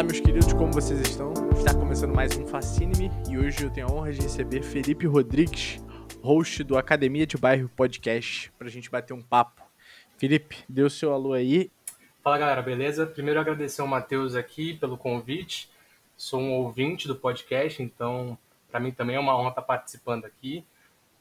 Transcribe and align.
Olá, 0.00 0.06
meus 0.06 0.20
queridos, 0.20 0.50
como 0.54 0.72
vocês 0.72 0.98
estão? 0.98 1.30
Está 1.52 1.74
começando 1.74 2.14
mais 2.14 2.34
um 2.34 2.46
Fascine-me 2.46 3.10
e 3.28 3.36
hoje 3.36 3.64
eu 3.64 3.70
tenho 3.70 3.86
a 3.86 3.92
honra 3.92 4.10
de 4.10 4.22
receber 4.22 4.62
Felipe 4.62 5.06
Rodrigues, 5.06 5.78
host 6.22 6.64
do 6.64 6.78
Academia 6.78 7.26
de 7.26 7.36
Bairro 7.36 7.68
Podcast, 7.68 8.50
para 8.52 8.66
a 8.66 8.70
gente 8.70 8.90
bater 8.90 9.12
um 9.12 9.20
papo. 9.20 9.60
Felipe, 10.16 10.56
dê 10.66 10.82
o 10.82 10.88
seu 10.88 11.12
alô 11.12 11.34
aí. 11.34 11.70
Fala 12.22 12.38
galera, 12.38 12.62
beleza? 12.62 13.04
Primeiro 13.04 13.38
agradecer 13.38 13.82
ao 13.82 13.86
Matheus 13.86 14.34
aqui 14.34 14.72
pelo 14.72 14.96
convite. 14.96 15.70
Sou 16.16 16.40
um 16.40 16.52
ouvinte 16.52 17.06
do 17.06 17.14
podcast, 17.14 17.82
então 17.82 18.38
para 18.70 18.80
mim 18.80 18.92
também 18.92 19.16
é 19.16 19.20
uma 19.20 19.38
honra 19.38 19.50
estar 19.50 19.62
participando 19.62 20.24
aqui. 20.24 20.64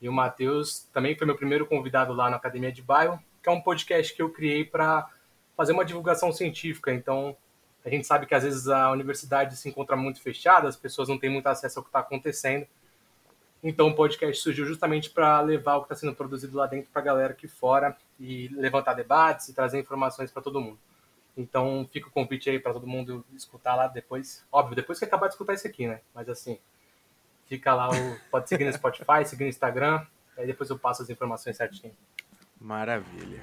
E 0.01 0.07
o 0.07 0.13
Matheus 0.13 0.87
também 0.93 1.17
foi 1.17 1.27
meu 1.27 1.35
primeiro 1.35 1.65
convidado 1.65 2.13
lá 2.13 2.29
na 2.29 2.37
Academia 2.37 2.71
de 2.71 2.81
Bairro, 2.81 3.19
que 3.43 3.49
é 3.49 3.51
um 3.51 3.59
podcast 3.59 4.15
que 4.15 4.21
eu 4.21 4.29
criei 4.29 4.63
para 4.63 5.09
fazer 5.57 5.73
uma 5.73 5.83
divulgação 5.83 6.31
científica. 6.31 6.93
Então, 6.93 7.35
a 7.83 7.89
gente 7.89 8.05
sabe 8.05 8.25
que 8.25 8.35
às 8.35 8.43
vezes 8.43 8.67
a 8.67 8.91
universidade 8.91 9.55
se 9.55 9.69
encontra 9.69 9.95
muito 9.95 10.21
fechada, 10.21 10.67
as 10.67 10.75
pessoas 10.75 11.07
não 11.07 11.17
têm 11.17 11.29
muito 11.29 11.47
acesso 11.47 11.79
ao 11.79 11.83
que 11.83 11.89
está 11.89 11.99
acontecendo. 11.99 12.67
Então 13.63 13.89
o 13.89 13.95
podcast 13.95 14.41
surgiu 14.41 14.65
justamente 14.65 15.09
para 15.09 15.39
levar 15.41 15.75
o 15.75 15.81
que 15.81 15.85
está 15.85 15.95
sendo 15.95 16.15
produzido 16.15 16.55
lá 16.57 16.65
dentro 16.65 16.89
para 16.91 17.01
a 17.01 17.05
galera 17.05 17.33
aqui 17.33 17.47
fora 17.47 17.95
e 18.19 18.47
levantar 18.49 18.93
debates 18.93 19.49
e 19.49 19.53
trazer 19.53 19.79
informações 19.79 20.31
para 20.31 20.41
todo 20.41 20.61
mundo. 20.61 20.79
Então 21.35 21.87
fica 21.91 22.07
o 22.07 22.11
convite 22.11 22.49
aí 22.49 22.59
para 22.59 22.73
todo 22.73 22.87
mundo 22.87 23.25
escutar 23.33 23.75
lá 23.75 23.87
depois. 23.87 24.45
Óbvio, 24.51 24.75
depois 24.75 24.99
que 24.99 25.05
acabar 25.05 25.27
de 25.27 25.33
escutar 25.33 25.53
isso 25.53 25.67
aqui, 25.67 25.87
né? 25.87 26.01
Mas 26.13 26.27
assim, 26.29 26.59
fica 27.47 27.73
lá, 27.73 27.89
o... 27.89 28.19
pode 28.29 28.47
seguir 28.47 28.65
no 28.65 28.73
Spotify, 28.73 29.23
seguir 29.25 29.43
no 29.43 29.49
Instagram, 29.49 30.05
aí 30.37 30.47
depois 30.47 30.69
eu 30.69 30.77
passo 30.77 31.01
as 31.01 31.09
informações 31.09 31.57
certinho. 31.57 31.93
Maravilha. 32.59 33.41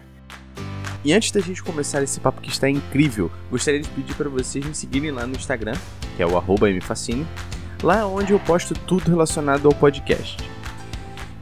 E 1.07 1.13
antes 1.13 1.31
da 1.31 1.39
gente 1.39 1.63
começar 1.63 2.03
esse 2.03 2.19
papo 2.19 2.41
que 2.41 2.51
está 2.51 2.69
incrível, 2.69 3.31
gostaria 3.49 3.81
de 3.81 3.89
pedir 3.91 4.13
para 4.17 4.29
vocês 4.29 4.67
me 4.67 4.75
seguirem 4.75 5.13
lá 5.13 5.25
no 5.25 5.37
Instagram, 5.37 5.77
que 6.17 6.21
é 6.21 6.27
o 6.27 6.33
mfacine, 6.79 7.25
lá 7.81 7.99
é 8.01 8.05
onde 8.05 8.33
eu 8.33 8.41
posto 8.41 8.75
tudo 8.75 9.09
relacionado 9.09 9.69
ao 9.69 9.73
podcast. 9.73 10.37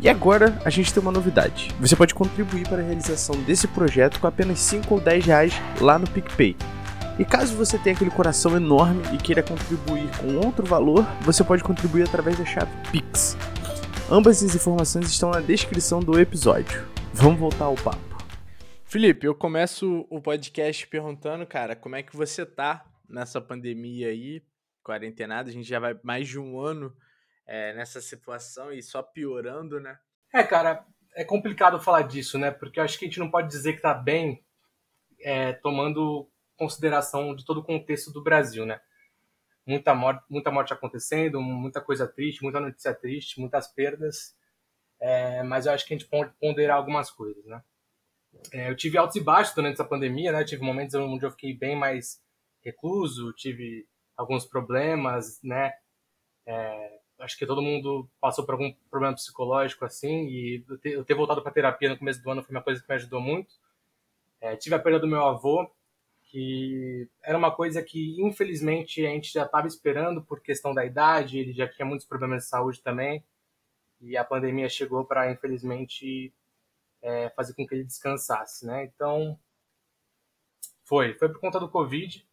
E 0.03 0.07
agora 0.07 0.61
a 0.67 0.69
gente 0.69 0.93
tem 0.93 1.03
uma 1.03 1.11
novidade. 1.11 1.75
Você 1.81 1.97
pode 1.97 2.15
contribuir 2.15 2.69
para 2.69 2.83
a 2.83 2.85
realização 2.85 3.41
desse 3.41 3.67
projeto 3.67 4.21
com 4.21 4.27
apenas 4.27 4.59
5 4.59 4.93
ou 4.93 5.01
10 5.01 5.25
reais 5.25 5.55
lá 5.81 5.99
no 5.99 6.07
PicPay. 6.11 6.55
E 7.19 7.25
caso 7.25 7.57
você 7.57 7.79
tenha 7.79 7.97
aquele 7.97 8.11
coração 8.11 8.55
enorme 8.59 9.01
e 9.15 9.17
queira 9.17 9.43
contribuir 9.43 10.11
com 10.19 10.47
outro 10.47 10.67
valor, 10.67 11.07
você 11.23 11.43
pode 11.43 11.65
contribuir 11.65 12.03
através 12.03 12.37
da 12.37 12.45
chave 12.45 12.71
Pix. 12.93 13.35
Ambas 14.11 14.43
as 14.43 14.55
informações 14.55 15.07
estão 15.07 15.31
na 15.31 15.41
descrição 15.41 16.01
do 16.01 16.21
episódio. 16.21 16.85
Vamos 17.15 17.41
voltar 17.41 17.65
ao 17.65 17.77
papo. 17.77 18.14
Felipe, 18.95 19.27
eu 19.27 19.35
começo 19.35 20.07
o 20.09 20.23
podcast 20.23 20.87
perguntando, 20.87 21.45
cara, 21.45 21.75
como 21.75 21.97
é 21.97 22.03
que 22.05 22.15
você 22.15 22.47
tá 22.47 22.89
nessa 23.09 23.41
pandemia 23.41 24.07
aí, 24.07 24.41
quarentenada? 24.85 25.51
A 25.51 25.53
gente 25.53 25.69
já 25.69 25.81
vai 25.81 25.99
mais 26.05 26.29
de 26.29 26.39
um 26.39 26.61
ano 26.61 26.97
é, 27.45 27.73
nessa 27.75 28.01
situação 28.01 28.73
e 28.73 28.81
só 28.81 29.03
piorando, 29.03 29.81
né? 29.81 29.99
É, 30.33 30.45
cara, 30.45 30.87
é 31.13 31.25
complicado 31.25 31.81
falar 31.81 32.03
disso, 32.03 32.39
né? 32.39 32.53
Porque 32.53 32.79
eu 32.79 32.85
acho 32.85 32.97
que 32.97 33.05
a 33.05 33.09
gente 33.09 33.19
não 33.19 33.33
pode 33.33 33.49
dizer 33.49 33.73
que 33.73 33.83
tá 33.83 33.93
bem 33.93 34.45
é, 35.23 35.55
tomando 35.55 36.31
consideração 36.57 37.35
de 37.35 37.45
todo 37.45 37.63
o 37.63 37.65
contexto 37.65 38.13
do 38.13 38.23
Brasil, 38.23 38.65
né? 38.65 38.81
Muita 39.67 39.93
morte, 39.93 40.23
muita 40.31 40.53
morte 40.53 40.73
acontecendo, 40.73 41.43
muita 41.43 41.81
coisa 41.81 42.07
triste, 42.07 42.45
muita 42.45 42.61
notícia 42.61 42.95
triste, 42.95 43.41
muitas 43.41 43.67
perdas. 43.67 44.39
É, 45.01 45.43
mas 45.43 45.67
eu 45.67 45.73
acho 45.73 45.85
que 45.85 45.95
a 45.95 45.99
gente 45.99 46.09
pode 46.09 46.33
ponderar 46.39 46.77
algumas 46.77 47.11
coisas, 47.11 47.45
né? 47.45 47.61
É, 48.53 48.71
eu 48.71 48.77
tive 48.77 48.99
altos 48.99 49.17
e 49.17 49.21
baixos 49.21 49.55
durante 49.55 49.75
essa 49.75 49.85
pandemia, 49.85 50.33
né? 50.33 50.45
Tive 50.45 50.63
momentos 50.63 50.95
onde 50.95 51.25
eu 51.25 51.31
fiquei 51.31 51.57
bem 51.57 51.77
mais 51.77 52.23
recluso, 52.63 53.33
tive 53.33 53.87
alguns 54.17 54.45
problemas, 54.47 55.41
né? 55.43 55.73
É, 56.47 56.99
acho 57.21 57.39
que 57.39 57.47
todo 57.47 57.63
mundo 57.63 58.09
passou 58.21 58.45
por 58.45 58.53
algum 58.53 58.73
problema 58.91 59.15
psicológico 59.15 59.85
assim, 59.85 60.27
e 60.27 60.65
eu 60.69 60.79
ter, 60.79 60.93
eu 60.93 61.05
ter 61.05 61.15
voltado 61.15 61.43
para 61.43 61.53
terapia 61.53 61.89
no 61.89 61.99
começo 61.99 62.23
do 62.23 62.31
ano 62.31 62.43
foi 62.43 62.55
uma 62.55 62.63
coisa 62.63 62.81
que 62.81 62.89
me 62.89 62.95
ajudou 62.95 63.21
muito. 63.21 63.55
É, 64.41 64.57
tive 64.57 64.75
a 64.75 64.79
perda 64.79 65.01
do 65.01 65.07
meu 65.07 65.25
avô, 65.25 65.71
que 66.25 67.09
era 67.23 67.39
uma 67.39 67.55
coisa 67.55 67.83
que 67.83 68.21
infelizmente 68.21 69.05
a 69.07 69.11
gente 69.11 69.33
já 69.33 69.45
estava 69.45 69.67
esperando 69.67 70.23
por 70.23 70.41
questão 70.41 70.75
da 70.75 70.85
idade, 70.85 71.39
ele 71.39 71.53
já 71.53 71.69
tinha 71.69 71.87
muitos 71.87 72.07
problemas 72.07 72.45
de 72.45 72.49
saúde 72.49 72.83
também, 72.83 73.25
e 74.01 74.17
a 74.17 74.25
pandemia 74.25 74.69
chegou 74.69 75.05
para 75.05 75.31
infelizmente 75.31 76.33
é, 77.05 77.29
fazer 77.31 77.55
com 77.55 77.67
que 77.67 77.75
ele 77.75 77.85
descansasse, 77.85 78.67
né? 78.67 78.85
Então, 78.85 79.39
foi. 80.85 81.15
Foi 81.15 81.29
por 81.29 81.39
conta 81.39 81.61
do 81.61 81.69
Covid, 81.69 82.27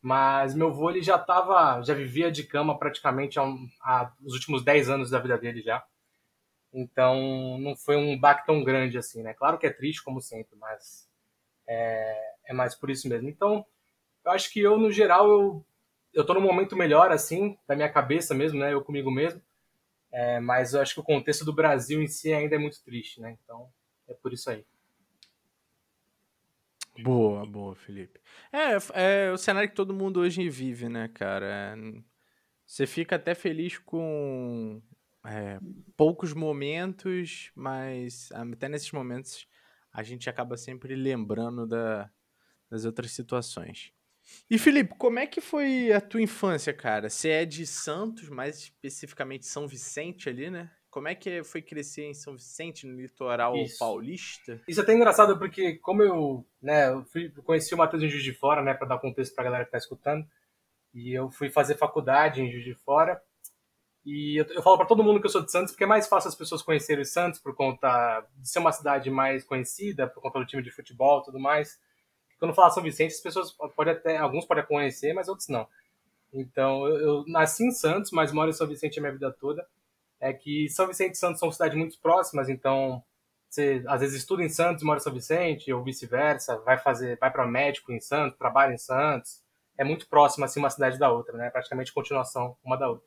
mas 0.00 0.54
meu 0.54 0.68
avô 0.68 0.90
ele 0.90 1.02
já 1.02 1.16
estava, 1.16 1.82
já 1.82 1.94
vivia 1.94 2.30
de 2.30 2.44
cama 2.44 2.78
praticamente 2.78 3.38
há, 3.40 3.44
há 3.82 4.12
os 4.22 4.34
últimos 4.34 4.64
10 4.64 4.88
anos 4.88 5.10
da 5.10 5.18
vida 5.18 5.36
dele 5.36 5.60
já. 5.62 5.84
Então, 6.72 7.58
não 7.58 7.76
foi 7.76 7.96
um 7.96 8.18
baque 8.18 8.46
tão 8.46 8.62
grande 8.62 8.98
assim, 8.98 9.22
né? 9.22 9.34
Claro 9.34 9.58
que 9.58 9.66
é 9.66 9.70
triste, 9.72 10.04
como 10.04 10.20
sempre, 10.20 10.56
mas 10.56 11.08
é, 11.66 12.34
é 12.46 12.52
mais 12.52 12.74
por 12.74 12.90
isso 12.90 13.08
mesmo. 13.08 13.28
Então, 13.28 13.66
eu 14.24 14.32
acho 14.32 14.52
que 14.52 14.60
eu, 14.60 14.78
no 14.78 14.92
geral, 14.92 15.28
eu, 15.28 15.66
eu 16.14 16.24
tô 16.26 16.34
num 16.34 16.40
momento 16.40 16.76
melhor, 16.76 17.10
assim, 17.10 17.58
da 17.66 17.74
minha 17.74 17.90
cabeça 17.90 18.34
mesmo, 18.34 18.60
né? 18.60 18.72
Eu 18.72 18.84
comigo 18.84 19.10
mesmo. 19.10 19.42
É, 20.12 20.40
mas 20.40 20.74
eu 20.74 20.80
acho 20.80 20.94
que 20.94 21.00
o 21.00 21.04
contexto 21.04 21.44
do 21.44 21.52
Brasil 21.52 22.02
em 22.02 22.06
si 22.08 22.32
ainda 22.32 22.56
é 22.56 22.58
muito 22.58 22.82
triste, 22.84 23.20
né? 23.20 23.36
Então, 23.42 23.70
é 24.08 24.14
por 24.14 24.32
isso 24.32 24.50
aí. 24.50 24.64
Boa, 27.00 27.46
boa, 27.46 27.76
Felipe. 27.76 28.20
É, 28.52 29.26
é 29.28 29.32
o 29.32 29.38
cenário 29.38 29.68
que 29.68 29.76
todo 29.76 29.94
mundo 29.94 30.20
hoje 30.20 30.48
vive, 30.48 30.88
né, 30.88 31.06
cara? 31.08 31.76
Você 32.66 32.86
fica 32.86 33.16
até 33.16 33.34
feliz 33.34 33.78
com 33.78 34.82
é, 35.24 35.58
poucos 35.96 36.32
momentos, 36.32 37.52
mas 37.54 38.30
até 38.32 38.68
nesses 38.68 38.90
momentos 38.90 39.46
a 39.92 40.02
gente 40.02 40.28
acaba 40.28 40.56
sempre 40.56 40.94
lembrando 40.96 41.66
da, 41.66 42.10
das 42.68 42.84
outras 42.84 43.12
situações. 43.12 43.92
E 44.50 44.58
Felipe, 44.58 44.94
como 44.98 45.18
é 45.18 45.26
que 45.26 45.40
foi 45.40 45.92
a 45.92 46.00
tua 46.00 46.20
infância, 46.20 46.74
cara? 46.74 47.08
Você 47.08 47.30
é 47.30 47.44
de 47.44 47.66
Santos, 47.66 48.28
mais 48.28 48.58
especificamente 48.58 49.46
São 49.46 49.66
Vicente 49.66 50.28
ali, 50.28 50.50
né? 50.50 50.70
Como 50.90 51.06
é 51.06 51.14
que 51.14 51.44
foi 51.44 51.60
crescer 51.60 52.04
em 52.04 52.14
São 52.14 52.34
Vicente, 52.34 52.86
no 52.86 52.98
litoral 52.98 53.54
Isso. 53.56 53.78
paulista? 53.78 54.60
Isso 54.66 54.80
é 54.80 54.82
até 54.82 54.94
engraçado, 54.94 55.38
porque 55.38 55.76
como 55.76 56.02
eu, 56.02 56.46
né, 56.62 56.88
eu 56.88 57.04
fui, 57.04 57.28
conheci 57.44 57.74
o 57.74 57.78
Matheus 57.78 58.02
em 58.02 58.08
Juiz 58.08 58.24
de 58.24 58.32
Fora, 58.32 58.62
né, 58.62 58.72
para 58.72 58.88
dar 58.88 58.98
contexto 58.98 59.34
para 59.34 59.42
a 59.42 59.44
galera 59.44 59.64
que 59.64 59.68
está 59.68 59.78
escutando, 59.78 60.26
e 60.94 61.12
eu 61.12 61.30
fui 61.30 61.50
fazer 61.50 61.76
faculdade 61.76 62.40
em 62.40 62.50
Juiz 62.50 62.64
de 62.64 62.74
Fora, 62.74 63.20
e 64.04 64.40
eu, 64.40 64.46
eu 64.46 64.62
falo 64.62 64.78
para 64.78 64.86
todo 64.86 65.04
mundo 65.04 65.20
que 65.20 65.26
eu 65.26 65.30
sou 65.30 65.44
de 65.44 65.52
Santos, 65.52 65.72
porque 65.72 65.84
é 65.84 65.86
mais 65.86 66.08
fácil 66.08 66.28
as 66.28 66.34
pessoas 66.34 66.62
conhecerem 66.62 67.04
Santos 67.04 67.38
por 67.38 67.54
conta 67.54 68.24
de 68.36 68.48
ser 68.48 68.58
uma 68.58 68.72
cidade 68.72 69.10
mais 69.10 69.44
conhecida, 69.44 70.08
por 70.08 70.22
conta 70.22 70.38
do 70.38 70.46
time 70.46 70.62
de 70.62 70.70
futebol 70.70 71.20
e 71.20 71.24
tudo 71.24 71.38
mais. 71.38 71.78
Quando 72.38 72.54
falo 72.54 72.70
São 72.70 72.82
Vicente, 72.82 73.12
as 73.12 73.20
pessoas 73.20 73.52
podem 73.76 73.92
até, 73.92 74.16
alguns 74.16 74.46
podem 74.46 74.64
conhecer, 74.64 75.12
mas 75.12 75.28
outros 75.28 75.48
não. 75.48 75.68
Então, 76.32 76.86
eu, 76.86 77.00
eu 77.00 77.24
nasci 77.26 77.64
em 77.64 77.70
Santos, 77.70 78.10
mas 78.10 78.32
moro 78.32 78.48
em 78.48 78.54
São 78.54 78.66
Vicente 78.66 78.98
a 78.98 79.02
minha 79.02 79.12
vida 79.12 79.30
toda 79.30 79.66
é 80.20 80.32
que 80.32 80.68
São 80.68 80.86
Vicente 80.86 81.14
e 81.14 81.18
Santos 81.18 81.40
são 81.40 81.50
cidades 81.50 81.76
muito 81.76 81.98
próximas, 82.00 82.48
então 82.48 83.02
você 83.48 83.82
às 83.86 84.00
vezes 84.00 84.16
estuda 84.16 84.42
em 84.42 84.48
Santos, 84.48 84.82
mora 84.82 84.98
em 84.98 85.02
São 85.02 85.12
Vicente, 85.12 85.72
ou 85.72 85.82
vice-versa, 85.82 86.58
vai 86.58 86.78
fazer, 86.78 87.18
vai 87.18 87.30
para 87.30 87.46
médico 87.46 87.92
em 87.92 88.00
Santos, 88.00 88.38
trabalha 88.38 88.74
em 88.74 88.78
Santos, 88.78 89.42
é 89.76 89.84
muito 89.84 90.08
próximo 90.08 90.44
assim 90.44 90.60
uma 90.60 90.70
cidade 90.70 90.98
da 90.98 91.10
outra, 91.10 91.36
né? 91.38 91.50
Praticamente 91.50 91.92
continuação 91.92 92.56
uma 92.64 92.76
da 92.76 92.88
outra. 92.88 93.06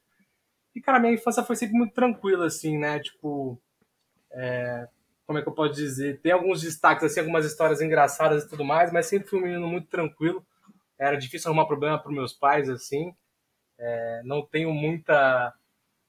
E 0.74 0.82
cara, 0.82 1.00
minha 1.00 1.14
infância 1.14 1.44
foi 1.44 1.56
sempre 1.56 1.78
muito 1.78 1.94
tranquila 1.94 2.46
assim, 2.46 2.78
né? 2.78 3.00
Tipo, 3.00 3.62
é, 4.32 4.88
como 5.28 5.38
é 5.38 5.42
que 5.42 5.50
eu 5.50 5.54
posso 5.54 5.74
dizer? 5.74 6.22
Tem 6.22 6.32
alguns 6.32 6.62
destaques 6.62 7.04
assim, 7.04 7.20
algumas 7.20 7.46
histórias 7.46 7.82
engraçadas 7.82 8.44
e 8.44 8.50
tudo 8.50 8.64
mais, 8.64 8.92
mas 8.92 9.06
sempre 9.06 9.30
fui 9.30 9.40
um 9.40 9.44
menino 9.44 9.68
muito 9.68 9.88
tranquilo. 9.90 10.46
Era 10.98 11.18
difícil 11.18 11.50
arrumar 11.50 11.66
problema 11.66 12.00
para 12.00 12.12
meus 12.12 12.34
pais 12.34 12.70
assim. 12.70 13.14
É, 13.78 14.22
não 14.24 14.46
tenho 14.46 14.74
muita 14.74 15.54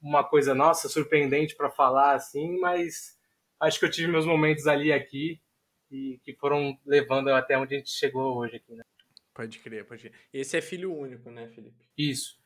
uma 0.02 0.25
coisa 0.25 0.54
nossa 0.54 0.88
surpreendente 0.88 1.54
para 1.54 1.70
falar 1.70 2.14
assim, 2.14 2.58
mas 2.58 3.16
acho 3.60 3.78
que 3.78 3.84
eu 3.84 3.90
tive 3.90 4.08
meus 4.10 4.26
momentos 4.26 4.66
ali 4.66 4.88
e 4.88 4.93
aqui 4.93 5.40
e 5.90 6.19
que 6.25 6.34
foram 6.34 6.76
levando 6.84 7.28
até 7.28 7.56
onde 7.56 7.75
a 7.75 7.78
gente 7.78 7.90
chegou 7.90 8.37
hoje 8.38 8.56
aqui, 8.56 8.75
né? 8.75 8.82
Pode 9.34 9.58
crer, 9.60 9.87
pode 9.87 10.02
crer. 10.02 10.14
Esse 10.32 10.56
é 10.56 10.60
filho 10.60 10.94
único, 10.94 11.31
né, 11.31 11.49
Felipe? 11.49 11.88
Isso. 11.96 12.40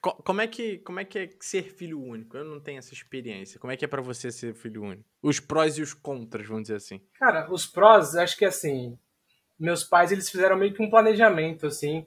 Como 0.00 0.40
é 0.40 0.46
que 0.46 0.78
como 0.78 1.00
é 1.00 1.04
que 1.04 1.18
é 1.18 1.28
ser 1.40 1.64
filho 1.64 2.00
único? 2.00 2.36
Eu 2.36 2.44
não 2.44 2.60
tenho 2.60 2.78
essa 2.78 2.94
experiência. 2.94 3.58
Como 3.58 3.72
é 3.72 3.76
que 3.76 3.84
é 3.84 3.88
para 3.88 4.00
você 4.00 4.30
ser 4.30 4.54
filho 4.54 4.84
único? 4.84 5.04
Os 5.20 5.40
prós 5.40 5.78
e 5.78 5.82
os 5.82 5.92
contras, 5.92 6.46
vamos 6.46 6.64
dizer 6.64 6.76
assim. 6.76 7.00
Cara, 7.14 7.50
os 7.52 7.66
prós, 7.66 8.14
acho 8.14 8.36
que 8.36 8.44
assim, 8.44 8.96
meus 9.58 9.82
pais 9.82 10.12
eles 10.12 10.30
fizeram 10.30 10.56
meio 10.56 10.72
que 10.72 10.82
um 10.82 10.90
planejamento 10.90 11.66
assim. 11.66 12.06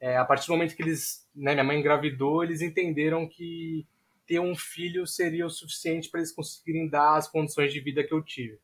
É, 0.00 0.16
a 0.16 0.24
partir 0.24 0.46
do 0.46 0.52
momento 0.52 0.76
que 0.76 0.82
eles, 0.82 1.28
né, 1.34 1.52
minha 1.52 1.64
mãe 1.64 1.78
engravidou, 1.78 2.42
eles 2.42 2.60
entenderam 2.60 3.28
que 3.28 3.86
ter 4.32 4.40
um 4.40 4.56
filho 4.56 5.06
seria 5.06 5.44
o 5.44 5.50
suficiente 5.50 6.08
para 6.08 6.20
eles 6.20 6.32
conseguirem 6.32 6.88
dar 6.88 7.16
as 7.16 7.28
condições 7.28 7.70
de 7.70 7.80
vida 7.80 8.02
que 8.02 8.14
eu 8.14 8.22
tive. 8.22 8.58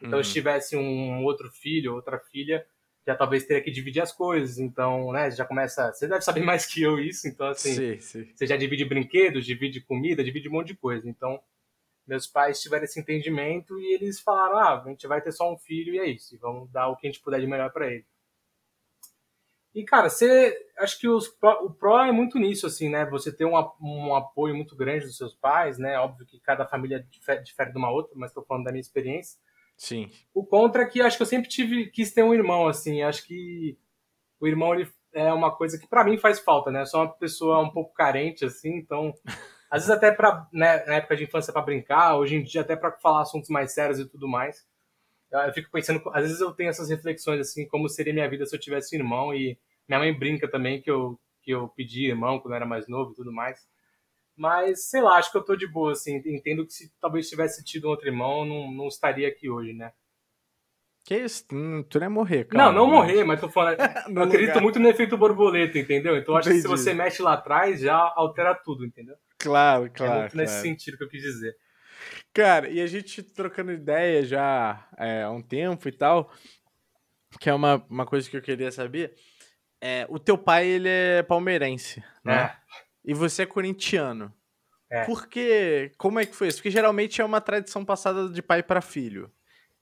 Então, 0.00 0.18
uhum. 0.18 0.24
se 0.24 0.32
tivesse 0.32 0.74
um 0.74 1.22
outro 1.22 1.50
filho, 1.50 1.94
outra 1.94 2.18
filha, 2.18 2.66
já 3.06 3.14
talvez 3.14 3.44
teria 3.44 3.62
que 3.62 3.70
dividir 3.70 4.00
as 4.00 4.10
coisas, 4.10 4.58
então, 4.58 5.12
né, 5.12 5.30
já 5.30 5.44
começa, 5.44 5.92
você 5.92 6.08
deve 6.08 6.22
saber 6.22 6.40
mais 6.46 6.64
que 6.64 6.80
eu 6.80 6.98
isso, 6.98 7.28
então 7.28 7.46
assim, 7.48 7.74
sim, 7.74 8.00
sim. 8.00 8.32
você 8.34 8.46
já 8.46 8.56
divide 8.56 8.86
brinquedos, 8.86 9.44
divide 9.44 9.82
comida, 9.82 10.24
divide 10.24 10.48
um 10.48 10.52
monte 10.52 10.68
de 10.68 10.76
coisa. 10.76 11.06
Então, 11.06 11.38
meus 12.06 12.26
pais 12.26 12.62
tiveram 12.62 12.84
esse 12.84 12.98
entendimento 12.98 13.78
e 13.78 13.94
eles 13.94 14.18
falaram: 14.18 14.56
"Ah, 14.56 14.82
a 14.82 14.88
gente 14.88 15.06
vai 15.06 15.20
ter 15.20 15.32
só 15.32 15.52
um 15.52 15.58
filho 15.58 15.94
e 15.94 15.98
é 15.98 16.06
isso, 16.06 16.34
e 16.34 16.38
vamos 16.38 16.70
dar 16.70 16.88
o 16.88 16.96
que 16.96 17.06
a 17.06 17.10
gente 17.10 17.22
puder 17.22 17.38
de 17.38 17.46
melhor 17.46 17.70
para 17.70 17.92
ele". 17.92 18.06
E 19.74 19.84
cara, 19.84 20.10
você, 20.10 20.54
acho 20.78 20.98
que 21.00 21.08
os, 21.08 21.28
o 21.28 21.70
pro 21.70 21.98
é 21.98 22.12
muito 22.12 22.38
nisso 22.38 22.66
assim, 22.66 22.90
né? 22.90 23.06
Você 23.06 23.34
ter 23.34 23.46
um, 23.46 23.54
um 23.80 24.14
apoio 24.14 24.54
muito 24.54 24.76
grande 24.76 25.06
dos 25.06 25.16
seus 25.16 25.34
pais, 25.34 25.78
né? 25.78 25.98
Óbvio 25.98 26.26
que 26.26 26.38
cada 26.40 26.66
família 26.66 27.06
difere, 27.10 27.42
difere 27.42 27.72
de 27.72 27.78
uma 27.78 27.90
outra, 27.90 28.12
mas 28.16 28.30
estou 28.30 28.44
falando 28.44 28.64
da 28.64 28.70
minha 28.70 28.80
experiência 28.80 29.40
Sim. 29.82 30.10
O 30.32 30.46
contra 30.46 30.82
é 30.82 30.86
que 30.86 31.00
acho 31.00 31.16
que 31.16 31.22
eu 31.24 31.26
sempre 31.26 31.48
tive 31.48 31.90
quis 31.90 32.12
ter 32.12 32.22
um 32.22 32.32
irmão, 32.32 32.68
assim. 32.68 33.02
Acho 33.02 33.26
que 33.26 33.76
o 34.40 34.46
irmão 34.46 34.74
ele 34.74 34.88
é 35.12 35.32
uma 35.32 35.54
coisa 35.54 35.78
que 35.78 35.88
para 35.88 36.04
mim 36.04 36.16
faz 36.18 36.38
falta, 36.38 36.70
né? 36.70 36.82
Eu 36.82 36.86
sou 36.86 37.00
uma 37.00 37.12
pessoa 37.12 37.58
um 37.60 37.70
pouco 37.70 37.92
carente, 37.92 38.44
assim, 38.44 38.76
então. 38.76 39.12
Às 39.68 39.82
vezes 39.82 39.90
até 39.90 40.12
para 40.12 40.46
né, 40.52 40.84
na 40.84 40.94
época 40.94 41.16
de 41.16 41.24
infância 41.24 41.52
para 41.52 41.62
brincar, 41.62 42.16
hoje 42.16 42.36
em 42.36 42.42
dia 42.44 42.60
até 42.60 42.76
para 42.76 42.92
falar 42.92 43.22
assuntos 43.22 43.48
mais 43.48 43.72
sérios 43.72 43.98
e 43.98 44.06
tudo 44.06 44.28
mais. 44.28 44.66
Eu 45.32 45.52
fico 45.52 45.70
pensando, 45.70 46.02
às 46.12 46.22
vezes 46.22 46.40
eu 46.40 46.52
tenho 46.52 46.70
essas 46.70 46.90
reflexões 46.90 47.40
assim, 47.40 47.66
como 47.66 47.88
seria 47.88 48.12
minha 48.12 48.28
vida 48.28 48.44
se 48.44 48.54
eu 48.54 48.60
tivesse 48.60 48.94
um 48.94 48.98
irmão 48.98 49.34
e 49.34 49.58
minha 49.88 49.98
mãe 49.98 50.12
brinca 50.12 50.48
também 50.48 50.80
que 50.80 50.90
eu 50.90 51.18
que 51.42 51.50
eu 51.50 51.68
pedi 51.68 52.06
irmão 52.06 52.38
quando 52.38 52.52
eu 52.52 52.56
era 52.56 52.66
mais 52.66 52.86
novo 52.86 53.12
e 53.12 53.14
tudo 53.16 53.32
mais. 53.32 53.66
Mas, 54.36 54.88
sei 54.88 55.02
lá, 55.02 55.18
acho 55.18 55.30
que 55.30 55.36
eu 55.36 55.44
tô 55.44 55.56
de 55.56 55.66
boa, 55.66 55.92
assim. 55.92 56.22
Entendo 56.24 56.64
que 56.64 56.72
se 56.72 56.92
talvez 57.00 57.28
tivesse 57.28 57.64
tido 57.64 57.86
um 57.86 57.90
outro 57.90 58.06
irmão, 58.06 58.44
não, 58.44 58.70
não 58.70 58.88
estaria 58.88 59.28
aqui 59.28 59.50
hoje, 59.50 59.72
né? 59.72 59.92
Que 61.04 61.16
isso? 61.16 61.44
Hum, 61.52 61.82
tu 61.82 61.98
não 61.98 62.06
é 62.06 62.08
morrer, 62.08 62.44
cara. 62.44 62.64
Não, 62.64 62.72
não 62.72 62.86
morrer, 62.90 63.24
mas 63.24 63.40
tô 63.40 63.48
falando. 63.48 63.76
eu 64.08 64.22
acredito 64.22 64.50
lugar. 64.50 64.62
muito 64.62 64.78
no 64.78 64.88
efeito 64.88 65.18
borboleta, 65.18 65.78
entendeu? 65.78 66.16
Então 66.16 66.36
acho 66.36 66.48
Entendi. 66.48 66.62
que 66.62 66.68
se 66.68 66.76
você 66.76 66.94
mexe 66.94 67.20
lá 67.20 67.34
atrás, 67.34 67.80
já 67.80 67.96
altera 68.14 68.54
tudo, 68.54 68.86
entendeu? 68.86 69.16
Claro, 69.36 69.90
claro. 69.92 70.12
É 70.12 70.18
muito 70.20 70.32
claro. 70.32 70.36
nesse 70.36 70.62
sentido 70.62 70.96
que 70.96 71.04
eu 71.04 71.08
quis 71.08 71.20
dizer. 71.20 71.56
Cara, 72.32 72.68
e 72.68 72.80
a 72.80 72.86
gente 72.86 73.22
trocando 73.22 73.72
ideia 73.72 74.24
já 74.24 74.88
é, 74.96 75.22
há 75.22 75.30
um 75.30 75.42
tempo 75.42 75.88
e 75.88 75.92
tal, 75.92 76.32
que 77.38 77.50
é 77.50 77.54
uma, 77.54 77.84
uma 77.88 78.06
coisa 78.06 78.28
que 78.28 78.36
eu 78.36 78.42
queria 78.42 78.70
saber. 78.72 79.14
É, 79.80 80.06
o 80.08 80.18
teu 80.18 80.38
pai, 80.38 80.66
ele 80.66 80.88
é 80.88 81.22
palmeirense, 81.22 82.02
né? 82.24 82.44
É. 82.44 82.56
E 83.04 83.14
você 83.14 83.42
é 83.42 83.46
corintiano. 83.46 84.32
É. 84.90 85.04
Por 85.04 85.26
que? 85.26 85.90
Como 85.96 86.20
é 86.20 86.26
que 86.26 86.36
foi 86.36 86.48
isso? 86.48 86.58
Porque 86.58 86.70
geralmente 86.70 87.20
é 87.20 87.24
uma 87.24 87.40
tradição 87.40 87.84
passada 87.84 88.28
de 88.28 88.42
pai 88.42 88.62
para 88.62 88.80
filho. 88.80 89.32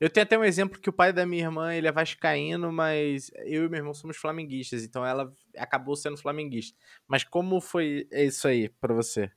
Eu 0.01 0.09
tenho 0.09 0.25
até 0.25 0.39
um 0.39 0.45
exemplo 0.45 0.81
que 0.81 0.89
o 0.89 0.93
pai 0.93 1.13
da 1.13 1.27
minha 1.27 1.43
irmã, 1.45 1.75
ele 1.75 1.87
é 1.87 1.93
vascaíno, 1.93 2.73
mas 2.73 3.31
eu 3.45 3.67
e 3.67 3.69
meu 3.69 3.79
irmão 3.79 3.93
somos 3.93 4.17
flamenguistas, 4.17 4.83
então 4.83 5.05
ela 5.05 5.31
acabou 5.59 5.95
sendo 5.95 6.17
flamenguista. 6.17 6.79
Mas 7.07 7.23
como 7.23 7.61
foi 7.61 8.09
isso 8.11 8.49
aí 8.49 8.71
para 8.71 8.95
você? 8.95 9.31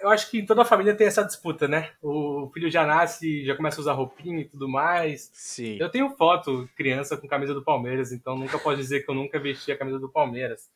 Eu 0.00 0.08
acho 0.08 0.30
que 0.30 0.42
toda 0.44 0.62
a 0.62 0.64
família 0.64 0.94
tem 0.94 1.06
essa 1.06 1.24
disputa, 1.24 1.68
né? 1.68 1.92
O 2.00 2.50
filho 2.54 2.70
já 2.70 2.86
nasce, 2.86 3.44
já 3.44 3.54
começa 3.54 3.78
a 3.78 3.82
usar 3.82 3.92
roupinha 3.92 4.40
e 4.40 4.48
tudo 4.48 4.68
mais. 4.68 5.30
Sim. 5.34 5.76
Eu 5.78 5.90
tenho 5.90 6.08
foto 6.16 6.68
criança 6.74 7.16
com 7.16 7.28
camisa 7.28 7.52
do 7.52 7.62
Palmeiras, 7.62 8.10
então 8.10 8.36
nunca 8.36 8.58
pode 8.58 8.80
dizer 8.80 9.04
que 9.04 9.10
eu 9.10 9.14
nunca 9.14 9.38
vesti 9.38 9.70
a 9.70 9.76
camisa 9.76 9.98
do 9.98 10.08
Palmeiras. 10.08 10.70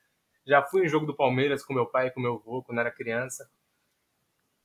Já 0.47 0.63
fui 0.63 0.85
em 0.85 0.89
jogo 0.89 1.07
do 1.07 1.17
Palmeiras 1.17 1.65
com 1.65 1.73
meu 1.73 1.87
pai 1.87 2.09
e 2.09 2.11
com 2.11 2.21
meu 2.21 2.35
avô 2.35 2.63
quando 2.63 2.81
era 2.81 2.91
criança. 2.91 3.51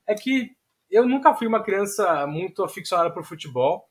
É 0.06 0.14
que 0.14 0.54
eu 0.90 1.06
nunca 1.06 1.34
fui 1.34 1.46
uma 1.46 1.62
criança 1.62 2.26
muito 2.26 2.62
aficionada 2.62 3.10
por 3.10 3.24
futebol, 3.24 3.88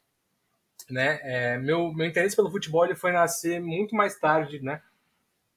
né? 0.90 1.20
É, 1.24 1.58
meu, 1.58 1.92
meu 1.92 2.06
interesse 2.06 2.36
pelo 2.36 2.52
futebol 2.52 2.86
ele 2.86 2.96
foi 2.96 3.12
nascer 3.12 3.60
muito 3.60 3.96
mais 3.96 4.20
tarde, 4.20 4.62
né? 4.62 4.82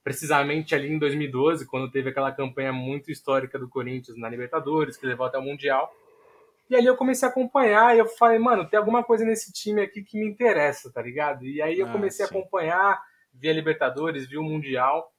Precisamente 0.09 0.75
ali 0.75 0.91
em 0.91 0.99
2012, 0.99 1.67
quando 1.67 1.91
teve 1.91 2.09
aquela 2.09 2.33
campanha 2.33 2.73
muito 2.73 3.11
histórica 3.13 3.59
do 3.59 3.69
Corinthians 3.69 4.17
na 4.17 4.27
Libertadores, 4.27 4.97
que 4.97 5.05
levou 5.05 5.27
até 5.27 5.37
o 5.37 5.43
Mundial. 5.43 5.95
E 6.71 6.75
ali 6.75 6.87
eu 6.87 6.97
comecei 6.97 7.29
a 7.29 7.31
acompanhar 7.31 7.95
e 7.95 7.99
eu 7.99 8.07
falei, 8.07 8.39
mano, 8.39 8.67
tem 8.67 8.79
alguma 8.79 9.05
coisa 9.05 9.23
nesse 9.23 9.53
time 9.53 9.83
aqui 9.83 10.03
que 10.03 10.19
me 10.19 10.27
interessa, 10.27 10.91
tá 10.91 11.03
ligado? 11.03 11.45
E 11.45 11.61
aí 11.61 11.79
eu 11.79 11.87
ah, 11.87 11.93
comecei 11.93 12.25
a 12.25 12.29
acompanhar, 12.29 12.99
vi 13.35 13.51
a 13.51 13.53
Libertadores, 13.53 14.27
vi 14.27 14.39
o 14.39 14.43
Mundial. 14.43 15.13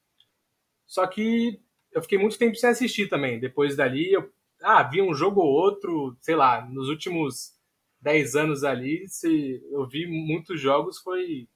Só 0.88 1.06
que 1.06 1.62
eu 1.92 2.01
fiquei 2.01 2.18
muito 2.18 2.39
tempo 2.39 2.56
sem 2.56 2.71
assistir 2.71 3.07
também. 3.07 3.39
Depois 3.39 3.75
dali, 3.75 4.12
eu 4.12 4.27
ah, 4.63 4.81
vi 4.81 5.03
um 5.03 5.13
jogo 5.13 5.39
ou 5.42 5.51
outro, 5.51 6.18
sei 6.19 6.35
lá, 6.35 6.65
nos 6.68 6.89
últimos 6.89 7.53
10 8.01 8.35
anos 8.35 8.63
ali, 8.63 9.07
se 9.07 9.63
eu 9.71 9.88
vi 9.88 10.07
muitos 10.07 10.59
jogos, 10.59 10.97
foi, 10.97 11.47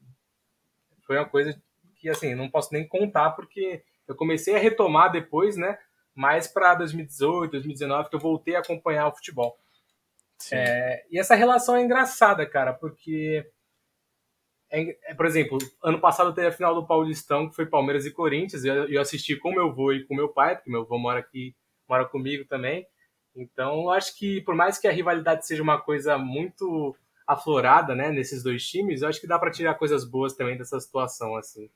foi 1.07 1.18
uma 1.18 1.27
coisa 1.27 1.59
que, 2.03 2.09
assim, 2.09 2.35
não 2.35 2.50
posso 2.50 2.73
nem 2.73 2.85
contar, 2.85 3.31
porque 3.31 3.81
eu 4.05 4.13
comecei 4.13 4.53
a 4.53 4.59
retomar 4.59 5.09
depois, 5.09 5.55
né? 5.55 5.79
Mais 6.13 6.47
para 6.47 6.75
2018, 6.75 7.51
2019, 7.51 8.09
que 8.09 8.15
eu 8.17 8.19
voltei 8.19 8.57
a 8.57 8.59
acompanhar 8.59 9.07
o 9.07 9.15
futebol. 9.15 9.57
É, 10.51 11.05
e 11.09 11.17
essa 11.17 11.33
relação 11.33 11.77
é 11.77 11.81
engraçada, 11.81 12.45
cara, 12.45 12.73
porque 12.73 13.50
é, 14.69 14.97
é, 15.05 15.13
por 15.13 15.25
exemplo, 15.25 15.57
ano 15.81 16.01
passado 16.01 16.33
teve 16.33 16.47
a 16.47 16.51
final 16.51 16.75
do 16.75 16.85
Paulistão, 16.85 17.47
que 17.47 17.55
foi 17.55 17.65
Palmeiras 17.65 18.05
e 18.05 18.11
Corinthians, 18.11 18.65
e 18.65 18.67
eu, 18.67 18.89
eu 18.89 19.01
assisti 19.01 19.38
com 19.38 19.51
meu 19.51 19.69
avô 19.69 19.94
e 19.94 20.03
com 20.03 20.13
meu 20.13 20.27
pai, 20.27 20.55
porque 20.55 20.69
meu 20.69 20.81
avô 20.81 20.97
mora 20.97 21.21
aqui, 21.21 21.55
mora 21.88 22.03
comigo 22.03 22.44
também. 22.44 22.85
Então, 23.33 23.83
eu 23.83 23.91
acho 23.91 24.17
que 24.17 24.41
por 24.41 24.55
mais 24.55 24.77
que 24.77 24.89
a 24.89 24.91
rivalidade 24.91 25.47
seja 25.47 25.63
uma 25.63 25.79
coisa 25.79 26.17
muito 26.17 26.94
aflorada, 27.25 27.95
né, 27.95 28.11
nesses 28.11 28.44
dois 28.44 28.67
times, 28.67 29.01
eu 29.01 29.07
acho 29.07 29.21
que 29.21 29.27
dá 29.27 29.39
para 29.39 29.51
tirar 29.51 29.75
coisas 29.75 30.03
boas 30.03 30.33
também 30.33 30.57
dessa 30.57 30.77
situação, 30.81 31.38
assim. 31.38 31.69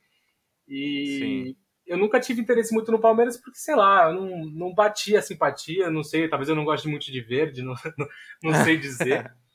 E 0.68 1.20
Sim. 1.20 1.56
eu 1.86 1.98
nunca 1.98 2.20
tive 2.20 2.42
interesse 2.42 2.74
muito 2.74 2.92
no 2.92 3.00
Palmeiras 3.00 3.38
porque, 3.38 3.58
sei 3.58 3.76
lá, 3.76 4.10
eu 4.10 4.14
não, 4.14 4.46
não 4.46 4.74
batia 4.74 5.20
a 5.20 5.22
simpatia, 5.22 5.90
não 5.90 6.04
sei, 6.04 6.28
talvez 6.28 6.50
eu 6.50 6.56
não 6.56 6.66
goste 6.66 6.88
muito 6.88 7.12
de 7.12 7.22
verde, 7.22 7.62
não, 7.62 7.74
não, 7.98 8.08
não 8.44 8.64
sei 8.64 8.78
dizer. 8.78 9.32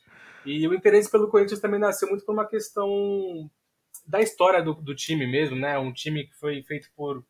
E 0.44 0.66
o 0.66 0.74
interesse 0.74 1.08
pelo 1.08 1.28
Corinthians 1.28 1.60
também 1.60 1.78
nasceu 1.78 2.08
muito 2.08 2.24
por 2.24 2.32
uma 2.32 2.44
questão 2.44 3.48
da 4.04 4.20
história 4.20 4.60
do, 4.60 4.74
do 4.74 4.92
time 4.92 5.24
mesmo, 5.24 5.54
né? 5.54 5.78
Um 5.78 5.92
time 5.92 6.26
que 6.26 6.34
foi 6.34 6.60
feito 6.64 6.90
por 6.96 7.24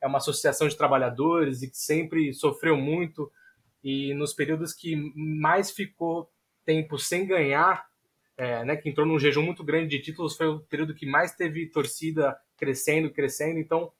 é 0.00 0.06
uma 0.06 0.18
associação 0.18 0.68
de 0.68 0.76
trabalhadores 0.76 1.62
e 1.62 1.70
que 1.70 1.76
sempre 1.76 2.32
sofreu 2.32 2.76
muito 2.76 3.30
e 3.82 4.12
nos 4.14 4.32
períodos 4.32 4.72
que 4.72 4.96
mais 5.14 5.70
ficou 5.70 6.30
tempo 6.64 6.98
sem 6.98 7.26
ganhar, 7.26 7.86
é, 8.36 8.64
né, 8.64 8.76
que 8.76 8.88
entrou 8.88 9.06
num 9.06 9.18
jejum 9.18 9.42
muito 9.42 9.64
grande 9.64 9.96
de 9.96 10.02
títulos, 10.02 10.36
foi 10.36 10.46
o 10.48 10.60
período 10.60 10.94
que 10.94 11.06
mais 11.06 11.34
teve 11.34 11.70
torcida 11.70 12.36
crescendo, 12.58 13.10
crescendo. 13.10 13.58
Então, 13.58 13.90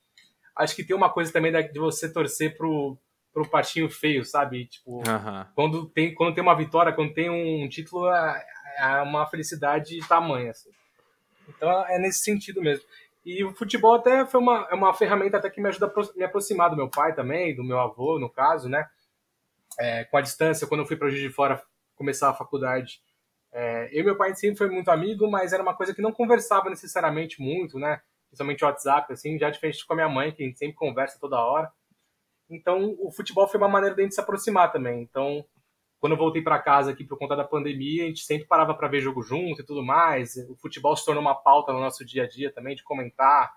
acho 0.56 0.74
que 0.74 0.84
tem 0.84 0.96
uma 0.96 1.10
coisa 1.10 1.32
também 1.32 1.52
de 1.52 1.78
você 1.78 2.12
torcer 2.12 2.56
pro, 2.56 2.98
pro 3.32 3.48
patinho 3.48 3.88
feio, 3.88 4.24
sabe? 4.24 4.66
Tipo, 4.66 4.98
uhum. 4.98 5.44
quando, 5.54 5.88
tem, 5.88 6.14
quando 6.14 6.34
tem 6.34 6.42
uma 6.42 6.56
vitória, 6.56 6.92
quando 6.92 7.14
tem 7.14 7.30
um 7.30 7.68
título, 7.68 8.12
é, 8.12 8.44
é 8.78 9.02
uma 9.02 9.26
felicidade 9.26 9.98
tamanha, 10.08 10.50
assim. 10.50 10.70
Então 11.48 11.70
é 11.86 11.98
nesse 11.98 12.20
sentido 12.20 12.60
mesmo. 12.60 12.84
E 13.24 13.44
o 13.44 13.54
futebol 13.54 13.94
até 13.94 14.26
foi 14.26 14.40
uma, 14.40 14.66
é 14.70 14.74
uma 14.74 14.92
ferramenta 14.94 15.36
até 15.36 15.50
que 15.50 15.60
me 15.60 15.68
ajuda 15.68 15.86
a 15.86 16.18
me 16.18 16.24
aproximar 16.24 16.70
do 16.70 16.76
meu 16.76 16.88
pai 16.88 17.14
também, 17.14 17.54
do 17.54 17.64
meu 17.64 17.78
avô, 17.78 18.18
no 18.18 18.28
caso, 18.28 18.68
né? 18.68 18.86
É, 19.78 20.04
com 20.04 20.16
a 20.16 20.20
distância, 20.20 20.66
quando 20.66 20.80
eu 20.80 20.86
fui 20.86 20.96
para 20.96 21.10
Juiz 21.10 21.22
de 21.22 21.30
Fora 21.30 21.62
começar 21.94 22.30
a 22.30 22.34
faculdade, 22.34 23.00
é, 23.52 23.88
eu 23.92 24.00
e 24.00 24.04
meu 24.04 24.16
pai 24.16 24.34
sempre 24.34 24.56
foi 24.56 24.70
muito 24.70 24.90
amigo, 24.90 25.30
mas 25.30 25.52
era 25.52 25.62
uma 25.62 25.74
coisa 25.74 25.94
que 25.94 26.02
não 26.02 26.12
conversava 26.12 26.70
necessariamente 26.70 27.40
muito, 27.40 27.78
né? 27.78 28.00
Principalmente 28.28 28.64
o 28.64 28.66
WhatsApp, 28.66 29.12
assim, 29.12 29.38
já 29.38 29.50
diferente 29.50 29.86
com 29.86 29.92
a 29.94 29.96
minha 29.96 30.08
mãe, 30.08 30.32
que 30.32 30.42
a 30.42 30.46
gente 30.46 30.58
sempre 30.58 30.76
conversa 30.76 31.18
toda 31.20 31.40
hora. 31.40 31.70
Então, 32.50 32.96
o 32.98 33.10
futebol 33.10 33.46
foi 33.46 33.58
uma 33.58 33.68
maneira 33.68 33.94
de 33.94 34.02
a 34.02 34.04
gente 34.04 34.14
se 34.14 34.20
aproximar 34.20 34.72
também. 34.72 35.02
Então, 35.02 35.44
quando 36.00 36.12
eu 36.12 36.18
voltei 36.18 36.42
para 36.42 36.58
casa 36.60 36.92
aqui 36.92 37.04
por 37.04 37.18
conta 37.18 37.34
da 37.34 37.44
pandemia, 37.44 38.04
a 38.04 38.06
gente 38.06 38.20
sempre 38.20 38.46
parava 38.46 38.74
para 38.74 38.88
ver 38.88 39.00
jogo 39.00 39.22
junto 39.22 39.60
e 39.60 39.64
tudo 39.64 39.82
mais. 39.82 40.36
O 40.48 40.56
futebol 40.56 40.96
se 40.96 41.04
tornou 41.04 41.20
uma 41.20 41.34
pauta 41.34 41.72
no 41.72 41.80
nosso 41.80 42.04
dia 42.04 42.24
a 42.24 42.28
dia 42.28 42.52
também, 42.52 42.76
de 42.76 42.84
comentar, 42.84 43.52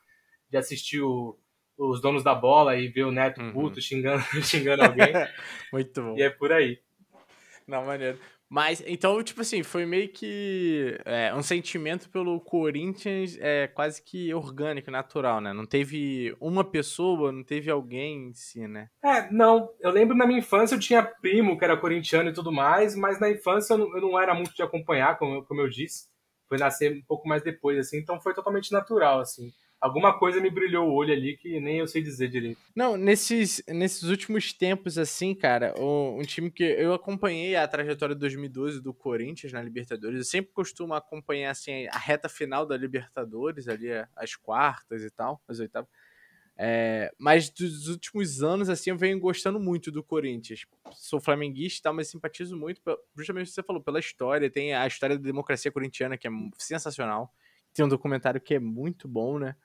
de 0.49 0.57
assistir 0.57 1.01
o, 1.01 1.37
os 1.77 2.01
donos 2.01 2.23
da 2.23 2.35
bola 2.35 2.75
e 2.75 2.87
ver 2.87 3.03
o 3.03 3.11
Neto 3.11 3.41
uhum. 3.41 3.53
puto 3.53 3.81
xingando, 3.81 4.21
xingando 4.43 4.83
alguém. 4.83 5.13
Muito 5.71 6.01
bom. 6.01 6.17
E 6.17 6.23
é 6.23 6.29
por 6.29 6.51
aí. 6.51 6.79
Não, 7.67 7.85
maneiro. 7.85 8.19
Mas, 8.53 8.83
então, 8.85 9.23
tipo 9.23 9.39
assim, 9.39 9.63
foi 9.63 9.85
meio 9.85 10.09
que 10.09 10.99
é, 11.05 11.33
um 11.33 11.41
sentimento 11.41 12.09
pelo 12.09 12.37
Corinthians 12.41 13.37
é, 13.39 13.67
quase 13.67 14.01
que 14.03 14.33
orgânico, 14.33 14.91
natural, 14.91 15.39
né? 15.39 15.53
Não 15.53 15.65
teve 15.65 16.35
uma 16.37 16.61
pessoa, 16.61 17.31
não 17.31 17.45
teve 17.45 17.71
alguém 17.71 18.27
em 18.27 18.33
si, 18.33 18.67
né? 18.67 18.89
É, 19.01 19.31
não. 19.31 19.69
Eu 19.79 19.89
lembro 19.89 20.17
na 20.17 20.27
minha 20.27 20.39
infância 20.39 20.75
eu 20.75 20.79
tinha 20.81 21.01
primo 21.01 21.57
que 21.57 21.63
era 21.63 21.77
corintiano 21.77 22.29
e 22.29 22.33
tudo 22.33 22.51
mais, 22.51 22.93
mas 22.93 23.21
na 23.21 23.29
infância 23.29 23.73
eu 23.73 23.77
não, 23.77 23.95
eu 23.95 24.01
não 24.01 24.19
era 24.19 24.33
muito 24.33 24.53
de 24.53 24.61
acompanhar, 24.61 25.17
como, 25.17 25.45
como 25.45 25.61
eu 25.61 25.69
disse. 25.69 26.09
Foi 26.49 26.57
nascer 26.57 26.91
um 26.91 27.01
pouco 27.07 27.29
mais 27.29 27.41
depois, 27.41 27.79
assim, 27.79 27.99
então 27.99 28.19
foi 28.19 28.33
totalmente 28.33 28.69
natural, 28.73 29.21
assim. 29.21 29.49
Alguma 29.81 30.17
coisa 30.17 30.39
me 30.39 30.49
brilhou 30.51 30.87
o 30.87 30.93
olho 30.93 31.11
ali 31.11 31.35
que 31.35 31.59
nem 31.59 31.79
eu 31.79 31.87
sei 31.87 32.03
dizer 32.03 32.29
direito. 32.29 32.61
Não, 32.75 32.95
nesses, 32.95 33.63
nesses 33.67 34.03
últimos 34.03 34.53
tempos, 34.53 34.97
assim, 34.99 35.33
cara, 35.33 35.73
um, 35.79 36.19
um 36.19 36.21
time 36.21 36.51
que 36.51 36.63
eu 36.63 36.93
acompanhei 36.93 37.55
a 37.55 37.67
trajetória 37.67 38.13
de 38.13 38.21
2012 38.21 38.79
do 38.79 38.93
Corinthians 38.93 39.51
na 39.51 39.61
Libertadores, 39.61 40.19
eu 40.19 40.23
sempre 40.23 40.53
costumo 40.53 40.93
acompanhar, 40.93 41.49
assim, 41.49 41.87
a 41.87 41.97
reta 41.97 42.29
final 42.29 42.65
da 42.65 42.77
Libertadores, 42.77 43.67
ali 43.67 43.87
as 44.15 44.35
quartas 44.35 45.03
e 45.03 45.09
tal, 45.09 45.41
as 45.47 45.59
oitavas. 45.59 45.89
É, 46.63 47.11
mas 47.17 47.49
dos 47.49 47.87
últimos 47.87 48.43
anos, 48.43 48.69
assim, 48.69 48.91
eu 48.91 48.97
venho 48.97 49.19
gostando 49.19 49.59
muito 49.59 49.91
do 49.91 50.03
Corinthians. 50.03 50.67
Sou 50.91 51.19
flamenguista 51.19 51.79
e 51.79 51.81
tal, 51.81 51.93
mas 51.93 52.07
simpatizo 52.07 52.55
muito, 52.55 52.79
justamente 53.15 53.45
o 53.45 53.49
que 53.49 53.55
você 53.55 53.63
falou, 53.63 53.81
pela 53.81 53.99
história. 53.99 54.47
Tem 54.47 54.75
a 54.75 54.85
história 54.85 55.17
da 55.17 55.23
democracia 55.23 55.71
corintiana, 55.71 56.17
que 56.19 56.27
é 56.27 56.31
sensacional. 56.59 57.33
Tem 57.73 57.83
um 57.83 57.89
documentário 57.89 58.39
que 58.39 58.53
é 58.53 58.59
muito 58.59 59.07
bom, 59.07 59.39
né? 59.39 59.55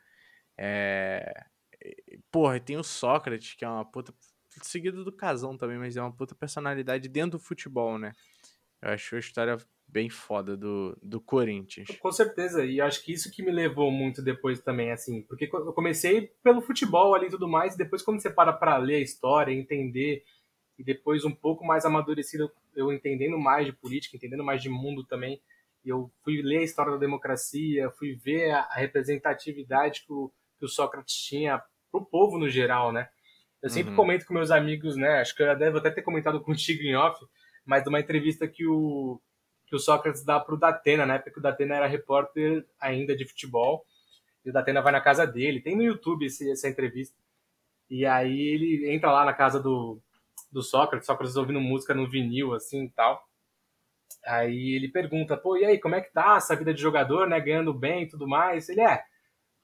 É... 0.58 1.44
Porra, 2.30 2.58
tem 2.58 2.76
o 2.76 2.82
Sócrates, 2.82 3.54
que 3.54 3.64
é 3.64 3.68
uma 3.68 3.84
puta. 3.84 4.12
Seguido 4.62 5.04
do 5.04 5.12
Casão 5.12 5.56
também, 5.56 5.76
mas 5.76 5.96
é 5.96 6.00
uma 6.00 6.12
puta 6.12 6.34
personalidade 6.34 7.08
dentro 7.08 7.32
do 7.32 7.44
futebol, 7.44 7.98
né? 7.98 8.12
Eu 8.80 8.90
acho 8.90 9.16
a 9.16 9.18
história 9.18 9.58
bem 9.86 10.08
foda 10.08 10.56
do, 10.56 10.96
do 11.02 11.20
Corinthians. 11.20 11.88
Com 12.00 12.10
certeza, 12.10 12.64
e 12.64 12.80
acho 12.80 13.04
que 13.04 13.12
isso 13.12 13.30
que 13.30 13.42
me 13.42 13.52
levou 13.52 13.90
muito 13.90 14.22
depois 14.22 14.60
também, 14.60 14.90
assim, 14.90 15.22
porque 15.22 15.48
eu 15.52 15.72
comecei 15.72 16.32
pelo 16.42 16.60
futebol 16.60 17.14
ali 17.14 17.26
e 17.26 17.30
tudo 17.30 17.48
mais, 17.48 17.75
e 17.75 17.78
depois 17.78 18.02
quando 18.02 18.20
você 18.20 18.30
para 18.30 18.52
pra 18.52 18.78
ler 18.78 18.96
a 18.96 19.00
história, 19.00 19.52
entender, 19.52 20.25
e 20.78 20.84
depois 20.84 21.25
um 21.25 21.30
pouco 21.30 21.64
mais 21.64 21.84
amadurecido, 21.84 22.50
eu 22.75 22.92
entendendo 22.92 23.38
mais 23.38 23.66
de 23.66 23.72
política, 23.72 24.16
entendendo 24.16 24.44
mais 24.44 24.62
de 24.62 24.68
mundo 24.68 25.04
também, 25.04 25.40
eu 25.84 26.10
fui 26.25 26.42
ler 26.42 26.58
a 26.58 26.64
história 26.64 26.92
da 26.92 26.98
democracia, 26.98 27.90
fui 27.92 28.14
ver 28.14 28.50
a, 28.50 28.75
representatividade 28.75 30.04
que 30.04 30.12
o, 30.12 30.32
que 30.58 30.64
o 30.64 30.68
Sócrates 30.68 31.14
tinha 31.14 31.58
para 31.90 32.00
o 32.00 32.04
povo 32.04 32.38
no 32.38 32.48
geral, 32.48 32.92
né? 32.92 33.08
Eu 33.62 33.70
sempre 33.70 33.90
uhum. 33.90 33.96
comento 33.96 34.26
com 34.26 34.34
meus 34.34 34.50
amigos, 34.50 34.96
né? 34.96 35.20
Acho 35.20 35.34
que 35.34 35.42
eu 35.42 35.56
devo 35.56 35.78
até 35.78 35.90
ter 35.90 36.02
comentado 36.02 36.40
contigo 36.42 36.82
em 36.82 36.94
off, 36.94 37.25
mas 37.64 37.82
de 37.82 37.88
uma 37.88 38.00
entrevista 38.00 38.46
que 38.46 38.66
o, 38.66 39.20
que 39.66 39.75
o 39.75 39.78
Sócrates 39.78 40.25
dá 40.25 40.38
para 40.38 40.54
o 40.54 40.58
Datena, 40.58 41.04
né? 41.06 41.18
Porque 41.18 41.38
o 41.38 41.42
Datena 41.42 41.76
era 41.76 41.86
repórter 41.86 42.66
ainda 42.80 43.16
de 43.16 43.26
futebol, 43.26 43.84
e 44.44 44.50
o 44.50 44.52
Datena 44.52 44.80
vai 44.80 44.92
na 44.92 45.00
casa 45.00 45.26
dele. 45.26 45.60
Tem 45.60 45.76
no 45.76 45.82
YouTube 45.82 46.26
esse, 46.26 46.48
essa 46.50 46.68
entrevista. 46.68 47.16
E 47.90 48.06
aí 48.06 48.40
ele 48.40 48.90
entra 48.90 49.10
lá 49.10 49.25
na 49.25 49.32
casa 49.32 49.60
do, 49.60 50.00
do 50.52 50.62
Sócrates, 50.62 51.06
Sócrates 51.06 51.36
ouvindo 51.36 51.60
música 51.60 51.94
no 51.94 52.08
vinil, 52.08 52.54
assim 52.54 52.84
e 52.84 52.90
tal. 52.90 53.25
Aí 54.25 54.75
ele 54.75 54.88
pergunta, 54.88 55.36
pô, 55.36 55.56
e 55.56 55.64
aí, 55.64 55.78
como 55.78 55.94
é 55.94 56.00
que 56.00 56.12
tá 56.12 56.36
essa 56.36 56.54
vida 56.54 56.72
de 56.75 56.80
jogador, 56.80 57.28
né? 57.28 57.40
Ganhando 57.40 57.75
bem 57.75 58.04
e 58.04 58.08
tudo 58.08 58.26
mais? 58.28 58.68
Ele 58.68 58.80
é, 58.80 59.02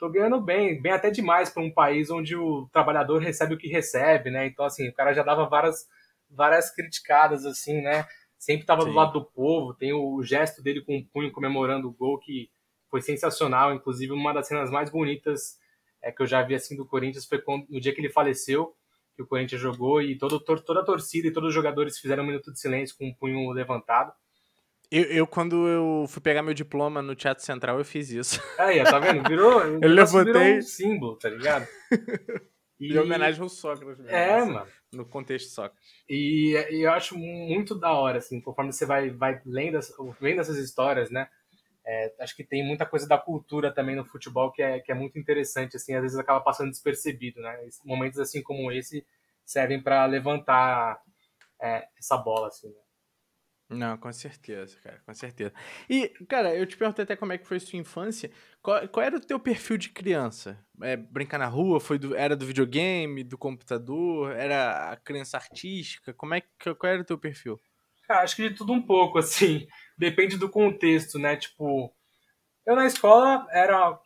tô 0.02 0.09
ganhando 0.09 0.40
bem, 0.40 0.82
bem 0.82 0.90
até 0.90 1.12
demais 1.12 1.49
para 1.49 1.62
um 1.62 1.71
país 1.71 2.11
onde 2.11 2.35
o 2.35 2.68
trabalhador 2.73 3.23
recebe 3.23 3.54
o 3.54 3.56
que 3.56 3.68
recebe, 3.68 4.32
né? 4.32 4.49
Então, 4.49 4.64
assim, 4.64 4.88
o 4.88 4.92
cara 4.92 5.14
já 5.14 5.23
dava 5.23 5.49
várias, 5.49 5.87
várias 6.28 6.75
criticadas, 6.75 7.47
assim, 7.47 7.80
né? 7.80 8.04
Sempre 8.37 8.66
tava 8.66 8.82
Sim. 8.82 8.88
do 8.88 8.97
lado 8.97 9.12
do 9.12 9.25
povo, 9.25 9.73
tem 9.75 9.92
o 9.92 10.21
gesto 10.25 10.61
dele 10.61 10.80
com 10.80 10.99
o 10.99 11.06
punho 11.06 11.30
comemorando 11.30 11.87
o 11.87 11.92
gol, 11.92 12.18
que 12.18 12.50
foi 12.90 13.00
sensacional, 13.00 13.73
inclusive 13.73 14.12
uma 14.12 14.32
das 14.32 14.49
cenas 14.49 14.73
mais 14.73 14.90
bonitas 14.90 15.56
é, 16.02 16.11
que 16.11 16.21
eu 16.21 16.26
já 16.26 16.42
vi, 16.42 16.56
assim, 16.56 16.75
do 16.75 16.85
Corinthians 16.85 17.25
foi 17.25 17.40
quando, 17.40 17.64
no 17.71 17.80
dia 17.80 17.94
que 17.94 18.00
ele 18.00 18.11
faleceu, 18.11 18.75
que 19.14 19.23
o 19.23 19.26
Corinthians 19.26 19.61
jogou, 19.61 20.02
e 20.02 20.18
todo, 20.18 20.40
toda 20.40 20.80
a 20.80 20.85
torcida 20.85 21.28
e 21.28 21.32
todos 21.32 21.50
os 21.50 21.54
jogadores 21.54 21.97
fizeram 22.00 22.25
um 22.25 22.26
minuto 22.26 22.52
de 22.52 22.59
silêncio 22.59 22.97
com 22.99 23.09
o 23.09 23.14
punho 23.14 23.52
levantado. 23.52 24.12
Eu, 24.92 25.04
eu, 25.04 25.26
quando 25.26 25.66
eu 25.66 26.04
fui 26.06 26.20
pegar 26.20 26.42
meu 26.42 26.52
diploma 26.52 27.00
no 27.00 27.14
Teatro 27.14 27.42
Central, 27.42 27.78
eu 27.78 27.84
fiz 27.84 28.11
isso. 28.11 28.42
Aí, 28.58 28.84
tá 28.84 28.99
vendo? 28.99 29.26
Virou, 29.26 29.62
eu 29.80 29.88
levantei... 29.88 30.32
virou 30.34 30.58
um 30.58 30.62
símbolo, 30.62 31.16
tá 31.16 31.30
ligado? 31.30 31.66
E... 32.78 32.99
homenagem 32.99 33.40
ao 33.40 33.49
Sócrates. 33.49 33.99
Mesmo, 33.99 34.11
é, 34.11 34.38
assim, 34.40 34.50
mano. 34.50 34.66
No 34.92 35.06
contexto 35.06 35.50
Sócrates. 35.50 35.88
E, 36.08 36.52
e, 36.68 36.84
eu 36.84 36.90
acho 36.90 37.16
muito 37.16 37.76
da 37.76 37.92
hora, 37.92 38.18
assim, 38.18 38.40
conforme 38.40 38.72
você 38.72 38.84
vai, 38.84 39.08
vai 39.08 39.40
lendo, 39.46 39.78
lendo 40.20 40.40
essas 40.40 40.58
histórias, 40.58 41.08
né? 41.08 41.28
É, 41.87 42.12
acho 42.18 42.34
que 42.34 42.42
tem 42.42 42.66
muita 42.66 42.84
coisa 42.84 43.06
da 43.06 43.16
cultura 43.16 43.72
também 43.72 43.94
no 43.94 44.04
futebol 44.04 44.50
que 44.50 44.61
é, 44.62 44.80
que 44.80 44.90
é 44.90 44.96
muito 44.96 45.16
interessante, 45.16 45.76
assim, 45.76 45.94
às 45.94 46.02
vezes 46.02 46.18
acaba 46.18 46.40
passando 46.40 46.70
despercebido, 46.70 47.40
né? 47.40 47.56
Momentos 47.84 48.18
assim 48.18 48.42
como 48.42 48.72
esse 48.72 49.06
servem 49.44 49.80
para 49.80 50.04
levantar 50.06 51.00
é, 51.61 51.87
essa 51.96 52.16
bola, 52.16 52.49
assim, 52.49 52.66
né? 52.66 52.82
Não, 53.73 53.97
com 53.97 54.12
certeza, 54.12 54.79
cara, 54.83 55.00
com 55.05 55.14
certeza. 55.14 55.52
E, 55.88 56.09
cara, 56.29 56.55
eu 56.55 56.67
te 56.67 56.76
perguntei 56.76 57.02
até 57.05 57.17
como 57.17 57.33
é 57.33 57.38
que 57.38 57.47
foi 57.47 57.59
sua 57.59 57.79
infância. 57.79 58.31
Qual, 58.62 58.87
qual 58.88 59.05
era 59.05 59.17
o 59.17 59.21
teu 59.21 59.41
perfil 59.41 59.76
de 59.76 59.88
criança? 59.88 60.59
É, 60.81 60.97
brincar 60.97 61.38
na 61.38 61.47
rua? 61.47 61.81
Foi 61.81 61.99
do, 61.99 62.14
era 62.14 62.37
do 62.37 62.47
videogame, 62.47 63.25
do 63.25 63.38
computador? 63.38 64.33
Era 64.37 64.93
a 64.93 64.97
criança 64.97 65.37
artística? 65.37 66.12
Como 66.14 66.35
é 66.35 66.41
que 66.41 66.75
qual 66.75 66.93
era 66.93 67.02
o 67.02 67.05
teu 67.05 67.19
perfil? 67.19 67.59
Cara, 68.07 68.23
acho 68.23 68.37
que 68.37 68.49
de 68.49 68.55
tudo 68.55 68.73
um 68.73 68.83
pouco, 68.83 69.19
assim. 69.19 69.67
Depende 69.97 70.37
do 70.37 70.49
contexto, 70.49 71.19
né? 71.19 71.37
Tipo, 71.37 71.93
eu 72.67 72.76
na 72.76 72.87
escola 72.87 73.47
era 73.50 73.99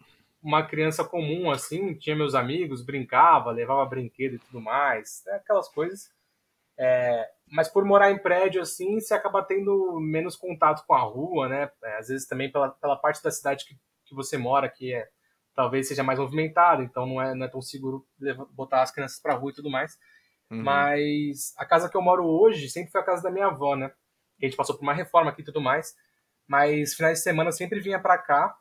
uma 0.42 0.64
criança 0.64 1.04
comum, 1.04 1.50
assim, 1.50 1.94
tinha 1.94 2.14
meus 2.14 2.34
amigos, 2.34 2.84
brincava, 2.84 3.50
levava 3.50 3.84
brinquedo 3.84 4.34
e 4.34 4.38
tudo 4.38 4.60
mais, 4.60 5.22
né? 5.26 5.34
aquelas 5.34 5.68
coisas. 5.68 6.08
É, 6.78 7.28
mas 7.50 7.68
por 7.68 7.84
morar 7.84 8.10
em 8.10 8.18
prédio 8.18 8.60
assim, 8.60 9.00
você 9.00 9.14
acaba 9.14 9.42
tendo 9.42 9.98
menos 10.00 10.36
contato 10.36 10.84
com 10.86 10.94
a 10.94 11.02
rua, 11.02 11.48
né? 11.48 11.70
É, 11.82 11.98
às 11.98 12.08
vezes 12.08 12.26
também 12.26 12.50
pela, 12.50 12.70
pela 12.70 12.96
parte 12.96 13.22
da 13.22 13.30
cidade 13.30 13.64
que, 13.64 13.76
que 14.04 14.14
você 14.14 14.36
mora, 14.36 14.68
que 14.68 14.92
é 14.92 15.08
talvez 15.54 15.88
seja 15.88 16.02
mais 16.02 16.18
movimentada, 16.18 16.82
então 16.82 17.06
não 17.06 17.22
é, 17.22 17.34
não 17.34 17.46
é 17.46 17.48
tão 17.48 17.62
seguro 17.62 18.06
botar 18.50 18.82
as 18.82 18.90
crianças 18.90 19.18
para 19.18 19.34
rua 19.34 19.50
e 19.50 19.54
tudo 19.54 19.70
mais. 19.70 19.98
Uhum. 20.50 20.62
Mas 20.62 21.54
a 21.56 21.64
casa 21.64 21.88
que 21.88 21.96
eu 21.96 22.02
moro 22.02 22.24
hoje 22.26 22.68
sempre 22.68 22.92
foi 22.92 23.00
a 23.00 23.04
casa 23.04 23.22
da 23.22 23.30
minha 23.30 23.46
avó, 23.46 23.74
né? 23.74 23.90
A 24.40 24.44
gente 24.44 24.56
passou 24.56 24.76
por 24.76 24.82
uma 24.82 24.92
reforma 24.92 25.30
aqui 25.30 25.40
e 25.40 25.44
tudo 25.44 25.60
mais. 25.60 25.94
Mas 26.46 26.94
finais 26.94 27.18
de 27.18 27.24
semana 27.24 27.48
eu 27.48 27.52
sempre 27.52 27.80
vinha 27.80 27.98
para 27.98 28.18
cá 28.18 28.56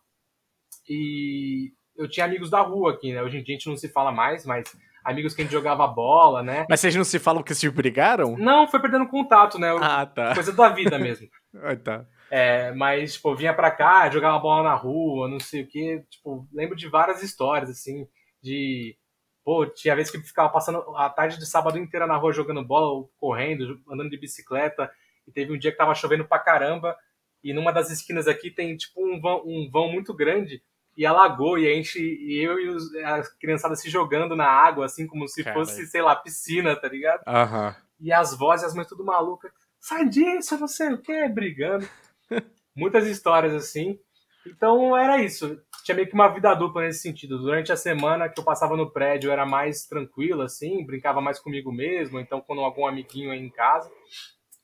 e 0.90 1.74
eu 1.96 2.10
tinha 2.10 2.26
amigos 2.26 2.50
da 2.50 2.62
rua 2.62 2.94
aqui, 2.94 3.14
né? 3.14 3.22
Hoje 3.22 3.38
em 3.38 3.44
dia 3.44 3.56
a 3.56 3.58
gente 3.58 3.70
não 3.70 3.78
se 3.78 3.90
fala 3.90 4.12
mais, 4.12 4.46
mas 4.46 4.76
amigos 5.06 5.36
que 5.36 5.42
a 5.42 5.46
gente 5.46 5.54
jogava 5.54 5.88
bola, 5.88 6.42
né? 6.42 6.66
Mas 6.68 6.80
vocês 6.80 6.96
não 6.96 7.04
se 7.04 7.20
falam 7.20 7.44
que 7.44 7.54
se 7.54 7.70
brigaram? 7.70 8.36
Não, 8.38 8.68
foi 8.68 8.82
perdendo 8.82 9.08
contato, 9.08 9.60
né? 9.60 9.70
Ah, 9.80 10.06
tá. 10.06 10.34
Coisa 10.34 10.52
da 10.52 10.70
vida 10.70 10.98
mesmo. 10.98 11.30
ah, 11.62 11.76
tá. 11.76 12.06
É, 12.32 12.74
mas, 12.74 13.14
tipo, 13.14 13.36
vinha 13.36 13.54
pra 13.54 13.70
cá, 13.70 14.10
jogava 14.10 14.40
bola 14.40 14.64
na 14.64 14.74
rua, 14.74 15.30
não 15.30 15.40
sei 15.40 15.62
o 15.62 15.68
quê. 15.68 16.04
Tipo, 16.10 16.48
lembro 16.52 16.76
de 16.76 16.90
várias 16.90 17.22
histórias, 17.22 17.70
assim, 17.70 18.08
de. 18.42 18.98
Pô, 19.44 19.68
tinha 19.68 19.96
vez 19.96 20.10
que 20.10 20.18
ficava 20.18 20.50
passando 20.50 20.80
a 20.98 21.08
tarde 21.08 21.38
de 21.38 21.46
sábado 21.46 21.78
inteira 21.78 22.08
na 22.08 22.18
rua 22.18 22.34
jogando 22.34 22.66
bola, 22.66 23.08
correndo, 23.16 23.80
andando 23.88 24.10
de 24.10 24.18
bicicleta. 24.18 24.92
E 25.28 25.32
teve 25.32 25.54
um 25.54 25.58
dia 25.58 25.72
que 25.72 25.78
tava 25.78 25.94
chovendo 25.94 26.26
pra 26.26 26.40
caramba. 26.40 26.98
E 27.44 27.54
numa 27.54 27.72
das 27.72 27.92
esquinas 27.92 28.28
aqui 28.28 28.50
tem, 28.50 28.76
tipo, 28.76 29.06
um 29.06 29.22
vão, 29.22 29.44
um 29.46 29.70
vão 29.72 29.92
muito 29.92 30.16
grande 30.16 30.64
e 30.96 31.06
alagou, 31.06 31.58
e 31.58 31.68
a 31.68 31.76
gente, 31.76 32.00
e 32.00 32.42
eu 32.42 32.58
e 32.60 32.70
os, 32.70 32.96
a 32.96 33.22
criançada 33.40 33.76
se 33.76 33.90
jogando 33.90 34.36
na 34.36 34.48
água, 34.48 34.86
assim, 34.86 35.06
como 35.06 35.28
se 35.28 35.44
Caramba. 35.44 35.66
fosse, 35.66 35.86
sei 35.88 36.02
lá, 36.02 36.16
piscina, 36.16 36.76
tá 36.76 36.88
ligado? 36.88 37.22
Uhum. 37.28 37.74
E 38.00 38.14
as 38.14 38.36
vozes, 38.36 38.66
as 38.66 38.74
mães 38.74 38.88
tudo 38.88 39.04
malucas, 39.04 39.52
sai 39.80 40.08
disso, 40.08 40.58
não 40.58 40.68
sei 40.68 40.94
o 40.94 41.02
que, 41.02 41.28
brigando. 41.28 41.88
Muitas 42.76 43.08
histórias 43.08 43.54
assim. 43.54 44.00
Então 44.48 44.96
era 44.96 45.22
isso. 45.22 45.60
Tinha 45.84 45.96
meio 45.96 46.08
que 46.08 46.14
uma 46.14 46.28
vida 46.28 46.54
dupla 46.54 46.84
nesse 46.84 47.00
sentido. 47.00 47.40
Durante 47.40 47.72
a 47.72 47.78
semana 47.78 48.30
que 48.30 48.40
eu 48.40 48.44
passava 48.44 48.78
no 48.78 48.92
prédio, 48.92 49.28
eu 49.28 49.34
era 49.34 49.46
mais 49.46 49.86
tranquilo, 49.86 50.42
assim, 50.44 50.86
brincava 50.86 51.20
mais 51.20 51.40
comigo 51.40 51.72
mesmo, 51.72 52.20
então 52.20 52.42
quando 52.42 52.62
algum 52.62 52.88
amiguinho 52.88 53.32
aí 53.32 53.40
em 53.40 53.50
casa. 53.50 53.92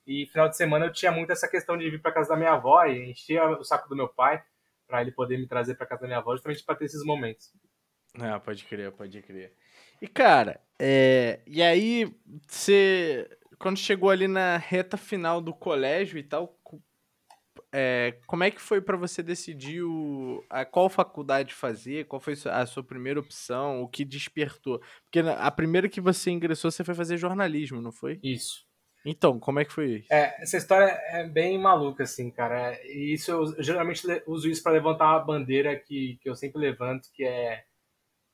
E 0.05 0.25
final 0.27 0.49
de 0.49 0.57
semana 0.57 0.85
eu 0.85 0.93
tinha 0.93 1.11
muito 1.11 1.31
essa 1.31 1.47
questão 1.47 1.77
de 1.77 1.89
vir 1.89 2.01
para 2.01 2.11
casa 2.11 2.29
da 2.29 2.35
minha 2.35 2.53
avó 2.53 2.85
e 2.85 3.11
enchia 3.11 3.45
o 3.49 3.63
saco 3.63 3.89
do 3.89 3.95
meu 3.95 4.07
pai 4.07 4.41
para 4.91 5.01
ele 5.01 5.11
poder 5.11 5.37
me 5.37 5.47
trazer 5.47 5.75
para 5.75 5.87
casa 5.87 6.01
da 6.01 6.07
minha 6.07 6.19
avó, 6.19 6.33
justamente 6.35 6.63
para 6.65 6.75
ter 6.75 6.85
esses 6.85 7.03
momentos. 7.05 7.53
Ah, 8.19 8.39
pode 8.39 8.65
crer, 8.65 8.91
pode 8.91 9.21
crer. 9.21 9.53
E 10.01 10.07
cara, 10.07 10.59
é... 10.77 11.39
e 11.47 11.61
aí 11.61 12.13
você 12.45 13.25
quando 13.57 13.77
chegou 13.77 14.09
ali 14.09 14.27
na 14.27 14.57
reta 14.57 14.97
final 14.97 15.39
do 15.39 15.53
colégio 15.53 16.17
e 16.17 16.23
tal, 16.23 16.59
é... 17.71 18.19
como 18.27 18.43
é 18.43 18.51
que 18.51 18.59
foi 18.59 18.81
para 18.81 18.97
você 18.97 19.23
decidir 19.23 19.81
o... 19.81 20.43
a 20.49 20.65
qual 20.65 20.89
faculdade 20.89 21.53
fazer? 21.53 22.05
Qual 22.05 22.19
foi 22.19 22.33
a 22.51 22.65
sua 22.65 22.83
primeira 22.83 23.19
opção? 23.19 23.81
O 23.81 23.87
que 23.87 24.03
despertou? 24.03 24.81
Porque 25.03 25.19
a 25.19 25.51
primeira 25.51 25.87
que 25.87 26.01
você 26.01 26.31
ingressou, 26.31 26.69
você 26.69 26.83
foi 26.83 26.95
fazer 26.95 27.15
jornalismo, 27.15 27.79
não 27.79 27.93
foi? 27.93 28.19
Isso. 28.21 28.69
Então, 29.05 29.39
como 29.39 29.59
é 29.59 29.65
que 29.65 29.73
foi 29.73 29.95
isso? 29.95 30.13
É, 30.13 30.41
essa 30.41 30.57
história 30.57 30.85
é 31.07 31.23
bem 31.27 31.57
maluca, 31.57 32.03
assim, 32.03 32.29
cara. 32.29 32.79
E 32.85 33.13
isso 33.13 33.31
eu 33.31 33.63
geralmente 33.63 34.05
uso 34.27 34.49
isso 34.49 34.61
para 34.61 34.73
levantar 34.73 35.09
uma 35.09 35.25
bandeira 35.25 35.75
que, 35.75 36.19
que 36.21 36.29
eu 36.29 36.35
sempre 36.35 36.61
levanto, 36.61 37.09
que 37.13 37.23
é 37.23 37.63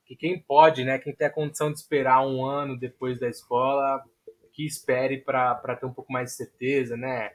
que 0.06 0.16
quem 0.16 0.40
pode, 0.40 0.86
né, 0.86 0.98
quem 0.98 1.14
tem 1.14 1.28
a 1.28 1.34
condição 1.34 1.70
de 1.70 1.80
esperar 1.80 2.26
um 2.26 2.46
ano 2.46 2.80
depois 2.80 3.20
da 3.20 3.28
escola, 3.28 4.02
que 4.54 4.66
espere 4.66 5.18
para 5.20 5.76
ter 5.76 5.86
um 5.86 5.94
pouco 5.94 6.12
mais 6.12 6.30
de 6.30 6.38
certeza, 6.38 6.96
né? 6.96 7.32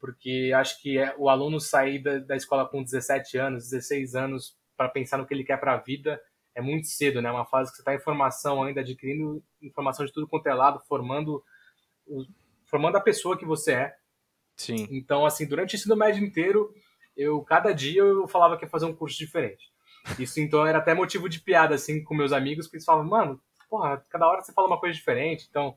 Porque 0.00 0.50
acho 0.56 0.80
que 0.80 0.98
é, 0.98 1.14
o 1.18 1.28
aluno 1.28 1.60
sair 1.60 2.02
da, 2.02 2.18
da 2.18 2.34
escola 2.34 2.66
com 2.66 2.82
17 2.82 3.36
anos, 3.36 3.68
16 3.68 4.14
anos, 4.14 4.56
para 4.74 4.88
pensar 4.88 5.18
no 5.18 5.26
que 5.26 5.34
ele 5.34 5.44
quer 5.44 5.60
para 5.60 5.74
a 5.74 5.76
vida, 5.76 6.20
é 6.54 6.62
muito 6.62 6.88
cedo, 6.88 7.20
né? 7.20 7.30
Uma 7.30 7.44
fase 7.44 7.70
que 7.70 7.76
você 7.76 7.82
está 7.82 7.94
em 7.94 8.00
formação 8.00 8.62
ainda, 8.62 8.80
adquirindo 8.80 9.42
informação 9.60 10.04
de 10.04 10.12
tudo 10.12 10.26
quanto 10.26 10.46
é 10.48 10.54
lado, 10.54 10.82
formando, 10.88 11.44
formando 12.72 12.96
a 12.96 13.00
pessoa 13.00 13.36
que 13.36 13.44
você 13.44 13.72
é. 13.72 13.94
Sim. 14.56 14.88
Então, 14.90 15.26
assim, 15.26 15.46
durante 15.46 15.74
o 15.74 15.76
ensino 15.76 15.94
médio 15.94 16.24
inteiro, 16.24 16.74
eu 17.14 17.42
cada 17.42 17.74
dia 17.74 18.00
eu 18.00 18.26
falava 18.26 18.56
que 18.56 18.64
ia 18.64 18.70
fazer 18.70 18.86
um 18.86 18.94
curso 18.94 19.18
diferente. 19.18 19.70
Isso 20.18 20.40
então 20.40 20.66
era 20.66 20.78
até 20.78 20.94
motivo 20.94 21.28
de 21.28 21.38
piada 21.38 21.74
assim 21.74 22.02
com 22.02 22.14
meus 22.14 22.32
amigos, 22.32 22.66
porque 22.66 22.78
eles 22.78 22.84
falavam, 22.86 23.08
mano, 23.08 23.40
porra, 23.68 24.02
cada 24.08 24.26
hora 24.26 24.40
você 24.40 24.54
fala 24.54 24.68
uma 24.68 24.80
coisa 24.80 24.94
diferente. 24.94 25.46
Então, 25.50 25.76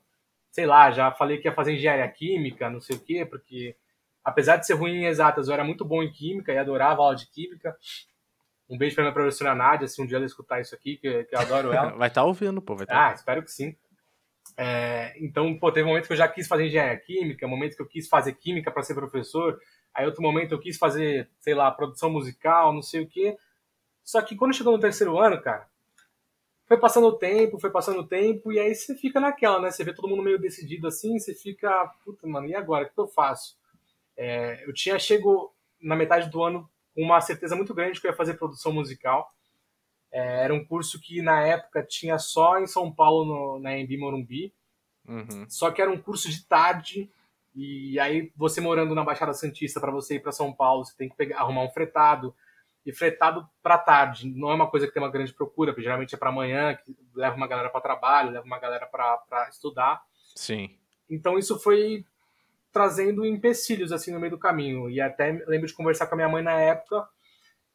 sei 0.52 0.66
lá, 0.66 0.90
já 0.90 1.12
falei 1.12 1.38
que 1.38 1.50
ia 1.50 1.54
fazer 1.54 1.74
engenharia 1.74 2.08
química, 2.08 2.70
não 2.70 2.80
sei 2.80 2.96
o 2.96 3.00
quê, 3.00 3.26
porque 3.26 3.76
apesar 4.24 4.56
de 4.56 4.66
ser 4.66 4.76
ruim 4.76 5.02
em 5.02 5.06
exatas, 5.06 5.50
eu 5.50 5.54
era 5.54 5.66
muito 5.66 5.84
bom 5.84 6.02
em 6.02 6.12
química 6.12 6.54
e 6.54 6.58
adorava 6.58 7.02
aula 7.02 7.16
de 7.16 7.28
química. 7.28 7.76
Um 8.70 8.78
beijo 8.78 8.96
pra 8.96 9.04
minha 9.04 9.14
professora 9.14 9.54
Nádia, 9.54 9.88
se 9.88 10.02
um 10.02 10.08
dia 10.08 10.18
ela 10.18 10.26
escutar 10.26 10.62
isso 10.62 10.74
aqui, 10.74 10.96
que, 10.98 11.26
que 11.26 11.36
eu 11.36 11.40
adoro 11.40 11.74
ela. 11.74 11.92
vai 11.98 12.08
estar 12.08 12.22
tá 12.22 12.26
ouvindo, 12.26 12.62
pô. 12.62 12.76
Vai 12.76 12.88
tá... 12.88 13.10
Ah, 13.10 13.14
espero 13.14 13.44
que 13.44 13.52
sim. 13.52 13.76
É, 14.58 15.14
então, 15.20 15.58
pô, 15.60 15.72
teve 15.72 15.88
momento 15.88 16.08
que 16.08 16.14
eu 16.14 16.18
já 16.18 16.28
quis 16.28 16.48
fazer 16.48 16.68
engenharia 16.68 16.98
química, 16.98 17.48
momento 17.48 17.76
que 17.76 17.82
eu 17.82 17.88
quis 17.88 18.08
fazer 18.08 18.34
química 18.34 18.72
para 18.72 18.84
ser 18.84 18.96
professor, 18.96 19.60
aí 19.94 20.06
outro 20.06 20.22
momento 20.22 20.54
eu 20.54 20.60
quis 20.60 20.78
fazer, 20.78 21.30
sei 21.40 21.54
lá, 21.54 21.70
produção 21.72 22.10
musical, 22.10 22.74
não 22.74 22.82
sei 22.82 23.02
o 23.04 23.08
quê. 23.08 23.38
Só 24.04 24.22
que 24.22 24.36
quando 24.36 24.54
chegou 24.56 24.74
no 24.74 24.80
terceiro 24.80 25.18
ano, 25.20 25.42
cara, 25.42 25.68
foi 26.68 26.78
passando 26.80 27.08
o 27.08 27.18
tempo, 27.18 27.60
foi 27.60 27.70
passando 27.70 28.00
o 28.00 28.08
tempo, 28.08 28.52
e 28.52 28.60
aí 28.60 28.74
você 28.74 28.96
fica 28.96 29.20
naquela, 29.20 29.60
né? 29.60 29.72
Você 29.72 29.84
vê 29.84 29.94
todo 29.94 30.08
mundo 30.08 30.24
meio 30.24 30.40
decidido 30.40 30.88
assim, 30.88 31.20
você 31.20 31.34
fica, 31.34 31.88
puta, 32.04 32.28
mano, 32.28 32.48
e 32.48 32.56
agora? 32.56 32.86
O 32.86 32.90
que 32.90 33.00
eu 33.00 33.08
faço? 33.08 33.58
É, 34.18 34.64
eu 34.68 34.74
tinha 34.74 34.98
chego 34.98 35.54
na 35.82 35.96
metade 35.96 36.30
do 36.30 36.42
ano 36.44 36.70
com 36.96 37.04
uma 37.04 37.20
certeza 37.22 37.56
muito 37.56 37.74
grande 37.74 38.00
que 38.00 38.08
eu 38.08 38.12
ia 38.12 38.18
fazer 38.18 38.36
produção 38.36 38.72
musical. 38.72 39.35
É, 40.16 40.46
era 40.46 40.54
um 40.54 40.64
curso 40.64 40.98
que 40.98 41.22
na 41.22 41.42
época 41.42 41.84
tinha 41.84 42.18
só 42.18 42.58
em 42.58 42.66
São 42.66 42.90
Paulo, 42.90 43.26
no, 43.26 43.60
na 43.60 43.78
Embi 43.78 43.98
Morumbi. 43.98 44.54
Uhum. 45.06 45.46
Só 45.50 45.70
que 45.72 45.82
era 45.82 45.92
um 45.92 46.02
curso 46.02 46.30
de 46.30 46.48
tarde. 46.48 47.12
E 47.54 48.00
aí, 48.00 48.32
você 48.34 48.62
morando 48.62 48.96
na 48.96 49.04
Baixada 49.04 49.34
Santista, 49.34 49.78
para 49.82 49.92
você 49.92 50.16
ir 50.16 50.22
para 50.22 50.32
São 50.32 50.54
Paulo, 50.54 50.86
você 50.86 50.96
tem 50.96 51.10
que 51.10 51.18
pegar, 51.18 51.40
arrumar 51.40 51.64
um 51.64 51.70
fretado. 51.70 52.34
E 52.86 52.94
fretado 52.94 53.46
para 53.62 53.78
tarde 53.78 54.30
não 54.30 54.50
é 54.52 54.54
uma 54.54 54.70
coisa 54.70 54.88
que 54.88 54.94
tem 54.94 55.04
uma 55.04 55.12
grande 55.12 55.34
procura, 55.34 55.74
porque 55.74 55.84
geralmente 55.84 56.16
é 56.16 56.18
para 56.18 56.30
amanhã, 56.30 56.74
que 56.76 56.96
leva 57.14 57.36
uma 57.36 57.48
galera 57.48 57.70
para 57.70 57.82
trabalho, 57.82 58.32
leva 58.32 58.46
uma 58.46 58.60
galera 58.60 58.86
para 58.86 59.50
estudar. 59.50 60.02
Sim. 60.34 60.78
Então 61.10 61.38
isso 61.38 61.60
foi 61.60 62.06
trazendo 62.72 63.26
empecilhos 63.26 63.92
assim 63.92 64.12
no 64.12 64.20
meio 64.20 64.32
do 64.32 64.40
caminho. 64.40 64.90
E 64.90 65.02
até 65.02 65.44
lembro 65.46 65.68
de 65.68 65.74
conversar 65.74 66.08
com 66.08 66.16
a 66.16 66.18
minha 66.18 66.30
mãe 66.30 66.44
na 66.44 66.54
época 66.54 67.06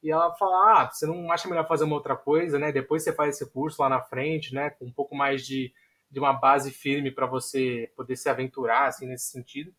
e 0.03 0.11
ela 0.11 0.35
falar, 0.35 0.83
ah, 0.83 0.91
você 0.91 1.07
não 1.07 1.31
acha 1.31 1.49
melhor 1.49 1.67
fazer 1.69 1.85
uma 1.85 1.95
outra 1.95 2.17
coisa, 2.17 2.59
né? 2.59 2.73
Depois 2.73 3.03
você 3.03 3.13
faz 3.13 3.37
esse 3.37 3.51
curso 3.51 3.83
lá 3.83 3.89
na 3.89 4.01
frente, 4.01 4.55
né? 4.55 4.71
Com 4.71 4.87
um 4.87 4.93
pouco 4.93 5.15
mais 5.15 5.47
de, 5.47 5.73
de 6.11 6.19
uma 6.19 6.33
base 6.33 6.71
firme 6.71 7.11
para 7.11 7.27
você 7.27 7.93
poder 7.95 8.17
se 8.17 8.29
aventurar, 8.29 8.87
assim, 8.87 9.07
nesse 9.07 9.27
sentido. 9.27 9.75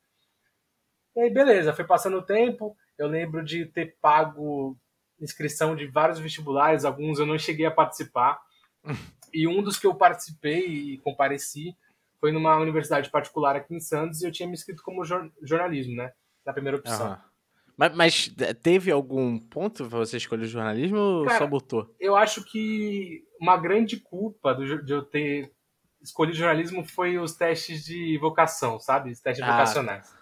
E 1.16 1.22
aí, 1.22 1.30
beleza, 1.30 1.74
foi 1.74 1.86
passando 1.86 2.18
o 2.18 2.22
tempo. 2.22 2.78
Eu 2.98 3.08
lembro 3.08 3.44
de 3.44 3.66
ter 3.66 3.98
pago 4.00 4.78
inscrição 5.20 5.76
de 5.76 5.88
vários 5.88 6.20
vestibulares, 6.20 6.86
alguns 6.86 7.20
eu 7.20 7.26
não 7.26 7.38
cheguei 7.38 7.66
a 7.66 7.72
participar. 7.72 8.40
e 9.34 9.48
um 9.48 9.62
dos 9.62 9.80
que 9.80 9.88
eu 9.88 9.96
participei 9.96 10.66
e 10.66 10.98
compareci 11.00 11.76
foi 12.20 12.32
numa 12.32 12.58
universidade 12.58 13.10
particular 13.10 13.56
aqui 13.56 13.74
em 13.74 13.80
Santos 13.80 14.22
e 14.22 14.28
eu 14.28 14.32
tinha 14.32 14.48
me 14.48 14.54
inscrito 14.54 14.84
como 14.84 15.04
jornalismo, 15.42 15.96
né? 15.96 16.14
Na 16.46 16.54
primeira 16.54 16.78
opção. 16.78 17.10
Uhum. 17.10 17.31
Mas, 17.82 17.96
mas, 17.96 18.36
teve 18.62 18.92
algum 18.92 19.40
ponto 19.40 19.90
pra 19.90 19.98
você 19.98 20.18
escolher 20.18 20.46
jornalismo 20.46 21.00
ou 21.00 21.26
Cara, 21.26 21.40
só 21.40 21.48
botou? 21.48 21.92
Eu 22.00 22.16
acho 22.16 22.44
que 22.44 23.24
uma 23.40 23.58
grande 23.58 23.98
culpa 23.98 24.54
do, 24.54 24.84
de 24.86 24.94
eu 24.94 25.02
ter 25.02 25.52
escolhido 26.00 26.38
jornalismo 26.38 26.86
foi 26.86 27.18
os 27.18 27.34
testes 27.34 27.84
de 27.84 28.20
vocação, 28.20 28.80
sabe? 28.80 29.10
Os 29.10 29.20
testes 29.20 29.44
ah, 29.44 29.52
vocacionais. 29.52 30.14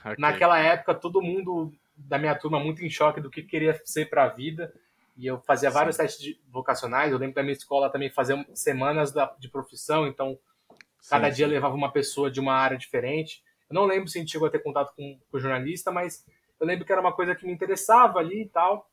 Okay. 0.00 0.16
Naquela 0.18 0.58
época, 0.58 0.96
todo 0.96 1.22
mundo 1.22 1.72
da 1.96 2.18
minha 2.18 2.34
turma 2.34 2.58
muito 2.58 2.84
em 2.84 2.90
choque 2.90 3.20
do 3.20 3.30
que 3.30 3.44
queria 3.44 3.80
ser 3.84 4.10
para 4.10 4.24
a 4.24 4.28
vida. 4.28 4.74
E 5.16 5.28
eu 5.28 5.40
fazia 5.42 5.70
vários 5.70 5.94
Sim. 5.94 6.02
testes 6.02 6.20
de 6.20 6.40
vocacionais. 6.50 7.12
Eu 7.12 7.18
lembro 7.18 7.36
da 7.36 7.42
minha 7.44 7.52
escola 7.52 7.88
também 7.88 8.10
fazer 8.10 8.44
semanas 8.52 9.14
de 9.38 9.48
profissão, 9.48 10.08
então 10.08 10.36
cada 11.08 11.30
Sim. 11.30 11.36
dia 11.36 11.46
levava 11.46 11.76
uma 11.76 11.92
pessoa 11.92 12.28
de 12.28 12.40
uma 12.40 12.54
área 12.54 12.76
diferente. 12.76 13.44
Eu 13.70 13.74
não 13.74 13.84
lembro 13.84 14.08
se 14.08 14.18
a 14.18 14.20
gente 14.20 14.32
chegou 14.32 14.48
a 14.48 14.50
ter 14.50 14.58
contato 14.58 14.92
com, 14.96 15.16
com 15.30 15.36
o 15.36 15.40
jornalista, 15.40 15.92
mas 15.92 16.24
eu 16.60 16.66
lembro 16.66 16.84
que 16.84 16.92
era 16.92 17.00
uma 17.00 17.12
coisa 17.12 17.34
que 17.34 17.46
me 17.46 17.52
interessava 17.52 18.18
ali 18.18 18.42
e 18.42 18.48
tal. 18.48 18.90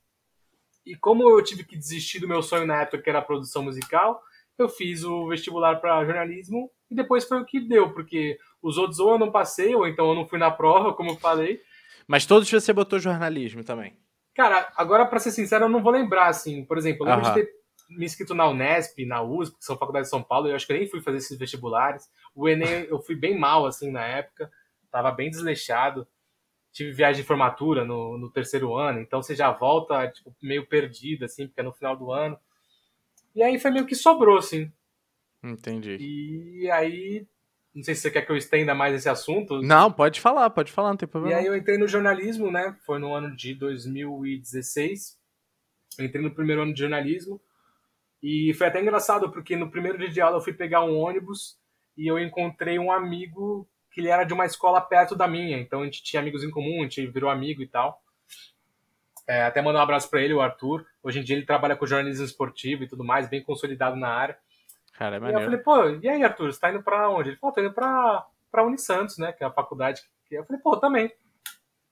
E 0.86 0.96
como 0.96 1.30
eu 1.30 1.44
tive 1.44 1.64
que 1.64 1.78
desistir 1.78 2.20
do 2.20 2.28
meu 2.28 2.42
sonho 2.42 2.66
na 2.66 2.82
época, 2.82 3.02
que 3.02 3.10
era 3.10 3.20
a 3.20 3.24
produção 3.24 3.64
musical, 3.64 4.22
eu 4.58 4.68
fiz 4.68 5.04
o 5.04 5.28
vestibular 5.28 5.80
para 5.80 6.04
jornalismo 6.06 6.70
e 6.92 6.96
depois 6.96 7.26
foi 7.26 7.42
o 7.42 7.46
que 7.46 7.60
deu, 7.60 7.94
porque 7.94 8.38
os 8.62 8.78
outros 8.78 9.00
ou 9.00 9.12
eu 9.12 9.18
não 9.18 9.32
passei, 9.32 9.74
ou 9.74 9.88
então 9.88 10.10
eu 10.10 10.16
não 10.16 10.28
fui 10.28 10.38
na 10.38 10.52
prova, 10.52 10.94
como 10.94 11.12
eu 11.12 11.16
falei. 11.16 11.62
Mas 12.08 12.26
todos 12.26 12.50
você 12.52 12.74
botou 12.74 13.00
jornalismo 13.00 13.64
também? 13.64 13.98
Cara, 14.36 14.72
agora 14.76 15.06
para 15.06 15.20
ser 15.20 15.32
sincero, 15.32 15.66
eu 15.66 15.70
não 15.70 15.82
vou 15.82 15.92
lembrar, 15.92 16.28
assim. 16.28 16.66
Por 16.66 16.78
exemplo, 16.78 17.08
eu 17.08 17.16
lembro 17.16 17.30
de 17.30 17.34
ter 17.34 17.50
me 17.90 18.06
inscrito 18.06 18.34
na 18.34 18.48
Unesp, 18.48 19.06
na 19.06 19.22
USP, 19.22 19.58
que 19.58 19.66
são 19.66 19.78
faculdades 19.78 20.08
de 20.08 20.12
São 20.12 20.24
Paulo, 20.24 20.48
e 20.48 20.52
eu 20.52 20.56
acho 20.56 20.66
que 20.66 20.74
eu 20.74 20.78
nem 20.78 20.88
fui 20.88 21.02
fazer 21.02 21.18
esses 21.18 21.38
vestibulares. 21.38 22.10
O 22.36 22.50
Enem 22.50 22.86
eu 22.90 23.00
fui 23.00 23.16
bem 23.16 23.38
mal, 23.38 23.66
assim, 23.66 23.92
na 23.92 24.04
época. 24.04 24.52
Tava 24.92 25.12
bem 25.12 25.30
desleixado 25.30 26.08
tive 26.74 26.92
viagem 26.92 27.22
de 27.22 27.28
formatura 27.28 27.86
no, 27.86 28.18
no 28.18 28.30
terceiro 28.30 28.76
ano, 28.76 29.00
então 29.00 29.22
você 29.22 29.36
já 29.36 29.52
volta 29.52 30.08
tipo, 30.10 30.36
meio 30.42 30.66
perdido, 30.66 31.24
assim, 31.24 31.48
porque 31.48 31.62
é 31.62 31.64
no 31.64 31.72
final 31.72 31.96
do 31.96 32.12
ano. 32.12 32.38
E 33.36 33.42
aí 33.42 33.60
foi 33.60 33.72
meio 33.72 33.86
que 33.86 33.96
sobrou, 33.96 34.38
assim. 34.38 34.72
Entendi. 35.44 35.98
E 36.00 36.70
aí, 36.72 37.28
não 37.74 37.84
sei 37.84 37.94
se 37.96 38.02
você 38.02 38.12
quer 38.12 38.24
que 38.24 38.32
eu 38.32 38.38
estenda 38.38 38.74
mais 38.74 38.96
esse 38.96 39.08
assunto. 39.08 39.62
Não, 39.62 39.92
pode 39.92 40.20
falar, 40.20 40.50
pode 40.50 40.72
falar, 40.72 40.90
não 40.90 40.98
tem 40.98 41.08
problema. 41.08 41.36
E 41.36 41.40
aí 41.40 41.46
eu 41.46 41.56
entrei 41.56 41.78
no 41.78 41.88
jornalismo, 41.88 42.52
né? 42.52 42.76
Foi 42.86 42.98
no 42.98 43.14
ano 43.14 43.36
de 43.36 43.54
2016. 43.54 45.18
Eu 46.00 46.06
entrei 46.06 46.24
no 46.24 46.34
primeiro 46.34 46.64
ano 46.64 46.74
de 46.74 46.80
jornalismo. 46.80 47.40
E 48.22 48.54
foi 48.54 48.68
até 48.68 48.82
engraçado, 48.82 49.32
porque 49.32 49.56
no 49.56 49.70
primeiro 49.70 49.98
dia 49.98 50.10
de 50.10 50.22
aula 50.22 50.38
eu 50.38 50.42
fui 50.42 50.54
pegar 50.54 50.84
um 50.84 50.98
ônibus 50.98 51.60
e 51.98 52.08
eu 52.08 52.18
encontrei 52.18 52.80
um 52.80 52.92
amigo 52.92 53.68
que 53.94 54.02
ele 54.02 54.10
era 54.10 54.24
de 54.24 54.34
uma 54.34 54.46
escola 54.46 54.82
perto 54.82 55.16
da 55.16 55.28
minha, 55.28 55.58
então 55.60 55.82
a 55.82 55.86
gente 55.86 56.04
tinha 56.04 56.20
amigos 56.20 56.44
em 56.44 56.50
comum, 56.50 56.80
a 56.80 56.84
gente 56.84 57.06
virou 57.08 57.30
amigo 57.30 57.62
e 57.62 57.68
tal. 57.68 58.02
É, 59.28 59.44
até 59.44 59.62
mandar 59.62 59.80
um 59.80 59.84
abraço 59.84 60.10
para 60.10 60.22
ele, 60.22 60.34
o 60.34 60.42
Arthur. 60.42 60.86
Hoje 61.02 61.20
em 61.20 61.24
dia 61.24 61.36
ele 61.36 61.46
trabalha 61.46 61.76
com 61.76 61.86
jornalismo 61.86 62.26
esportivo 62.26 62.84
e 62.84 62.88
tudo 62.88 63.04
mais, 63.04 63.30
bem 63.30 63.42
consolidado 63.42 63.96
na 63.96 64.10
área. 64.10 64.38
Cara, 64.94 65.16
é 65.16 65.20
maneiro. 65.20 65.40
E 65.40 65.44
eu 65.44 65.46
falei, 65.46 65.64
pô, 65.64 66.00
e 66.04 66.10
aí, 66.10 66.24
Arthur, 66.24 66.52
você 66.52 66.60
tá 66.60 66.72
indo 66.72 66.84
pra 66.84 67.10
onde? 67.10 67.30
Ele 67.30 67.38
falou, 67.38 67.54
tô 67.54 67.62
indo 67.62 67.72
pra, 67.72 68.26
pra 68.52 68.66
Unisantos, 68.66 69.18
né, 69.18 69.32
que 69.32 69.44
é 69.44 69.48
a 69.48 69.52
faculdade. 69.52 70.02
Que... 70.28 70.36
Eu 70.36 70.46
falei, 70.46 70.62
pô, 70.62 70.76
também. 70.78 71.12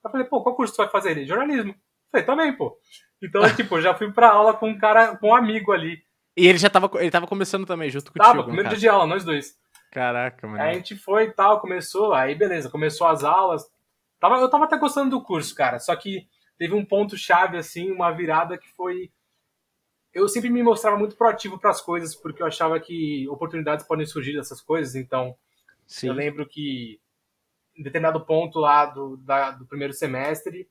Eu 0.04 0.10
falei, 0.10 0.26
pô, 0.26 0.42
qual 0.42 0.56
curso 0.56 0.74
você 0.74 0.82
vai 0.82 0.90
fazer? 0.90 1.12
Ele, 1.12 1.24
jornalismo. 1.24 1.70
Eu 1.70 1.76
falei, 2.10 2.26
também, 2.26 2.52
pô. 2.56 2.76
Então, 3.22 3.42
tipo, 3.54 3.80
já 3.80 3.94
fui 3.94 4.12
pra 4.12 4.30
aula 4.30 4.54
com 4.54 4.68
um 4.68 4.78
cara, 4.78 5.16
com 5.16 5.28
um 5.28 5.34
amigo 5.34 5.72
ali. 5.72 6.02
E 6.36 6.46
ele 6.46 6.58
já 6.58 6.68
tava, 6.68 6.90
ele 7.00 7.10
tava 7.10 7.26
começando 7.26 7.66
também, 7.66 7.90
junto 7.90 8.12
contigo. 8.12 8.24
Tava, 8.24 8.44
primeiro 8.44 8.68
dia 8.70 8.78
de 8.78 8.88
aula, 8.88 9.06
nós 9.06 9.24
dois. 9.24 9.56
Caraca, 9.92 10.48
mano. 10.48 10.62
A 10.62 10.72
gente 10.72 10.96
foi 10.96 11.24
e 11.24 11.32
tal, 11.32 11.60
começou, 11.60 12.14
aí 12.14 12.34
beleza, 12.34 12.70
começou 12.70 13.06
as 13.06 13.22
aulas. 13.22 13.62
Tava, 14.18 14.36
eu 14.36 14.48
tava 14.48 14.64
até 14.64 14.78
gostando 14.78 15.10
do 15.10 15.22
curso, 15.22 15.54
cara, 15.54 15.78
só 15.78 15.94
que 15.94 16.26
teve 16.56 16.74
um 16.74 16.84
ponto 16.84 17.14
chave, 17.16 17.58
assim, 17.58 17.90
uma 17.92 18.10
virada 18.10 18.56
que 18.56 18.70
foi. 18.70 19.12
Eu 20.10 20.26
sempre 20.28 20.48
me 20.48 20.62
mostrava 20.62 20.96
muito 20.96 21.14
proativo 21.14 21.58
para 21.58 21.68
as 21.68 21.82
coisas, 21.82 22.14
porque 22.14 22.42
eu 22.42 22.46
achava 22.46 22.80
que 22.80 23.28
oportunidades 23.28 23.86
podem 23.86 24.06
surgir 24.06 24.34
dessas 24.34 24.62
coisas, 24.62 24.94
então. 24.94 25.36
Sim. 25.86 26.08
Eu 26.08 26.14
lembro 26.14 26.48
que 26.48 26.98
em 27.76 27.82
determinado 27.82 28.24
ponto 28.24 28.58
lá 28.58 28.86
do, 28.86 29.18
da, 29.18 29.50
do 29.50 29.66
primeiro 29.66 29.92
semestre, 29.92 30.66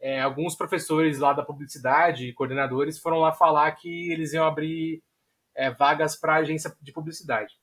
é, 0.00 0.20
alguns 0.20 0.56
professores 0.56 1.20
lá 1.20 1.32
da 1.32 1.44
publicidade, 1.44 2.32
coordenadores, 2.32 2.98
foram 2.98 3.18
lá 3.18 3.32
falar 3.32 3.70
que 3.72 4.10
eles 4.10 4.32
iam 4.32 4.44
abrir 4.44 5.04
é, 5.54 5.70
vagas 5.70 6.16
para 6.16 6.36
agência 6.36 6.74
de 6.80 6.92
publicidade. 6.92 7.59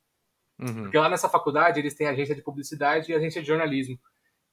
Uhum. 0.59 0.83
Porque 0.83 0.97
lá 0.97 1.09
nessa 1.09 1.29
faculdade 1.29 1.79
eles 1.79 1.93
têm 1.93 2.07
agência 2.07 2.35
de 2.35 2.41
publicidade 2.41 3.11
e 3.11 3.15
agência 3.15 3.41
de 3.41 3.47
jornalismo. 3.47 3.99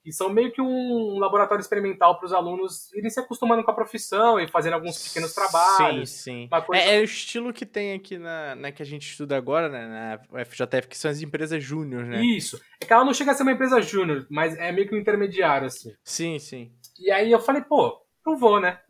E 0.05 0.13
são 0.13 0.29
meio 0.29 0.53
que 0.53 0.61
um 0.61 1.19
laboratório 1.19 1.63
experimental 1.63 2.19
para 2.19 2.27
os 2.27 2.33
alunos 2.35 2.93
irem 2.93 3.09
se 3.09 3.19
acostumando 3.19 3.65
com 3.65 3.71
a 3.71 3.75
profissão 3.75 4.39
e 4.39 4.47
fazendo 4.47 4.75
alguns 4.75 5.03
pequenos 5.09 5.33
trabalhos. 5.35 6.11
Sim, 6.11 6.47
sim. 6.51 6.63
Coisa... 6.67 6.83
É, 6.83 6.97
é, 6.97 7.01
o 7.01 7.05
estilo 7.05 7.55
que 7.55 7.65
tem 7.65 7.95
aqui 7.95 8.19
na, 8.19 8.55
na 8.55 8.71
que 8.71 8.83
a 8.83 8.87
gente 8.87 9.09
estuda 9.09 9.35
agora, 9.35 9.71
né, 9.71 10.21
na 10.31 10.45
FJF, 10.45 10.89
que 10.89 10.99
são 10.99 11.11
as 11.11 11.23
empresas 11.23 11.65
júnior, 11.65 12.05
né? 12.05 12.23
Isso. 12.23 12.61
É 12.79 12.85
que 12.85 12.93
ela 12.93 13.05
não 13.05 13.15
chega 13.15 13.31
a 13.31 13.35
ser 13.35 13.45
uma 13.45 13.53
empresa 13.53 13.81
júnior, 13.81 14.27
mas 14.29 14.55
é 14.59 14.71
meio 14.73 14.87
que 14.87 14.95
um 14.95 14.99
intermediário, 14.99 15.69
assim. 15.69 15.95
Sim, 16.05 16.39
sim. 16.39 16.71
E 17.01 17.11
aí 17.11 17.33
eu 17.33 17.41
falei, 17.41 17.63
pô, 17.63 17.99
não 18.27 18.37
vou, 18.37 18.61
né? 18.61 18.81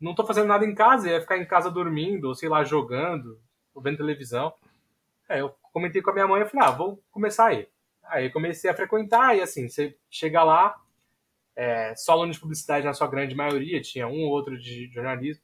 Não 0.00 0.14
tô 0.14 0.24
fazendo 0.24 0.46
nada 0.46 0.64
em 0.64 0.74
casa, 0.74 1.10
ia 1.10 1.20
ficar 1.20 1.36
em 1.36 1.44
casa 1.44 1.70
dormindo, 1.70 2.28
ou 2.28 2.34
sei 2.34 2.48
lá, 2.48 2.64
jogando, 2.64 3.38
ou 3.74 3.82
vendo 3.82 3.98
televisão. 3.98 4.50
Aí 5.28 5.40
eu 5.40 5.54
comentei 5.78 6.02
com 6.02 6.10
a 6.10 6.14
minha 6.14 6.26
mãe, 6.26 6.40
eu 6.40 6.46
falei, 6.46 6.66
ah, 6.66 6.70
vou 6.72 7.02
começar 7.10 7.46
aí. 7.46 7.68
Aí 8.04 8.30
comecei 8.30 8.68
a 8.70 8.74
frequentar, 8.74 9.36
e 9.36 9.40
assim, 9.40 9.68
você 9.68 9.96
chega 10.10 10.42
lá, 10.42 10.74
é, 11.56 11.94
só 11.96 12.12
aluno 12.12 12.32
de 12.32 12.40
publicidade 12.40 12.84
na 12.84 12.94
sua 12.94 13.06
grande 13.06 13.34
maioria, 13.34 13.80
tinha 13.80 14.06
um 14.06 14.22
ou 14.22 14.30
outro 14.30 14.58
de 14.58 14.90
jornalismo. 14.92 15.42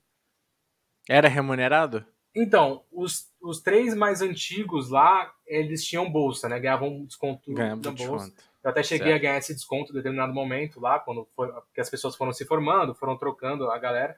Era 1.09 1.29
remunerado? 1.29 2.05
Então, 2.35 2.85
os, 2.91 3.33
os 3.41 3.61
três 3.61 3.95
mais 3.95 4.21
antigos 4.21 4.91
lá, 4.91 5.33
eles 5.47 5.85
tinham 5.85 6.11
bolsa, 6.11 6.49
né? 6.49 6.59
Ganhavam 6.59 7.05
desconto 7.05 7.53
Ganhava 7.53 7.81
da 7.81 7.91
bolsa. 7.91 8.27
desconto. 8.27 8.55
Eu 8.65 8.71
até 8.71 8.83
cheguei 8.83 9.09
Certo. 9.09 9.19
a 9.19 9.23
ganhar 9.23 9.39
esse 9.39 9.55
desconto 9.55 9.93
em 9.93 9.95
determinado 9.95 10.33
momento 10.33 10.81
lá, 10.81 10.99
quando 10.99 11.29
foi, 11.37 11.53
porque 11.53 11.81
as 11.81 11.91
pessoas 11.91 12.17
foram 12.17 12.33
se 12.33 12.47
formando, 12.47 12.95
foram 12.95 13.17
trocando 13.17 13.71
a 13.71 13.79
galera. 13.79 14.17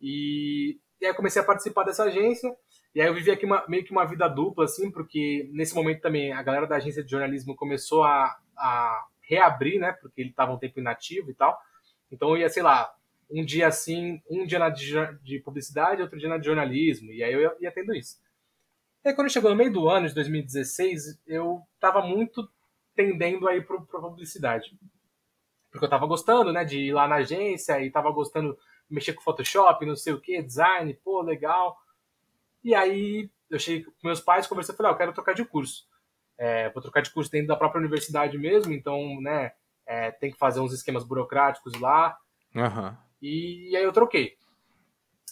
E, 0.00 0.78
e 1.00 1.06
aí 1.06 1.12
comecei 1.12 1.42
a 1.42 1.44
participar 1.44 1.82
dessa 1.84 2.04
agência. 2.04 2.56
E 2.94 3.00
aí 3.00 3.06
eu 3.08 3.14
vivi 3.14 3.30
aqui 3.30 3.44
uma- 3.46 3.64
meio 3.68 3.84
que 3.84 3.92
uma 3.92 4.04
vida 4.06 4.28
dupla, 4.28 4.64
assim, 4.64 4.90
porque 4.90 5.48
nesse 5.52 5.74
momento 5.74 6.00
também 6.00 6.32
a 6.32 6.42
galera 6.42 6.66
da 6.66 6.76
agência 6.76 7.04
de 7.04 7.10
jornalismo 7.10 7.54
começou 7.54 8.04
a, 8.04 8.36
a 8.56 9.06
reabrir, 9.22 9.78
né? 9.78 9.92
Porque 9.92 10.20
ele 10.20 10.30
estava 10.30 10.52
um 10.52 10.58
tempo 10.58 10.80
inativo 10.80 11.30
e 11.30 11.34
tal. 11.34 11.58
Então 12.10 12.30
eu 12.30 12.38
ia, 12.38 12.48
sei 12.48 12.62
lá, 12.62 12.92
um 13.30 13.44
dia 13.44 13.68
assim, 13.68 14.22
um 14.30 14.46
dia 14.46 14.58
na 14.58 14.70
de, 14.70 14.92
de 15.22 15.38
publicidade, 15.40 16.02
outro 16.02 16.18
dia 16.18 16.28
na 16.28 16.38
de 16.38 16.46
jornalismo. 16.46 17.12
E 17.12 17.22
aí 17.22 17.32
eu 17.32 17.40
ia, 17.42 17.56
ia 17.60 17.72
tendo 17.72 17.94
isso. 17.94 18.16
E 19.04 19.08
aí 19.08 19.14
quando 19.14 19.30
chegou 19.30 19.50
no 19.50 19.56
meio 19.56 19.72
do 19.72 19.88
ano 19.88 20.08
de 20.08 20.14
2016, 20.14 21.20
eu 21.26 21.62
tava 21.80 22.02
muito 22.02 22.48
tendendo 22.96 23.48
aí 23.48 23.60
pro, 23.62 23.84
pra 23.86 24.00
publicidade. 24.00 24.76
Porque 25.70 25.84
eu 25.84 25.90
tava 25.90 26.06
gostando, 26.06 26.52
né, 26.52 26.64
de 26.64 26.78
ir 26.78 26.92
lá 26.92 27.06
na 27.06 27.16
agência 27.16 27.80
e 27.82 27.90
tava 27.90 28.10
gostando 28.10 28.54
de 28.88 28.94
mexer 28.94 29.12
com 29.12 29.22
Photoshop, 29.22 29.84
não 29.84 29.96
sei 29.96 30.12
o 30.12 30.20
que, 30.20 30.42
design, 30.42 30.92
pô, 31.04 31.20
legal. 31.22 31.76
E 32.62 32.74
aí 32.74 33.30
eu 33.50 33.58
cheguei 33.58 33.84
com 33.84 33.92
meus 34.04 34.20
pais, 34.20 34.46
conversei, 34.46 34.74
falei, 34.74 34.92
ah, 34.92 34.94
eu 34.94 34.98
quero 34.98 35.12
trocar 35.12 35.34
de 35.34 35.44
curso. 35.44 35.86
É, 36.36 36.70
vou 36.70 36.82
trocar 36.82 37.00
de 37.00 37.10
curso 37.10 37.30
dentro 37.30 37.48
da 37.48 37.56
própria 37.56 37.80
universidade 37.80 38.38
mesmo, 38.38 38.72
então, 38.72 39.20
né, 39.20 39.52
é, 39.86 40.10
tem 40.10 40.30
que 40.30 40.38
fazer 40.38 40.60
uns 40.60 40.72
esquemas 40.72 41.02
burocráticos 41.02 41.72
lá. 41.80 42.16
Aham. 42.54 42.96
E, 43.20 43.74
aí 43.76 43.82
eu 43.82 43.92
troquei. 43.92 44.36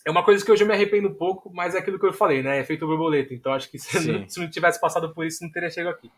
É 0.04 0.10
uma 0.10 0.24
coisa 0.24 0.44
que 0.44 0.50
hoje 0.50 0.62
eu 0.62 0.68
me 0.68 0.74
arrependo 0.74 1.08
um 1.08 1.14
pouco, 1.14 1.52
mas 1.52 1.74
é 1.74 1.78
aquilo 1.78 1.98
que 1.98 2.06
eu 2.06 2.12
falei, 2.12 2.42
né? 2.42 2.58
É 2.58 2.64
feito 2.64 2.86
borboleta. 2.86 3.34
Então 3.34 3.52
acho 3.52 3.70
que 3.70 3.78
se 3.78 4.00
não, 4.06 4.28
se 4.28 4.40
não 4.40 4.48
tivesse 4.48 4.80
passado 4.80 5.12
por 5.12 5.26
isso, 5.26 5.42
não 5.42 5.50
teria 5.50 5.70
chegado 5.70 5.94
aqui. 5.94 6.10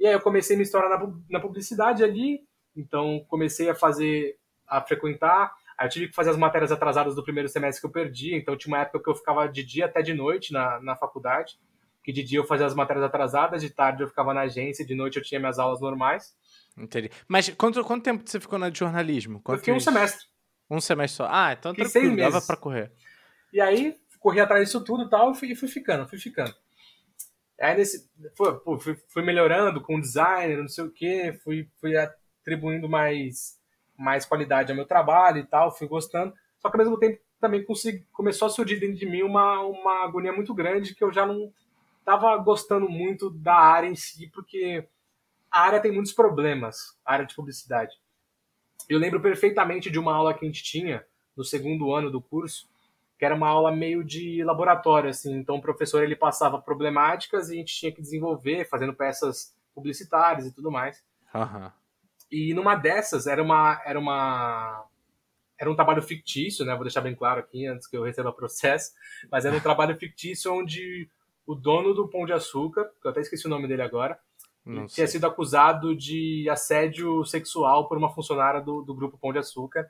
E 0.00 0.06
aí 0.06 0.12
eu 0.12 0.20
comecei 0.20 0.56
minha 0.56 0.64
história 0.64 0.88
na, 0.88 1.12
na 1.30 1.40
publicidade 1.40 2.02
ali. 2.02 2.44
Então 2.76 3.24
comecei 3.28 3.70
a 3.70 3.74
fazer, 3.74 4.36
a 4.66 4.80
frequentar. 4.80 5.54
Aí 5.78 5.86
eu 5.86 5.90
tive 5.90 6.08
que 6.08 6.14
fazer 6.14 6.30
as 6.30 6.36
matérias 6.36 6.72
atrasadas 6.72 7.14
do 7.14 7.22
primeiro 7.22 7.48
semestre 7.48 7.80
que 7.80 7.86
eu 7.86 7.92
perdi. 7.92 8.34
Então 8.34 8.56
tinha 8.56 8.74
uma 8.74 8.82
época 8.82 9.00
que 9.00 9.08
eu 9.08 9.14
ficava 9.14 9.48
de 9.48 9.62
dia 9.62 9.86
até 9.86 10.02
de 10.02 10.12
noite 10.12 10.52
na, 10.52 10.80
na 10.80 10.96
faculdade. 10.96 11.58
Que 12.02 12.12
de 12.12 12.24
dia 12.24 12.38
eu 12.38 12.44
fazia 12.44 12.66
as 12.66 12.74
matérias 12.74 13.04
atrasadas, 13.04 13.62
de 13.62 13.70
tarde 13.70 14.02
eu 14.02 14.08
ficava 14.08 14.34
na 14.34 14.40
agência, 14.40 14.84
de 14.84 14.94
noite 14.94 15.18
eu 15.18 15.22
tinha 15.22 15.38
minhas 15.38 15.58
aulas 15.58 15.80
normais. 15.80 16.34
Entendi. 16.76 17.10
Mas 17.28 17.48
quanto, 17.50 17.84
quanto 17.84 18.02
tempo 18.02 18.22
você 18.24 18.40
ficou 18.40 18.58
na 18.58 18.70
de 18.70 18.78
jornalismo? 18.78 19.42
Eu 19.46 19.58
fiquei 19.58 19.74
um 19.74 19.80
semestre. 19.80 20.26
Um 20.70 20.80
semestre 20.80 21.16
só. 21.18 21.28
Ah, 21.30 21.52
então 21.52 21.72
Fiquei 21.72 21.90
tranquilo, 21.90 22.16
seis 22.16 22.32
dava 22.32 22.46
pra 22.46 22.56
correr. 22.56 22.92
E 23.52 23.60
aí, 23.60 23.94
corri 24.18 24.40
atrás 24.40 24.64
disso 24.64 24.82
tudo 24.82 25.04
e 25.04 25.10
tal, 25.10 25.32
e 25.32 25.34
fui, 25.34 25.54
fui 25.54 25.68
ficando, 25.68 26.08
fui 26.08 26.18
ficando. 26.18 26.54
Aí 27.60 27.76
nesse. 27.76 28.08
Foi, 28.36 28.60
fui, 28.80 28.96
fui 29.08 29.22
melhorando 29.22 29.80
com 29.80 29.96
o 29.96 30.00
designer, 30.00 30.58
não 30.58 30.68
sei 30.68 30.84
o 30.84 30.90
quê, 30.90 31.38
fui, 31.42 31.68
fui 31.80 31.94
atribuindo 31.96 32.88
mais, 32.88 33.57
mais 33.98 34.24
qualidade 34.24 34.70
ao 34.70 34.76
meu 34.76 34.86
trabalho 34.86 35.38
e 35.38 35.44
tal, 35.44 35.76
fui 35.76 35.88
gostando. 35.88 36.32
Só 36.58 36.70
que 36.70 36.76
ao 36.76 36.84
mesmo 36.84 36.98
tempo 36.98 37.20
também 37.40 37.64
consegui, 37.64 38.06
começou 38.12 38.46
a 38.46 38.50
surgir 38.50 38.78
dentro 38.78 38.96
de 38.96 39.06
mim 39.06 39.22
uma, 39.22 39.60
uma 39.60 40.04
agonia 40.04 40.32
muito 40.32 40.54
grande 40.54 40.94
que 40.94 41.02
eu 41.02 41.12
já 41.12 41.26
não 41.26 41.52
estava 41.98 42.36
gostando 42.38 42.88
muito 42.88 43.28
da 43.28 43.54
área 43.54 43.88
em 43.88 43.96
si, 43.96 44.30
porque 44.32 44.86
a 45.50 45.60
área 45.60 45.80
tem 45.80 45.92
muitos 45.92 46.12
problemas, 46.12 46.98
a 47.04 47.12
área 47.12 47.26
de 47.26 47.34
publicidade. 47.34 47.96
Eu 48.88 48.98
lembro 48.98 49.20
perfeitamente 49.20 49.90
de 49.90 49.98
uma 49.98 50.14
aula 50.14 50.32
que 50.32 50.44
a 50.44 50.48
gente 50.48 50.62
tinha 50.62 51.04
no 51.36 51.44
segundo 51.44 51.92
ano 51.92 52.10
do 52.10 52.20
curso, 52.20 52.68
que 53.18 53.24
era 53.24 53.34
uma 53.34 53.48
aula 53.48 53.70
meio 53.70 54.02
de 54.04 54.42
laboratório, 54.44 55.10
assim. 55.10 55.34
Então 55.36 55.56
o 55.56 55.62
professor 55.62 56.02
ele 56.02 56.16
passava 56.16 56.60
problemáticas 56.60 57.50
e 57.50 57.54
a 57.54 57.56
gente 57.56 57.74
tinha 57.74 57.92
que 57.92 58.00
desenvolver, 58.00 58.68
fazendo 58.68 58.94
peças 58.94 59.54
publicitárias 59.74 60.46
e 60.46 60.52
tudo 60.52 60.70
mais. 60.70 61.04
Aham. 61.34 61.72
E 62.30 62.52
numa 62.54 62.74
dessas 62.74 63.26
era 63.26 63.42
uma 63.42 63.80
era 63.84 63.98
uma 63.98 64.84
era 65.60 65.70
um 65.70 65.74
trabalho 65.74 66.02
fictício, 66.02 66.64
né? 66.64 66.74
Vou 66.74 66.84
deixar 66.84 67.00
bem 67.00 67.14
claro 67.14 67.40
aqui 67.40 67.66
antes 67.66 67.88
que 67.88 67.96
eu 67.96 68.04
receba 68.04 68.32
processo, 68.32 68.92
mas 69.30 69.44
era 69.44 69.56
um 69.56 69.60
trabalho 69.60 69.96
fictício 69.96 70.52
onde 70.54 71.08
o 71.46 71.54
dono 71.54 71.94
do 71.94 72.06
Pão 72.08 72.24
de 72.26 72.32
Açúcar, 72.32 72.84
que 73.00 73.06
eu 73.06 73.10
até 73.10 73.20
esqueci 73.20 73.46
o 73.46 73.50
nome 73.50 73.66
dele 73.66 73.82
agora, 73.82 74.18
Não 74.64 74.86
tinha 74.86 75.06
sei. 75.06 75.18
sido 75.18 75.26
acusado 75.26 75.96
de 75.96 76.46
assédio 76.50 77.24
sexual 77.24 77.88
por 77.88 77.98
uma 77.98 78.10
funcionária 78.14 78.60
do, 78.60 78.82
do 78.82 78.94
grupo 78.94 79.18
Pão 79.18 79.32
de 79.32 79.38
Açúcar. 79.38 79.88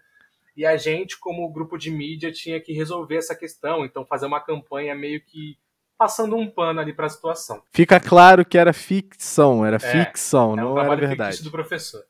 E 0.57 0.65
a 0.65 0.77
gente, 0.77 1.19
como 1.19 1.53
grupo 1.53 1.77
de 1.77 1.91
mídia, 1.91 2.33
tinha 2.33 2.61
que 2.61 2.73
resolver 2.73 3.17
essa 3.17 3.35
questão, 3.35 3.85
então 3.85 4.07
fazer 4.07 4.27
uma 4.27 4.41
campanha 4.41 4.95
meio 4.95 5.21
que 5.21 5.59
passando 5.99 6.37
um 6.37 6.49
pano 6.49 6.81
ali 6.81 6.93
para 6.95 7.07
a 7.07 7.11
situação. 7.11 7.63
Fica 7.73 7.99
claro 8.01 8.45
que 8.45 8.57
era 8.57 8.73
ficção, 8.73 9.67
era 9.67 9.77
É, 9.77 9.79
ficção, 10.05 10.53
um 10.53 10.57
não 10.57 10.79
era 10.81 10.95
verdade. 10.97 11.43
do 11.43 11.51
professor. 11.51 12.05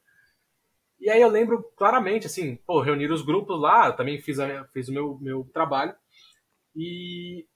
E 1.01 1.09
aí 1.11 1.21
eu 1.21 1.29
lembro 1.29 1.63
claramente, 1.77 2.27
assim, 2.27 2.57
pô, 2.67 2.81
reunir 2.81 3.11
os 3.11 3.23
grupos 3.23 3.61
lá, 3.61 3.93
também 3.93 4.21
fiz, 4.21 4.39
a- 4.41 4.65
fiz 4.73 4.89
o 4.89 4.93
meu, 4.93 5.19
meu 5.21 5.45
trabalho. 5.53 5.95
E 6.77 7.47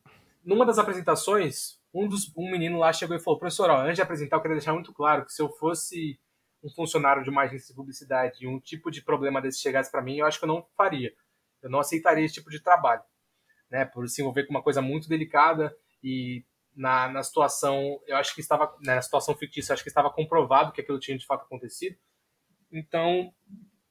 numa 0.45 0.67
das 0.67 0.79
apresentações, 0.79 1.81
um, 1.95 2.09
dos, 2.09 2.33
um 2.37 2.51
menino 2.51 2.79
lá 2.79 2.93
chegou 2.93 3.17
e 3.17 3.21
falou, 3.21 3.39
professor, 3.41 3.71
ó, 3.71 3.83
antes 3.83 3.97
de 3.97 4.03
apresentar, 4.03 4.37
eu 4.39 4.43
queria 4.43 4.57
deixar 4.59 4.75
muito 4.75 4.93
claro 4.95 5.25
que 5.27 5.33
se 5.33 5.43
eu 5.43 5.51
fosse 5.51 6.21
um 6.63 6.71
funcionário 6.71 7.25
de 7.25 7.31
uma 7.31 7.43
agência 7.43 7.69
de 7.69 7.75
publicidade 7.77 8.45
e 8.45 8.49
um 8.49 8.61
tipo 8.61 8.91
de 8.91 9.03
problema 9.03 9.43
desse 9.43 9.61
chegasse 9.61 9.91
para 9.91 10.03
mim, 10.03 10.19
eu 10.19 10.27
acho 10.27 10.39
que 10.39 10.45
eu 10.45 10.49
não 10.49 10.67
faria. 10.77 11.13
Eu 11.63 11.71
não 11.71 11.81
aceitaria 11.81 12.25
esse 12.25 12.35
tipo 12.35 12.51
de 12.51 12.61
trabalho, 12.63 13.03
né? 13.71 13.85
Por 13.85 14.09
se 14.09 14.23
envolver 14.23 14.45
com 14.45 14.53
uma 14.55 14.63
coisa 14.63 14.83
muito 14.83 15.09
delicada 15.09 15.77
e 16.03 16.45
na, 16.75 17.09
na 17.09 17.23
situação, 17.23 18.01
eu 18.07 18.17
acho 18.17 18.35
que 18.35 18.41
estava, 18.41 18.67
né, 18.83 18.97
na 18.97 19.03
situação 19.03 19.35
fictícia, 19.37 19.73
eu 19.73 19.75
acho 19.75 19.83
que 19.83 19.89
estava 19.91 20.11
comprovado 20.11 20.73
que 20.73 20.81
aquilo 20.81 20.99
tinha 20.99 21.19
de 21.19 21.27
fato 21.27 21.43
acontecido. 21.45 21.97
Então, 22.73 23.33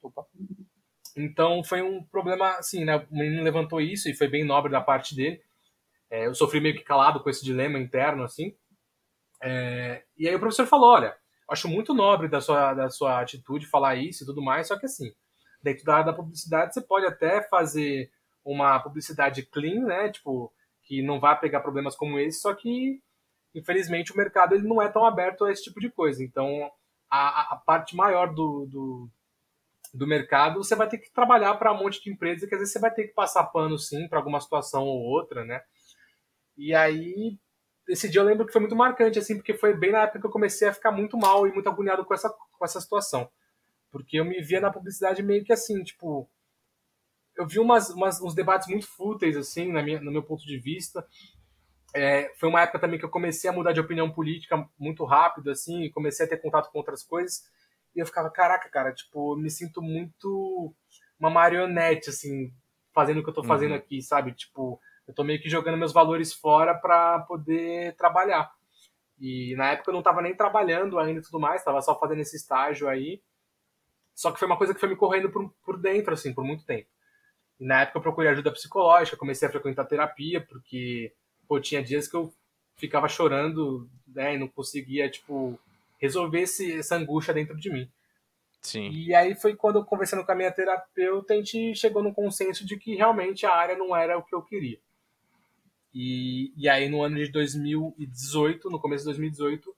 opa. 0.02 0.26
então 1.16 1.62
foi 1.62 1.82
um 1.82 2.02
problema, 2.04 2.56
assim, 2.56 2.84
né? 2.84 2.96
O 2.96 3.14
menino 3.16 3.42
levantou 3.42 3.80
isso 3.80 4.08
e 4.08 4.14
foi 4.14 4.28
bem 4.28 4.44
nobre 4.44 4.72
da 4.72 4.80
parte 4.80 5.14
dele. 5.14 5.40
É, 6.10 6.26
eu 6.26 6.34
sofri 6.34 6.60
meio 6.60 6.74
que 6.74 6.82
calado 6.82 7.22
com 7.22 7.30
esse 7.30 7.44
dilema 7.44 7.78
interno, 7.78 8.24
assim. 8.24 8.54
É, 9.42 10.04
e 10.16 10.28
aí 10.28 10.34
o 10.34 10.40
professor 10.40 10.66
falou, 10.66 10.90
olha, 10.90 11.16
acho 11.48 11.68
muito 11.68 11.94
nobre 11.94 12.28
da 12.28 12.40
sua, 12.40 12.74
da 12.74 12.90
sua 12.90 13.20
atitude 13.20 13.66
falar 13.66 13.96
isso 13.96 14.22
e 14.22 14.26
tudo 14.26 14.42
mais, 14.42 14.68
só 14.68 14.78
que 14.78 14.86
assim, 14.86 15.12
dentro 15.62 15.84
da 15.84 15.94
área 15.94 16.06
da 16.06 16.12
publicidade, 16.12 16.74
você 16.74 16.80
pode 16.80 17.06
até 17.06 17.42
fazer 17.48 18.10
uma 18.44 18.78
publicidade 18.80 19.42
clean, 19.46 19.84
né? 19.84 20.10
Tipo, 20.10 20.52
que 20.82 21.02
não 21.02 21.20
vai 21.20 21.38
pegar 21.38 21.60
problemas 21.60 21.94
como 21.94 22.18
esse, 22.18 22.40
só 22.40 22.54
que, 22.54 23.00
infelizmente, 23.54 24.12
o 24.12 24.16
mercado 24.16 24.54
ele 24.54 24.66
não 24.66 24.82
é 24.82 24.88
tão 24.88 25.04
aberto 25.04 25.44
a 25.44 25.52
esse 25.52 25.62
tipo 25.62 25.80
de 25.80 25.90
coisa. 25.90 26.22
Então, 26.22 26.70
a, 27.12 27.52
a 27.52 27.56
parte 27.56 27.94
maior 27.94 28.34
do, 28.34 28.66
do, 28.66 29.10
do 29.92 30.06
mercado, 30.06 30.64
você 30.64 30.74
vai 30.74 30.88
ter 30.88 30.96
que 30.96 31.12
trabalhar 31.12 31.54
para 31.56 31.70
um 31.70 31.78
monte 31.78 32.02
de 32.02 32.10
empresas, 32.10 32.48
que 32.48 32.54
às 32.54 32.60
vezes 32.60 32.72
você 32.72 32.78
vai 32.78 32.90
ter 32.90 33.08
que 33.08 33.12
passar 33.12 33.44
pano, 33.44 33.78
sim, 33.78 34.08
para 34.08 34.18
alguma 34.18 34.40
situação 34.40 34.84
ou 34.84 34.98
outra, 34.98 35.44
né? 35.44 35.62
E 36.56 36.74
aí, 36.74 37.38
esse 37.86 38.08
dia 38.08 38.22
eu 38.22 38.24
lembro 38.24 38.46
que 38.46 38.52
foi 38.52 38.62
muito 38.62 38.74
marcante, 38.74 39.18
assim, 39.18 39.36
porque 39.36 39.52
foi 39.52 39.76
bem 39.76 39.92
na 39.92 40.04
época 40.04 40.20
que 40.20 40.26
eu 40.26 40.30
comecei 40.30 40.66
a 40.68 40.72
ficar 40.72 40.90
muito 40.90 41.18
mal 41.18 41.46
e 41.46 41.52
muito 41.52 41.68
agoniado 41.68 42.02
com 42.02 42.14
essa, 42.14 42.30
com 42.30 42.64
essa 42.64 42.80
situação. 42.80 43.30
Porque 43.90 44.18
eu 44.18 44.24
me 44.24 44.40
via 44.40 44.60
na 44.60 44.72
publicidade 44.72 45.22
meio 45.22 45.44
que 45.44 45.52
assim, 45.52 45.82
tipo. 45.82 46.26
Eu 47.36 47.46
vi 47.46 47.58
umas, 47.58 47.90
umas, 47.90 48.22
uns 48.22 48.34
debates 48.34 48.68
muito 48.68 48.86
fúteis, 48.86 49.36
assim, 49.36 49.70
na 49.70 49.82
minha, 49.82 50.00
no 50.00 50.10
meu 50.10 50.22
ponto 50.22 50.44
de 50.46 50.58
vista. 50.58 51.06
É, 51.94 52.32
foi 52.36 52.48
uma 52.48 52.62
época 52.62 52.78
também 52.78 52.98
que 52.98 53.04
eu 53.04 53.10
comecei 53.10 53.48
a 53.50 53.52
mudar 53.52 53.72
de 53.72 53.80
opinião 53.80 54.10
política 54.10 54.66
muito 54.78 55.04
rápido, 55.04 55.50
assim, 55.50 55.90
comecei 55.90 56.24
a 56.24 56.28
ter 56.28 56.38
contato 56.38 56.70
com 56.70 56.78
outras 56.78 57.02
coisas. 57.02 57.42
E 57.94 58.00
eu 58.00 58.06
ficava, 58.06 58.30
caraca, 58.30 58.68
cara, 58.70 58.92
tipo, 58.94 59.36
me 59.36 59.50
sinto 59.50 59.82
muito 59.82 60.74
uma 61.20 61.28
marionete, 61.30 62.08
assim, 62.10 62.52
fazendo 62.94 63.20
o 63.20 63.22
que 63.22 63.30
eu 63.30 63.34
tô 63.34 63.44
fazendo 63.44 63.72
Uhum. 63.72 63.76
aqui, 63.76 64.00
sabe? 64.02 64.32
Tipo, 64.32 64.80
eu 65.06 65.14
tô 65.14 65.22
meio 65.22 65.40
que 65.40 65.48
jogando 65.50 65.76
meus 65.76 65.92
valores 65.92 66.32
fora 66.32 66.74
para 66.74 67.20
poder 67.20 67.94
trabalhar. 67.96 68.50
E 69.20 69.54
na 69.56 69.72
época 69.72 69.90
eu 69.90 69.94
não 69.94 70.02
tava 70.02 70.22
nem 70.22 70.34
trabalhando 70.34 70.98
ainda 70.98 71.20
e 71.20 71.22
tudo 71.22 71.38
mais, 71.38 71.62
tava 71.62 71.80
só 71.82 71.98
fazendo 71.98 72.20
esse 72.20 72.36
estágio 72.36 72.88
aí. 72.88 73.22
Só 74.14 74.30
que 74.32 74.38
foi 74.38 74.46
uma 74.46 74.58
coisa 74.58 74.74
que 74.74 74.80
foi 74.80 74.88
me 74.88 74.96
correndo 74.96 75.30
por, 75.30 75.48
por 75.64 75.78
dentro, 75.78 76.12
assim, 76.14 76.34
por 76.34 76.44
muito 76.44 76.64
tempo. 76.64 76.88
E 77.60 77.64
na 77.66 77.82
época 77.82 77.98
eu 77.98 78.02
procurei 78.02 78.30
ajuda 78.30 78.50
psicológica, 78.52 79.16
comecei 79.16 79.46
a 79.46 79.50
frequentar 79.50 79.84
terapia, 79.84 80.40
porque, 80.44 81.12
pô, 81.46 81.60
tinha 81.60 81.82
dias 81.82 82.08
que 82.08 82.16
eu 82.16 82.32
ficava 82.76 83.08
chorando, 83.08 83.88
né, 84.08 84.34
e 84.34 84.38
não 84.38 84.48
conseguia, 84.48 85.08
tipo, 85.08 85.58
resolver 85.98 86.40
esse, 86.40 86.78
essa 86.78 86.96
angústia 86.96 87.34
dentro 87.34 87.56
de 87.56 87.70
mim. 87.70 87.88
Sim. 88.60 88.90
E 88.90 89.14
aí 89.14 89.34
foi 89.34 89.56
quando 89.56 89.76
eu 89.76 89.84
conversando 89.84 90.24
com 90.24 90.32
a 90.32 90.34
minha 90.34 90.52
terapeuta, 90.52 91.34
a 91.34 91.36
gente 91.36 91.74
chegou 91.74 92.02
num 92.02 92.14
consenso 92.14 92.64
de 92.64 92.76
que 92.76 92.94
realmente 92.94 93.44
a 93.44 93.52
área 93.52 93.76
não 93.76 93.94
era 93.94 94.16
o 94.16 94.22
que 94.22 94.34
eu 94.34 94.42
queria. 94.42 94.78
E, 95.92 96.52
e 96.56 96.68
aí 96.68 96.88
no 96.88 97.02
ano 97.02 97.16
de 97.16 97.30
2018, 97.30 98.70
no 98.70 98.80
começo 98.80 99.02
de 99.02 99.10
2018, 99.10 99.74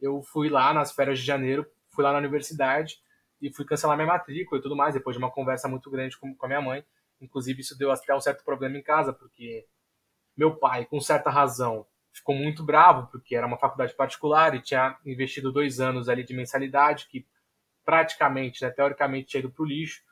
eu 0.00 0.22
fui 0.22 0.48
lá 0.48 0.74
nas 0.74 0.92
férias 0.92 1.18
de 1.18 1.24
janeiro, 1.24 1.66
fui 1.90 2.02
lá 2.02 2.12
na 2.12 2.18
universidade 2.18 3.00
e 3.40 3.52
fui 3.52 3.64
cancelar 3.64 3.96
minha 3.96 4.08
matrícula 4.08 4.58
e 4.58 4.62
tudo 4.62 4.76
mais, 4.76 4.94
depois 4.94 5.14
de 5.14 5.22
uma 5.22 5.30
conversa 5.30 5.68
muito 5.68 5.90
grande 5.90 6.18
com, 6.18 6.34
com 6.34 6.46
a 6.46 6.48
minha 6.48 6.60
mãe. 6.60 6.84
Inclusive 7.20 7.60
isso 7.60 7.78
deu 7.78 7.90
até 7.90 8.14
um 8.14 8.20
certo 8.20 8.44
problema 8.44 8.76
em 8.76 8.82
casa, 8.82 9.12
porque 9.12 9.66
Meu 10.36 10.56
pai, 10.56 10.86
com 10.86 11.00
certa 11.00 11.30
razão, 11.30 11.86
ficou 12.12 12.34
muito 12.34 12.62
bravo, 12.64 13.08
porque 13.10 13.34
era 13.34 13.46
uma 13.46 13.58
faculdade 13.58 13.94
particular 13.94 14.54
e 14.54 14.62
tinha 14.62 14.96
investido 15.04 15.52
dois 15.52 15.80
anos 15.80 16.08
ali 16.08 16.24
de 16.24 16.34
mensalidade, 16.34 17.06
que 17.08 17.26
praticamente, 17.84 18.62
né, 18.62 18.70
teoricamente, 18.70 19.28
tinha 19.28 19.40
ido 19.40 19.50
para 19.50 19.62
o 19.62 19.66
lixo. 19.66 20.02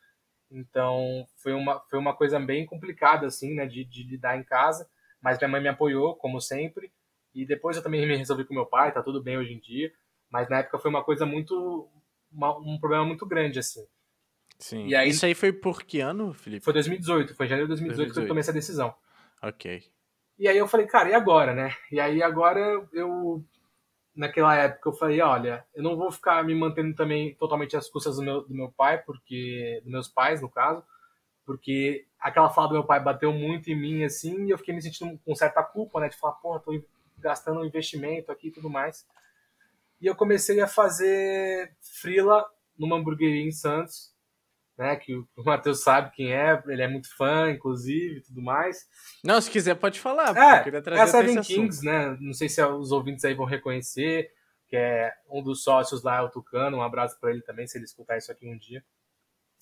Então, 0.51 1.27
foi 1.37 1.53
uma, 1.53 1.81
foi 1.89 1.99
uma 1.99 2.15
coisa 2.15 2.41
bem 2.41 2.65
complicada, 2.65 3.27
assim, 3.27 3.55
né, 3.55 3.67
de, 3.67 3.85
de 3.85 4.03
lidar 4.05 4.39
em 4.39 4.45
casa. 4.45 4.89
Mas 5.21 5.39
minha 5.39 5.49
mãe 5.49 5.61
me 5.61 5.69
apoiou, 5.69 6.17
como 6.17 6.41
sempre. 6.41 6.93
E 7.35 7.45
depois 7.45 7.77
eu 7.77 7.83
também 7.83 8.01
me 8.07 8.17
resolvi 8.17 8.45
com 8.45 8.55
meu 8.55 8.67
pai, 8.67 8.93
tá 8.93 9.03
tudo 9.03 9.23
bem 9.23 9.37
hoje 9.37 9.53
em 9.53 9.61
dia. 9.61 9.93
Mas 10.31 10.49
na 10.49 10.59
época 10.59 10.79
foi 10.79 10.91
uma 10.91 11.05
coisa 11.05 11.25
muito. 11.27 11.89
Uma, 12.31 12.57
um 12.59 12.79
problema 12.79 13.05
muito 13.05 13.27
grande, 13.27 13.59
assim. 13.59 13.87
Sim. 14.59 14.87
E 14.87 14.95
aí, 14.95 15.11
Isso 15.11 15.25
aí 15.25 15.35
foi 15.35 15.53
por 15.53 15.83
que 15.83 16.01
ano, 16.01 16.35
Felipe? 16.35 16.65
Foi 16.65 16.73
2018, 16.73 17.35
foi 17.35 17.47
em 17.47 17.49
janeiro 17.49 17.69
de 17.69 17.75
2018, 17.75 17.97
2018. 17.97 18.13
que 18.13 18.21
eu 18.21 18.29
tomei 18.29 18.41
essa 18.41 18.53
decisão. 18.53 18.95
Ok. 19.43 19.85
E 20.39 20.47
aí 20.47 20.57
eu 20.57 20.69
falei, 20.69 20.87
cara, 20.87 21.11
e 21.11 21.15
agora, 21.15 21.53
né? 21.53 21.75
E 21.91 21.99
aí 21.99 22.23
agora 22.23 22.87
eu. 22.93 23.43
Naquela 24.15 24.55
época 24.57 24.89
eu 24.89 24.93
falei, 24.93 25.21
olha, 25.21 25.65
eu 25.75 25.83
não 25.83 25.97
vou 25.97 26.11
ficar 26.11 26.43
me 26.45 26.55
mantendo 26.55 26.95
também 26.95 27.35
totalmente 27.37 27.77
às 27.77 27.89
custas 27.89 28.17
do 28.17 28.23
meu, 28.23 28.43
do 28.43 28.55
meu 28.55 28.73
pai, 28.73 28.99
porque. 28.99 29.81
dos 29.83 29.93
meus 29.93 30.09
pais, 30.09 30.41
no 30.41 30.49
caso, 30.49 30.85
porque 31.45 32.07
aquela 32.21 32.51
fala 32.51 32.69
do 32.69 32.75
meu 32.75 32.85
pai 32.85 33.01
bateu 33.01 33.33
muito 33.33 33.71
em 33.71 33.77
mim, 33.77 34.05
assim, 34.05 34.47
e 34.47 34.51
eu 34.51 34.59
fiquei 34.59 34.75
me 34.75 34.83
sentindo 34.83 35.19
com 35.25 35.35
certa 35.35 35.63
culpa, 35.63 36.01
né? 36.01 36.09
De 36.09 36.17
falar, 36.17 36.35
porra, 36.35 36.61
tô 36.61 36.73
gastando 37.19 37.61
um 37.61 37.65
investimento 37.65 38.31
aqui 38.31 38.49
e 38.49 38.53
tudo 38.53 38.71
mais. 38.71 39.07
E 40.01 40.07
eu 40.07 40.15
comecei 40.15 40.61
a 40.61 40.69
fazer 40.69 41.75
frila 41.81 42.49
numa 42.79 42.97
hamburgueria 42.97 43.43
em 43.43 43.51
Santos, 43.51 44.15
né? 44.79 44.97
Que 44.97 45.15
o 45.15 45.27
Matheus 45.39 45.83
sabe 45.83 46.13
quem 46.15 46.33
é, 46.33 46.63
ele 46.69 46.83
é 46.83 46.89
muito 46.89 47.15
fã, 47.17 47.51
inclusive, 47.51 48.19
e 48.19 48.23
tudo 48.23 48.41
mais. 48.41 48.87
Não, 49.25 49.41
se 49.41 49.51
quiser 49.51 49.75
pode 49.75 49.99
falar. 49.99 50.37
É, 50.37 50.61
eu 50.61 50.65
queria 50.65 50.83
trazer 50.83 51.01
é 51.01 51.05
a 51.05 51.07
Seven 51.07 51.43
Kings, 51.43 51.85
né? 51.85 52.17
Não 52.21 52.33
sei 52.33 52.49
se 52.49 52.63
os 52.63 52.93
ouvintes 52.93 53.25
aí 53.25 53.35
vão 53.35 53.45
reconhecer, 53.47 54.31
que 54.69 54.77
é 54.77 55.13
um 55.29 55.43
dos 55.43 55.63
sócios 55.65 56.03
lá, 56.03 56.19
é 56.19 56.23
o 56.23 56.31
Tucano, 56.31 56.79
um 56.79 56.83
abraço 56.83 57.19
para 57.21 57.31
ele 57.31 57.43
também, 57.43 57.67
se 57.67 57.77
ele 57.77 57.85
escutar 57.85 58.17
isso 58.17 58.31
aqui 58.31 58.47
um 58.49 58.57
dia. 58.57 58.85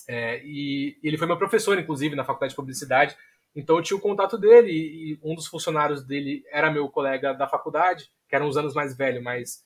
É, 0.07 0.43
e 0.45 0.99
ele 1.03 1.17
foi 1.17 1.27
meu 1.27 1.39
professor, 1.39 1.79
inclusive, 1.79 2.15
na 2.15 2.25
faculdade 2.25 2.51
de 2.51 2.57
publicidade, 2.57 3.17
então 3.57 3.77
eu 3.77 3.83
tinha 3.83 3.97
o 3.97 4.01
contato 4.01 4.37
dele 4.37 4.71
e 4.71 5.19
um 5.23 5.35
dos 5.35 5.47
funcionários 5.47 6.05
dele 6.05 6.45
era 6.51 6.71
meu 6.71 6.91
colega 6.91 7.33
da 7.33 7.49
faculdade, 7.49 8.13
que 8.29 8.37
era 8.37 8.45
uns 8.45 8.59
anos 8.59 8.75
mais 8.75 8.95
velho, 8.95 9.25
mas 9.25 9.65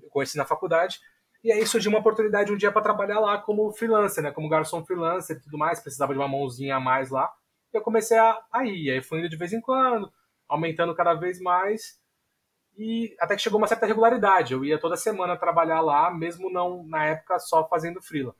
eu 0.00 0.08
conheci 0.08 0.36
na 0.36 0.44
faculdade. 0.44 1.00
E 1.44 1.52
aí 1.52 1.66
surgiu 1.66 1.90
uma 1.90 1.98
oportunidade 1.98 2.50
um 2.50 2.56
dia 2.56 2.72
para 2.72 2.80
trabalhar 2.80 3.20
lá 3.20 3.36
como 3.36 3.70
freelancer, 3.70 4.24
né? 4.24 4.32
Como 4.32 4.48
garçom 4.48 4.82
freelancer 4.82 5.36
e 5.36 5.40
tudo 5.40 5.58
mais. 5.58 5.78
Precisava 5.78 6.14
de 6.14 6.18
uma 6.18 6.26
mãozinha 6.26 6.76
a 6.76 6.80
mais 6.80 7.10
lá. 7.10 7.30
E 7.70 7.76
eu 7.76 7.82
comecei 7.82 8.16
a, 8.16 8.42
a 8.50 8.64
ir. 8.64 8.90
Aí 8.90 9.02
fui 9.02 9.18
indo 9.18 9.28
de 9.28 9.36
vez 9.36 9.52
em 9.52 9.60
quando, 9.60 10.10
aumentando 10.48 10.94
cada 10.94 11.12
vez 11.12 11.38
mais. 11.38 12.00
E 12.78 13.14
até 13.20 13.36
que 13.36 13.42
chegou 13.42 13.58
uma 13.58 13.66
certa 13.66 13.84
regularidade. 13.84 14.54
Eu 14.54 14.64
ia 14.64 14.78
toda 14.78 14.96
semana 14.96 15.36
trabalhar 15.36 15.82
lá, 15.82 16.10
mesmo 16.10 16.50
não 16.50 16.82
na 16.84 17.04
época 17.04 17.38
só 17.38 17.68
fazendo 17.68 18.00
freela. 18.00 18.34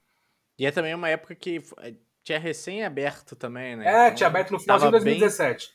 E 0.59 0.65
é 0.65 0.71
também 0.71 0.95
uma 0.95 1.11
época 1.11 1.35
que 1.35 1.63
tinha 2.23 2.39
recém-aberto 2.39 3.37
também, 3.37 3.77
né? 3.77 3.87
É, 3.87 4.07
então, 4.07 4.15
tinha 4.15 4.27
aberto 4.29 4.51
no 4.51 4.59
final 4.59 4.79
de 4.79 4.91
2017. 4.91 5.75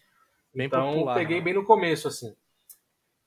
Bem, 0.51 0.65
então, 0.65 0.93
popular, 0.93 1.13
peguei 1.13 1.37
né? 1.37 1.43
bem 1.43 1.53
no 1.53 1.63
começo, 1.63 2.07
assim. 2.07 2.35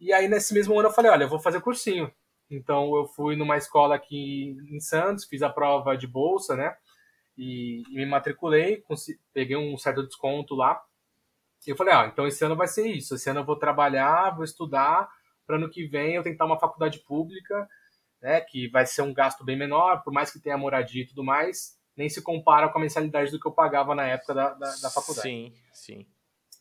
E 0.00 0.12
aí, 0.12 0.26
nesse 0.26 0.52
mesmo 0.52 0.76
ano, 0.76 0.88
eu 0.88 0.92
falei, 0.92 1.12
olha, 1.12 1.22
eu 1.22 1.28
vou 1.28 1.38
fazer 1.38 1.60
cursinho. 1.60 2.12
Então, 2.54 2.94
eu 2.96 3.06
fui 3.06 3.36
numa 3.36 3.56
escola 3.56 3.94
aqui 3.94 4.56
em 4.70 4.80
Santos, 4.80 5.24
fiz 5.24 5.42
a 5.42 5.50
prova 5.50 5.96
de 5.96 6.06
bolsa, 6.06 6.56
né? 6.56 6.76
E, 7.36 7.82
e 7.90 7.94
me 7.94 8.06
matriculei, 8.06 8.84
peguei 9.32 9.56
um 9.56 9.76
certo 9.76 10.06
desconto 10.06 10.54
lá. 10.54 10.82
E 11.66 11.70
eu 11.70 11.76
falei, 11.76 11.94
ah, 11.94 12.06
então 12.12 12.26
esse 12.26 12.44
ano 12.44 12.56
vai 12.56 12.66
ser 12.66 12.86
isso. 12.86 13.14
Esse 13.14 13.30
ano 13.30 13.40
eu 13.40 13.44
vou 13.44 13.56
trabalhar, 13.56 14.34
vou 14.34 14.44
estudar, 14.44 15.08
para 15.46 15.56
ano 15.56 15.70
que 15.70 15.86
vem 15.86 16.14
eu 16.14 16.22
tentar 16.22 16.44
uma 16.44 16.58
faculdade 16.58 16.98
pública, 17.00 17.68
né? 18.20 18.40
Que 18.40 18.68
vai 18.68 18.86
ser 18.86 19.02
um 19.02 19.14
gasto 19.14 19.44
bem 19.44 19.56
menor, 19.56 20.02
por 20.02 20.12
mais 20.12 20.30
que 20.30 20.40
tenha 20.40 20.58
moradia 20.58 21.02
e 21.02 21.06
tudo 21.06 21.24
mais 21.24 21.80
nem 21.96 22.08
se 22.08 22.22
compara 22.22 22.68
com 22.68 22.78
a 22.78 22.80
mensalidade 22.80 23.30
do 23.30 23.38
que 23.38 23.46
eu 23.46 23.52
pagava 23.52 23.94
na 23.94 24.06
época 24.06 24.34
da, 24.34 24.54
da, 24.54 24.74
da 24.82 24.90
faculdade. 24.90 25.28
Sim, 25.28 25.52
sim. 25.72 26.06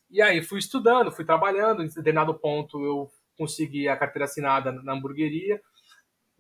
E 0.10 0.22
aí 0.22 0.42
fui 0.42 0.60
estudando, 0.60 1.12
fui 1.12 1.24
trabalhando, 1.24 1.84
em 1.84 1.88
determinado 1.88 2.34
ponto 2.34 2.84
eu 2.84 3.10
consegui 3.38 3.88
a 3.88 3.96
carteira 3.96 4.26
assinada 4.26 4.72
na 4.72 4.94
hamburgueria, 4.94 5.62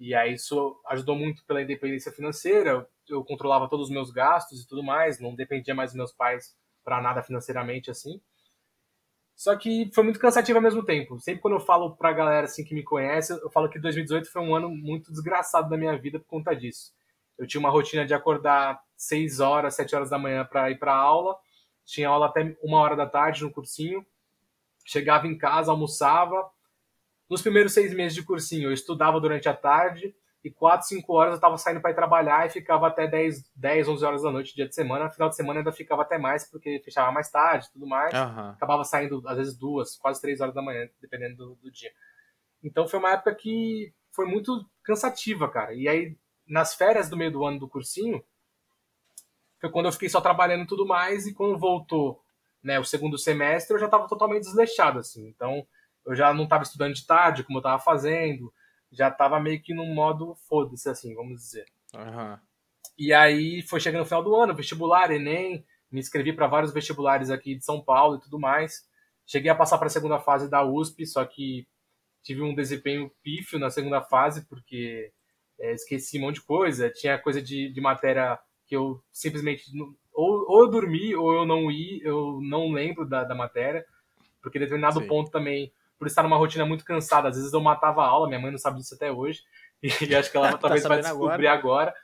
e 0.01 0.15
aí 0.15 0.33
isso 0.33 0.81
ajudou 0.87 1.15
muito 1.15 1.45
pela 1.45 1.61
independência 1.61 2.11
financeira, 2.11 2.89
eu 3.07 3.23
controlava 3.23 3.69
todos 3.69 3.85
os 3.85 3.93
meus 3.93 4.09
gastos 4.09 4.59
e 4.59 4.67
tudo 4.67 4.81
mais, 4.81 5.19
não 5.19 5.35
dependia 5.35 5.75
mais 5.75 5.91
dos 5.91 5.97
meus 5.97 6.11
pais 6.11 6.57
para 6.83 6.99
nada 6.99 7.21
financeiramente 7.21 7.91
assim. 7.91 8.19
Só 9.35 9.55
que 9.55 9.91
foi 9.93 10.03
muito 10.03 10.19
cansativo 10.19 10.57
ao 10.57 10.63
mesmo 10.63 10.83
tempo. 10.83 11.19
Sempre 11.19 11.41
quando 11.43 11.53
eu 11.53 11.59
falo 11.59 11.95
pra 11.95 12.13
galera 12.13 12.45
assim 12.45 12.63
que 12.63 12.73
me 12.73 12.81
conhece, 12.81 13.31
eu 13.31 13.51
falo 13.51 13.69
que 13.69 13.77
2018 13.77 14.27
foi 14.31 14.41
um 14.41 14.55
ano 14.55 14.69
muito 14.69 15.11
desgraçado 15.11 15.69
da 15.69 15.77
minha 15.77 15.95
vida 15.95 16.17
por 16.17 16.25
conta 16.25 16.55
disso. 16.55 16.95
Eu 17.37 17.45
tinha 17.45 17.59
uma 17.59 17.69
rotina 17.69 18.03
de 18.03 18.15
acordar 18.15 18.81
6 18.97 19.39
horas, 19.39 19.75
7 19.75 19.95
horas 19.95 20.09
da 20.09 20.17
manhã 20.17 20.43
para 20.43 20.71
ir 20.71 20.79
para 20.79 20.95
aula. 20.95 21.37
Tinha 21.85 22.09
aula 22.09 22.25
até 22.25 22.57
uma 22.63 22.79
hora 22.79 22.95
da 22.95 23.05
tarde 23.05 23.43
no 23.43 23.51
cursinho. 23.51 24.03
Chegava 24.83 25.27
em 25.27 25.37
casa, 25.37 25.69
almoçava. 25.69 26.49
Nos 27.31 27.41
primeiros 27.41 27.71
seis 27.71 27.93
meses 27.93 28.13
de 28.13 28.23
cursinho, 28.23 28.67
eu 28.67 28.73
estudava 28.73 29.17
durante 29.17 29.47
a 29.47 29.53
tarde 29.53 30.13
e 30.43 30.51
4, 30.51 30.85
5 30.85 31.13
horas 31.13 31.31
eu 31.31 31.35
estava 31.35 31.57
saindo 31.57 31.79
para 31.79 31.91
ir 31.91 31.95
trabalhar 31.95 32.45
e 32.45 32.49
ficava 32.49 32.87
até 32.87 33.07
10, 33.07 33.49
10, 33.55 33.87
11 33.87 34.05
horas 34.05 34.23
da 34.23 34.31
noite, 34.33 34.53
dia 34.53 34.67
de 34.67 34.75
semana. 34.75 35.09
Final 35.09 35.29
de 35.29 35.37
semana 35.37 35.61
ainda 35.61 35.71
ficava 35.71 36.01
até 36.01 36.17
mais, 36.17 36.43
porque 36.43 36.81
fechava 36.83 37.09
mais 37.09 37.31
tarde 37.31 37.71
tudo 37.71 37.87
mais. 37.87 38.13
Uhum. 38.13 38.49
Acabava 38.49 38.83
saindo, 38.83 39.23
às 39.25 39.37
vezes, 39.37 39.55
duas, 39.55 39.95
quase 39.95 40.19
três 40.19 40.41
horas 40.41 40.53
da 40.53 40.61
manhã, 40.61 40.89
dependendo 40.99 41.37
do, 41.37 41.55
do, 41.55 41.71
dia. 41.71 41.93
Então 42.61 42.85
foi 42.85 42.99
uma 42.99 43.13
época 43.13 43.33
que 43.33 43.93
foi 44.11 44.25
muito 44.25 44.69
cansativa, 44.83 45.47
cara. 45.47 45.73
E 45.73 45.87
aí, 45.87 46.17
nas 46.45 46.75
férias 46.75 47.09
do 47.09 47.15
meio 47.15 47.31
do 47.31 47.45
ano 47.45 47.59
do 47.59 47.69
cursinho, 47.69 48.21
foi 49.61 49.69
quando 49.71 49.85
eu 49.85 49.93
fiquei 49.93 50.09
só 50.09 50.19
trabalhando 50.19 50.63
e 50.63 50.67
tudo 50.67 50.85
mais, 50.85 51.25
e 51.25 51.33
quando 51.33 51.57
voltou 51.57 52.21
né, 52.61 52.77
o 52.77 52.83
segundo 52.83 53.17
semestre, 53.17 53.73
eu 53.73 53.79
já 53.79 53.85
estava 53.85 54.05
totalmente 54.05 54.43
desleixado, 54.43 54.99
assim. 54.99 55.29
Então, 55.29 55.65
eu 56.05 56.15
já 56.15 56.33
não 56.33 56.45
estava 56.45 56.63
estudando 56.63 56.93
de 56.93 57.05
tarde, 57.05 57.43
como 57.43 57.57
eu 57.57 57.61
estava 57.61 57.81
fazendo, 57.81 58.53
já 58.91 59.07
estava 59.07 59.39
meio 59.39 59.61
que 59.61 59.73
num 59.73 59.93
modo 59.93 60.35
foda-se, 60.47 60.89
assim, 60.89 61.13
vamos 61.15 61.41
dizer. 61.41 61.65
Uhum. 61.93 62.37
E 62.97 63.13
aí, 63.13 63.61
foi 63.63 63.79
chegando 63.79 64.01
no 64.01 64.05
final 64.05 64.23
do 64.23 64.35
ano, 64.35 64.55
vestibular, 64.55 65.11
Enem, 65.11 65.65
me 65.91 65.99
inscrevi 65.99 66.33
para 66.33 66.47
vários 66.47 66.73
vestibulares 66.73 67.29
aqui 67.29 67.55
de 67.55 67.65
São 67.65 67.81
Paulo 67.81 68.15
e 68.15 68.21
tudo 68.21 68.39
mais. 68.39 68.87
Cheguei 69.25 69.51
a 69.51 69.55
passar 69.55 69.77
para 69.77 69.87
a 69.87 69.89
segunda 69.89 70.19
fase 70.19 70.49
da 70.49 70.63
USP, 70.63 71.05
só 71.05 71.23
que 71.25 71.67
tive 72.23 72.41
um 72.41 72.53
desempenho 72.53 73.11
pífio 73.23 73.59
na 73.59 73.69
segunda 73.69 74.01
fase, 74.01 74.45
porque 74.47 75.11
é, 75.59 75.73
esqueci 75.73 76.17
um 76.17 76.21
monte 76.21 76.35
de 76.35 76.41
coisa, 76.41 76.89
tinha 76.89 77.17
coisa 77.17 77.41
de, 77.41 77.71
de 77.71 77.81
matéria 77.81 78.39
que 78.65 78.75
eu 78.75 79.03
simplesmente 79.11 79.65
ou, 80.13 80.45
ou 80.47 80.61
eu 80.61 80.69
dormi 80.69 81.15
ou 81.15 81.33
eu 81.33 81.45
não 81.45 81.71
ia, 81.71 82.03
eu 82.03 82.39
não 82.41 82.71
lembro 82.71 83.07
da, 83.07 83.23
da 83.23 83.35
matéria, 83.35 83.85
porque 84.41 84.57
em 84.57 84.61
determinado 84.61 84.99
Sim. 84.99 85.07
ponto 85.07 85.31
também, 85.31 85.71
por 86.01 86.07
estar 86.07 86.23
numa 86.23 86.35
rotina 86.35 86.65
muito 86.65 86.83
cansada, 86.83 87.29
às 87.29 87.35
vezes 87.35 87.53
eu 87.53 87.61
matava 87.61 88.01
a 88.01 88.07
aula, 88.07 88.27
minha 88.27 88.39
mãe 88.39 88.49
não 88.49 88.57
sabe 88.57 88.79
disso 88.79 88.95
até 88.95 89.11
hoje, 89.11 89.43
e, 89.83 90.15
acho 90.15 90.31
que 90.31 90.35
ela 90.35 90.49
tá 90.49 90.57
talvez 90.57 90.81
vai 90.81 90.99
descobrir 90.99 91.45
agora. 91.45 91.91
agora. 91.91 91.95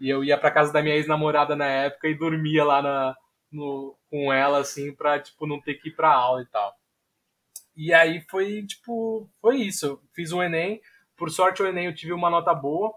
E 0.00 0.08
eu 0.08 0.24
ia 0.24 0.38
para 0.38 0.50
casa 0.50 0.72
da 0.72 0.80
minha 0.80 0.94
ex-namorada 0.94 1.54
na 1.54 1.66
época 1.66 2.08
e 2.08 2.14
dormia 2.14 2.64
lá 2.64 2.80
na, 2.80 3.14
no, 3.52 3.94
com 4.10 4.32
ela, 4.32 4.60
assim, 4.60 4.94
pra, 4.94 5.20
tipo, 5.20 5.46
não 5.46 5.60
ter 5.60 5.74
que 5.74 5.90
ir 5.90 5.92
pra 5.92 6.10
aula 6.10 6.40
e 6.40 6.46
tal. 6.46 6.74
E 7.76 7.92
aí 7.92 8.24
foi, 8.30 8.64
tipo, 8.64 9.28
foi 9.42 9.56
isso. 9.56 9.84
Eu 9.84 10.02
fiz 10.14 10.32
o 10.32 10.42
Enem, 10.42 10.80
por 11.14 11.30
sorte, 11.30 11.62
o 11.62 11.66
Enem 11.66 11.84
eu 11.84 11.94
tive 11.94 12.14
uma 12.14 12.30
nota 12.30 12.54
boa 12.54 12.94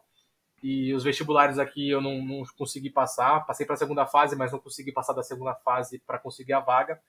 e 0.63 0.93
os 0.93 1.03
vestibulares 1.03 1.59
aqui 1.59 1.89
eu 1.89 1.99
não, 1.99 2.23
não 2.23 2.43
consegui 2.57 2.89
passar. 2.89 3.45
Passei 3.45 3.65
para 3.65 3.75
a 3.75 3.77
segunda 3.77 4.05
fase, 4.05 4.33
mas 4.37 4.53
não 4.53 4.59
consegui 4.59 4.93
passar 4.93 5.11
da 5.11 5.23
segunda 5.23 5.53
fase 5.55 5.99
para 5.99 6.17
conseguir 6.17 6.53
a 6.53 6.61
vaga. 6.61 7.01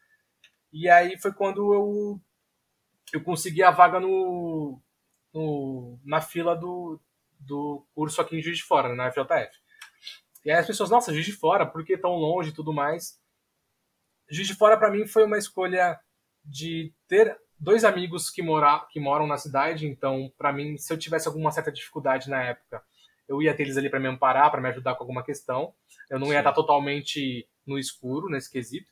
E 0.72 0.88
aí 0.88 1.16
foi 1.20 1.32
quando 1.32 1.72
eu, 1.72 2.20
eu 3.12 3.22
consegui 3.22 3.62
a 3.62 3.70
vaga 3.70 4.00
no, 4.00 4.80
no, 5.32 5.98
na 6.04 6.20
fila 6.20 6.56
do, 6.56 7.00
do 7.38 7.86
curso 7.94 8.20
aqui 8.20 8.36
em 8.36 8.42
Juiz 8.42 8.58
de 8.58 8.64
Fora, 8.64 8.94
na 8.94 9.10
FJF. 9.10 9.60
E 10.44 10.50
aí 10.50 10.58
as 10.58 10.66
pessoas, 10.66 10.90
nossa, 10.90 11.12
Juiz 11.12 11.26
de 11.26 11.32
Fora, 11.32 11.66
por 11.66 11.84
que 11.84 11.96
tão 11.96 12.12
longe 12.12 12.50
e 12.50 12.54
tudo 12.54 12.72
mais? 12.72 13.20
Juiz 14.28 14.48
de 14.48 14.54
Fora 14.54 14.76
para 14.76 14.90
mim 14.90 15.06
foi 15.06 15.24
uma 15.24 15.38
escolha 15.38 16.00
de 16.44 16.92
ter 17.06 17.38
dois 17.58 17.84
amigos 17.84 18.28
que, 18.28 18.42
mora, 18.42 18.84
que 18.90 18.98
moram 18.98 19.26
na 19.26 19.36
cidade, 19.36 19.86
então, 19.86 20.32
para 20.36 20.52
mim, 20.52 20.76
se 20.76 20.92
eu 20.92 20.98
tivesse 20.98 21.28
alguma 21.28 21.52
certa 21.52 21.70
dificuldade 21.70 22.28
na 22.28 22.42
época, 22.42 22.82
eu 23.28 23.40
ia 23.40 23.54
ter 23.54 23.62
eles 23.62 23.76
ali 23.76 23.88
para 23.88 24.00
me 24.00 24.08
amparar, 24.08 24.50
para 24.50 24.60
me 24.60 24.68
ajudar 24.68 24.94
com 24.96 25.04
alguma 25.04 25.22
questão. 25.22 25.72
Eu 26.10 26.18
não 26.18 26.26
sim. 26.26 26.32
ia 26.32 26.40
estar 26.40 26.52
totalmente 26.52 27.48
no 27.64 27.78
escuro 27.78 28.28
nesse 28.28 28.50
quesito. 28.50 28.91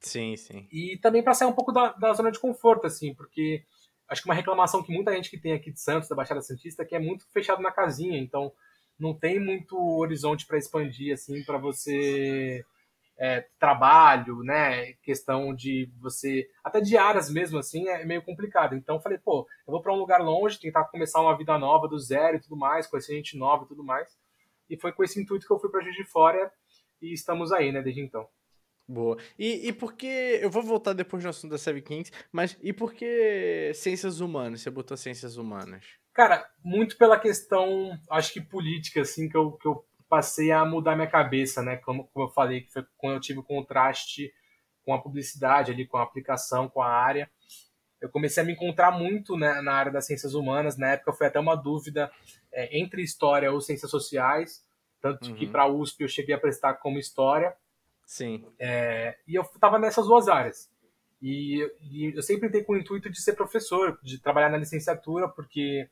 Sim, 0.00 0.36
sim. 0.36 0.66
E 0.72 0.98
também 0.98 1.22
para 1.22 1.34
sair 1.34 1.48
um 1.48 1.52
pouco 1.52 1.72
da, 1.72 1.92
da 1.92 2.12
zona 2.12 2.32
de 2.32 2.38
conforto, 2.38 2.86
assim, 2.86 3.14
porque 3.14 3.62
acho 4.08 4.22
que 4.22 4.28
uma 4.28 4.34
reclamação 4.34 4.82
que 4.82 4.92
muita 4.92 5.14
gente 5.14 5.30
que 5.30 5.38
tem 5.38 5.52
aqui 5.52 5.70
de 5.70 5.80
Santos, 5.80 6.08
da 6.08 6.16
Baixada 6.16 6.40
Santista, 6.40 6.82
é 6.82 6.86
que 6.86 6.96
é 6.96 6.98
muito 6.98 7.28
fechado 7.30 7.62
na 7.62 7.70
casinha, 7.70 8.18
então 8.18 8.52
não 8.98 9.14
tem 9.14 9.38
muito 9.38 9.76
horizonte 9.98 10.46
para 10.46 10.58
expandir, 10.58 11.12
assim, 11.12 11.42
para 11.44 11.58
você 11.58 12.64
é, 13.18 13.46
trabalho, 13.58 14.42
né? 14.42 14.94
Questão 15.02 15.54
de 15.54 15.90
você. 16.00 16.48
Até 16.64 16.80
diárias 16.80 17.30
mesmo, 17.30 17.58
assim, 17.58 17.86
é 17.88 18.04
meio 18.04 18.22
complicado. 18.22 18.74
Então 18.74 18.96
eu 18.96 19.00
falei, 19.00 19.18
pô, 19.18 19.46
eu 19.66 19.72
vou 19.72 19.82
para 19.82 19.92
um 19.92 19.98
lugar 19.98 20.22
longe, 20.22 20.58
tentar 20.58 20.84
começar 20.84 21.20
uma 21.20 21.36
vida 21.36 21.56
nova 21.58 21.86
do 21.86 21.98
zero 21.98 22.36
e 22.36 22.40
tudo 22.40 22.56
mais, 22.56 22.86
conhecer 22.86 23.14
gente 23.14 23.36
nova 23.36 23.64
e 23.64 23.68
tudo 23.68 23.84
mais. 23.84 24.18
E 24.68 24.76
foi 24.76 24.92
com 24.92 25.04
esse 25.04 25.20
intuito 25.20 25.46
que 25.46 25.52
eu 25.52 25.58
fui 25.58 25.70
para 25.70 25.82
Juiz 25.82 25.96
de 25.96 26.04
Fora 26.04 26.50
e 27.02 27.12
estamos 27.12 27.52
aí, 27.52 27.72
né, 27.72 27.82
desde 27.82 28.00
então. 28.00 28.26
Boa. 28.90 29.16
E, 29.38 29.68
e 29.68 29.72
por 29.72 29.92
que. 29.92 30.06
Eu 30.42 30.50
vou 30.50 30.64
voltar 30.64 30.92
depois 30.94 31.22
no 31.22 31.30
assunto 31.30 31.52
da 31.52 31.58
Seven 31.58 31.80
Kings, 31.80 32.10
mas 32.32 32.58
e 32.60 32.72
por 32.72 32.92
que 32.92 33.70
ciências 33.72 34.18
humanas? 34.18 34.62
Você 34.62 34.70
botou 34.70 34.96
ciências 34.96 35.36
humanas? 35.36 35.84
Cara, 36.12 36.44
muito 36.64 36.98
pela 36.98 37.16
questão, 37.16 37.96
acho 38.10 38.32
que 38.32 38.40
política, 38.40 39.02
assim, 39.02 39.28
que 39.28 39.36
eu, 39.36 39.52
que 39.52 39.68
eu 39.68 39.84
passei 40.08 40.50
a 40.50 40.64
mudar 40.64 40.96
minha 40.96 41.06
cabeça, 41.06 41.62
né? 41.62 41.76
Como, 41.76 42.08
como 42.08 42.26
eu 42.26 42.30
falei, 42.32 42.62
que 42.62 42.72
foi 42.72 42.84
quando 42.98 43.14
eu 43.14 43.20
tive 43.20 43.38
o 43.38 43.44
contraste 43.44 44.32
com 44.84 44.92
a 44.92 45.00
publicidade 45.00 45.70
ali, 45.70 45.86
com 45.86 45.96
a 45.96 46.02
aplicação, 46.02 46.68
com 46.68 46.82
a 46.82 46.88
área. 46.88 47.30
Eu 48.00 48.08
comecei 48.08 48.42
a 48.42 48.46
me 48.46 48.54
encontrar 48.54 48.90
muito 48.90 49.36
né, 49.36 49.60
na 49.60 49.72
área 49.72 49.92
das 49.92 50.06
ciências 50.06 50.34
humanas. 50.34 50.76
Na 50.76 50.88
época 50.88 51.12
foi 51.12 51.28
até 51.28 51.38
uma 51.38 51.54
dúvida 51.54 52.10
é, 52.52 52.76
entre 52.76 53.02
história 53.02 53.52
ou 53.52 53.60
ciências 53.60 53.90
sociais, 53.90 54.64
tanto 55.00 55.28
uhum. 55.28 55.36
que 55.36 55.46
para 55.46 55.62
a 55.62 55.68
USP 55.68 56.02
eu 56.02 56.08
cheguei 56.08 56.34
a 56.34 56.40
prestar 56.40 56.74
como 56.74 56.98
história. 56.98 57.54
Sim. 58.10 58.44
É, 58.58 59.16
e 59.24 59.36
eu 59.36 59.42
estava 59.42 59.78
nessas 59.78 60.04
duas 60.04 60.26
áreas. 60.26 60.68
E, 61.22 61.64
e, 61.80 62.12
eu 62.12 62.22
sempre 62.22 62.50
tenho 62.50 62.64
com 62.64 62.72
o 62.72 62.76
intuito 62.76 63.08
de 63.08 63.22
ser 63.22 63.34
professor, 63.34 64.00
de 64.02 64.18
trabalhar 64.18 64.48
na 64.48 64.56
licenciatura, 64.56 65.28
porque 65.28 65.88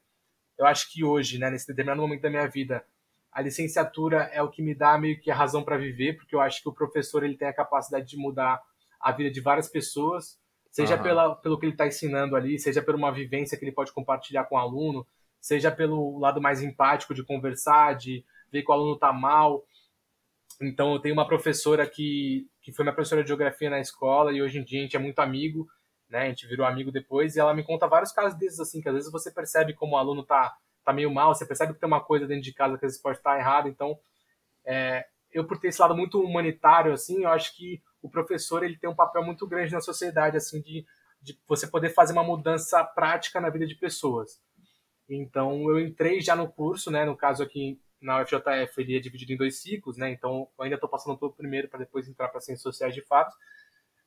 eu 0.58 0.66
acho 0.66 0.92
que 0.92 1.04
hoje, 1.04 1.38
né, 1.38 1.48
nesse 1.48 1.68
determinado 1.68 2.02
momento 2.02 2.22
da 2.22 2.28
minha 2.28 2.48
vida, 2.48 2.84
a 3.30 3.40
licenciatura 3.40 4.28
é 4.32 4.42
o 4.42 4.50
que 4.50 4.60
me 4.60 4.74
dá 4.74 4.98
meio 4.98 5.20
que 5.20 5.30
a 5.30 5.34
razão 5.34 5.62
para 5.62 5.78
viver, 5.78 6.16
porque 6.16 6.34
eu 6.34 6.40
acho 6.40 6.60
que 6.60 6.68
o 6.68 6.74
professor 6.74 7.22
ele 7.22 7.36
tem 7.36 7.46
a 7.46 7.52
capacidade 7.52 8.08
de 8.08 8.16
mudar 8.16 8.60
a 9.00 9.12
vida 9.12 9.30
de 9.30 9.40
várias 9.40 9.68
pessoas, 9.68 10.40
seja 10.72 10.96
uhum. 10.96 11.02
pela, 11.04 11.36
pelo 11.36 11.56
que 11.56 11.66
ele 11.66 11.72
está 11.74 11.86
ensinando 11.86 12.34
ali, 12.34 12.58
seja 12.58 12.82
por 12.82 12.96
uma 12.96 13.12
vivência 13.12 13.56
que 13.56 13.64
ele 13.64 13.70
pode 13.70 13.92
compartilhar 13.92 14.42
com 14.42 14.56
o 14.56 14.58
aluno, 14.58 15.06
seja 15.40 15.70
pelo 15.70 16.18
lado 16.18 16.42
mais 16.42 16.64
empático 16.64 17.14
de 17.14 17.22
conversar, 17.22 17.94
de 17.94 18.24
ver 18.50 18.64
que 18.64 18.70
o 18.72 18.74
aluno 18.74 18.94
está 18.94 19.12
mal. 19.12 19.64
Então, 20.60 20.92
eu 20.92 20.98
tenho 20.98 21.14
uma 21.14 21.26
professora 21.26 21.86
que, 21.86 22.48
que 22.60 22.72
foi 22.72 22.84
minha 22.84 22.94
professora 22.94 23.22
de 23.22 23.28
geografia 23.28 23.70
na 23.70 23.78
escola 23.78 24.32
e 24.32 24.42
hoje 24.42 24.58
em 24.58 24.64
dia 24.64 24.80
a 24.80 24.82
gente 24.82 24.96
é 24.96 24.98
muito 24.98 25.20
amigo, 25.20 25.68
né? 26.08 26.22
A 26.22 26.28
gente 26.28 26.46
virou 26.46 26.66
amigo 26.66 26.90
depois 26.90 27.36
e 27.36 27.40
ela 27.40 27.54
me 27.54 27.62
conta 27.62 27.86
vários 27.86 28.10
casos 28.10 28.36
desses, 28.36 28.58
assim, 28.58 28.80
que 28.80 28.88
às 28.88 28.94
vezes 28.94 29.12
você 29.12 29.30
percebe 29.30 29.74
como 29.74 29.94
o 29.94 29.98
aluno 29.98 30.22
está 30.22 30.56
tá 30.84 30.92
meio 30.92 31.12
mal, 31.12 31.34
você 31.34 31.46
percebe 31.46 31.74
que 31.74 31.80
tem 31.80 31.86
uma 31.86 32.02
coisa 32.02 32.26
dentro 32.26 32.42
de 32.42 32.52
casa 32.52 32.76
que 32.76 32.84
às 32.84 32.92
vezes 32.92 33.02
pode 33.02 33.18
estar 33.18 33.38
errado. 33.38 33.68
Então, 33.68 33.98
é, 34.64 35.06
eu 35.30 35.46
por 35.46 35.58
ter 35.58 35.68
esse 35.68 35.80
lado 35.80 35.94
muito 35.94 36.20
humanitário, 36.20 36.92
assim, 36.92 37.22
eu 37.22 37.30
acho 37.30 37.56
que 37.56 37.80
o 38.02 38.10
professor 38.10 38.64
ele 38.64 38.78
tem 38.78 38.90
um 38.90 38.96
papel 38.96 39.22
muito 39.22 39.46
grande 39.46 39.72
na 39.72 39.80
sociedade, 39.80 40.36
assim, 40.36 40.60
de, 40.60 40.84
de 41.22 41.38
você 41.46 41.66
poder 41.66 41.90
fazer 41.90 42.14
uma 42.14 42.24
mudança 42.24 42.82
prática 42.82 43.40
na 43.40 43.50
vida 43.50 43.66
de 43.66 43.76
pessoas. 43.76 44.40
Então, 45.08 45.70
eu 45.70 45.78
entrei 45.78 46.20
já 46.20 46.34
no 46.34 46.48
curso, 46.48 46.90
né? 46.90 47.04
No 47.04 47.16
caso 47.16 47.42
aqui 47.42 47.80
na 48.00 48.22
UFJF, 48.22 48.80
ele 48.80 48.96
é 48.96 49.00
dividido 49.00 49.32
em 49.32 49.36
dois 49.36 49.60
ciclos, 49.60 49.96
né? 49.96 50.10
Então, 50.10 50.48
eu 50.58 50.64
ainda 50.64 50.76
estou 50.76 50.88
passando 50.88 51.18
pelo 51.18 51.32
primeiro 51.32 51.68
para 51.68 51.80
depois 51.80 52.08
entrar 52.08 52.28
para 52.28 52.40
ciências 52.40 52.62
sociais 52.62 52.94
de 52.94 53.02
fato. 53.02 53.34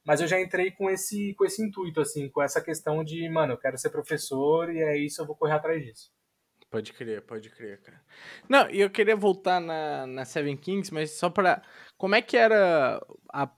Mas 0.04 0.20
eu 0.20 0.28
já 0.28 0.40
entrei 0.40 0.72
com 0.72 0.90
esse, 0.90 1.34
com 1.36 1.46
esse 1.46 1.62
intuito, 1.62 2.02
assim, 2.02 2.30
com 2.30 2.42
essa 2.42 2.62
questão 2.62 3.04
de, 3.04 3.30
mano, 3.30 3.54
eu 3.54 3.58
quero 3.58 3.78
ser 3.78 3.90
professor 3.90 4.74
e 4.74 4.82
é 4.82 4.98
isso, 4.98 5.22
eu 5.22 5.28
vou 5.28 5.36
correr 5.36 5.54
atrás 5.54 5.84
disso. 5.84 6.12
Pode 6.72 6.94
crer, 6.94 7.22
pode 7.22 7.50
crer, 7.50 7.82
cara. 7.82 8.02
Não, 8.48 8.70
e 8.70 8.80
eu 8.80 8.90
queria 8.90 9.16
voltar 9.16 9.60
na, 9.60 10.08
na 10.08 10.26
Seven 10.26 10.56
Kings, 10.56 10.92
mas 10.94 11.12
só 11.12 11.30
para 11.30 11.62
Como 11.98 12.16
é 12.16 12.22
que 12.22 12.38
era 12.38 13.06
a, 13.32 13.52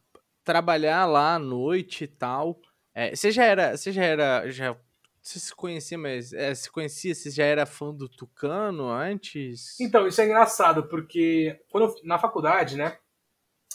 trabalhar 0.44 1.06
lá 1.06 1.36
à 1.36 1.40
noite 1.40 2.06
e 2.06 2.08
tal? 2.08 2.60
É, 2.94 3.16
você 3.16 3.32
já 3.32 3.44
era. 3.46 3.78
Você 3.78 3.92
já 3.92 4.04
era. 4.04 4.50
Já, 4.50 4.76
você 5.24 5.40
se 5.40 5.56
conhecia, 5.56 5.98
mas. 5.98 6.34
É, 6.34 6.54
se 6.54 6.70
conhecia, 6.70 7.16
você 7.16 7.32
já 7.32 7.46
era 7.46 7.66
fã 7.66 7.94
do 7.94 8.10
Tucano 8.10 8.90
antes? 8.90 9.80
Então, 9.80 10.06
isso 10.06 10.20
é 10.20 10.26
engraçado, 10.26 10.84
porque 10.84 11.62
quando 11.70 11.86
eu, 11.86 11.96
na 12.04 12.20
faculdade, 12.20 12.76
né? 12.76 12.98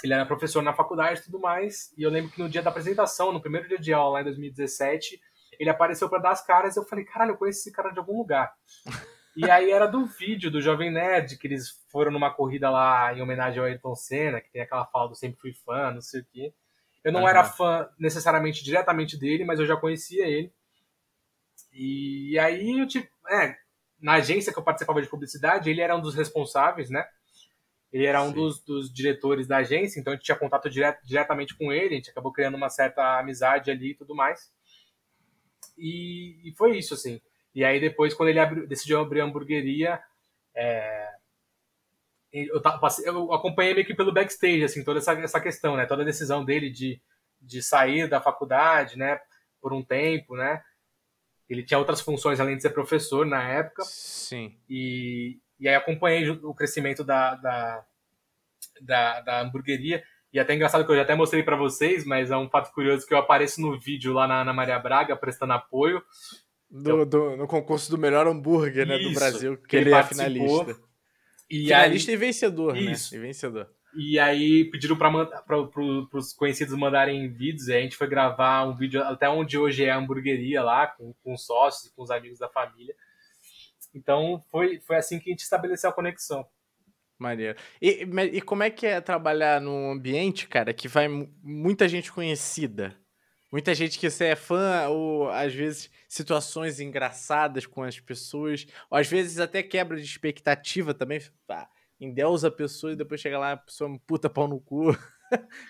Ele 0.05 0.13
era 0.13 0.27
professor 0.27 0.63
na 0.63 0.75
faculdade 0.75 1.21
e 1.21 1.23
tudo 1.25 1.41
mais. 1.41 1.93
E 1.97 2.03
eu 2.03 2.11
lembro 2.11 2.31
que 2.31 2.41
no 2.41 2.49
dia 2.49 2.63
da 2.63 2.71
apresentação, 2.71 3.33
no 3.33 3.41
primeiro 3.41 3.67
dia 3.67 3.79
de 3.79 3.93
aula, 3.93 4.15
lá 4.15 4.21
em 4.21 4.25
2017, 4.25 5.21
ele 5.59 5.71
apareceu 5.71 6.09
para 6.09 6.21
dar 6.21 6.31
as 6.31 6.45
caras 6.45 6.77
e 6.77 6.79
eu 6.79 6.85
falei, 6.85 7.05
caralho, 7.05 7.33
eu 7.33 7.37
conheço 7.37 7.61
esse 7.61 7.73
cara 7.73 7.91
de 7.91 7.99
algum 7.99 8.17
lugar. 8.17 8.55
E 9.37 9.51
aí 9.51 9.71
era 9.71 9.87
do 9.87 10.05
vídeo 10.05 10.51
do 10.51 10.61
Jovem 10.61 10.91
Nerd, 10.91 11.37
que 11.37 11.47
eles 11.47 11.71
foram 11.91 12.13
numa 12.13 12.33
corrida 12.33 12.71
lá 12.71 13.13
em 13.15 13.23
homenagem 13.23 13.59
ao 13.59 13.67
Ayrton 13.67 13.95
Senna, 13.95 14.41
que 14.41 14.51
tem 14.51 14.63
aquela 14.63 14.85
fala 14.87 15.09
do 15.09 15.15
sempre 15.15 15.41
fui 15.41 15.53
fã, 15.53 15.91
não 15.91 16.01
sei 16.01 16.21
o 16.21 16.25
quê. 16.25 16.53
Eu 17.03 17.13
não 17.13 17.23
uhum. 17.23 17.29
era 17.29 17.43
fã 17.43 17.89
necessariamente 17.99 18.63
diretamente 18.63 19.17
dele, 19.17 19.45
mas 19.45 19.59
eu 19.59 19.67
já 19.67 19.77
conhecia 19.77 20.27
ele. 20.27 20.53
E 21.81 22.37
aí 22.41 22.81
eu 22.81 22.89
tipo, 22.89 23.09
é, 23.31 23.57
na 24.01 24.15
agência 24.15 24.53
que 24.53 24.59
eu 24.59 24.65
participava 24.65 25.01
de 25.01 25.09
publicidade, 25.09 25.71
ele 25.71 25.81
era 25.81 25.95
um 25.95 26.01
dos 26.01 26.17
responsáveis, 26.17 26.91
né? 26.91 27.07
Ele 27.93 28.05
era 28.05 28.21
um 28.21 28.33
dos, 28.33 28.61
dos, 28.65 28.93
diretores 28.93 29.47
da 29.47 29.59
agência, 29.59 30.01
então 30.01 30.13
a 30.13 30.17
gente 30.17 30.25
tinha 30.25 30.37
contato 30.37 30.69
direto, 30.69 31.01
diretamente 31.07 31.57
com 31.57 31.73
ele, 31.73 31.95
a 31.95 31.97
gente 31.97 32.11
acabou 32.11 32.33
criando 32.33 32.57
uma 32.57 32.69
certa 32.69 33.21
amizade 33.21 33.71
ali 33.71 33.93
e 33.93 33.95
tudo 33.95 34.13
mais. 34.13 34.53
E, 35.77 36.51
e 36.51 36.53
foi 36.57 36.77
isso, 36.77 36.95
assim. 36.95 37.21
E 37.55 37.65
aí 37.65 37.79
depois, 37.81 38.13
quando 38.13 38.31
ele 38.31 38.41
abriu, 38.41 38.67
decidiu 38.67 38.99
abrir 38.99 39.21
a 39.21 39.25
hamburgueria, 39.25 40.03
é, 40.57 41.15
eu, 42.33 42.61
eu, 43.05 43.33
acompanhei 43.33 43.73
meio 43.73 43.87
que 43.87 43.95
pelo 43.95 44.13
backstage, 44.13 44.65
assim, 44.65 44.83
toda 44.83 44.99
essa, 44.99 45.13
essa 45.13 45.41
questão, 45.41 45.77
né? 45.77 45.87
Toda 45.87 46.03
a 46.03 46.07
decisão 46.07 46.45
dele 46.45 46.71
de, 46.71 47.01
de 47.41 47.63
sair 47.63 48.09
da 48.09 48.21
faculdade, 48.21 48.99
né? 48.99 49.21
Por 49.61 49.73
um 49.73 49.83
tempo, 49.83 50.37
né? 50.37 50.63
Ele 51.49 51.63
tinha 51.63 51.79
outras 51.79 52.01
funções 52.01 52.41
além 52.41 52.57
de 52.57 52.63
ser 52.63 52.71
professor 52.71 53.25
na 53.25 53.43
época. 53.43 53.83
Sim. 53.85 54.55
E, 54.69 55.39
e 55.59 55.69
aí 55.69 55.75
acompanhei 55.75 56.29
o 56.31 56.55
crescimento 56.55 57.03
da, 57.03 57.35
da, 57.37 57.85
da, 58.81 59.21
da 59.21 59.41
hamburgueria. 59.41 60.03
E 60.33 60.39
até 60.39 60.55
engraçado 60.55 60.85
que 60.85 60.93
eu 60.93 60.97
já 60.97 61.03
até 61.03 61.15
mostrei 61.15 61.43
para 61.43 61.57
vocês, 61.57 62.05
mas 62.05 62.31
é 62.31 62.37
um 62.37 62.51
fato 62.51 62.73
curioso 62.73 63.07
que 63.07 63.15
eu 63.15 63.19
apareço 63.19 63.61
no 63.63 63.79
vídeo 63.79 64.13
lá 64.13 64.27
na 64.27 64.43
Ana 64.43 64.53
Maria 64.53 64.79
Braga, 64.79 65.17
prestando 65.17 65.55
apoio. 65.55 66.03
Do, 66.71 67.07
do, 67.07 67.37
no 67.37 67.47
concurso 67.47 67.91
do 67.91 67.97
melhor 67.97 68.27
hambúrguer 68.27 68.87
né, 68.87 68.99
do 68.99 69.13
Brasil, 69.15 69.57
que, 69.57 69.69
que 69.69 69.77
ele, 69.77 69.89
ele 69.89 69.97
é 69.97 70.03
finalista. 70.03 70.79
E 71.49 71.65
finalista 71.65 72.11
aí, 72.11 72.15
e 72.15 72.19
vencedor, 72.19 72.75
né? 72.75 72.81
isso. 72.81 73.15
né? 73.15 73.19
E 73.19 73.23
vencedor. 73.23 73.71
E 73.95 74.19
aí 74.19 74.65
pediram 74.71 74.97
para 74.97 75.11
pro, 75.43 76.09
os 76.13 76.33
conhecidos 76.33 76.75
mandarem 76.75 77.29
vídeos, 77.29 77.69
e 77.69 77.75
a 77.75 77.81
gente 77.81 77.97
foi 77.97 78.07
gravar 78.07 78.67
um 78.67 78.75
vídeo 78.75 79.03
até 79.03 79.29
onde 79.29 79.57
hoje 79.57 79.85
é 79.85 79.91
a 79.91 79.97
hamburgueria 79.97 80.63
lá, 80.63 80.87
com, 80.87 81.15
com 81.25 81.37
sócios, 81.37 81.93
com 81.93 82.03
os 82.03 82.11
amigos 82.11 82.39
da 82.39 82.49
família. 82.49 82.95
Então 83.95 84.43
foi, 84.51 84.81
foi 84.81 84.97
assim 84.97 85.19
que 85.19 85.31
a 85.31 85.33
gente 85.33 85.43
estabeleceu 85.43 85.91
a 85.91 85.93
conexão. 85.93 86.47
Maneiro. 87.19 87.59
E, 87.83 88.07
e 88.33 88.41
como 88.41 88.63
é 88.63 88.71
que 88.71 88.87
é 88.87 89.01
trabalhar 89.01 89.61
num 89.61 89.91
ambiente, 89.91 90.47
cara, 90.47 90.73
que 90.73 90.87
vai 90.87 91.09
muita 91.43 91.89
gente 91.89 92.13
conhecida? 92.13 92.95
Muita 93.51 93.75
gente 93.75 93.99
que 93.99 94.09
você 94.09 94.27
é 94.27 94.37
fã, 94.37 94.87
ou 94.89 95.31
às 95.31 95.55
vezes 95.55 95.91
situações 96.07 96.79
engraçadas 96.79 97.67
com 97.67 97.83
as 97.83 97.99
pessoas, 97.99 98.67
ou 98.91 98.99
às 98.99 99.09
vezes 99.09 99.41
até 99.41 99.63
quebra 99.63 99.97
de 99.97 100.05
expectativa 100.05 100.93
também. 100.93 101.19
Endeusa 102.01 102.49
a 102.49 102.53
pessoa 102.53 102.93
e 102.93 102.97
depois 102.97 103.21
chega 103.21 103.39
lá, 103.39 103.53
a 103.53 103.57
pessoa 103.57 103.93
é 103.93 103.99
puta 104.07 104.31
pau 104.31 104.49
no 104.49 104.61
cu. 104.61 104.97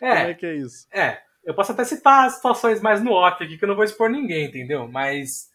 É, 0.00 0.14
Como 0.14 0.28
é 0.28 0.34
que 0.34 0.46
é 0.46 0.54
isso? 0.54 0.86
É, 0.92 1.20
eu 1.44 1.52
posso 1.52 1.72
até 1.72 1.82
citar 1.82 2.30
situações 2.30 2.80
mais 2.80 3.02
no 3.02 3.10
off 3.10 3.42
aqui 3.42 3.58
que 3.58 3.64
eu 3.64 3.68
não 3.68 3.74
vou 3.74 3.82
expor 3.82 4.08
ninguém, 4.08 4.46
entendeu? 4.46 4.86
Mas 4.86 5.50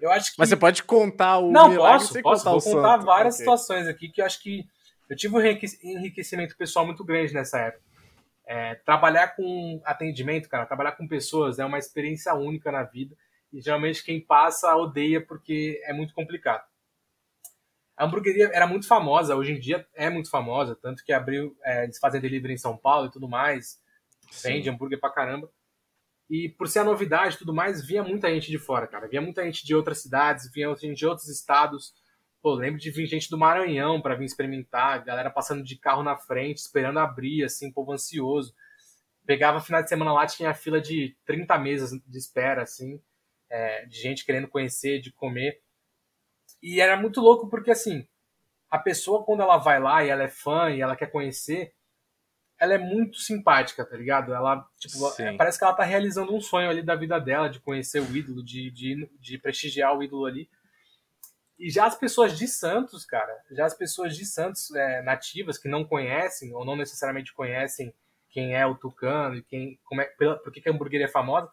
eu 0.00 0.10
acho 0.10 0.32
que. 0.32 0.38
Mas 0.38 0.50
você 0.50 0.56
pode 0.56 0.82
contar 0.82 1.38
o. 1.38 1.50
Não, 1.50 1.74
posso, 1.74 2.20
posso. 2.20 2.44
Contar 2.44 2.50
vou 2.50 2.60
contar 2.60 2.92
santo. 2.96 3.06
várias 3.06 3.34
okay. 3.34 3.44
situações 3.44 3.88
aqui 3.88 4.10
que 4.10 4.20
eu 4.20 4.26
acho 4.26 4.42
que 4.42 4.66
eu 5.08 5.16
tive 5.16 5.34
um 5.34 5.40
enriquecimento 5.40 6.56
pessoal 6.56 6.84
muito 6.84 7.04
grande 7.04 7.32
nessa 7.32 7.58
época. 7.60 7.82
É, 8.46 8.74
trabalhar 8.76 9.28
com 9.28 9.80
atendimento, 9.84 10.48
cara, 10.48 10.66
trabalhar 10.66 10.92
com 10.92 11.08
pessoas 11.08 11.58
é 11.58 11.64
uma 11.64 11.78
experiência 11.78 12.32
única 12.34 12.70
na 12.70 12.84
vida 12.84 13.16
e 13.52 13.60
geralmente 13.60 14.04
quem 14.04 14.20
passa 14.20 14.76
odeia 14.76 15.24
porque 15.24 15.80
é 15.84 15.92
muito 15.92 16.14
complicado. 16.14 16.64
A 17.96 18.04
hamburgueria 18.04 18.50
era 18.52 18.66
muito 18.66 18.86
famosa, 18.86 19.34
hoje 19.34 19.52
em 19.52 19.58
dia 19.58 19.86
é 19.94 20.10
muito 20.10 20.28
famosa, 20.28 20.76
tanto 20.76 21.02
que 21.02 21.12
abriu, 21.12 21.56
é, 21.64 21.84
eles 21.84 21.98
fazem 21.98 22.20
delivery 22.20 22.54
em 22.54 22.58
São 22.58 22.76
Paulo 22.76 23.06
e 23.06 23.10
tudo 23.10 23.28
mais, 23.28 23.80
Sim. 24.30 24.48
vende 24.48 24.68
hambúrguer 24.68 25.00
pra 25.00 25.10
caramba. 25.10 25.50
E 26.28 26.48
por 26.48 26.68
ser 26.68 26.80
a 26.80 26.84
novidade 26.84 27.36
e 27.36 27.38
tudo 27.38 27.54
mais, 27.54 27.84
vinha 27.86 28.02
muita 28.02 28.28
gente 28.28 28.50
de 28.50 28.58
fora, 28.58 28.86
cara. 28.86 29.06
Vinha 29.08 29.22
muita 29.22 29.44
gente 29.44 29.64
de 29.64 29.74
outras 29.74 30.02
cidades, 30.02 30.50
vinha 30.52 30.74
gente 30.74 30.98
de 30.98 31.06
outros 31.06 31.28
estados. 31.28 31.94
Pô, 32.42 32.54
lembro 32.54 32.80
de 32.80 32.90
vir 32.90 33.06
gente 33.06 33.30
do 33.30 33.38
Maranhão 33.38 34.00
para 34.02 34.16
vir 34.16 34.24
experimentar, 34.24 35.04
galera 35.04 35.30
passando 35.30 35.62
de 35.62 35.76
carro 35.76 36.02
na 36.02 36.16
frente, 36.16 36.58
esperando 36.58 36.98
abrir, 36.98 37.44
assim, 37.44 37.72
povo 37.72 37.92
ansioso. 37.92 38.54
Pegava 39.24 39.60
final 39.60 39.82
de 39.82 39.88
semana 39.88 40.12
lá, 40.12 40.26
tinha 40.26 40.52
fila 40.52 40.80
de 40.80 41.16
30 41.24 41.58
mesas 41.58 41.90
de 41.92 42.18
espera, 42.18 42.62
assim, 42.62 43.00
é, 43.48 43.86
de 43.86 43.96
gente 43.96 44.24
querendo 44.24 44.48
conhecer, 44.48 45.00
de 45.00 45.12
comer. 45.12 45.60
E 46.62 46.80
era 46.80 46.96
muito 46.96 47.20
louco 47.20 47.48
porque, 47.48 47.70
assim, 47.70 48.06
a 48.70 48.78
pessoa, 48.78 49.24
quando 49.24 49.42
ela 49.42 49.56
vai 49.56 49.80
lá 49.80 50.04
e 50.04 50.08
ela 50.08 50.24
é 50.24 50.28
fã 50.28 50.70
e 50.70 50.80
ela 50.80 50.96
quer 50.96 51.10
conhecer, 51.10 51.74
ela 52.58 52.74
é 52.74 52.78
muito 52.78 53.18
simpática, 53.18 53.84
tá 53.84 53.96
ligado? 53.96 54.32
Ela, 54.32 54.66
tipo, 54.78 54.98
Sim. 55.10 55.36
parece 55.36 55.58
que 55.58 55.64
ela 55.64 55.74
tá 55.74 55.84
realizando 55.84 56.34
um 56.34 56.40
sonho 56.40 56.70
ali 56.70 56.82
da 56.82 56.94
vida 56.94 57.18
dela, 57.20 57.48
de 57.48 57.60
conhecer 57.60 58.00
o 58.00 58.16
ídolo, 58.16 58.42
de, 58.42 58.70
de, 58.70 59.10
de 59.20 59.38
prestigiar 59.38 59.96
o 59.96 60.02
ídolo 60.02 60.24
ali. 60.24 60.48
E 61.58 61.70
já 61.70 61.86
as 61.86 61.98
pessoas 61.98 62.36
de 62.36 62.46
Santos, 62.46 63.04
cara, 63.04 63.32
já 63.50 63.64
as 63.64 63.74
pessoas 63.74 64.16
de 64.16 64.26
Santos 64.26 64.74
é, 64.74 65.02
nativas 65.02 65.58
que 65.58 65.68
não 65.68 65.84
conhecem 65.84 66.54
ou 66.54 66.64
não 66.64 66.76
necessariamente 66.76 67.32
conhecem 67.32 67.94
quem 68.30 68.54
é 68.54 68.66
o 68.66 68.74
Tucano 68.74 69.36
e 69.36 69.42
quem, 69.42 69.78
como 69.84 70.02
é, 70.02 70.04
pela, 70.04 70.36
por 70.36 70.52
que 70.52 70.68
a 70.68 70.72
hamburgueria 70.72 71.06
é 71.06 71.10
famosa, 71.10 71.50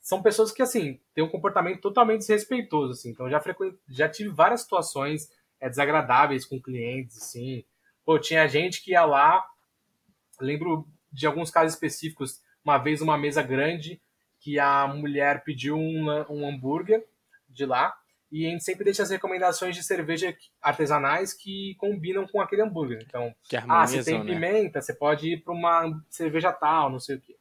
são 0.00 0.22
pessoas 0.22 0.50
que, 0.50 0.62
assim, 0.62 0.98
têm 1.14 1.22
um 1.22 1.28
comportamento 1.28 1.80
totalmente 1.80 2.20
desrespeitoso, 2.20 2.92
assim. 2.92 3.10
Então, 3.10 3.28
já, 3.28 3.40
frequ... 3.40 3.78
já 3.88 4.08
tive 4.08 4.30
várias 4.30 4.62
situações 4.62 5.30
é, 5.60 5.68
desagradáveis 5.68 6.44
com 6.44 6.60
clientes, 6.60 7.18
assim. 7.18 7.64
Pô, 8.04 8.18
tinha 8.18 8.48
gente 8.48 8.82
que 8.82 8.92
ia 8.92 9.04
lá, 9.04 9.44
lembro 10.40 10.88
de 11.12 11.26
alguns 11.26 11.50
casos 11.50 11.74
específicos, 11.74 12.40
uma 12.64 12.78
vez 12.78 13.00
uma 13.00 13.18
mesa 13.18 13.42
grande 13.42 14.00
que 14.38 14.58
a 14.58 14.86
mulher 14.88 15.44
pediu 15.44 15.76
um, 15.76 16.08
um 16.30 16.48
hambúrguer 16.48 17.04
de 17.48 17.66
lá, 17.66 17.94
e 18.32 18.46
a 18.46 18.50
gente 18.50 18.62
sempre 18.62 18.84
deixa 18.84 19.02
as 19.02 19.10
recomendações 19.10 19.74
de 19.74 19.82
cerveja 19.82 20.34
artesanais 20.62 21.34
que 21.34 21.74
combinam 21.78 22.26
com 22.28 22.40
aquele 22.40 22.62
hambúrguer. 22.62 23.02
Então, 23.04 23.34
ah, 23.68 23.86
você 23.86 24.04
tem 24.04 24.22
né? 24.22 24.24
pimenta, 24.24 24.80
você 24.80 24.94
pode 24.94 25.32
ir 25.32 25.42
para 25.42 25.52
uma 25.52 26.00
cerveja 26.08 26.52
tal, 26.52 26.90
não 26.90 27.00
sei 27.00 27.16
o 27.16 27.20
quê. 27.20 27.36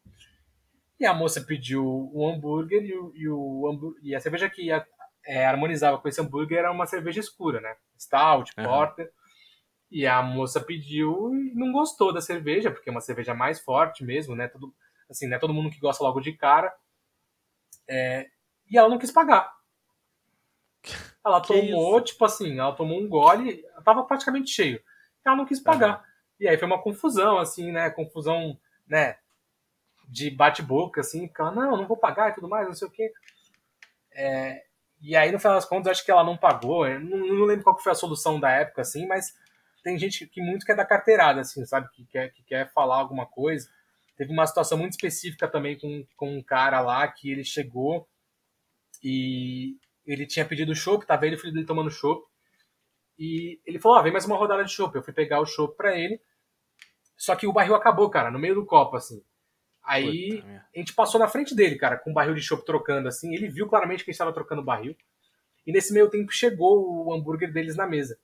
E 1.00 1.06
a 1.06 1.14
moça 1.14 1.42
pediu 1.42 1.84
o 2.14 2.28
hambúrguer 2.28 2.84
e, 2.84 2.94
o, 2.94 3.14
e, 3.16 3.30
o 3.30 3.96
e 4.02 4.14
a 4.14 4.20
cerveja 4.20 4.50
que 4.50 4.64
ia, 4.64 4.86
é, 5.26 5.46
harmonizava 5.46 5.98
com 5.98 6.08
esse 6.10 6.20
hambúrguer 6.20 6.60
era 6.60 6.72
uma 6.72 6.86
cerveja 6.86 7.20
escura, 7.20 7.62
né? 7.62 7.76
Stout, 7.98 8.52
uhum. 8.58 8.66
porter. 8.66 9.12
E 9.90 10.06
a 10.06 10.22
moça 10.22 10.60
pediu 10.60 11.34
e 11.34 11.54
não 11.56 11.72
gostou 11.72 12.14
da 12.14 12.22
cerveja, 12.22 12.70
porque 12.70 12.90
é 12.90 12.92
uma 12.92 13.02
cerveja 13.02 13.34
mais 13.34 13.60
forte 13.60 14.04
mesmo, 14.04 14.36
né? 14.36 14.48
Todo, 14.48 14.74
assim, 15.10 15.28
não 15.28 15.38
é 15.38 15.40
todo 15.40 15.54
mundo 15.54 15.72
que 15.72 15.80
gosta 15.80 16.04
logo 16.04 16.20
de 16.20 16.34
cara. 16.34 16.74
É, 17.88 18.30
e 18.70 18.78
ela 18.78 18.90
não 18.90 19.00
quis 19.00 19.12
pagar. 19.12 19.52
Ela 21.26 21.42
tomou, 21.42 22.00
tipo 22.02 22.24
assim, 22.24 22.58
ela 22.58 22.72
tomou 22.72 22.98
um 22.98 23.08
gole, 23.08 23.62
tava 23.84 24.04
praticamente 24.06 24.50
cheio. 24.50 24.82
Ela 25.24 25.36
não 25.36 25.46
quis 25.46 25.60
pagar. 25.60 25.98
Uhum. 25.98 26.04
E 26.40 26.48
aí 26.48 26.58
foi 26.58 26.66
uma 26.66 26.82
confusão, 26.82 27.38
assim, 27.38 27.74
né? 27.74 27.90
Confusão, 27.90 28.58
né? 28.88 29.18
De 30.10 30.30
bate-boca, 30.32 31.02
assim, 31.02 31.30
ela, 31.38 31.52
não, 31.52 31.78
não 31.78 31.88
vou 31.88 31.98
pagar 31.98 32.32
e 32.32 32.34
tudo 32.34 32.50
mais, 32.50 32.68
não 32.68 32.74
sei 32.74 32.88
o 32.88 32.92
quê. 32.92 33.12
É, 34.12 34.64
e 35.02 35.16
aí, 35.16 35.32
no 35.32 35.40
final 35.40 35.56
das 35.56 35.66
contas, 35.66 35.92
acho 35.92 36.06
que 36.06 36.12
ela 36.12 36.24
não 36.24 36.38
pagou. 36.38 36.88
Não, 37.00 37.18
não, 37.18 37.46
lembro 37.46 37.64
qual 37.64 37.80
foi 37.80 37.92
a 37.92 37.96
solução 37.96 38.40
da 38.40 38.52
época, 38.52 38.82
assim, 38.82 39.08
mas 39.08 39.34
tem 39.84 39.98
gente 39.98 40.28
que 40.28 40.42
muito 40.42 40.66
quer 40.66 40.76
dar 40.76 40.86
carteirada, 40.86 41.42
assim, 41.42 41.66
sabe? 41.66 41.90
Que 41.92 42.06
quer, 42.06 42.34
que 42.34 42.44
quer 42.44 42.72
falar 42.74 42.98
alguma 42.98 43.26
coisa. 43.26 43.70
Teve 44.18 44.34
uma 44.34 44.46
situação 44.46 44.78
muito 44.78 44.94
específica 44.94 45.48
também 45.48 45.78
com, 45.80 46.06
com 46.18 46.38
um 46.38 46.44
cara 46.44 46.82
lá 46.82 47.08
que 47.08 47.32
ele 47.32 47.44
chegou 47.44 48.08
e 49.02 49.78
ele 50.06 50.26
tinha 50.26 50.46
pedido 50.46 50.76
chopp, 50.76 51.06
tava 51.06 51.26
ele 51.26 51.36
o 51.36 51.40
filho 51.40 51.54
dele 51.54 51.66
tomando 51.66 51.90
chopp. 51.90 52.28
E 53.18 53.60
ele 53.66 53.80
falou: 53.80 53.98
ah, 53.98 54.02
vem 54.02 54.12
mais 54.12 54.26
uma 54.26 54.36
rodada 54.36 54.64
de 54.66 54.72
chopp. 54.72 54.96
Eu 54.96 55.04
fui 55.04 55.14
pegar 55.14 55.40
o 55.40 55.46
chopp 55.46 55.76
pra 55.78 55.98
ele. 55.98 56.22
Só 57.18 57.36
que 57.36 57.48
o 57.48 57.54
barril 57.54 57.76
acabou, 57.76 58.10
cara, 58.10 58.32
no 58.32 58.40
meio 58.40 58.56
do 58.56 58.66
copo, 58.66 58.98
assim. 58.98 59.24
Aí 59.84 60.44
a 60.76 60.78
gente 60.78 60.94
passou 60.94 61.20
na 61.20 61.28
frente 61.28 61.56
dele, 61.56 61.76
cara, 61.76 61.98
com 61.98 62.12
o 62.12 62.14
barril 62.14 62.36
de 62.36 62.42
chopp 62.42 62.66
trocando, 62.66 63.08
assim. 63.08 63.34
Ele 63.34 63.48
viu 63.48 63.68
claramente 63.68 64.04
que 64.04 64.10
a 64.10 64.12
gente 64.12 64.16
estava 64.16 64.34
trocando 64.34 64.62
o 64.62 64.66
barril. 64.66 64.96
E 65.66 65.72
nesse 65.72 65.94
meio 65.94 66.10
tempo 66.10 66.32
chegou 66.32 67.08
o 67.08 67.14
hambúrguer 67.14 67.52
deles 67.52 67.76
na 67.76 67.88
mesa. 67.88 68.18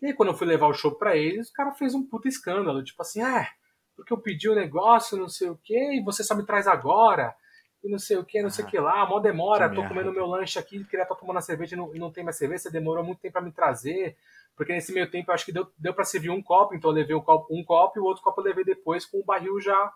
E 0.00 0.06
aí, 0.06 0.14
quando 0.14 0.30
eu 0.30 0.34
fui 0.34 0.46
levar 0.46 0.66
o 0.66 0.74
chopp 0.74 0.98
pra 0.98 1.16
eles, 1.16 1.48
o 1.48 1.52
cara 1.52 1.72
fez 1.72 1.94
um 1.94 2.02
puta 2.02 2.28
escândalo. 2.28 2.84
Tipo 2.84 3.02
assim, 3.02 3.22
ah, 3.22 3.48
porque 3.96 4.12
eu 4.12 4.18
pedi 4.18 4.48
o 4.48 4.52
um 4.52 4.56
negócio, 4.56 5.16
não 5.16 5.28
sei 5.28 5.48
o 5.48 5.58
quê, 5.62 5.94
e 5.94 6.02
você 6.02 6.22
só 6.22 6.34
me 6.34 6.44
traz 6.44 6.66
agora 6.66 7.34
e 7.82 7.90
não 7.90 7.98
sei 7.98 8.16
o 8.16 8.24
que, 8.24 8.42
não 8.42 8.50
sei 8.50 8.64
o 8.64 8.68
que 8.68 8.78
lá, 8.78 9.06
mó 9.06 9.20
demora, 9.20 9.72
tô 9.72 9.86
comendo 9.86 10.12
meu 10.12 10.26
lanche 10.26 10.58
aqui, 10.58 10.84
queria 10.84 11.04
estar 11.04 11.14
tomando 11.14 11.38
a 11.38 11.42
cerveja 11.42 11.74
e 11.74 11.78
não, 11.78 11.92
não 11.94 12.10
tem 12.10 12.24
mais 12.24 12.36
cerveja, 12.36 12.64
você 12.64 12.70
demorou 12.70 13.04
muito 13.04 13.20
tempo 13.20 13.34
para 13.34 13.42
me 13.42 13.52
trazer, 13.52 14.16
porque 14.56 14.72
nesse 14.72 14.92
meio 14.92 15.08
tempo 15.10 15.30
eu 15.30 15.34
acho 15.34 15.44
que 15.44 15.52
deu, 15.52 15.70
deu 15.78 15.94
para 15.94 16.04
servir 16.04 16.30
um 16.30 16.42
copo, 16.42 16.74
então 16.74 16.90
eu 16.90 16.94
levei 16.94 17.14
um 17.14 17.20
copo, 17.20 17.54
um 17.54 17.64
copo 17.64 17.98
e 17.98 18.00
o 18.00 18.04
outro 18.04 18.22
copo 18.22 18.40
eu 18.40 18.44
levei 18.44 18.64
depois 18.64 19.06
com 19.06 19.18
o 19.18 19.24
barril 19.24 19.60
já, 19.60 19.92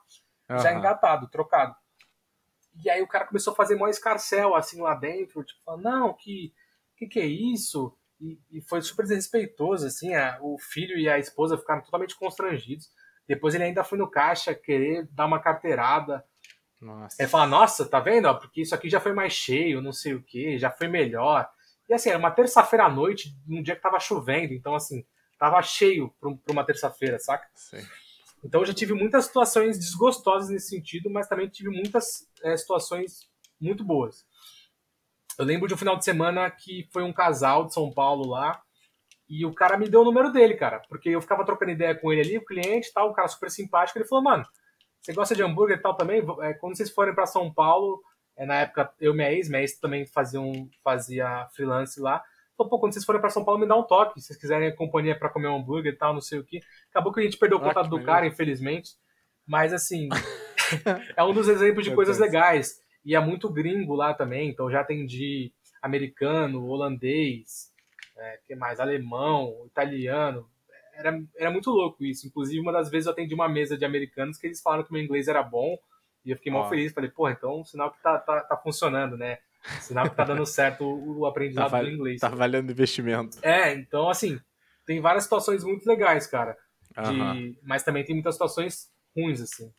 uhum. 0.51 0.59
já 0.59 0.73
engatado, 0.73 1.29
trocado. 1.29 1.75
E 2.83 2.89
aí 2.89 3.03
o 3.03 3.09
cara 3.09 3.27
começou 3.27 3.53
a 3.53 3.57
fazer 3.57 3.77
mó 3.77 3.89
escarcel 3.89 4.55
assim 4.55 4.81
lá 4.81 4.95
dentro, 4.95 5.45
tipo, 5.45 5.61
falando, 5.65 5.83
não, 5.83 6.15
que, 6.15 6.53
que 6.97 7.07
que 7.07 7.21
é 7.21 7.27
isso? 7.27 7.97
E, 8.21 8.39
e 8.51 8.61
foi 8.63 8.83
super 8.83 9.03
desrespeitoso, 9.03 9.87
assim, 9.87 10.15
a, 10.15 10.39
o 10.41 10.59
filho 10.59 10.99
e 10.99 11.09
a 11.09 11.19
esposa 11.19 11.57
ficaram 11.57 11.83
totalmente 11.83 12.17
constrangidos. 12.17 12.89
Depois 13.27 13.55
ele 13.55 13.65
ainda 13.65 13.85
foi 13.85 13.99
no 13.99 14.11
caixa 14.11 14.55
querer 14.55 15.09
dar 15.13 15.27
uma 15.27 15.41
carteirada, 15.41 16.25
nossa. 16.81 17.23
É 17.23 17.27
falar, 17.27 17.47
nossa, 17.47 17.87
tá 17.87 18.01
vendo? 18.01 18.35
Porque 18.39 18.63
isso 18.63 18.75
aqui 18.75 18.89
já 18.89 18.99
foi 18.99 19.13
mais 19.13 19.33
cheio, 19.35 19.83
não 19.83 19.93
sei 19.93 20.15
o 20.15 20.23
que, 20.23 20.59
já 20.59 20.71
foi 20.71 20.89
melhor. 20.89 21.49
E 21.89 21.93
assim, 21.93 22.09
era 22.09 22.19
uma 22.19 22.31
terça-feira 22.31 22.85
à 22.85 22.89
noite, 22.89 23.37
num 23.47 23.63
dia 23.63 23.77
que 23.77 23.83
tava 23.83 24.01
chovendo, 24.01 24.55
então 24.55 24.75
assim, 24.75 25.05
tava 25.39 25.61
cheio 25.61 26.15
pra 26.19 26.31
uma 26.49 26.65
terça-feira, 26.65 27.19
saca? 27.19 27.47
Sim. 27.55 27.85
Então 28.43 28.61
eu 28.61 28.67
já 28.67 28.75
tive 28.75 28.95
muitas 28.95 29.27
situações 29.27 29.79
desgostosas 29.79 30.49
nesse 30.49 30.69
sentido, 30.69 31.11
mas 31.11 31.29
também 31.29 31.49
tive 31.49 31.71
muitas 31.71 32.27
é, 32.43 32.57
situações 32.57 33.29
muito 33.61 33.85
boas. 33.85 34.25
Eu 35.39 35.45
lembro 35.45 35.69
de 35.69 35.75
um 35.75 35.79
final 35.79 35.97
de 35.97 36.05
semana 36.05 36.51
que 36.51 36.89
foi 36.93 37.03
um 37.03 37.13
casal 37.13 37.67
de 37.67 37.75
São 37.75 37.93
Paulo 37.93 38.29
lá, 38.29 38.63
e 39.29 39.47
o 39.47 39.55
cara 39.55 39.79
me 39.79 39.89
deu 39.89 40.01
o 40.01 40.05
número 40.05 40.33
dele, 40.33 40.55
cara, 40.55 40.83
porque 40.89 41.09
eu 41.11 41.21
ficava 41.21 41.45
trocando 41.45 41.71
ideia 41.71 41.95
com 41.95 42.13
ele 42.13 42.21
ali, 42.21 42.39
o 42.39 42.45
cliente 42.45 42.93
tal, 42.93 43.11
um 43.11 43.13
cara 43.13 43.29
super 43.29 43.49
simpático, 43.49 43.97
ele 43.97 44.09
falou, 44.09 44.25
mano, 44.25 44.45
você 45.01 45.13
gosta 45.13 45.37
de 45.37 45.43
hambúrguer 45.43 45.79
e 45.79 45.81
tal 45.81 45.97
também? 45.97 46.21
É, 46.43 46.53
quando 46.55 46.77
vocês 46.77 46.91
forem 46.91 47.15
para 47.15 47.27
São 47.27 47.53
Paulo, 47.53 48.03
é, 48.37 48.45
na 48.45 48.57
época 48.57 48.93
eu 49.01 49.13
e 49.13 49.17
minha 49.17 49.33
ex, 49.33 49.49
minha 49.49 49.61
ex 49.61 49.79
também 49.79 50.05
fazia, 50.05 50.41
um, 50.41 50.69
fazia 50.83 51.47
freelance 51.55 52.01
lá. 52.01 52.23
Falou, 52.61 52.69
pô, 52.69 52.79
quando 52.79 52.93
vocês 52.93 53.07
forem 53.07 53.23
para 53.23 53.31
São 53.31 53.43
Paulo, 53.43 53.59
me 53.59 53.67
dá 53.67 53.75
um 53.75 53.83
toque. 53.83 54.21
Se 54.21 54.27
vocês 54.27 54.39
quiserem 54.39 54.77
companhia 54.77 55.19
para 55.19 55.31
comer 55.31 55.49
um 55.49 55.57
hambúrguer 55.57 55.95
e 55.95 55.97
tal, 55.97 56.13
não 56.13 56.21
sei 56.21 56.39
o 56.39 56.45
que. 56.45 56.61
Acabou 56.91 57.11
que 57.11 57.21
a 57.21 57.23
gente 57.23 57.39
perdeu 57.39 57.57
o 57.57 57.61
ah, 57.63 57.65
contato 57.65 57.89
do 57.89 58.03
cara, 58.03 58.27
infelizmente. 58.27 58.97
Mas 59.47 59.73
assim, 59.73 60.11
é 61.17 61.25
um 61.25 61.33
dos 61.33 61.49
exemplos 61.49 61.87
de 61.87 61.95
coisas 61.95 62.19
legais. 62.19 62.79
E 63.03 63.17
é 63.17 63.21
muito 63.21 63.51
gringo 63.51 63.95
lá 63.95 64.13
também, 64.13 64.51
então 64.51 64.71
já 64.71 64.81
atendi 64.81 65.55
americano, 65.81 66.67
holandês, 66.67 67.73
é, 68.15 68.41
que 68.47 68.55
mais? 68.55 68.79
Alemão, 68.79 69.65
italiano, 69.65 70.47
era, 70.93 71.19
era 71.39 71.51
muito 71.51 71.71
louco 71.71 72.05
isso. 72.05 72.27
Inclusive, 72.27 72.61
uma 72.61 72.73
das 72.73 72.91
vezes 72.91 73.07
eu 73.07 73.13
atendi 73.13 73.35
uma 73.35 73.49
mesa 73.49 73.79
de 73.79 73.87
americanos 73.87 74.37
que 74.37 74.47
eles 74.47 74.61
falaram 74.61 74.85
que 74.85 74.93
meu 74.93 75.03
inglês 75.03 75.29
era 75.29 75.43
bom. 75.43 75.79
E 76.27 76.31
eu 76.31 76.37
fiquei 76.37 76.53
mal 76.53 76.69
feliz. 76.69 76.93
Falei, 76.93 77.09
pô, 77.09 77.27
então 77.31 77.65
sinal 77.65 77.91
que 77.91 78.03
tá, 78.03 78.19
tá, 78.19 78.43
tá 78.43 78.57
funcionando, 78.59 79.17
né? 79.17 79.39
Sinal 79.81 80.09
que 80.09 80.17
tá 80.17 80.25
dando 80.25 80.47
certo 80.47 80.85
o, 80.85 81.21
o 81.21 81.27
aprendizado 81.27 81.71
tá 81.71 81.83
do 81.83 81.91
inglês. 81.91 82.21
Tá 82.21 82.29
valendo 82.29 82.73
investimento. 82.73 83.39
É, 83.43 83.75
então, 83.75 84.09
assim, 84.09 84.41
tem 84.87 85.01
várias 85.01 85.25
situações 85.25 85.63
muito 85.65 85.87
legais, 85.87 86.27
cara. 86.27 86.57
De, 87.13 87.59
Mas 87.63 87.83
também 87.83 88.05
tem 88.05 88.15
muitas 88.15 88.35
situações 88.35 88.91
ruins, 89.17 89.41
assim. 89.41 89.73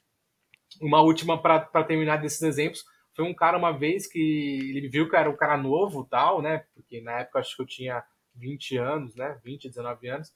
Uma 0.81 1.01
última 1.01 1.41
para 1.41 1.83
terminar 1.83 2.17
desses 2.17 2.41
exemplos 2.41 2.83
foi 3.13 3.25
um 3.25 3.33
cara 3.33 3.57
uma 3.57 3.71
vez 3.71 4.07
que 4.07 4.73
ele 4.77 4.87
viu 4.87 5.09
que 5.09 5.15
era 5.15 5.29
um 5.29 5.35
cara 5.35 5.57
novo 5.57 6.05
tal, 6.05 6.41
né? 6.41 6.65
Porque 6.73 7.01
na 7.01 7.19
época 7.19 7.39
acho 7.39 7.55
que 7.55 7.61
eu 7.61 7.65
tinha 7.65 8.03
20 8.35 8.77
anos, 8.77 9.15
né? 9.15 9.39
20, 9.43 9.67
19 9.67 10.07
anos. 10.07 10.33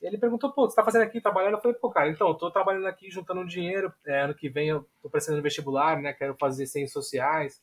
Ele 0.00 0.18
perguntou, 0.18 0.52
pô, 0.52 0.68
você 0.68 0.76
tá 0.76 0.84
fazendo 0.84 1.02
aqui, 1.02 1.20
trabalhando? 1.20 1.54
Eu 1.54 1.60
falei, 1.60 1.76
pô, 1.78 1.90
cara, 1.90 2.08
então, 2.10 2.28
eu 2.28 2.34
tô 2.34 2.50
trabalhando 2.50 2.86
aqui, 2.86 3.10
juntando 3.10 3.46
dinheiro, 3.46 3.92
é, 4.06 4.20
ano 4.20 4.34
que 4.34 4.48
vem 4.48 4.68
eu 4.68 4.86
tô 5.02 5.08
precisando 5.08 5.42
vestibular, 5.42 6.00
né, 6.00 6.12
quero 6.12 6.36
fazer 6.38 6.66
ciências 6.66 6.92
sociais. 6.92 7.62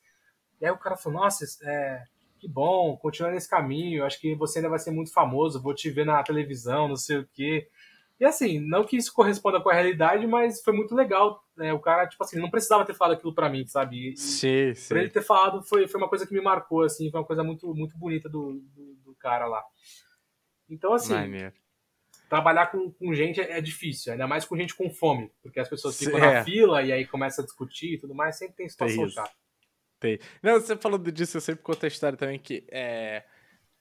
E 0.61 0.65
aí 0.65 0.71
o 0.71 0.77
cara 0.77 0.95
falou, 0.95 1.21
nossa, 1.21 1.43
é, 1.63 2.03
que 2.39 2.47
bom, 2.47 2.95
continua 2.97 3.31
nesse 3.31 3.49
caminho, 3.49 4.05
acho 4.05 4.21
que 4.21 4.35
você 4.35 4.59
ainda 4.59 4.69
vai 4.69 4.79
ser 4.79 4.91
muito 4.91 5.11
famoso, 5.11 5.61
vou 5.61 5.73
te 5.73 5.89
ver 5.89 6.05
na 6.05 6.21
televisão, 6.23 6.87
não 6.87 6.95
sei 6.95 7.17
o 7.17 7.27
quê. 7.33 7.67
E 8.19 8.25
assim, 8.25 8.59
não 8.59 8.83
que 8.83 8.95
isso 8.95 9.11
corresponda 9.11 9.59
com 9.59 9.71
a 9.71 9.73
realidade, 9.73 10.27
mas 10.27 10.61
foi 10.61 10.73
muito 10.73 10.93
legal. 10.93 11.43
Né? 11.57 11.73
O 11.73 11.79
cara, 11.79 12.07
tipo 12.07 12.23
assim, 12.23 12.39
não 12.39 12.51
precisava 12.51 12.85
ter 12.85 12.93
falado 12.93 13.17
aquilo 13.17 13.33
para 13.33 13.49
mim, 13.49 13.65
sabe? 13.65 14.11
E, 14.11 14.17
sim, 14.17 14.75
sim. 14.75 14.89
Por 14.89 14.97
ele 14.97 15.09
ter 15.09 15.23
falado, 15.23 15.63
foi, 15.63 15.87
foi 15.87 15.99
uma 15.99 16.07
coisa 16.07 16.27
que 16.27 16.33
me 16.33 16.41
marcou, 16.41 16.83
assim, 16.83 17.09
foi 17.09 17.19
uma 17.19 17.25
coisa 17.25 17.43
muito, 17.43 17.73
muito 17.73 17.97
bonita 17.97 18.29
do, 18.29 18.61
do, 18.75 18.95
do 19.03 19.15
cara 19.15 19.47
lá. 19.47 19.63
Então, 20.69 20.93
assim, 20.93 21.15
trabalhar 22.29 22.67
com, 22.67 22.91
com 22.91 23.13
gente 23.13 23.41
é, 23.41 23.57
é, 23.57 23.61
difícil, 23.61 24.13
ainda 24.13 24.27
mais 24.27 24.45
com 24.45 24.55
gente 24.55 24.75
com 24.75 24.89
fome, 24.89 25.31
porque 25.41 25.59
as 25.59 25.67
pessoas 25.67 25.97
ficam 25.97 26.19
é. 26.19 26.35
na 26.35 26.43
fila 26.45 26.83
e 26.83 26.91
aí 26.91 27.05
começa 27.05 27.41
a 27.41 27.45
discutir 27.45 27.95
e 27.95 27.97
tudo 27.97 28.13
mais, 28.13 28.37
sempre 28.37 28.55
tem 28.55 28.69
situação 28.69 29.09
chata. 29.09 29.40
Tem. 30.01 30.19
Não, 30.41 30.59
você 30.59 30.75
falando 30.75 31.11
disso, 31.11 31.37
eu 31.37 31.41
sempre 31.41 31.63
conto 31.63 31.85
a 31.85 31.87
história 31.87 32.17
também 32.17 32.39
que, 32.39 32.65
é, 32.71 33.23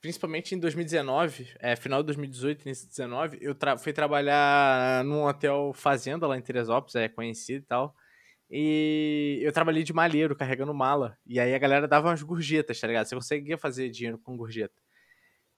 principalmente 0.02 0.54
em 0.54 0.58
2019, 0.58 1.48
é, 1.58 1.74
final 1.74 2.02
de 2.02 2.08
2018, 2.08 2.66
início 2.66 2.86
de 2.86 2.94
2019, 2.94 3.38
eu 3.40 3.54
tra 3.54 3.78
fui 3.78 3.90
trabalhar 3.94 5.02
num 5.04 5.24
hotel 5.24 5.72
fazenda 5.74 6.26
lá 6.26 6.36
em 6.36 6.42
Teresópolis, 6.42 6.94
é 6.94 7.08
conhecido 7.08 7.64
e 7.64 7.66
tal, 7.66 7.96
e 8.50 9.40
eu 9.42 9.50
trabalhei 9.50 9.82
de 9.82 9.94
malheiro, 9.94 10.36
carregando 10.36 10.74
mala, 10.74 11.16
e 11.26 11.40
aí 11.40 11.54
a 11.54 11.58
galera 11.58 11.88
dava 11.88 12.08
umas 12.10 12.22
gorjetas, 12.22 12.78
tá 12.78 12.86
ligado? 12.86 13.06
Você 13.06 13.14
conseguia 13.14 13.56
fazer 13.56 13.88
dinheiro 13.88 14.18
com 14.18 14.36
gorjeta. 14.36 14.74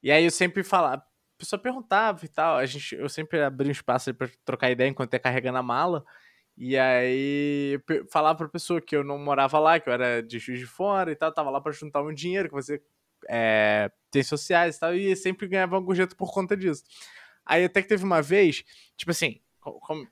E 0.01 0.13
aí 0.13 0.25
eu 0.25 0.31
sempre 0.31 0.63
falava, 0.63 1.05
pessoa 1.37 1.61
perguntava 1.61 2.25
e 2.25 2.29
tal. 2.29 2.57
A 2.57 2.67
gente, 2.67 2.95
eu 2.95 3.09
sempre 3.09 3.43
abri 3.43 3.69
um 3.69 3.73
espaço 3.73 4.15
para 4.15 4.29
trocar 4.45 4.71
ideia 4.71 4.89
enquanto 4.89 5.13
ia 5.13 5.19
carregando 5.19 5.59
a 5.59 5.63
mala. 5.63 6.05
E 6.57 6.79
aí, 6.79 7.81
falar 8.11 8.35
pra 8.35 8.49
pessoa 8.49 8.81
que 8.81 8.95
eu 8.95 9.03
não 9.03 9.19
morava 9.19 9.59
lá, 9.59 9.81
que 9.81 9.89
eu 9.89 9.93
era 9.93 10.23
de 10.23 10.39
Juiz 10.39 10.61
de 10.61 10.67
Fora 10.67 11.11
e 11.11 11.17
tal, 11.17 11.33
tava 11.33 11.51
lá 11.51 11.61
pra 11.61 11.73
juntar 11.73 12.03
um 12.03 12.13
dinheiro, 12.13 12.49
que 12.49 12.55
você 12.55 12.83
é, 13.29 13.91
tem 14.11 14.23
sociais 14.23 14.77
e 14.77 14.81
tal, 14.81 14.95
e 14.95 15.17
sempre 15.17 15.49
ganhava 15.49 15.77
uma 15.77 15.85
gorjeta 15.85 16.15
por 16.15 16.33
conta 16.33 16.57
disso. 16.57 16.85
Aí 17.45 17.65
até 17.65 17.83
que 17.83 17.89
teve 17.89 18.05
uma 18.05 18.23
vez, 18.23 18.65
tipo 18.97 19.11
assim, 19.11 19.41
como, 19.61 20.07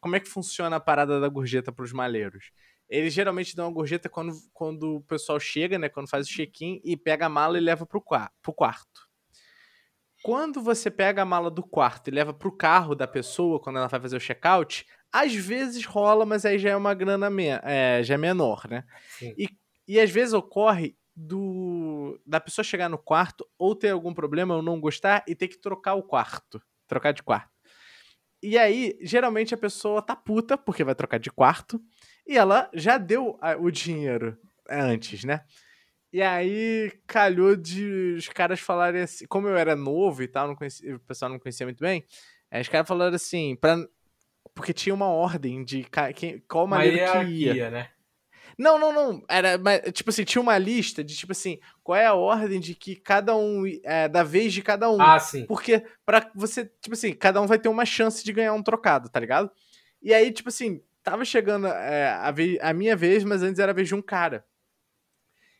como 0.00 0.16
é 0.16 0.20
que 0.20 0.28
funciona 0.28 0.76
a 0.76 0.80
parada 0.80 1.20
da 1.20 1.28
gorjeta 1.28 1.72
pros 1.72 1.92
maleiros? 1.92 2.50
Eles 2.88 3.12
geralmente 3.12 3.56
dão 3.56 3.68
a 3.68 3.72
gorjeta 3.72 4.08
quando, 4.08 4.32
quando 4.52 4.96
o 4.96 5.02
pessoal 5.02 5.40
chega, 5.40 5.78
né? 5.78 5.88
Quando 5.88 6.08
faz 6.08 6.26
o 6.26 6.30
check-in 6.30 6.80
e 6.84 6.96
pega 6.96 7.26
a 7.26 7.28
mala 7.28 7.56
e 7.56 7.60
leva 7.60 7.86
pro, 7.86 8.02
pro 8.42 8.52
quarto. 8.52 9.08
Quando 10.22 10.62
você 10.62 10.90
pega 10.90 11.22
a 11.22 11.24
mala 11.24 11.50
do 11.50 11.62
quarto 11.62 12.08
e 12.08 12.10
leva 12.12 12.32
pro 12.32 12.56
carro 12.56 12.94
da 12.94 13.08
pessoa, 13.08 13.58
quando 13.58 13.78
ela 13.78 13.88
vai 13.88 14.00
fazer 14.00 14.16
o 14.16 14.20
check-out, 14.20 14.86
às 15.12 15.34
vezes 15.34 15.84
rola, 15.84 16.24
mas 16.24 16.44
aí 16.44 16.58
já 16.58 16.70
é 16.70 16.76
uma 16.76 16.94
grana 16.94 17.28
é, 17.64 18.02
já 18.02 18.14
é 18.14 18.18
menor, 18.18 18.66
né? 18.68 18.84
E, 19.36 19.48
e 19.86 20.00
às 20.00 20.10
vezes 20.10 20.32
ocorre 20.32 20.96
do 21.14 22.18
da 22.26 22.40
pessoa 22.40 22.64
chegar 22.64 22.88
no 22.88 22.96
quarto 22.96 23.46
ou 23.58 23.76
ter 23.76 23.90
algum 23.90 24.14
problema 24.14 24.56
ou 24.56 24.62
não 24.62 24.80
gostar 24.80 25.22
e 25.28 25.34
ter 25.34 25.48
que 25.48 25.58
trocar 25.58 25.94
o 25.94 26.02
quarto, 26.02 26.62
trocar 26.86 27.12
de 27.12 27.22
quarto. 27.22 27.52
E 28.42 28.58
aí, 28.58 28.98
geralmente 29.02 29.54
a 29.54 29.58
pessoa 29.58 30.02
tá 30.02 30.16
puta 30.16 30.58
porque 30.58 30.82
vai 30.82 30.94
trocar 30.94 31.18
de 31.18 31.30
quarto 31.30 31.80
e 32.26 32.36
ela 32.36 32.68
já 32.74 32.98
deu 32.98 33.38
o 33.60 33.70
dinheiro 33.70 34.36
antes, 34.68 35.22
né? 35.22 35.44
E 36.12 36.20
aí 36.20 36.92
calhou 37.06 37.56
de 37.56 38.14
os 38.18 38.28
caras 38.28 38.60
falarem 38.60 39.02
assim, 39.02 39.26
como 39.26 39.48
eu 39.48 39.56
era 39.56 39.76
novo 39.76 40.22
e 40.22 40.28
tal, 40.28 40.48
não 40.48 40.56
conhecia, 40.56 40.96
o 40.96 41.00
pessoal 41.00 41.30
não 41.30 41.38
conhecia 41.38 41.64
muito 41.64 41.80
bem, 41.80 42.04
os 42.60 42.68
caras 42.68 42.86
falaram 42.86 43.14
assim, 43.14 43.56
porque 44.54 44.72
tinha 44.72 44.94
uma 44.94 45.08
ordem 45.08 45.64
de 45.64 45.86
quem, 46.14 46.40
qual 46.48 46.66
maneira 46.66 47.24
que 47.24 47.30
ia. 47.30 47.70
né? 47.70 47.88
Não, 48.58 48.78
não, 48.78 48.92
não. 48.92 49.24
Era, 49.28 49.58
tipo 49.92 50.10
assim, 50.10 50.24
tinha 50.24 50.42
uma 50.42 50.58
lista 50.58 51.02
de, 51.02 51.16
tipo 51.16 51.32
assim, 51.32 51.58
qual 51.82 51.96
é 51.96 52.06
a 52.06 52.14
ordem 52.14 52.60
de 52.60 52.74
que 52.74 52.96
cada 52.96 53.34
um. 53.34 53.64
É, 53.82 54.08
da 54.08 54.22
vez 54.22 54.52
de 54.52 54.62
cada 54.62 54.90
um. 54.90 55.00
Ah, 55.00 55.18
sim. 55.18 55.46
Porque 55.46 55.84
pra 56.04 56.30
você, 56.34 56.66
tipo 56.80 56.94
assim, 56.94 57.14
cada 57.14 57.40
um 57.40 57.46
vai 57.46 57.58
ter 57.58 57.68
uma 57.68 57.84
chance 57.84 58.24
de 58.24 58.32
ganhar 58.32 58.52
um 58.52 58.62
trocado, 58.62 59.08
tá 59.08 59.18
ligado? 59.18 59.50
E 60.00 60.12
aí, 60.12 60.30
tipo 60.30 60.48
assim, 60.48 60.82
tava 61.02 61.24
chegando 61.24 61.66
é, 61.66 62.10
a, 62.12 62.30
vez, 62.30 62.58
a 62.60 62.72
minha 62.72 62.94
vez, 62.94 63.24
mas 63.24 63.42
antes 63.42 63.58
era 63.58 63.72
a 63.72 63.74
vez 63.74 63.88
de 63.88 63.94
um 63.94 64.02
cara. 64.02 64.44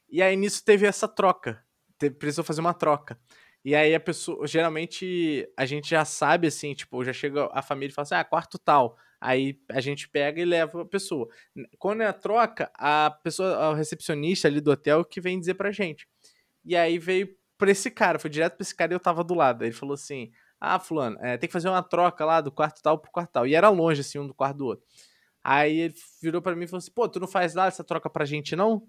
E 0.09 0.23
aí 0.23 0.37
nisso 0.37 0.63
teve 0.65 0.87
essa 0.87 1.09
troca. 1.09 1.65
Teve, 1.99 2.15
precisou 2.17 2.45
fazer 2.45 2.61
uma 2.61 2.75
troca. 2.75 3.19
E 3.65 3.75
aí 3.77 3.95
a 3.95 4.01
pessoa, 4.01 4.47
geralmente 4.47 5.49
a 5.57 5.65
gente 5.65 5.89
já 5.89 6.05
sabe 6.05 6.49
assim, 6.49 6.75
tipo, 6.75 7.05
já 7.05 7.13
chega 7.13 7.49
a 7.53 7.63
família 7.63 7.93
e 7.93 7.95
fala 7.95 8.05
assim: 8.05 8.15
"Ah, 8.17 8.25
quarto 8.25 8.59
tal". 8.59 8.97
Aí 9.21 9.57
a 9.71 9.81
gente 9.81 10.09
pega 10.09 10.41
e 10.41 10.45
leva 10.45 10.83
a 10.83 10.85
pessoa. 10.85 11.29
Quando 11.79 12.03
é 12.03 12.07
a 12.07 12.13
troca, 12.13 12.71
a 12.77 13.11
pessoa, 13.23 13.71
o 13.71 13.75
recepcionista 13.75 14.49
ali 14.49 14.61
do 14.61 14.73
hotel 14.73 15.05
que 15.05 15.21
vem 15.21 15.39
dizer 15.39 15.55
pra 15.55 15.71
gente. 15.71 16.09
E 16.65 16.77
aí 16.77 16.99
veio 16.99 17.29
pra 17.59 17.71
esse 17.71 17.91
cara, 17.91 18.19
foi 18.19 18.31
direto 18.31 18.57
pra 18.57 18.63
esse 18.65 18.75
cara 18.75 18.93
e 18.93 18.97
eu 18.97 19.01
tava 19.01 19.25
do 19.25 19.35
lado. 19.35 19.65
Ele 19.65 19.73
falou 19.75 19.95
assim: 19.95 20.31
"Ah, 20.61 20.79
fulano, 20.81 21.19
é, 21.21 21.37
tem 21.39 21.49
que 21.49 21.53
fazer 21.53 21.69
uma 21.69 21.83
troca 21.83 22.25
lá 22.25 22.41
do 22.41 22.53
quarto 22.53 22.83
tal 22.83 22.99
pro 22.99 23.11
quarto 23.13 23.33
tal". 23.33 23.47
E 23.47 23.55
era 23.55 23.69
longe 23.71 24.01
assim 24.03 24.19
um 24.19 24.27
do 24.27 24.35
quarto 24.35 24.59
do 24.59 24.67
outro. 24.67 24.85
Aí 25.45 25.79
ele 25.81 25.95
virou 26.23 26.43
para 26.43 26.57
mim 26.57 26.65
e 26.65 26.69
falou 26.69 26.79
assim: 26.79 26.93
"Pô, 26.93 27.09
tu 27.09 27.21
não 27.21 27.29
faz 27.29 27.55
lá 27.55 27.67
essa 27.67 27.85
troca 27.85 28.11
pra 28.11 28.25
gente 28.25 28.57
não?" 28.57 28.87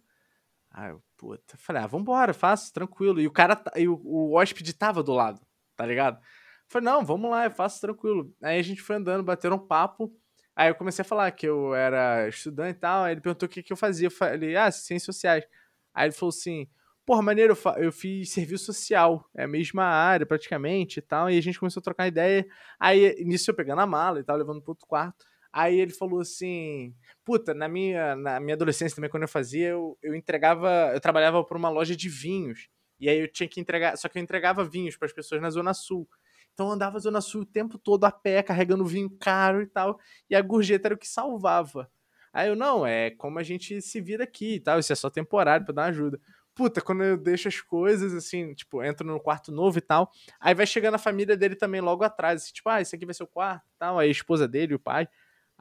Aí 0.74 0.90
eu, 0.90 1.04
puta, 1.18 1.56
falei, 1.58 1.84
ah, 1.84 1.88
vambora, 1.88 2.34
faço, 2.34 2.74
tranquilo. 2.74 3.22
E 3.22 3.28
o 3.28 3.32
cara, 3.32 3.62
e 3.76 3.88
o, 3.88 4.02
o 4.04 4.34
hóspede 4.36 4.74
tava 4.74 5.04
do 5.04 5.14
lado, 5.14 5.40
tá 5.76 5.86
ligado? 5.86 6.20
Falei, 6.68 6.86
não, 6.86 7.06
vamos 7.06 7.30
lá, 7.30 7.46
eu 7.46 7.52
faço 7.52 7.80
tranquilo. 7.80 8.34
Aí 8.42 8.60
a 8.60 8.64
gente 8.64 8.82
foi 8.82 8.96
andando, 8.96 9.24
bateram 9.24 9.58
um 9.58 9.68
papo. 9.68 10.12
Aí 10.56 10.70
eu 10.70 10.76
comecei 10.76 11.04
a 11.04 11.06
falar 11.06 11.32
que 11.32 11.48
eu 11.48 11.76
era 11.76 12.28
estudante 12.28 12.78
e 12.78 12.80
tal. 12.80 13.04
Aí 13.04 13.14
ele 13.14 13.22
perguntou 13.22 13.46
o 13.46 13.50
que, 13.50 13.62
que 13.62 13.72
eu 13.72 13.78
fazia. 13.78 14.08
Eu 14.08 14.12
falei, 14.12 14.56
ah, 14.56 14.72
ciências 14.72 15.16
sociais. 15.16 15.46
Aí 15.94 16.08
ele 16.08 16.14
falou 16.14 16.30
assim, 16.30 16.68
porra, 17.06 17.22
maneiro, 17.22 17.56
eu, 17.78 17.92
fiz 17.92 18.32
serviço 18.32 18.66
social, 18.66 19.30
é 19.36 19.44
a 19.44 19.48
mesma 19.48 19.84
área 19.84 20.26
praticamente 20.26 20.98
e 21.00 21.02
tal. 21.02 21.30
E 21.30 21.38
a 21.38 21.42
gente 21.42 21.60
começou 21.60 21.82
a 21.82 21.84
trocar 21.84 22.08
ideia. 22.08 22.48
Aí 22.80 23.24
nisso 23.24 23.52
eu 23.52 23.56
pegando 23.56 23.82
a 23.82 23.86
mala 23.88 24.20
e 24.20 24.24
tal, 24.24 24.38
levando 24.38 24.62
pro 24.62 24.72
outro 24.72 24.88
quarto. 24.88 25.26
Aí 25.54 25.80
ele 25.80 25.94
falou 25.94 26.20
assim: 26.20 26.96
Puta, 27.24 27.54
na 27.54 27.68
minha, 27.68 28.16
na 28.16 28.40
minha 28.40 28.56
adolescência 28.56 28.96
também, 28.96 29.10
quando 29.10 29.24
eu 29.24 29.30
fazia, 29.30 29.70
eu, 29.70 29.98
eu 30.02 30.16
entregava. 30.16 30.92
Eu 30.94 31.00
trabalhava 31.00 31.44
por 31.44 31.56
uma 31.56 31.70
loja 31.70 31.96
de 31.96 32.10
vinhos. 32.10 32.68
E 33.00 33.08
aí 33.08 33.20
eu 33.20 33.32
tinha 33.32 33.48
que 33.48 33.62
entregar. 33.62 33.96
Só 33.98 34.10
que 34.10 34.18
eu 34.18 34.24
entregava 34.24 34.66
vinhos 34.66 34.98
para 34.98 35.06
as 35.06 35.14
pessoas 35.14 35.40
na 35.42 35.52
Zona 35.52 35.74
Sul. 35.74 36.10
Então 36.54 36.68
eu 36.68 36.74
andava 36.74 36.94
na 36.94 37.00
Zona 37.00 37.22
Sul 37.22 37.42
o 37.42 37.46
tempo 37.46 37.78
todo 37.78 38.06
a 38.06 38.12
pé, 38.12 38.42
carregando 38.42 38.84
vinho 38.86 39.10
caro 39.20 39.62
e 39.62 39.68
tal. 39.68 40.00
E 40.30 40.36
a 40.36 40.42
gorjeta 40.42 40.88
era 40.88 40.96
o 40.96 40.98
que 40.98 41.08
salvava. 41.08 41.90
Aí 42.32 42.50
eu, 42.50 42.56
não, 42.56 42.86
é 42.86 43.12
como 43.12 43.38
a 43.38 43.44
gente 43.44 43.80
se 43.80 44.02
vira 44.02 44.24
aqui 44.24 44.56
e 44.56 44.60
tal. 44.60 44.80
Isso 44.80 44.92
é 44.92 44.96
só 44.96 45.10
temporário 45.10 45.66
para 45.66 45.76
dar 45.76 45.86
ajuda. 45.86 46.20
Puta, 46.56 46.82
quando 46.82 47.04
eu 47.04 47.18
deixo 47.18 47.48
as 47.48 47.62
coisas, 47.62 48.14
assim, 48.14 48.54
tipo, 48.54 48.84
entro 48.84 49.06
no 49.06 49.20
quarto 49.20 49.52
novo 49.52 49.78
e 49.78 49.82
tal. 49.82 50.12
Aí 50.40 50.56
vai 50.56 50.66
chegando 50.66 50.96
a 50.96 51.00
família 51.00 51.38
dele 51.38 51.56
também 51.56 51.82
logo 51.82 52.04
atrás. 52.04 52.44
Assim, 52.44 52.54
tipo, 52.54 52.70
ah, 52.70 52.82
esse 52.82 52.96
aqui 52.96 53.06
vai 53.06 53.14
ser 53.14 53.24
o 53.24 53.28
quarto 53.28 53.64
e 53.76 53.78
tal. 53.78 54.00
Aí 54.00 54.08
a 54.08 54.12
esposa 54.12 54.48
dele, 54.48 54.74
o 54.74 54.80
pai. 54.80 55.08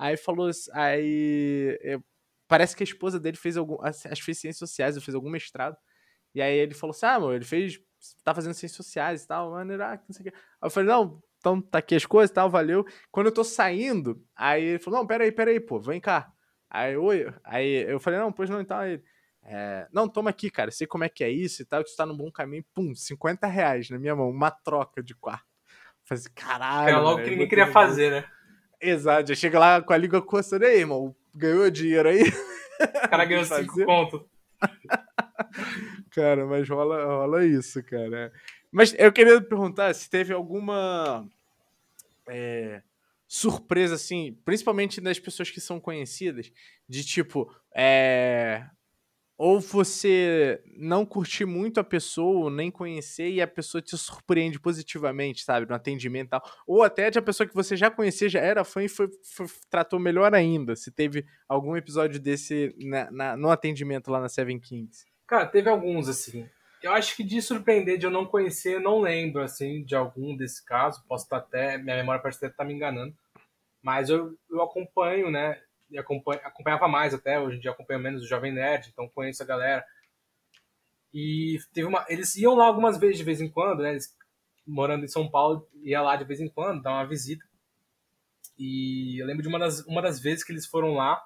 Aí 0.03 0.17
falou. 0.17 0.51
Aí. 0.73 1.79
Eu, 1.81 2.03
parece 2.49 2.75
que 2.75 2.83
a 2.83 2.85
esposa 2.85 3.21
dele 3.21 3.37
fez 3.37 3.57
algum. 3.57 3.77
Que 3.77 4.23
fez 4.23 4.39
ciências 4.39 4.59
sociais, 4.59 4.97
eu 4.97 5.03
fez 5.03 5.15
algum 5.15 5.31
mestrado. 5.31 5.77
E 6.35 6.43
aí 6.43 6.57
ele 6.57 6.75
falou 6.75 6.91
assim: 6.91 7.07
ah, 7.07 7.15
amor, 7.15 7.35
ele 7.37 7.45
fez. 7.45 7.79
Tá 8.25 8.35
fazendo 8.35 8.55
ciências 8.55 8.77
sociais 8.77 9.23
e 9.23 9.29
tal, 9.29 9.53
mano, 9.53 9.81
ah, 9.81 9.97
não 10.09 10.13
sei 10.13 10.27
o 10.27 10.31
que. 10.31 10.37
Aí 10.37 10.67
eu 10.67 10.71
falei, 10.71 10.89
não, 10.89 11.23
então 11.39 11.61
tá 11.61 11.79
aqui 11.79 11.95
as 11.95 12.05
coisas 12.05 12.33
e 12.33 12.35
tal, 12.35 12.51
valeu. 12.51 12.85
Quando 13.13 13.29
eu 13.29 13.33
tô 13.33 13.45
saindo, 13.45 14.21
aí 14.35 14.65
ele 14.65 14.79
falou, 14.81 14.99
não, 14.99 15.07
peraí, 15.07 15.31
peraí, 15.31 15.61
pô, 15.61 15.79
vem 15.79 16.01
cá. 16.01 16.33
Aí, 16.69 16.97
oi, 16.97 17.33
aí 17.45 17.89
eu 17.89 18.01
falei, 18.01 18.19
não, 18.19 18.33
pois 18.33 18.51
não, 18.51 18.61
então 18.61 18.77
aí 18.77 19.01
é, 19.45 19.87
não, 19.93 20.09
toma 20.09 20.31
aqui, 20.31 20.51
cara, 20.51 20.73
sei 20.73 20.85
como 20.85 21.05
é 21.05 21.09
que 21.09 21.23
é 21.23 21.31
isso 21.31 21.63
e 21.63 21.65
tal, 21.65 21.85
tu 21.85 21.95
tá 21.97 22.05
no 22.05 22.17
bom 22.17 22.29
caminho, 22.29 22.65
pum, 22.75 22.93
50 22.93 23.47
reais 23.47 23.89
na 23.89 24.01
minha 24.01 24.17
mão, 24.17 24.29
uma 24.29 24.51
troca 24.51 25.01
de 25.01 25.15
quarto. 25.15 25.47
Falei 26.03 26.23
assim, 26.23 26.33
caralho. 26.35 26.89
Era 26.89 26.99
logo 26.99 27.23
que 27.23 27.31
ninguém 27.31 27.47
queria 27.47 27.69
fazer, 27.69 28.11
né? 28.11 28.25
Exato, 28.83 29.29
já 29.29 29.35
chega 29.37 29.59
lá 29.61 29.81
com 29.81 29.93
a 29.93 29.97
língua 29.97 30.21
coçando 30.21 30.65
aí, 30.65 30.81
irmão. 30.81 31.15
Ganhou 31.33 31.71
dinheiro 31.71 32.09
aí? 32.09 32.25
O 32.25 33.09
cara 33.09 33.25
ganhou 33.25 33.45
cinco 33.47 33.85
pontos. 33.85 34.23
cara, 36.11 36.45
mas 36.45 36.69
rola, 36.69 37.05
rola 37.05 37.47
isso, 37.47 37.81
cara. 37.85 38.33
Mas 38.73 38.93
eu 38.99 39.13
queria 39.13 39.41
perguntar 39.41 39.95
se 39.95 40.11
teve 40.11 40.33
alguma 40.33 41.25
é, 42.29 42.83
surpresa, 43.29 43.95
assim, 43.95 44.37
principalmente 44.45 45.01
das 45.01 45.21
pessoas 45.21 45.49
que 45.49 45.61
são 45.61 45.79
conhecidas, 45.79 46.51
de 46.89 47.05
tipo, 47.05 47.55
é, 47.75 48.67
ou 49.45 49.59
você 49.59 50.63
não 50.77 51.05
curtir 51.05 51.45
muito 51.45 51.81
a 51.81 51.85
pessoa, 51.85 52.49
nem 52.49 52.71
conhecer, 52.71 53.29
e 53.29 53.43
a 53.43 53.47
pessoa 53.49 53.83
te 53.83 53.99
surpreende 53.99 54.61
positivamente, 54.61 55.43
sabe? 55.43 55.69
No 55.69 55.75
atendimento 55.75 56.29
e 56.29 56.31
tal. 56.31 56.43
Ou 56.65 56.85
até 56.85 57.11
de 57.11 57.19
a 57.19 57.23
pessoa 57.23 57.45
que 57.45 57.55
você 57.55 57.77
já 57.77 57.91
conhecia, 57.91 58.29
já 58.29 58.39
era 58.39 58.63
fã 58.63 58.85
e 58.85 58.89
foi, 58.89 59.09
foi 59.35 59.49
tratou 59.69 59.99
melhor 59.99 60.33
ainda. 60.33 60.77
Se 60.77 60.93
teve 60.93 61.27
algum 61.49 61.77
episódio 61.77 62.21
desse 62.21 62.73
na, 62.79 63.11
na, 63.11 63.37
no 63.37 63.51
atendimento 63.51 64.13
lá 64.13 64.21
na 64.21 64.29
Seven 64.29 64.61
Kings. 64.61 65.07
Cara, 65.27 65.47
teve 65.47 65.69
alguns, 65.69 66.09
assim. 66.09 66.49
Eu 66.81 66.93
acho 66.93 67.17
que 67.17 67.25
de 67.25 67.43
surpreender, 67.43 67.99
de 67.99 68.07
eu 68.07 68.13
não 68.13 68.25
conhecer, 68.25 68.79
não 68.79 69.01
lembro, 69.01 69.43
assim, 69.43 69.83
de 69.83 69.97
algum 69.97 70.37
desse 70.37 70.65
caso. 70.65 71.03
Posso 71.09 71.25
estar 71.25 71.39
até, 71.39 71.79
minha 71.79 71.97
memória 71.97 72.23
pode 72.23 72.37
até 72.37 72.47
estar 72.47 72.65
me 72.65 72.75
enganando. 72.75 73.13
Mas 73.83 74.09
eu, 74.09 74.39
eu 74.49 74.63
acompanho, 74.63 75.33
né? 75.33 75.61
Acompanhava 75.99 76.89
mais 76.89 77.15
até, 77.15 77.39
hoje 77.39 77.57
em 77.57 77.61
dia 77.61 77.71
acompanho 77.71 78.01
menos 78.01 78.23
o 78.23 78.29
Jovem 78.29 78.53
Nerd, 78.53 78.89
então 78.89 79.09
conheço 79.09 79.43
a 79.43 79.47
galera. 79.47 79.85
E 81.13 81.59
teve 81.73 81.87
uma, 81.87 82.05
eles 82.09 82.35
iam 82.37 82.55
lá 82.55 82.67
algumas 82.67 82.99
vezes 82.99 83.19
de 83.19 83.25
vez 83.25 83.41
em 83.41 83.51
quando, 83.51 83.83
né? 83.83 83.91
Eles, 83.91 84.17
morando 84.67 85.05
em 85.05 85.09
São 85.09 85.31
Paulo, 85.31 85.69
ia 85.83 86.01
lá 86.01 86.17
de 86.17 86.25
vez 86.25 86.41
em 86.41 86.49
quando, 86.49 86.83
dar 86.83 86.93
uma 86.93 87.07
visita. 87.07 87.45
E 88.59 89.21
eu 89.21 89.27
lembro 89.27 89.43
de 89.43 89.49
uma 89.49 89.59
das, 89.59 89.81
uma 89.87 90.01
das 90.01 90.21
vezes 90.21 90.45
que 90.45 90.53
eles 90.53 90.67
foram 90.67 90.95
lá, 90.95 91.23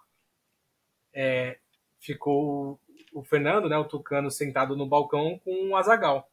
é, 1.13 1.59
ficou 2.01 2.81
o 3.13 3.23
Fernando, 3.23 3.69
né, 3.69 3.79
o 3.79 3.85
Tucano, 3.85 4.31
sentado 4.31 4.77
no 4.77 4.87
balcão 4.89 5.39
com 5.45 5.71
o 5.71 5.77
Azagal. 5.77 6.31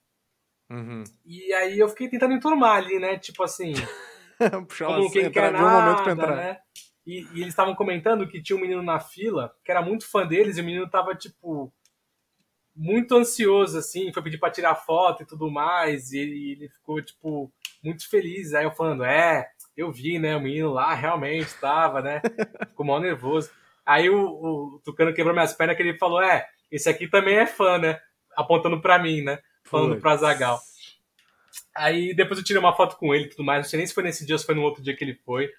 Uhum. 0.69 1.03
E 1.25 1.53
aí 1.53 1.77
eu 1.77 1.87
fiquei 1.87 2.09
tentando 2.09 2.33
enturmar 2.33 2.77
ali, 2.77 2.99
né? 2.99 3.17
Tipo 3.17 3.43
assim. 3.43 3.73
Puxar 4.67 4.87
como 4.87 5.11
quem 5.11 5.31
quer 5.31 5.51
nada, 5.51 5.65
um 5.65 5.81
momento 5.81 6.03
pra 6.03 6.11
entrar. 6.11 6.35
Né? 6.35 6.59
E, 7.05 7.27
e 7.33 7.41
eles 7.41 7.49
estavam 7.49 7.75
comentando 7.75 8.27
que 8.27 8.41
tinha 8.41 8.55
um 8.55 8.61
menino 8.61 8.81
na 8.81 8.99
fila 8.99 9.53
que 9.63 9.71
era 9.71 9.81
muito 9.81 10.09
fã 10.09 10.25
deles 10.25 10.57
e 10.57 10.61
o 10.61 10.63
menino 10.63 10.89
tava, 10.89 11.13
tipo, 11.13 11.73
muito 12.75 13.15
ansioso, 13.15 13.77
assim, 13.77 14.11
foi 14.11 14.23
pedir 14.23 14.39
pra 14.39 14.49
tirar 14.49 14.75
foto 14.75 15.23
e 15.23 15.25
tudo 15.25 15.49
mais, 15.51 16.11
e 16.11 16.19
ele, 16.19 16.51
ele 16.51 16.69
ficou, 16.69 17.01
tipo, 17.01 17.51
muito 17.83 18.09
feliz. 18.09 18.53
Aí 18.53 18.65
eu 18.65 18.71
falando, 18.71 19.03
é, 19.03 19.47
eu 19.75 19.91
vi, 19.91 20.17
né, 20.17 20.35
o 20.35 20.41
menino 20.41 20.71
lá 20.71 20.93
realmente 20.93 21.53
tava, 21.59 22.01
né, 22.01 22.21
ficou 22.69 22.85
mal 22.85 22.99
nervoso. 22.99 23.51
Aí 23.85 24.09
o, 24.09 24.17
o 24.17 24.81
Tucano 24.83 25.13
quebrou 25.13 25.33
minhas 25.33 25.53
pernas 25.53 25.75
que 25.75 25.83
ele 25.83 25.97
falou, 25.97 26.21
é, 26.21 26.47
esse 26.71 26.89
aqui 26.89 27.07
também 27.07 27.35
é 27.35 27.45
fã, 27.45 27.77
né, 27.77 27.99
apontando 28.35 28.81
pra 28.81 28.97
mim, 28.97 29.21
né, 29.21 29.39
falando 29.63 29.99
pra 29.99 30.17
Zagal. 30.17 30.59
Aí 31.75 32.15
depois 32.15 32.39
eu 32.39 32.45
tirei 32.45 32.59
uma 32.59 32.75
foto 32.75 32.95
com 32.97 33.13
ele 33.13 33.25
e 33.25 33.29
tudo 33.29 33.43
mais, 33.43 33.65
não 33.65 33.69
sei 33.69 33.77
nem 33.77 33.87
se 33.87 33.93
foi 33.93 34.03
nesse 34.03 34.25
dia 34.25 34.35
ou 34.35 34.39
se 34.39 34.45
foi 34.45 34.55
no 34.55 34.61
outro 34.61 34.81
dia 34.81 34.95
que 34.95 35.03
ele 35.03 35.15
foi. 35.25 35.51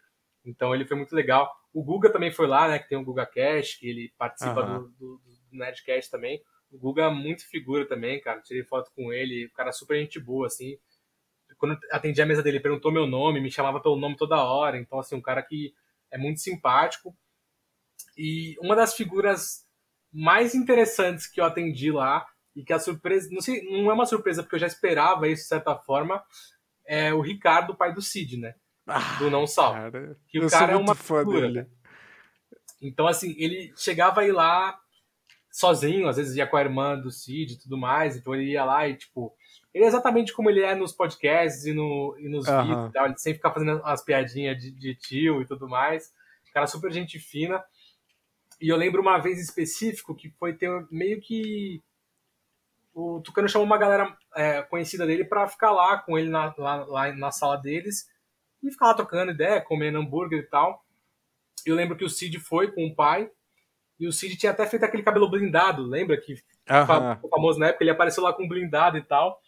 Então 0.45 0.75
ele 0.75 0.87
foi 0.87 0.97
muito 0.97 1.15
legal. 1.15 1.51
O 1.73 1.83
Guga 1.83 2.13
também 2.13 2.31
foi 2.31 2.47
lá, 2.47 2.69
né? 2.69 2.79
Que 2.79 2.89
tem 2.89 2.99
o 2.99 3.05
Guga 3.05 3.27
Cash, 3.27 3.77
que 3.77 3.89
ele 3.89 4.13
participa 4.19 4.61
uhum. 4.61 4.83
do, 4.83 4.89
do, 4.91 5.23
do 5.51 5.59
Nerdcast 5.59 6.11
também. 6.11 6.43
O 6.71 6.79
Guga 6.79 7.05
é 7.05 7.11
muito 7.11 7.49
figura 7.49 7.87
também, 7.87 8.21
cara. 8.21 8.41
Tirei 8.41 8.65
foto 8.65 8.91
com 8.95 9.13
ele, 9.13 9.47
o 9.47 9.53
cara 9.53 9.73
super 9.73 9.99
gente 9.99 10.21
boa, 10.21 10.47
assim. 10.47 10.77
Quando 11.57 11.79
atendi 11.91 12.21
a 12.21 12.27
mesa 12.27 12.43
dele, 12.43 12.61
perguntou 12.61 12.93
meu 12.93 13.07
nome, 13.07 13.41
me 13.41 13.51
chamava 13.51 13.81
pelo 13.81 13.97
nome 13.97 14.17
toda 14.17 14.43
hora. 14.43 14.77
Então, 14.77 14.99
assim, 14.99 15.15
um 15.15 15.23
cara 15.23 15.43
que 15.43 15.73
é 16.11 16.19
muito 16.19 16.41
simpático. 16.41 17.17
E 18.17 18.57
uma 18.61 18.77
das 18.77 18.95
figuras 18.95 19.67
mais 20.13 20.55
interessantes 20.55 21.27
que 21.27 21.41
eu 21.41 21.45
atendi 21.45 21.91
lá, 21.91 22.27
e 22.55 22.63
que 22.65 22.73
a 22.73 22.79
surpresa, 22.79 23.29
não 23.33 23.41
sei, 23.41 23.63
não 23.65 23.91
é 23.91 23.95
uma 23.95 24.07
surpresa 24.07 24.43
porque 24.43 24.55
eu 24.55 24.61
já 24.61 24.67
esperava 24.67 25.29
isso 25.29 25.43
de 25.43 25.49
certa 25.49 25.77
forma, 25.77 26.23
é 26.87 27.13
o 27.13 27.21
Ricardo, 27.21 27.77
pai 27.77 27.93
do 27.93 28.01
Cid, 28.01 28.37
né? 28.37 28.55
Ah, 28.87 29.17
do 29.19 29.31
Não 29.31 29.47
Sal. 29.47 29.73
Cara, 29.73 30.17
que 30.29 30.39
o 30.39 30.51
cara 30.51 30.73
é 30.73 30.77
uma 30.77 30.95
figura. 30.95 31.49
Dele. 31.49 31.67
Então, 32.81 33.07
assim, 33.07 33.35
ele 33.39 33.73
chegava 33.77 34.21
aí 34.21 34.31
lá 34.31 34.79
sozinho, 35.51 36.09
às 36.09 36.17
vezes 36.17 36.37
ia 36.37 36.47
com 36.47 36.57
a 36.57 36.61
irmã 36.61 36.99
do 36.99 37.11
Cid 37.11 37.55
e 37.55 37.59
tudo 37.59 37.79
mais, 37.79 38.17
então 38.17 38.35
ele 38.35 38.51
ia 38.51 38.65
lá 38.65 38.89
e, 38.89 38.97
tipo, 38.97 39.33
ele 39.73 39.85
é 39.85 39.87
exatamente 39.87 40.33
como 40.33 40.51
ele 40.51 40.61
é 40.61 40.75
nos 40.75 40.93
podcasts 40.93 41.65
e, 41.65 41.73
no, 41.73 42.17
e 42.19 42.29
nos 42.29 42.49
uhum. 42.49 42.63
vídeos 42.63 42.89
e 42.89 42.93
tal, 42.93 43.07
ele 43.07 43.19
sempre 43.19 43.37
fica 43.37 43.53
fazendo 43.53 43.81
as 43.85 44.03
piadinhas 44.03 44.59
de, 44.59 44.73
de 44.73 44.97
tio 44.97 45.41
e 45.41 45.47
tudo 45.47 45.69
mais, 45.69 46.13
cara 46.53 46.67
super 46.69 46.93
gente 46.93 47.19
fina, 47.19 47.63
e 48.61 48.69
eu 48.69 48.77
lembro 48.77 49.03
uma 49.03 49.19
vez 49.19 49.41
específico 49.41 50.15
que 50.15 50.31
foi 50.31 50.55
ter 50.55 50.71
meio 50.91 51.21
que 51.21 51.83
o 52.95 53.21
Tucano 53.21 53.49
chamou 53.49 53.67
uma 53.67 53.77
galera 53.77 54.17
é, 54.37 54.63
conhecida 54.63 55.05
dele 55.05 55.25
para 55.25 55.49
ficar 55.49 55.73
lá 55.73 55.99
com 55.99 56.17
ele 56.17 56.31
na, 56.31 56.55
lá, 56.57 56.85
lá, 56.85 57.13
na 57.13 57.33
sala 57.33 57.57
deles 57.57 58.09
e 58.65 58.73
ficar 58.73 58.87
lá 58.87 58.95
trocando 58.95 59.33
ideia, 59.33 59.61
comendo 59.61 59.99
hambúrguer 59.99 60.41
e 60.41 60.49
tal. 60.49 60.85
Eu 61.67 61.75
lembro 61.75 61.97
que 61.97 62.05
o 62.05 62.11
Cid 62.11 62.39
foi 62.41 62.73
com 62.73 62.87
o 62.87 62.95
pai 62.95 63.31
e 63.99 64.07
o 64.07 64.13
Cid 64.13 64.37
tinha 64.37 64.53
até 64.53 64.67
feito 64.67 64.85
aquele 64.85 65.03
cabelo 65.03 65.31
blindado, 65.31 65.83
lembra? 65.83 66.21
Que 66.21 66.37
ficou 66.37 67.31
famoso 67.31 67.59
na 67.59 67.69
época, 67.69 67.85
ele 67.85 67.91
apareceu 67.91 68.23
lá 68.23 68.33
com 68.33 68.49
blindado 68.49 68.99
e 68.99 69.03
tal. 69.03 69.41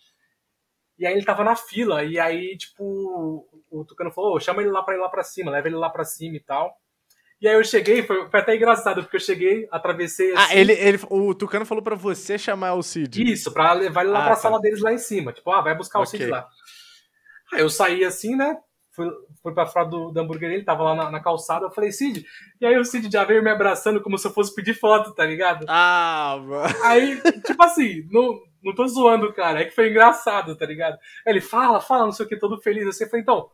E 0.99 1.07
aí 1.07 1.15
ele 1.15 1.25
tava 1.25 1.45
na 1.45 1.55
fila, 1.55 2.05
e 2.05 2.19
aí, 2.19 2.57
tipo, 2.57 3.47
o 3.71 3.85
Tucano 3.85 4.11
falou, 4.11 4.41
chama 4.41 4.63
ele 4.63 4.71
lá 4.71 4.83
pra 4.83 4.95
ir 4.95 4.99
lá 4.99 5.11
pra 5.11 5.23
cima, 5.23 5.51
leva 5.51 5.69
ele 5.69 5.77
lá 5.77 5.91
pra 5.91 6.05
cima 6.05 6.37
e 6.37 6.41
tal. 6.41 6.75
E 7.39 7.47
aí 7.47 7.55
eu 7.55 7.65
cheguei, 7.65 8.03
foi, 8.03 8.31
foi, 8.31 8.41
até 8.41 8.57
engraçado, 8.57 9.03
porque 9.03 9.17
eu 9.17 9.21
cheguei, 9.21 9.69
atravessei 9.71 10.33
ah, 10.35 10.45
assim. 10.45 10.55
Ah, 10.55 10.57
ele, 10.57 10.73
ele, 10.73 10.99
o 11.11 11.35
Tucano 11.35 11.67
falou 11.67 11.85
para 11.85 11.95
você 11.95 12.39
chamar 12.39 12.75
o 12.75 12.83
Cid. 12.83 13.31
Isso, 13.31 13.53
pra 13.53 13.75
levar 13.75 14.05
ele 14.05 14.11
lá 14.11 14.21
ah, 14.21 14.27
pra 14.27 14.37
tá. 14.37 14.41
sala 14.41 14.59
deles 14.59 14.81
lá 14.81 14.91
em 14.91 14.99
cima. 14.99 15.35
Tipo, 15.35 15.51
ah, 15.51 15.61
vai 15.61 15.77
buscar 15.77 15.99
okay. 15.99 16.07
o 16.07 16.11
Cid 16.11 16.31
lá. 16.31 16.49
Aí 17.53 17.61
eu 17.61 17.69
saí 17.69 18.05
assim, 18.05 18.35
né? 18.35 18.57
Fui, 18.97 19.11
fui 19.43 19.53
pra 19.53 19.67
fora 19.67 19.87
do, 19.87 20.19
hambúrguer 20.19 20.51
ele 20.51 20.65
tava 20.65 20.83
lá 20.83 20.95
na, 20.95 21.11
na, 21.11 21.21
calçada. 21.21 21.67
Eu 21.67 21.71
falei, 21.71 21.93
Cid. 21.93 22.25
E 22.59 22.65
aí 22.65 22.79
o 22.79 22.85
Cid 22.85 23.13
já 23.13 23.25
veio 23.25 23.43
me 23.43 23.51
abraçando 23.51 24.01
como 24.01 24.17
se 24.17 24.27
eu 24.27 24.33
fosse 24.33 24.55
pedir 24.55 24.73
foto, 24.73 25.15
tá 25.15 25.27
ligado? 25.27 25.67
Ah, 25.69 26.39
mano. 26.43 26.75
Aí, 26.83 27.21
tipo 27.45 27.63
assim, 27.63 28.09
não, 28.11 28.41
não 28.65 28.75
tô 28.75 28.89
zoando, 28.89 29.31
cara. 29.35 29.61
É 29.61 29.65
que 29.67 29.75
foi 29.75 29.91
engraçado, 29.91 30.57
tá 30.57 30.65
ligado? 30.65 30.95
Aí 31.27 31.35
ele 31.35 31.43
fala, 31.43 31.79
fala, 31.79 32.07
não 32.07 32.13
sei 32.13 32.25
o 32.25 32.29
que, 32.29 32.39
todo 32.39 32.61
feliz. 32.63 32.87
Assim, 32.87 33.05
eu 33.05 33.11
falei, 33.11 33.23
então, 33.23 33.51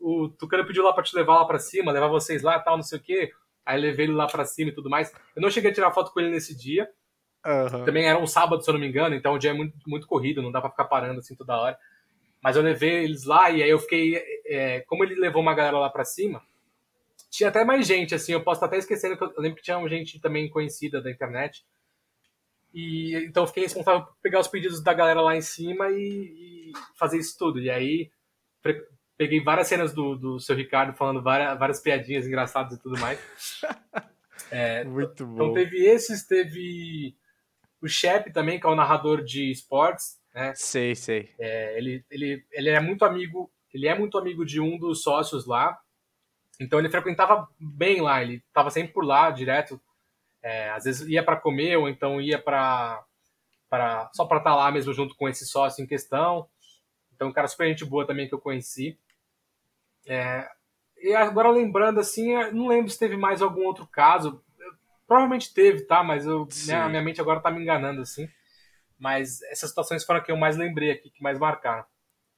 o 0.00 0.28
Tucano 0.28 0.64
pediu 0.64 0.84
lá 0.84 0.92
pra 0.92 1.02
te 1.02 1.16
levar 1.16 1.34
lá 1.34 1.44
pra 1.44 1.58
cima, 1.58 1.90
levar 1.90 2.06
vocês 2.06 2.42
lá 2.42 2.60
tal, 2.60 2.76
não 2.76 2.84
sei 2.84 2.98
o 2.98 3.02
quê. 3.02 3.32
Aí 3.66 3.80
levei 3.80 4.06
ele 4.06 4.14
lá 4.14 4.28
pra 4.28 4.44
cima 4.44 4.70
e 4.70 4.74
tudo 4.74 4.88
mais. 4.88 5.12
Eu 5.34 5.42
não 5.42 5.50
cheguei 5.50 5.72
a 5.72 5.74
tirar 5.74 5.90
foto 5.90 6.12
com 6.12 6.20
ele 6.20 6.30
nesse 6.30 6.56
dia. 6.56 6.88
Uhum. 7.44 7.84
Também 7.84 8.06
era 8.06 8.18
um 8.18 8.26
sábado, 8.26 8.62
se 8.62 8.70
eu 8.70 8.74
não 8.74 8.80
me 8.80 8.88
engano, 8.88 9.14
então 9.14 9.34
o 9.34 9.38
dia 9.38 9.50
é 9.50 9.54
muito, 9.54 9.76
muito 9.86 10.06
corrido, 10.06 10.40
não 10.40 10.52
dá 10.52 10.60
pra 10.60 10.70
ficar 10.70 10.84
parando 10.84 11.18
assim 11.18 11.34
toda 11.34 11.58
hora. 11.58 11.78
Mas 12.44 12.56
eu 12.56 12.62
levei 12.62 13.04
eles 13.04 13.24
lá 13.24 13.50
e 13.50 13.62
aí 13.62 13.70
eu 13.70 13.78
fiquei. 13.78 14.22
É, 14.44 14.80
como 14.82 15.02
ele 15.02 15.14
levou 15.14 15.40
uma 15.40 15.54
galera 15.54 15.78
lá 15.78 15.88
pra 15.88 16.04
cima, 16.04 16.42
tinha 17.30 17.48
até 17.48 17.64
mais 17.64 17.86
gente, 17.86 18.14
assim, 18.14 18.32
eu 18.32 18.44
posso 18.44 18.58
estar 18.58 18.66
até 18.66 18.76
esquecendo 18.76 19.16
que 19.16 19.24
eu, 19.24 19.32
lembro 19.38 19.56
que 19.56 19.62
tinha 19.62 19.88
gente 19.88 20.20
também 20.20 20.50
conhecida 20.50 21.00
da 21.00 21.10
internet. 21.10 21.64
E 22.74 23.14
então 23.24 23.44
eu 23.44 23.46
fiquei 23.46 23.62
responsável 23.62 24.02
por 24.02 24.14
pegar 24.20 24.40
os 24.40 24.48
pedidos 24.48 24.82
da 24.82 24.92
galera 24.92 25.22
lá 25.22 25.34
em 25.34 25.40
cima 25.40 25.88
e, 25.88 26.70
e 26.70 26.72
fazer 26.98 27.16
isso 27.16 27.34
tudo. 27.38 27.58
E 27.58 27.70
aí 27.70 28.10
peguei 29.16 29.42
várias 29.42 29.68
cenas 29.68 29.94
do, 29.94 30.14
do 30.14 30.38
seu 30.38 30.54
Ricardo 30.54 30.94
falando 30.94 31.22
várias, 31.22 31.58
várias 31.58 31.80
piadinhas 31.80 32.26
engraçadas 32.26 32.76
e 32.76 32.82
tudo 32.82 33.00
mais. 33.00 33.18
É, 34.50 34.84
Muito 34.84 35.22
então 35.22 35.26
bom. 35.26 35.34
Então 35.34 35.54
teve 35.54 35.86
esses, 35.86 36.26
teve 36.26 37.16
o 37.80 37.88
Shep 37.88 38.32
também, 38.32 38.60
que 38.60 38.66
é 38.66 38.68
o 38.68 38.74
narrador 38.74 39.22
de 39.22 39.50
esportes, 39.50 40.20
né? 40.34 40.52
Sei, 40.56 40.94
sei. 40.96 41.30
É, 41.38 41.78
ele, 41.78 42.04
ele, 42.10 42.44
ele 42.50 42.70
é 42.70 42.80
muito 42.80 43.04
amigo, 43.04 43.50
ele 43.72 43.86
é 43.86 43.96
muito 43.96 44.18
amigo 44.18 44.44
de 44.44 44.60
um 44.60 44.76
dos 44.76 45.02
sócios 45.02 45.46
lá. 45.46 45.78
Então 46.60 46.78
ele 46.78 46.90
frequentava 46.90 47.48
bem 47.58 48.00
lá, 48.00 48.20
ele 48.22 48.42
estava 48.48 48.70
sempre 48.70 48.92
por 48.92 49.04
lá, 49.04 49.30
direto. 49.30 49.80
É, 50.42 50.70
às 50.70 50.84
vezes 50.84 51.08
ia 51.08 51.22
para 51.22 51.36
comer 51.36 51.76
ou 51.76 51.88
então 51.88 52.20
ia 52.20 52.38
para 52.38 53.02
para 53.70 54.10
só 54.12 54.24
para 54.24 54.38
estar 54.38 54.50
tá 54.50 54.56
lá 54.56 54.70
mesmo 54.70 54.92
junto 54.92 55.14
com 55.16 55.28
esse 55.28 55.46
sócio 55.46 55.82
em 55.82 55.86
questão. 55.86 56.48
Então, 57.14 57.28
um 57.28 57.32
cara 57.32 57.48
super 57.48 57.68
gente 57.68 57.84
boa 57.84 58.06
também 58.06 58.28
que 58.28 58.34
eu 58.34 58.40
conheci. 58.40 58.98
É, 60.06 60.48
e 60.98 61.14
agora 61.14 61.48
lembrando 61.50 62.00
assim, 62.00 62.34
não 62.52 62.66
lembro 62.66 62.90
se 62.90 62.98
teve 62.98 63.16
mais 63.16 63.40
algum 63.40 63.64
outro 63.64 63.86
caso. 63.86 64.42
Provavelmente 65.06 65.52
teve, 65.52 65.82
tá? 65.82 66.02
Mas 66.02 66.26
eu, 66.26 66.48
minha, 66.66 66.88
minha 66.88 67.02
mente 67.02 67.20
agora 67.20 67.40
tá 67.40 67.50
me 67.50 67.60
enganando 67.62 68.00
assim. 68.00 68.28
Mas 68.98 69.42
essas 69.42 69.70
situações 69.70 70.04
foram 70.04 70.22
que 70.22 70.30
eu 70.30 70.36
mais 70.36 70.56
lembrei 70.56 70.90
aqui, 70.90 71.10
que 71.10 71.22
mais 71.22 71.38
marcaram. 71.38 71.84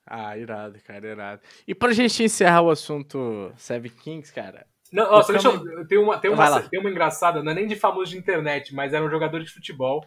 Ah, 0.07 0.37
irado, 0.39 0.79
cara, 0.85 1.07
irado. 1.07 1.43
E 1.67 1.75
pra 1.75 1.93
gente 1.93 2.23
encerrar 2.23 2.63
o 2.63 2.71
assunto 2.71 3.53
Seven 3.57 3.91
Kings, 3.91 4.33
cara. 4.33 4.67
Não, 4.93 5.05
ó, 5.05 5.23
deixa 5.23 5.49
eu. 5.49 5.87
Tem 5.87 5.99
uma, 5.99 6.19
tem, 6.19 6.31
uma, 6.31 6.63
tem 6.63 6.81
uma 6.81 6.91
engraçada, 6.91 7.43
não 7.43 7.51
é 7.51 7.55
nem 7.55 7.67
de 7.67 7.75
famoso 7.75 8.13
de 8.13 8.19
internet, 8.19 8.73
mas 8.75 8.93
era 8.93 9.05
um 9.05 9.11
jogador 9.11 9.43
de 9.43 9.51
futebol 9.51 10.05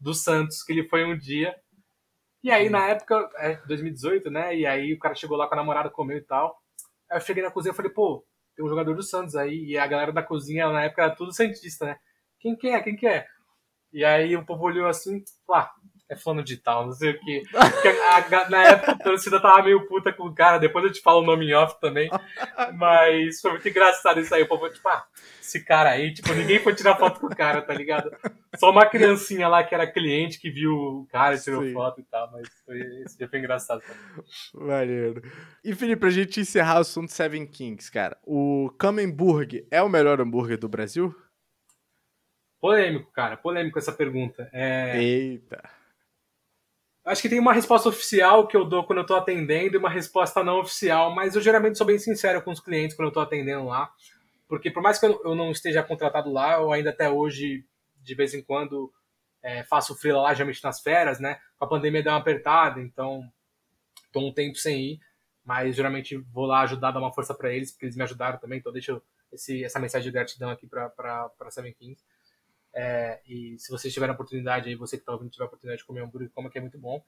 do 0.00 0.12
Santos, 0.12 0.62
que 0.64 0.72
ele 0.72 0.88
foi 0.88 1.04
um 1.04 1.16
dia. 1.16 1.54
E 2.42 2.50
aí, 2.50 2.68
na 2.68 2.88
época, 2.88 3.28
é 3.36 3.56
2018, 3.66 4.30
né? 4.30 4.56
E 4.56 4.66
aí 4.66 4.92
o 4.94 4.98
cara 4.98 5.14
chegou 5.14 5.36
lá 5.36 5.46
com 5.46 5.54
a 5.54 5.58
namorada, 5.58 5.90
comeu 5.90 6.16
e 6.16 6.22
tal. 6.22 6.58
Aí 7.10 7.18
eu 7.18 7.20
cheguei 7.20 7.42
na 7.42 7.50
cozinha 7.50 7.72
e 7.72 7.76
falei, 7.76 7.92
pô, 7.92 8.24
tem 8.56 8.64
um 8.64 8.68
jogador 8.68 8.94
do 8.94 9.02
Santos 9.02 9.36
aí. 9.36 9.64
E 9.66 9.78
a 9.78 9.86
galera 9.86 10.12
da 10.12 10.22
cozinha 10.22 10.68
na 10.70 10.84
época 10.84 11.02
era 11.02 11.14
tudo 11.14 11.32
Santista, 11.32 11.84
né? 11.84 11.96
Quem 12.40 12.56
que 12.56 12.68
é? 12.68 12.80
Quem 12.80 12.96
que 12.96 13.06
é? 13.06 13.26
E 13.92 14.04
aí 14.04 14.36
o 14.36 14.44
povo 14.44 14.64
olhou 14.64 14.86
assim, 14.86 15.22
lá, 15.48 15.70
é 16.10 16.16
fulano 16.16 16.42
de 16.42 16.56
tal, 16.56 16.86
não 16.86 16.92
sei 16.92 17.12
o 17.12 17.20
quê. 17.20 17.42
na 18.50 18.64
época 18.64 18.92
a 18.92 18.98
torcida 18.98 19.40
tava 19.40 19.62
meio 19.62 19.86
puta 19.86 20.12
com 20.12 20.24
o 20.24 20.34
cara, 20.34 20.58
depois 20.58 20.84
eu 20.84 20.92
te 20.92 21.00
falo 21.00 21.20
o 21.20 21.24
nome 21.24 21.46
em 21.46 21.54
off 21.54 21.80
também. 21.80 22.10
Mas 22.74 23.40
foi 23.40 23.52
muito 23.52 23.68
engraçado 23.68 24.18
isso 24.20 24.34
aí. 24.34 24.42
O 24.42 24.48
povo, 24.48 24.68
tipo, 24.68 24.88
ah, 24.88 25.04
esse 25.40 25.64
cara 25.64 25.90
aí, 25.90 26.12
tipo, 26.12 26.34
ninguém 26.34 26.58
foi 26.58 26.74
tirar 26.74 26.96
foto 26.96 27.20
com 27.20 27.28
o 27.28 27.36
cara, 27.36 27.62
tá 27.62 27.72
ligado? 27.72 28.10
Só 28.56 28.72
uma 28.72 28.86
criancinha 28.86 29.46
lá 29.46 29.62
que 29.62 29.72
era 29.72 29.86
cliente 29.86 30.40
que 30.40 30.50
viu 30.50 30.72
o 30.74 31.06
cara 31.12 31.36
e 31.36 31.40
tirou 31.40 31.62
Sim. 31.62 31.72
foto 31.72 32.00
e 32.00 32.04
tal, 32.04 32.28
mas 32.32 32.48
foi, 32.66 32.80
esse 33.04 33.16
dia 33.16 33.28
foi 33.28 33.38
engraçado 33.38 33.80
também. 33.80 34.68
Maneiro. 34.68 35.22
E 35.64 35.72
Felipe, 35.76 36.00
pra 36.00 36.10
gente 36.10 36.40
encerrar 36.40 36.78
o 36.78 36.80
assunto 36.80 37.12
Seven 37.12 37.46
Kings, 37.46 37.90
cara, 37.90 38.18
o 38.24 38.68
Kamenburg 38.76 39.64
é 39.70 39.80
o 39.80 39.88
melhor 39.88 40.20
hambúrguer 40.20 40.58
do 40.58 40.68
Brasil? 40.68 41.14
Polêmico, 42.60 43.10
cara, 43.12 43.36
polêmico 43.36 43.78
essa 43.78 43.92
pergunta. 43.92 44.48
É... 44.52 45.02
Eita. 45.02 45.62
Acho 47.02 47.22
que 47.22 47.28
tem 47.28 47.40
uma 47.40 47.54
resposta 47.54 47.88
oficial 47.88 48.46
que 48.46 48.56
eu 48.56 48.64
dou 48.64 48.84
quando 48.84 48.98
eu 48.98 49.02
estou 49.02 49.16
atendendo 49.16 49.74
e 49.74 49.78
uma 49.78 49.88
resposta 49.88 50.44
não 50.44 50.60
oficial, 50.60 51.14
mas 51.14 51.34
eu 51.34 51.40
geralmente 51.40 51.78
sou 51.78 51.86
bem 51.86 51.98
sincero 51.98 52.42
com 52.42 52.50
os 52.50 52.60
clientes 52.60 52.94
quando 52.94 53.06
eu 53.06 53.10
estou 53.10 53.22
atendendo 53.22 53.64
lá, 53.64 53.90
porque 54.46 54.70
por 54.70 54.82
mais 54.82 54.98
que 54.98 55.06
eu 55.06 55.34
não 55.34 55.50
esteja 55.50 55.82
contratado 55.82 56.30
lá, 56.30 56.60
eu 56.60 56.70
ainda 56.70 56.90
até 56.90 57.08
hoje, 57.08 57.64
de 58.02 58.14
vez 58.14 58.34
em 58.34 58.42
quando, 58.42 58.92
é, 59.42 59.64
faço 59.64 59.96
freela 59.96 60.20
lá, 60.20 60.34
geralmente 60.34 60.62
nas 60.62 60.80
férias, 60.80 61.18
né? 61.18 61.40
Com 61.58 61.64
a 61.64 61.68
pandemia 61.68 62.02
deu 62.02 62.12
uma 62.12 62.18
apertada, 62.18 62.80
então 62.80 63.22
estou 64.04 64.28
um 64.28 64.32
tempo 64.32 64.56
sem 64.56 64.92
ir, 64.92 65.00
mas 65.42 65.74
geralmente 65.74 66.16
vou 66.16 66.44
lá 66.44 66.60
ajudar, 66.60 66.90
dar 66.90 67.00
uma 67.00 67.12
força 67.12 67.34
para 67.34 67.50
eles, 67.50 67.72
porque 67.72 67.86
eles 67.86 67.96
me 67.96 68.02
ajudaram 68.02 68.38
também, 68.38 68.58
então 68.58 68.72
deixo 68.72 69.00
esse, 69.32 69.64
essa 69.64 69.80
mensagem 69.80 70.06
de 70.06 70.12
gratidão 70.12 70.50
aqui 70.50 70.66
para 70.66 71.30
Seven 71.48 71.72
Kings. 71.72 72.04
É, 72.72 73.20
e 73.26 73.58
se 73.58 73.70
vocês 73.70 73.92
tiverem 73.92 74.12
a 74.12 74.14
oportunidade 74.14 74.68
aí, 74.68 74.74
você 74.74 74.96
que 74.96 75.04
tá 75.04 75.12
ouvindo 75.12 75.30
tiver 75.30 75.44
a 75.44 75.46
oportunidade 75.46 75.80
de 75.80 75.86
comer 75.86 76.02
hambúrguer, 76.02 76.30
coma 76.30 76.50
que 76.50 76.58
é 76.58 76.60
muito 76.60 76.78
bom. 76.78 77.02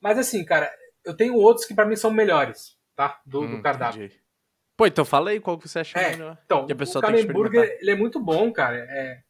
Mas 0.00 0.18
assim, 0.18 0.44
cara, 0.44 0.72
eu 1.04 1.14
tenho 1.14 1.34
outros 1.34 1.66
que 1.66 1.74
para 1.74 1.86
mim 1.86 1.96
são 1.96 2.10
melhores, 2.10 2.76
tá? 2.94 3.20
Do, 3.26 3.42
hum, 3.42 3.56
do 3.56 3.62
cardápio. 3.62 4.04
Entendi. 4.04 4.20
Pô, 4.76 4.86
então 4.86 5.04
fala 5.04 5.30
aí 5.30 5.40
qual 5.40 5.58
que 5.58 5.68
você 5.68 5.80
acha 5.80 5.98
é, 5.98 6.12
melhor. 6.12 6.38
Então, 6.44 6.66
que 6.66 6.72
a 6.72 6.76
pessoa 6.76 7.04
o 7.04 7.06
Kamen 7.06 7.26
Burger, 7.26 7.78
ele 7.80 7.90
é 7.90 7.96
muito 7.96 8.18
bom, 8.18 8.50
cara. 8.50 8.78
É, 8.78 9.22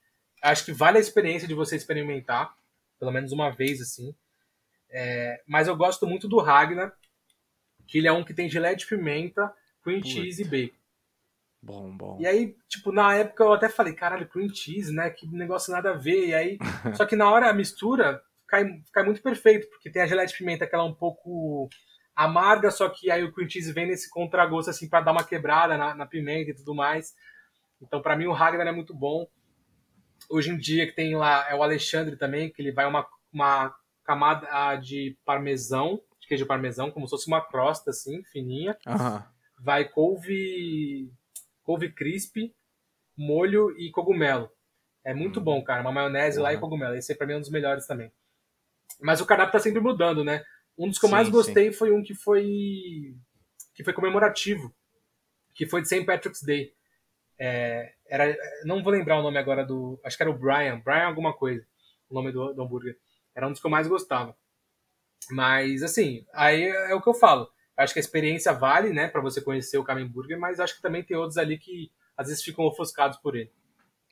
acho 0.42 0.64
que 0.64 0.72
vale 0.72 0.98
a 0.98 1.00
experiência 1.00 1.48
de 1.48 1.54
você 1.54 1.74
experimentar, 1.74 2.54
pelo 2.98 3.10
menos 3.10 3.32
uma 3.32 3.50
vez, 3.50 3.80
assim. 3.80 4.14
É, 4.88 5.42
mas 5.46 5.66
eu 5.66 5.76
gosto 5.76 6.06
muito 6.06 6.28
do 6.28 6.38
Ragnar, 6.38 6.92
que 7.86 7.98
ele 7.98 8.06
é 8.06 8.12
um 8.12 8.22
que 8.22 8.34
tem 8.34 8.48
gelé 8.48 8.74
de 8.74 8.86
pimenta, 8.86 9.52
cream 9.82 10.02
cheese 10.04 10.42
e 10.42 10.44
bacon. 10.44 10.79
Bom, 11.62 11.94
bom. 11.94 12.18
E 12.20 12.26
aí, 12.26 12.56
tipo, 12.68 12.90
na 12.90 13.14
época 13.14 13.44
eu 13.44 13.52
até 13.52 13.68
falei, 13.68 13.92
caralho, 13.92 14.28
cream 14.28 14.48
cheese, 14.48 14.92
né? 14.92 15.10
Que 15.10 15.26
negócio 15.26 15.72
nada 15.72 15.90
a 15.90 15.96
ver. 15.96 16.28
E 16.28 16.34
aí, 16.34 16.58
só 16.96 17.04
que 17.04 17.16
na 17.16 17.30
hora 17.30 17.50
a 17.50 17.54
mistura 17.54 18.22
cai, 18.48 18.64
cai 18.92 19.04
muito 19.04 19.22
perfeito, 19.22 19.68
porque 19.68 19.90
tem 19.90 20.02
a 20.02 20.06
geleia 20.06 20.26
de 20.26 20.36
pimenta 20.36 20.66
que 20.66 20.74
ela 20.74 20.84
é 20.84 20.86
um 20.86 20.94
pouco 20.94 21.68
amarga, 22.16 22.70
só 22.70 22.88
que 22.88 23.10
aí 23.10 23.22
o 23.22 23.32
cream 23.32 23.48
cheese 23.48 23.72
vem 23.72 23.86
nesse 23.86 24.10
contragosto 24.10 24.70
assim 24.70 24.88
para 24.88 25.00
dar 25.00 25.12
uma 25.12 25.24
quebrada 25.24 25.76
na, 25.76 25.94
na, 25.94 26.06
pimenta 26.06 26.50
e 26.50 26.54
tudo 26.54 26.74
mais. 26.74 27.14
Então, 27.80 28.02
para 28.02 28.16
mim, 28.16 28.26
o 28.26 28.32
Ragnar 28.32 28.66
é 28.66 28.72
muito 28.72 28.94
bom. 28.94 29.26
Hoje 30.28 30.50
em 30.50 30.58
dia, 30.58 30.86
que 30.86 30.94
tem 30.94 31.14
lá 31.14 31.48
é 31.48 31.54
o 31.54 31.62
Alexandre 31.62 32.16
também, 32.16 32.50
que 32.50 32.60
ele 32.60 32.72
vai 32.72 32.86
uma, 32.86 33.06
uma 33.32 33.74
camada 34.04 34.76
de 34.76 35.16
parmesão, 35.24 36.00
de 36.20 36.28
queijo 36.28 36.46
parmesão, 36.46 36.90
como 36.90 37.06
se 37.06 37.10
fosse 37.10 37.26
uma 37.26 37.40
crosta 37.40 37.90
assim, 37.90 38.22
fininha. 38.24 38.76
Uhum. 38.86 39.22
Vai 39.58 39.88
couve, 39.88 41.10
couve 41.70 41.92
crisp, 41.92 42.52
molho 43.16 43.70
e 43.78 43.92
cogumelo. 43.92 44.50
É 45.04 45.14
muito 45.14 45.38
uhum. 45.38 45.44
bom, 45.44 45.62
cara. 45.62 45.82
Uma 45.82 45.92
maionese 45.92 46.38
uhum. 46.38 46.42
lá 46.42 46.52
e 46.52 46.58
cogumelo. 46.58 46.96
Esse 46.96 47.14
para 47.14 47.28
mim 47.28 47.34
é 47.34 47.36
um 47.36 47.40
dos 47.40 47.50
melhores 47.50 47.86
também. 47.86 48.10
Mas 49.00 49.20
o 49.20 49.26
cardápio 49.26 49.52
tá 49.52 49.60
sempre 49.60 49.80
mudando, 49.80 50.24
né? 50.24 50.44
Um 50.76 50.88
dos 50.88 50.98
que 50.98 51.04
eu 51.04 51.08
sim, 51.08 51.14
mais 51.14 51.28
gostei 51.28 51.70
sim. 51.70 51.78
foi 51.78 51.92
um 51.92 52.02
que 52.02 52.12
foi 52.12 53.14
que 53.72 53.84
foi 53.84 53.92
comemorativo, 53.92 54.74
que 55.54 55.64
foi 55.64 55.80
de 55.80 55.86
St. 55.86 56.04
Patrick's 56.04 56.42
Day. 56.42 56.74
É, 57.38 57.94
era, 58.08 58.36
não 58.64 58.82
vou 58.82 58.92
lembrar 58.92 59.20
o 59.20 59.22
nome 59.22 59.38
agora 59.38 59.64
do, 59.64 59.98
acho 60.04 60.16
que 60.16 60.22
era 60.24 60.30
o 60.30 60.36
Brian, 60.36 60.80
Brian 60.80 61.06
alguma 61.06 61.32
coisa, 61.32 61.64
o 62.08 62.14
nome 62.14 62.32
do, 62.32 62.52
do 62.52 62.62
hambúrguer. 62.62 62.98
Era 63.32 63.46
um 63.46 63.52
dos 63.52 63.60
que 63.60 63.66
eu 63.66 63.70
mais 63.70 63.86
gostava. 63.86 64.36
Mas 65.30 65.84
assim, 65.84 66.26
aí 66.34 66.64
é 66.64 66.94
o 66.96 67.00
que 67.00 67.08
eu 67.08 67.14
falo. 67.14 67.48
Acho 67.80 67.94
que 67.94 67.98
a 67.98 68.02
experiência 68.02 68.52
vale, 68.52 68.92
né, 68.92 69.08
para 69.08 69.20
você 69.20 69.40
conhecer 69.40 69.78
o 69.78 69.84
Kamen 69.84 70.06
Burger, 70.06 70.38
mas 70.38 70.60
acho 70.60 70.76
que 70.76 70.82
também 70.82 71.02
tem 71.02 71.16
outros 71.16 71.38
ali 71.38 71.58
que 71.58 71.90
às 72.16 72.28
vezes 72.28 72.42
ficam 72.42 72.64
ofuscados 72.64 73.18
por 73.18 73.34
ele. 73.34 73.50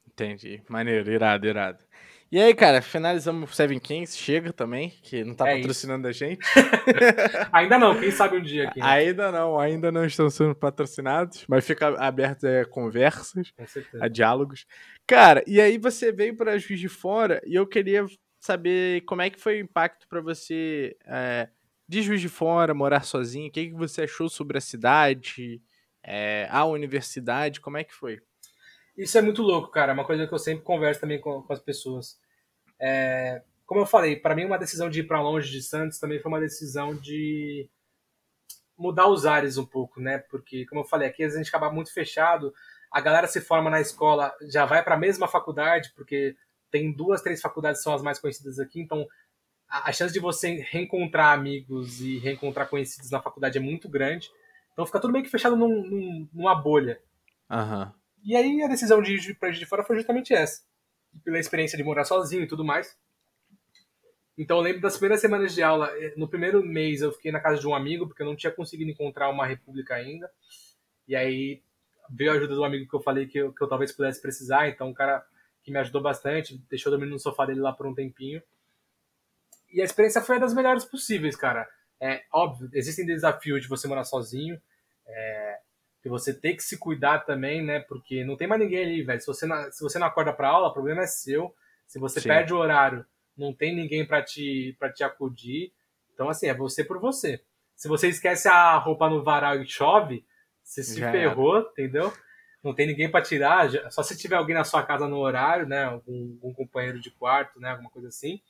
Entendi. 0.07 0.63
Maneiro, 0.69 1.11
irado, 1.13 1.47
irado. 1.47 1.85
E 2.31 2.39
aí, 2.39 2.55
cara, 2.55 2.83
finalizamos 2.83 3.51
o 3.51 3.55
Seven 3.55 3.79
Kings, 3.79 4.19
chega 4.19 4.53
também, 4.53 4.91
que 5.03 5.25
não 5.25 5.35
tá 5.35 5.49
é 5.49 5.57
patrocinando 5.57 6.11
isso. 6.11 6.25
a 6.25 6.29
gente. 6.29 6.41
ainda 7.51 7.79
não, 7.79 7.99
quem 7.99 8.11
sabe 8.11 8.37
um 8.37 8.43
dia 8.43 8.69
aqui. 8.69 8.81
Né? 8.81 8.87
Ainda 8.87 9.33
não, 9.33 9.59
ainda 9.59 9.91
não 9.91 10.05
estão 10.05 10.29
sendo 10.29 10.55
patrocinados, 10.55 11.47
mas 11.49 11.67
fica 11.67 11.89
aberto 11.99 12.47
a 12.47 12.67
conversas, 12.67 13.53
a 13.99 14.09
diálogos. 14.09 14.67
Cara, 15.07 15.43
e 15.47 15.59
aí 15.59 15.79
você 15.79 16.13
veio 16.13 16.37
para 16.37 16.59
Juiz 16.59 16.79
de 16.79 16.89
Fora 16.89 17.41
e 17.47 17.55
eu 17.55 17.67
queria 17.67 18.05
saber 18.39 19.01
como 19.03 19.23
é 19.23 19.31
que 19.31 19.41
foi 19.41 19.57
o 19.57 19.65
impacto 19.65 20.07
para 20.07 20.21
você 20.21 20.97
é, 21.07 21.49
de 21.89 22.03
Juiz 22.03 22.21
de 22.21 22.29
Fora, 22.29 22.75
morar 22.75 23.03
sozinho, 23.03 23.49
o 23.49 23.51
que, 23.51 23.69
que 23.69 23.75
você 23.75 24.03
achou 24.03 24.29
sobre 24.29 24.59
a 24.59 24.61
cidade, 24.61 25.63
é, 26.03 26.47
a 26.51 26.65
universidade, 26.67 27.61
como 27.61 27.79
é 27.79 27.85
que 27.85 27.95
foi? 27.95 28.21
Isso 28.97 29.17
é 29.17 29.23
muito 29.23 29.43
louco, 29.43 29.71
cara. 29.71 29.93
É 29.93 29.95
uma 29.95 30.05
coisa 30.05 30.27
que 30.27 30.35
eu 30.35 30.39
sempre 30.39 30.65
converso 30.65 31.01
também 31.01 31.21
com, 31.21 31.43
com 31.43 31.53
as 31.53 31.61
pessoas. 31.61 32.21
É, 32.79 33.43
como 33.65 33.81
eu 33.81 33.87
falei, 33.87 34.17
para 34.17 34.35
mim 34.35 34.45
uma 34.45 34.59
decisão 34.59 34.91
de 34.91 35.01
ir 35.01 35.05
para 35.05 35.23
longe 35.23 35.51
de 35.51 35.63
Santos 35.63 35.99
também 35.99 36.21
foi 36.21 36.31
uma 36.31 36.41
decisão 36.41 36.95
de 36.95 37.69
mudar 38.77 39.09
os 39.09 39.27
ares 39.27 39.57
um 39.57 39.67
pouco, 39.67 40.01
né? 40.01 40.19
Porque, 40.19 40.67
como 40.67 40.83
eu 40.83 40.85
falei, 40.85 41.09
aqui 41.09 41.25
a 41.25 41.29
gente 41.29 41.49
acaba 41.49 41.73
muito 41.73 41.93
fechado. 41.93 42.53
A 42.91 43.01
galera 43.01 43.27
se 43.27 43.41
forma 43.41 43.71
na 43.71 43.81
escola, 43.81 44.35
já 44.51 44.65
vai 44.65 44.83
para 44.83 44.95
a 44.95 44.99
mesma 44.99 45.27
faculdade, 45.27 45.93
porque 45.95 46.37
tem 46.71 46.93
duas, 46.93 47.23
três 47.23 47.41
faculdades 47.41 47.81
que 47.81 47.85
são 47.85 47.95
as 47.95 48.03
mais 48.03 48.19
conhecidas 48.19 48.59
aqui, 48.59 48.81
então 48.81 49.07
a, 49.69 49.91
a 49.91 49.93
chance 49.93 50.13
de 50.13 50.21
você 50.21 50.67
reencontrar 50.71 51.37
amigos 51.39 52.01
e 52.01 52.19
reencontrar 52.19 52.69
conhecidos 52.69 53.11
na 53.11 53.21
faculdade 53.21 53.59
é 53.59 53.61
muito 53.61 53.89
grande. 53.89 54.31
Então 54.73 54.87
fica 54.87 55.01
tudo 55.01 55.13
meio 55.13 55.25
que 55.25 55.31
fechado 55.31 55.57
num, 55.57 55.83
num, 55.83 56.29
numa 56.33 56.55
bolha. 56.55 57.01
Uhum. 57.51 57.93
E 58.25 58.37
aí 58.37 58.63
a 58.63 58.69
decisão 58.69 59.03
de 59.03 59.15
ir 59.15 59.35
para 59.35 59.51
de 59.51 59.67
fora 59.67 59.85
foi 59.85 59.97
justamente 59.97 60.33
essa. 60.33 60.63
Pela 61.25 61.39
experiência 61.39 61.77
de 61.77 61.85
morar 61.85 62.05
sozinho 62.05 62.43
e 62.43 62.47
tudo 62.47 62.65
mais. 62.65 62.97
Então 64.37 64.59
eu 64.59 64.63
lembro 64.63 64.81
das 64.81 64.97
primeiras 64.97 65.21
semanas 65.21 65.55
de 65.55 65.63
aula. 65.63 65.91
Eh, 65.99 66.15
no 66.17 66.29
primeiro 66.29 66.65
mês 66.65 67.03
eu 67.03 67.13
fiquei 67.13 67.33
na 67.33 67.41
casa 67.41 67.61
de 67.61 67.67
um 67.67 67.75
amigo, 67.75 68.07
porque 68.07 68.23
eu 68.23 68.27
não 68.27 68.37
tinha 68.37 68.53
conseguido 68.53 68.91
encontrar 68.91 69.29
uma 69.31 69.45
república 69.45 69.95
ainda. 69.95 70.31
E 71.09 71.17
aí 71.17 71.61
veio 72.11 72.31
a 72.31 72.35
ajuda 72.35 72.55
do 72.55 72.65
amigo 72.65 72.89
que 72.89 72.95
eu 72.95 73.01
falei 73.01 73.27
que 73.27 73.39
eu, 73.39 73.53
que 73.53 73.63
eu 73.63 73.69
talvez 73.69 73.91
pudesse 73.91 74.23
precisar. 74.23 74.69
Então 74.69 74.89
um 74.89 74.95
cara 74.95 75.25
que 75.63 75.73
me 75.73 75.79
ajudou 75.79 76.01
bastante, 76.01 76.57
deixou 76.71 76.91
dormindo 76.91 77.11
no 77.11 77.19
sofá 77.19 77.45
dele 77.45 77.61
lá 77.61 77.73
por 77.73 77.87
um 77.87 77.95
tempinho. 77.95 78.41
E 79.73 79.81
a 79.81 79.85
experiência 79.85 80.23
foi 80.23 80.37
a 80.37 80.41
das 80.41 80.55
melhores 80.55 80.85
possíveis, 80.85 81.37
cara. 81.37 81.69
É 82.01 82.23
óbvio, 82.33 82.71
existem 82.73 83.05
desafios 83.05 83.63
de 83.63 83.69
você 83.69 83.89
morar 83.89 84.05
sozinho. 84.05 84.61
É, 85.07 85.59
que 86.03 86.09
você 86.09 86.33
tem 86.33 86.57
que 86.57 86.63
se 86.63 86.79
cuidar 86.79 87.21
também, 87.21 87.63
né? 87.65 87.81
Porque 87.81 88.25
não 88.25 88.37
tem 88.37 88.47
mais 88.47 88.61
ninguém 88.61 88.85
ali, 88.85 89.03
velho. 89.03 89.21
Se 89.21 89.27
você 89.27 89.47
não, 89.47 89.71
se 89.71 89.83
você 89.83 89.99
não 89.99 90.07
acorda 90.07 90.33
para 90.33 90.49
aula, 90.49 90.69
o 90.69 90.73
problema 90.73 91.03
é 91.03 91.07
seu. 91.07 91.55
Se 91.87 91.99
você 91.99 92.21
Sim. 92.21 92.29
perde 92.29 92.53
o 92.53 92.59
horário, 92.59 93.05
não 93.37 93.53
tem 93.53 93.75
ninguém 93.75 94.07
para 94.07 94.23
te 94.23 94.77
para 94.79 94.93
te 94.93 95.03
acudir. 95.05 95.73
Então 96.15 96.29
assim, 96.29 96.47
é 96.47 96.55
você 96.55 96.85
por 96.85 96.99
você. 96.99 97.43
Se 97.77 97.89
você 97.89 98.09
esquece 98.09 98.49
a 98.49 98.77
roupa 98.77 99.09
no 99.09 99.23
varal 99.23 99.61
e 99.63 99.67
chove, 99.67 100.25
você 100.63 100.83
se 100.83 101.01
Já 101.01 101.11
ferrou, 101.11 101.61
entendeu? 101.61 102.13
Não 102.63 102.75
tem 102.75 102.87
ninguém 102.89 103.09
para 103.09 103.23
tirar, 103.23 103.71
só 103.91 104.03
se 104.03 104.19
tiver 104.19 104.35
alguém 104.35 104.55
na 104.55 104.65
sua 104.65 104.83
casa 104.83 105.07
no 105.07 105.19
horário, 105.19 105.67
né? 105.67 105.85
Algum, 105.85 106.33
algum 106.35 106.53
companheiro 106.53 107.01
de 107.01 107.11
quarto, 107.11 107.61
né? 107.61 107.71
Alguma 107.71 107.89
coisa 107.89 108.09
assim. 108.09 108.41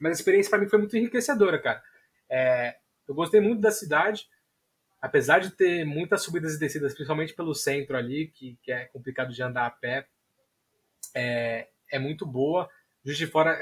Mas 0.00 0.12
a 0.12 0.20
experiência 0.20 0.50
para 0.50 0.58
mim 0.58 0.68
foi 0.68 0.78
muito 0.78 0.96
enriquecedora, 0.96 1.58
cara. 1.60 1.82
É, 2.30 2.76
eu 3.06 3.14
gostei 3.14 3.40
muito 3.40 3.60
da 3.60 3.70
cidade 3.70 4.26
apesar 5.00 5.38
de 5.38 5.50
ter 5.50 5.84
muitas 5.84 6.22
subidas 6.22 6.54
e 6.54 6.58
descidas, 6.58 6.92
principalmente 6.92 7.34
pelo 7.34 7.54
centro 7.54 7.96
ali, 7.96 8.28
que, 8.28 8.58
que 8.62 8.72
é 8.72 8.86
complicado 8.86 9.32
de 9.32 9.42
andar 9.42 9.66
a 9.66 9.70
pé, 9.70 10.06
é, 11.14 11.68
é 11.90 11.98
muito 11.98 12.26
boa. 12.26 12.68
Juiz 13.04 13.16
de 13.16 13.26
Fora, 13.26 13.56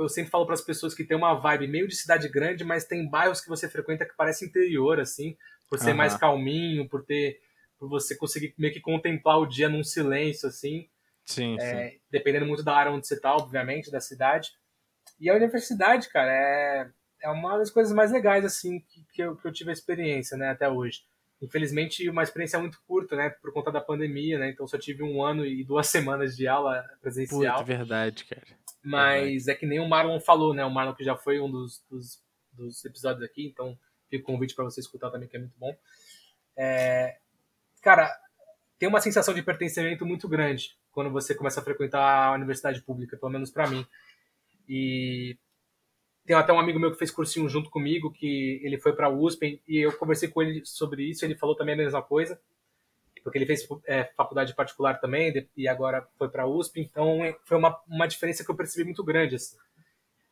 eu 0.00 0.08
sempre 0.08 0.30
falo 0.30 0.44
para 0.44 0.54
as 0.54 0.60
pessoas 0.60 0.94
que 0.94 1.04
tem 1.04 1.16
uma 1.16 1.34
vibe 1.34 1.68
meio 1.68 1.88
de 1.88 1.96
cidade 1.96 2.28
grande, 2.28 2.64
mas 2.64 2.84
tem 2.84 3.08
bairros 3.08 3.40
que 3.40 3.48
você 3.48 3.68
frequenta 3.68 4.04
que 4.04 4.16
parece 4.16 4.44
interior, 4.44 5.00
assim, 5.00 5.36
por 5.68 5.78
ser 5.78 5.90
uhum. 5.90 5.96
mais 5.96 6.16
calminho, 6.16 6.88
por 6.88 7.04
ter, 7.04 7.40
por 7.78 7.88
você 7.88 8.16
conseguir 8.16 8.54
meio 8.58 8.72
que 8.72 8.80
contemplar 8.80 9.38
o 9.38 9.46
dia 9.46 9.68
num 9.68 9.84
silêncio, 9.84 10.48
assim. 10.48 10.88
Sim, 11.24 11.56
é, 11.60 11.90
sim. 11.90 12.00
Dependendo 12.10 12.46
muito 12.46 12.64
da 12.64 12.74
área 12.74 12.92
onde 12.92 13.06
você 13.06 13.14
está, 13.14 13.34
obviamente, 13.34 13.90
da 13.90 14.00
cidade. 14.00 14.50
E 15.20 15.30
a 15.30 15.34
universidade, 15.34 16.08
cara, 16.08 16.30
é 16.32 16.90
é 17.22 17.30
uma 17.30 17.56
das 17.56 17.70
coisas 17.70 17.94
mais 17.94 18.10
legais 18.10 18.44
assim 18.44 18.80
que, 18.80 19.04
que, 19.12 19.22
eu, 19.22 19.36
que 19.36 19.46
eu 19.46 19.52
tive 19.52 19.70
a 19.70 19.72
experiência, 19.72 20.36
né, 20.36 20.50
até 20.50 20.68
hoje. 20.68 21.04
Infelizmente, 21.40 22.08
uma 22.08 22.22
experiência 22.22 22.58
muito 22.58 22.80
curta, 22.86 23.16
né, 23.16 23.30
por 23.30 23.52
conta 23.52 23.70
da 23.70 23.80
pandemia, 23.80 24.38
né, 24.38 24.50
então 24.50 24.66
só 24.66 24.76
tive 24.76 25.02
um 25.02 25.22
ano 25.22 25.46
e 25.46 25.64
duas 25.64 25.86
semanas 25.88 26.36
de 26.36 26.48
aula 26.48 26.84
presencial. 27.00 27.58
Puta, 27.58 27.76
verdade, 27.76 28.24
cara. 28.24 28.42
Mas 28.82 29.22
verdade. 29.22 29.50
é 29.50 29.54
que 29.54 29.66
nem 29.66 29.78
o 29.78 29.88
Marlon 29.88 30.20
falou, 30.20 30.52
né, 30.52 30.64
o 30.64 30.70
Marlon 30.70 30.94
que 30.94 31.04
já 31.04 31.16
foi 31.16 31.40
um 31.40 31.50
dos, 31.50 31.84
dos, 31.88 32.20
dos 32.52 32.84
episódios 32.84 33.24
aqui, 33.24 33.46
então 33.46 33.78
fica 34.10 34.24
o 34.24 34.26
convite 34.26 34.54
para 34.54 34.64
você 34.64 34.80
escutar 34.80 35.10
também, 35.10 35.28
que 35.28 35.36
é 35.36 35.40
muito 35.40 35.56
bom. 35.56 35.74
É, 36.56 37.16
cara, 37.80 38.12
tem 38.78 38.88
uma 38.88 39.00
sensação 39.00 39.32
de 39.32 39.42
pertencimento 39.42 40.04
muito 40.04 40.28
grande 40.28 40.76
quando 40.90 41.10
você 41.10 41.34
começa 41.34 41.60
a 41.60 41.64
frequentar 41.64 42.26
a 42.26 42.32
universidade 42.32 42.82
pública, 42.82 43.16
pelo 43.16 43.32
menos 43.32 43.50
para 43.50 43.66
mim. 43.66 43.86
E 44.74 45.36
tem 46.24 46.34
até 46.34 46.50
um 46.50 46.58
amigo 46.58 46.80
meu 46.80 46.90
que 46.90 46.96
fez 46.96 47.10
cursinho 47.10 47.46
junto 47.46 47.68
comigo, 47.68 48.10
que 48.10 48.58
ele 48.64 48.78
foi 48.78 48.94
para 48.94 49.08
a 49.08 49.10
USP, 49.10 49.60
e 49.68 49.76
eu 49.76 49.92
conversei 49.98 50.30
com 50.30 50.40
ele 50.40 50.64
sobre 50.64 51.04
isso, 51.04 51.26
ele 51.26 51.34
falou 51.34 51.54
também 51.54 51.74
a 51.74 51.76
mesma 51.76 52.00
coisa, 52.00 52.40
porque 53.22 53.36
ele 53.36 53.44
fez 53.44 53.68
é, 53.84 54.04
faculdade 54.16 54.54
particular 54.54 54.98
também, 54.98 55.46
e 55.54 55.68
agora 55.68 56.08
foi 56.16 56.30
para 56.30 56.44
a 56.44 56.46
USP, 56.46 56.80
então 56.80 57.18
foi 57.44 57.58
uma, 57.58 57.78
uma 57.86 58.08
diferença 58.08 58.42
que 58.42 58.50
eu 58.50 58.56
percebi 58.56 58.84
muito 58.84 59.04
grande. 59.04 59.34
Assim. 59.34 59.58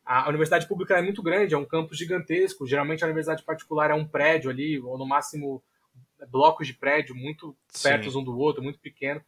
A 0.06 0.26
universidade 0.30 0.66
pública 0.66 0.96
é 0.96 1.02
muito 1.02 1.22
grande, 1.22 1.54
é 1.54 1.58
um 1.58 1.66
campus 1.66 1.98
gigantesco, 1.98 2.66
geralmente 2.66 3.04
a 3.04 3.08
universidade 3.08 3.42
particular 3.42 3.90
é 3.90 3.94
um 3.94 4.08
prédio 4.08 4.50
ali, 4.50 4.80
ou 4.80 4.96
no 4.96 5.04
máximo 5.04 5.62
blocos 6.30 6.66
de 6.66 6.72
prédio 6.72 7.14
muito 7.14 7.54
perto 7.82 8.18
um 8.18 8.24
do 8.24 8.38
outro, 8.38 8.62
muito 8.62 8.78
pequeno. 8.78 9.22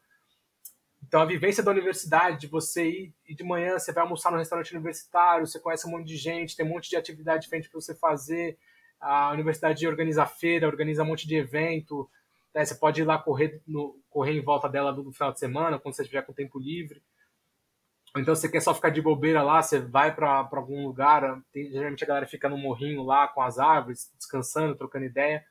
Então, 1.13 1.21
a 1.21 1.27
vivência 1.27 1.63
da 1.63 1.71
universidade, 1.71 2.41
de 2.41 2.47
você 2.47 2.89
ir, 2.89 3.15
ir 3.29 3.35
de 3.35 3.45
manhã, 3.45 3.79
você 3.79 3.93
vai 3.93 4.03
almoçar 4.03 4.31
no 4.31 4.39
restaurante 4.39 4.73
universitário, 4.73 5.47
você 5.47 5.61
conhece 5.61 5.87
um 5.87 5.91
monte 5.91 6.07
de 6.07 6.17
gente, 6.17 6.57
tem 6.57 6.65
um 6.65 6.71
monte 6.71 6.89
de 6.89 6.97
atividade 6.97 7.43
diferente 7.43 7.69
para 7.69 7.79
você 7.79 7.95
fazer. 7.95 8.57
A 8.99 9.31
universidade 9.31 9.87
organiza 9.87 10.25
feira, 10.25 10.67
organiza 10.67 11.03
um 11.03 11.07
monte 11.07 11.29
de 11.29 11.37
evento. 11.37 12.09
Né? 12.55 12.65
Você 12.65 12.77
pode 12.77 13.03
ir 13.03 13.05
lá 13.05 13.19
correr, 13.19 13.61
no, 13.67 14.01
correr 14.09 14.33
em 14.33 14.41
volta 14.41 14.71
dela 14.71 14.91
no 14.91 15.13
final 15.13 15.31
de 15.35 15.39
semana, 15.39 15.79
quando 15.79 15.95
você 15.95 16.01
estiver 16.01 16.23
com 16.23 16.33
tempo 16.33 16.59
livre. 16.59 17.03
Então, 18.17 18.35
você 18.35 18.49
quer 18.49 18.63
só 18.63 18.75
ficar 18.75 18.89
de 18.89 19.03
bobeira 19.03 19.43
lá, 19.43 19.63
você 19.63 19.81
vai 19.81 20.15
para 20.15 20.49
algum 20.51 20.87
lugar. 20.87 21.43
Tem, 21.53 21.71
geralmente 21.71 22.05
a 22.05 22.07
galera 22.07 22.27
fica 22.27 22.49
no 22.49 22.57
morrinho 22.57 23.03
lá 23.03 23.29
com 23.29 23.43
as 23.43 23.59
árvores, 23.59 24.11
descansando, 24.17 24.77
trocando 24.77 25.05
ideia. 25.05 25.45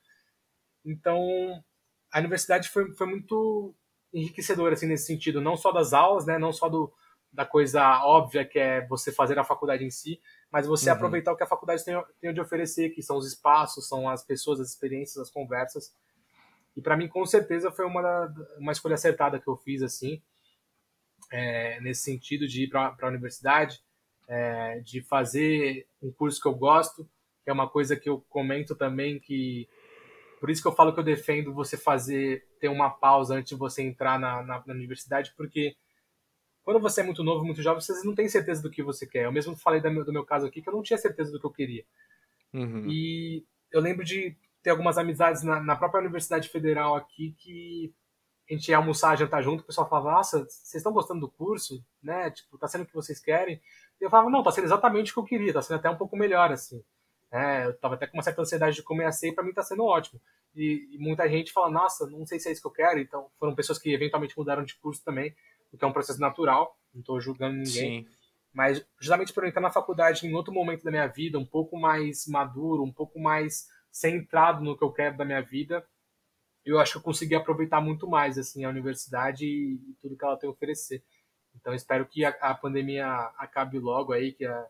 Então, 0.84 1.64
a 2.12 2.18
universidade 2.18 2.68
foi, 2.68 2.92
foi 2.96 3.06
muito 3.06 3.76
enriquecedor 4.14 4.74
assim 4.74 4.88
nesse 4.88 5.06
sentido, 5.06 5.42
não 5.42 5.56
só 5.56 5.72
das 5.72 5.94
aulas, 5.94 6.26
né, 6.26 6.38
não 6.38 6.52
só 6.52 6.68
do, 6.68 6.92
da 7.32 7.46
coisa 7.46 8.04
óbvia 8.04 8.46
que 8.46 8.60
é 8.60 8.86
você 8.88 9.12
fazer 9.12 9.40
a 9.40 9.44
faculdade 9.44 9.86
em 9.86 9.90
si, 9.90 10.20
mas 10.52 10.68
você 10.68 10.90
uhum. 10.90 10.96
aproveitar 10.96 11.32
o 11.32 11.38
que 11.38 11.44
a 11.44 11.48
faculdade 11.48 11.84
tem, 11.86 11.96
tem 12.20 12.34
de 12.34 12.42
oferecer, 12.42 12.90
que 12.90 13.02
são 13.02 13.18
os 13.18 13.26
espaços, 13.26 13.88
são 13.88 14.10
as 14.10 14.24
pessoas, 14.24 14.60
as 14.60 14.70
experiências, 14.70 15.18
as 15.18 15.30
conversas. 15.30 15.96
E 16.76 16.82
para 16.82 16.98
mim, 16.98 17.08
com 17.08 17.26
certeza, 17.26 17.72
foi 17.72 17.86
uma, 17.86 18.34
uma 18.58 18.72
escolha 18.72 18.96
acertada 18.96 19.40
que 19.40 19.48
eu 19.48 19.56
fiz 19.58 19.82
assim, 19.82 20.22
é, 21.32 21.80
nesse 21.80 22.04
sentido 22.04 22.48
de 22.48 22.64
ir 22.64 22.70
para 22.70 22.96
a 23.02 23.08
universidade, 23.08 23.82
é, 24.28 24.80
de 24.80 25.02
fazer 25.02 25.88
um 26.02 26.12
curso 26.12 26.42
que 26.42 26.48
eu 26.48 26.54
gosto, 26.54 27.08
que 27.44 27.50
é 27.50 27.54
uma 27.54 27.70
coisa 27.70 27.96
que 27.96 28.10
eu 28.10 28.24
comento 28.30 28.76
também 28.76 29.20
que 29.20 29.68
por 30.40 30.50
isso 30.50 30.62
que 30.62 30.68
eu 30.68 30.72
falo 30.72 30.92
que 30.94 31.00
eu 31.00 31.04
defendo 31.04 31.54
você 31.54 31.78
fazer 31.78 32.44
ter 32.62 32.70
uma 32.70 32.92
pausa 32.92 33.36
antes 33.36 33.50
de 33.50 33.56
você 33.56 33.82
entrar 33.82 34.20
na, 34.20 34.44
na, 34.44 34.64
na 34.66 34.74
universidade, 34.74 35.34
porque 35.36 35.76
quando 36.64 36.80
você 36.80 37.02
é 37.02 37.04
muito 37.04 37.24
novo, 37.24 37.44
muito 37.44 37.62
jovem, 37.62 37.82
você 37.82 38.06
não 38.06 38.14
tem 38.14 38.30
certeza 38.30 38.62
do 38.62 38.70
que 38.70 38.84
você 38.84 39.08
quer. 39.08 39.26
Eu 39.26 39.32
mesmo 39.32 39.56
falei 39.56 39.82
do 39.82 39.90
meu, 39.90 40.06
do 40.06 40.14
meu 40.14 40.24
caso 40.24 40.46
aqui 40.46 40.62
que 40.62 40.70
eu 40.70 40.74
não 40.74 40.84
tinha 40.84 40.98
certeza 40.98 41.32
do 41.32 41.40
que 41.40 41.46
eu 41.46 41.52
queria. 41.52 41.84
Uhum. 42.54 42.88
E 42.88 43.44
eu 43.72 43.82
lembro 43.82 44.06
de 44.06 44.38
ter 44.62 44.70
algumas 44.70 45.00
amizades 45.00 45.42
na, 45.42 45.60
na, 45.60 45.76
própria 45.76 46.02
Universidade 46.02 46.50
Federal 46.50 46.96
aqui 46.96 47.34
que 47.40 47.92
a 48.48 48.54
gente 48.54 48.70
ia 48.70 48.78
almoçar, 48.78 49.18
jantar 49.18 49.42
junto, 49.42 49.62
o 49.62 49.66
pessoal 49.66 49.90
falava, 49.90 50.12
nossa, 50.12 50.40
vocês 50.44 50.76
estão 50.76 50.94
gostando 50.94 51.22
do 51.22 51.32
curso? 51.32 51.84
Né? 52.04 52.30
Tipo, 52.30 52.60
tá 52.60 52.68
sendo 52.68 52.84
o 52.84 52.86
que 52.86 52.94
vocês 52.94 53.20
querem? 53.20 53.60
E 54.00 54.04
eu 54.04 54.10
falava, 54.10 54.30
não, 54.30 54.44
tá 54.44 54.52
sendo 54.52 54.66
exatamente 54.66 55.12
o 55.12 55.14
que 55.16 55.20
eu 55.20 55.24
queria, 55.24 55.54
tá 55.54 55.64
sendo 55.64 55.78
até 55.78 55.90
um 55.90 55.98
pouco 55.98 56.16
melhor, 56.16 56.52
assim. 56.52 56.84
É, 57.32 57.66
eu 57.66 57.78
tava 57.78 57.96
até 57.96 58.06
com 58.06 58.18
uma 58.18 58.24
certa 58.24 58.42
ansiedade 58.42 58.76
de 58.76 58.84
comer 58.84 59.06
a 59.06 59.12
ceia, 59.12 59.34
pra 59.34 59.44
mim 59.44 59.54
tá 59.54 59.64
sendo 59.64 59.86
ótimo. 59.86 60.20
E, 60.54 60.90
e, 60.92 60.98
muita 60.98 61.30
gente 61.30 61.54
fala, 61.54 61.70
nossa, 61.70 62.06
não 62.10 62.26
sei 62.26 62.40
se 62.40 62.50
é 62.50 62.52
isso 62.52 62.62
que 62.62 62.68
eu 62.68 62.72
quero, 62.72 63.00
então 63.00 63.30
foram 63.40 63.56
pessoas 63.56 63.80
que 63.80 63.94
eventualmente 63.94 64.38
mudaram 64.38 64.64
de 64.64 64.76
curso 64.76 65.02
também, 65.04 65.34
o 65.72 65.78
que 65.78 65.86
é 65.86 65.88
um 65.88 65.94
processo 65.94 66.20
natural, 66.20 66.78
não 66.94 67.00
estou 67.00 67.22
julgando 67.22 67.56
ninguém. 67.56 68.04
Sim. 68.04 68.08
Mas 68.54 68.86
justamente 69.00 69.32
por 69.32 69.44
eu 69.44 69.50
entrar 69.50 69.62
na 69.62 69.72
faculdade 69.72 70.28
em 70.28 70.34
outro 70.34 70.54
momento 70.54 70.84
da 70.84 70.92
minha 70.92 71.08
vida, 71.08 71.40
um 71.40 71.46
pouco 71.46 71.80
mais 71.80 72.28
maduro, 72.28 72.84
um 72.84 72.92
pouco 72.92 73.18
mais 73.18 73.68
centrado 73.90 74.62
no 74.62 74.78
que 74.78 74.84
eu 74.84 74.92
quero 74.92 75.16
da 75.16 75.24
minha 75.24 75.42
vida, 75.42 75.86
eu 76.66 76.80
acho 76.80 76.94
que 76.94 76.98
eu 76.98 77.04
consegui 77.04 77.34
aproveitar 77.34 77.80
muito 77.80 78.08
mais 78.08 78.38
assim 78.38 78.66
a 78.66 78.70
universidade 78.70 79.46
e, 79.46 79.76
e 79.76 79.96
tudo 80.02 80.18
que 80.18 80.26
ela 80.26 80.38
tem 80.38 80.50
a 80.50 80.52
oferecer. 80.52 81.02
Então 81.56 81.74
espero 81.74 82.06
que 82.06 82.26
a, 82.26 82.30
a 82.42 82.54
pandemia 82.54 83.08
acabe 83.38 83.80
logo 83.80 84.12
aí, 84.12 84.34
que, 84.34 84.46
a, 84.46 84.68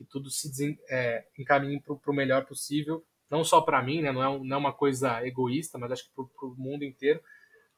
que 0.00 0.04
tudo 0.06 0.30
se 0.30 0.48
desen, 0.48 0.78
é, 0.88 1.26
encaminhe 1.38 1.78
para 1.78 2.10
o 2.10 2.14
melhor 2.14 2.46
possível, 2.46 3.04
não 3.30 3.44
só 3.44 3.60
para 3.60 3.82
mim, 3.82 4.00
né? 4.00 4.10
Não 4.10 4.22
é, 4.22 4.38
não 4.42 4.56
é 4.56 4.58
uma 4.58 4.72
coisa 4.72 5.24
egoísta, 5.26 5.76
mas 5.76 5.92
acho 5.92 6.04
que 6.04 6.14
para 6.14 6.24
o 6.24 6.54
mundo 6.56 6.84
inteiro, 6.84 7.20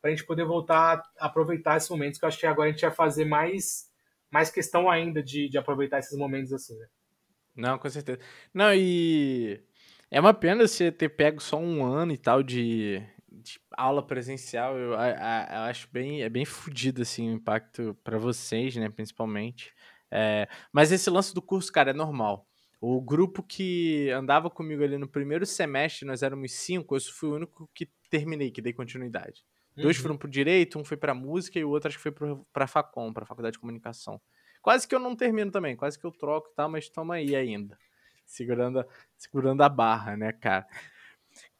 para 0.00 0.08
a 0.08 0.14
gente 0.14 0.24
poder 0.24 0.44
voltar 0.44 1.02
a 1.18 1.26
aproveitar 1.26 1.76
esses 1.76 1.90
momentos. 1.90 2.20
Que 2.20 2.24
eu 2.24 2.28
acho 2.28 2.38
que 2.38 2.46
agora 2.46 2.68
a 2.68 2.72
gente 2.72 2.82
vai 2.82 2.92
fazer 2.92 3.24
mais 3.24 3.90
mais 4.30 4.50
questão 4.50 4.88
ainda 4.88 5.22
de, 5.22 5.48
de 5.48 5.58
aproveitar 5.58 5.98
esses 5.98 6.16
momentos 6.16 6.52
assim, 6.52 6.78
né? 6.78 6.86
Não, 7.54 7.76
com 7.76 7.90
certeza. 7.90 8.18
Não, 8.54 8.72
e 8.72 9.60
é 10.10 10.18
uma 10.18 10.32
pena 10.32 10.66
você 10.66 10.90
ter 10.90 11.10
pego 11.10 11.42
só 11.42 11.58
um 11.58 11.84
ano 11.84 12.12
e 12.12 12.16
tal 12.16 12.42
de, 12.42 13.02
de 13.30 13.60
aula 13.72 14.02
presencial. 14.02 14.78
Eu, 14.78 14.92
eu, 14.92 14.96
acho 14.96 15.86
bem, 15.92 16.22
é 16.22 16.30
bem 16.30 16.46
fodido 16.46 17.02
assim, 17.02 17.28
o 17.28 17.34
impacto 17.34 17.94
para 18.02 18.16
vocês, 18.16 18.74
né, 18.76 18.88
principalmente. 18.88 19.74
É, 20.14 20.46
mas 20.70 20.92
esse 20.92 21.08
lance 21.08 21.32
do 21.32 21.40
curso, 21.40 21.72
cara, 21.72 21.90
é 21.90 21.94
normal. 21.94 22.46
O 22.78 23.00
grupo 23.00 23.42
que 23.42 24.10
andava 24.10 24.50
comigo 24.50 24.82
ali 24.84 24.98
no 24.98 25.08
primeiro 25.08 25.46
semestre, 25.46 26.04
nós 26.04 26.22
éramos 26.22 26.52
cinco, 26.52 26.94
eu 26.94 27.00
fui 27.00 27.30
o 27.30 27.34
único 27.36 27.70
que 27.72 27.88
terminei, 28.10 28.50
que 28.50 28.60
dei 28.60 28.74
continuidade. 28.74 29.42
Uhum. 29.76 29.84
Dois 29.84 29.96
foram 29.96 30.16
pro 30.18 30.28
direito, 30.28 30.78
um 30.78 30.84
foi 30.84 30.98
pra 30.98 31.14
música 31.14 31.58
e 31.58 31.64
o 31.64 31.70
outro 31.70 31.88
acho 31.88 31.96
que 31.96 32.02
foi 32.02 32.12
pro, 32.12 32.46
pra 32.52 32.66
FACOM, 32.66 33.12
pra 33.12 33.24
Faculdade 33.24 33.54
de 33.54 33.58
Comunicação. 33.58 34.20
Quase 34.60 34.86
que 34.86 34.94
eu 34.94 34.98
não 34.98 35.16
termino 35.16 35.50
também, 35.50 35.74
quase 35.74 35.98
que 35.98 36.04
eu 36.04 36.12
troco 36.12 36.48
e 36.48 36.50
tá, 36.50 36.64
tal, 36.64 36.70
mas 36.70 36.88
toma 36.90 37.14
aí 37.14 37.34
ainda 37.34 37.78
segurando, 38.26 38.80
a, 38.80 38.86
segurando 39.16 39.62
a 39.62 39.68
barra, 39.68 40.16
né, 40.16 40.32
cara? 40.32 40.66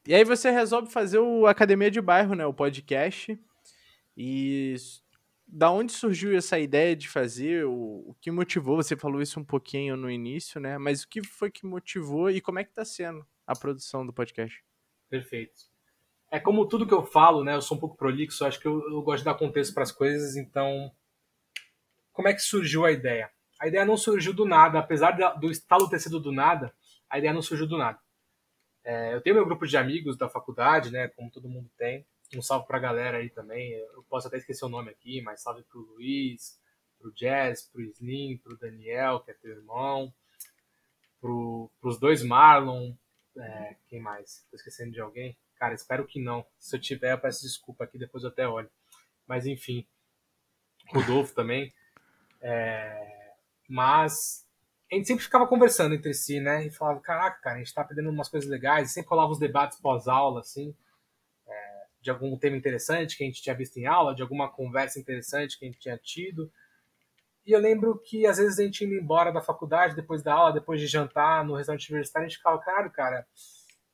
E 0.06 0.14
aí 0.14 0.24
você 0.24 0.50
resolve 0.50 0.90
fazer 0.90 1.18
o 1.18 1.46
Academia 1.46 1.90
de 1.90 2.00
Bairro, 2.00 2.34
né, 2.34 2.44
o 2.44 2.52
podcast. 2.52 3.38
E 4.16 4.74
da 5.52 5.70
onde 5.70 5.92
surgiu 5.92 6.36
essa 6.36 6.58
ideia 6.58 6.96
de 6.96 7.08
fazer? 7.08 7.66
O, 7.66 8.04
o 8.06 8.16
que 8.20 8.30
motivou? 8.30 8.76
Você 8.76 8.96
falou 8.96 9.20
isso 9.20 9.38
um 9.38 9.44
pouquinho 9.44 9.96
no 9.96 10.10
início, 10.10 10.60
né? 10.60 10.78
Mas 10.78 11.02
o 11.02 11.08
que 11.08 11.22
foi 11.22 11.50
que 11.50 11.66
motivou 11.66 12.30
e 12.30 12.40
como 12.40 12.58
é 12.58 12.64
que 12.64 12.72
tá 12.72 12.84
sendo 12.84 13.26
a 13.46 13.54
produção 13.54 14.04
do 14.06 14.12
podcast? 14.12 14.64
Perfeito. 15.10 15.70
É 16.30 16.40
como 16.40 16.66
tudo 16.66 16.86
que 16.86 16.94
eu 16.94 17.04
falo, 17.04 17.44
né? 17.44 17.54
Eu 17.54 17.60
sou 17.60 17.76
um 17.76 17.80
pouco 17.80 17.96
prolixo, 17.96 18.44
acho 18.44 18.58
que 18.58 18.66
eu, 18.66 18.80
eu 18.90 19.02
gosto 19.02 19.18
de 19.18 19.26
dar 19.26 19.34
contexto 19.34 19.74
para 19.74 19.82
as 19.82 19.92
coisas, 19.92 20.36
então 20.36 20.90
como 22.12 22.28
é 22.28 22.32
que 22.32 22.40
surgiu 22.40 22.84
a 22.84 22.90
ideia? 22.90 23.30
a 23.62 23.68
ideia 23.68 23.84
não 23.84 23.96
surgiu 23.96 24.34
do 24.34 24.44
nada, 24.44 24.80
apesar 24.80 25.12
do 25.38 25.48
estalo 25.48 25.88
ter 25.88 26.00
sido 26.00 26.18
do 26.18 26.32
nada, 26.32 26.74
a 27.08 27.16
ideia 27.16 27.32
não 27.32 27.40
surgiu 27.40 27.64
do 27.64 27.78
nada. 27.78 27.96
É, 28.82 29.14
eu 29.14 29.20
tenho 29.20 29.36
meu 29.36 29.46
grupo 29.46 29.68
de 29.68 29.76
amigos 29.76 30.16
da 30.16 30.28
faculdade, 30.28 30.90
né, 30.90 31.06
como 31.06 31.30
todo 31.30 31.48
mundo 31.48 31.70
tem. 31.78 32.04
Um 32.36 32.42
salve 32.42 32.66
pra 32.66 32.78
galera 32.78 33.18
aí 33.18 33.30
também. 33.30 33.72
Eu 33.72 34.04
posso 34.08 34.28
até 34.28 34.38
esquecer 34.38 34.64
o 34.64 34.68
nome 34.68 34.90
aqui, 34.90 35.20
mas 35.20 35.42
salve 35.42 35.62
pro 35.64 35.80
Luiz, 35.80 36.58
pro 36.98 37.12
Jazz, 37.12 37.62
pro 37.62 37.82
Slim, 37.82 38.38
pro 38.38 38.56
Daniel, 38.56 39.20
que 39.20 39.30
é 39.30 39.34
teu 39.34 39.50
irmão, 39.50 40.12
pro, 41.20 41.70
pros 41.80 41.98
dois 41.98 42.22
Marlon, 42.22 42.94
é, 43.36 43.76
quem 43.88 44.00
mais? 44.00 44.46
Tô 44.50 44.56
esquecendo 44.56 44.92
de 44.92 45.00
alguém? 45.00 45.36
Cara, 45.56 45.74
espero 45.74 46.06
que 46.06 46.20
não. 46.20 46.44
Se 46.58 46.76
eu 46.76 46.80
tiver, 46.80 47.12
eu 47.12 47.18
peço 47.18 47.42
desculpa 47.42 47.84
aqui, 47.84 47.98
depois 47.98 48.24
eu 48.24 48.30
até 48.30 48.46
olho. 48.48 48.70
Mas 49.26 49.46
enfim, 49.46 49.86
Rodolfo 50.88 51.34
também. 51.34 51.72
É, 52.40 53.34
mas 53.68 54.46
a 54.90 54.94
gente 54.94 55.06
sempre 55.06 55.24
ficava 55.24 55.46
conversando 55.46 55.94
entre 55.94 56.12
si, 56.12 56.40
né? 56.40 56.66
E 56.66 56.70
falava, 56.70 57.00
caraca, 57.00 57.40
cara, 57.40 57.56
a 57.56 57.58
gente 57.58 57.72
tá 57.72 57.82
aprendendo 57.82 58.10
umas 58.10 58.28
coisas 58.28 58.48
legais. 58.48 58.90
E 58.90 58.92
sempre 58.92 59.10
rolava 59.10 59.32
os 59.32 59.38
debates 59.38 59.80
pós-aula, 59.80 60.40
assim, 60.40 60.74
de 62.02 62.10
algum 62.10 62.36
tema 62.36 62.56
interessante 62.56 63.16
que 63.16 63.22
a 63.22 63.26
gente 63.26 63.40
tinha 63.40 63.54
visto 63.54 63.78
em 63.78 63.86
aula, 63.86 64.14
de 64.14 64.22
alguma 64.22 64.50
conversa 64.50 64.98
interessante 64.98 65.58
que 65.58 65.64
a 65.64 65.68
gente 65.68 65.78
tinha 65.78 65.96
tido. 65.96 66.52
E 67.46 67.52
eu 67.52 67.60
lembro 67.60 67.98
que 67.98 68.26
às 68.26 68.38
vezes 68.38 68.58
a 68.58 68.62
gente 68.64 68.84
indo 68.84 68.94
embora 68.94 69.32
da 69.32 69.40
faculdade, 69.40 69.96
depois 69.96 70.22
da 70.22 70.34
aula, 70.34 70.52
depois 70.52 70.80
de 70.80 70.86
jantar 70.86 71.44
no 71.44 71.56
restaurante 71.56 71.90
universitário, 71.90 72.26
a 72.26 72.28
gente 72.28 72.38
ficava, 72.38 72.58
cara, 72.58 72.90
cara, 72.90 73.26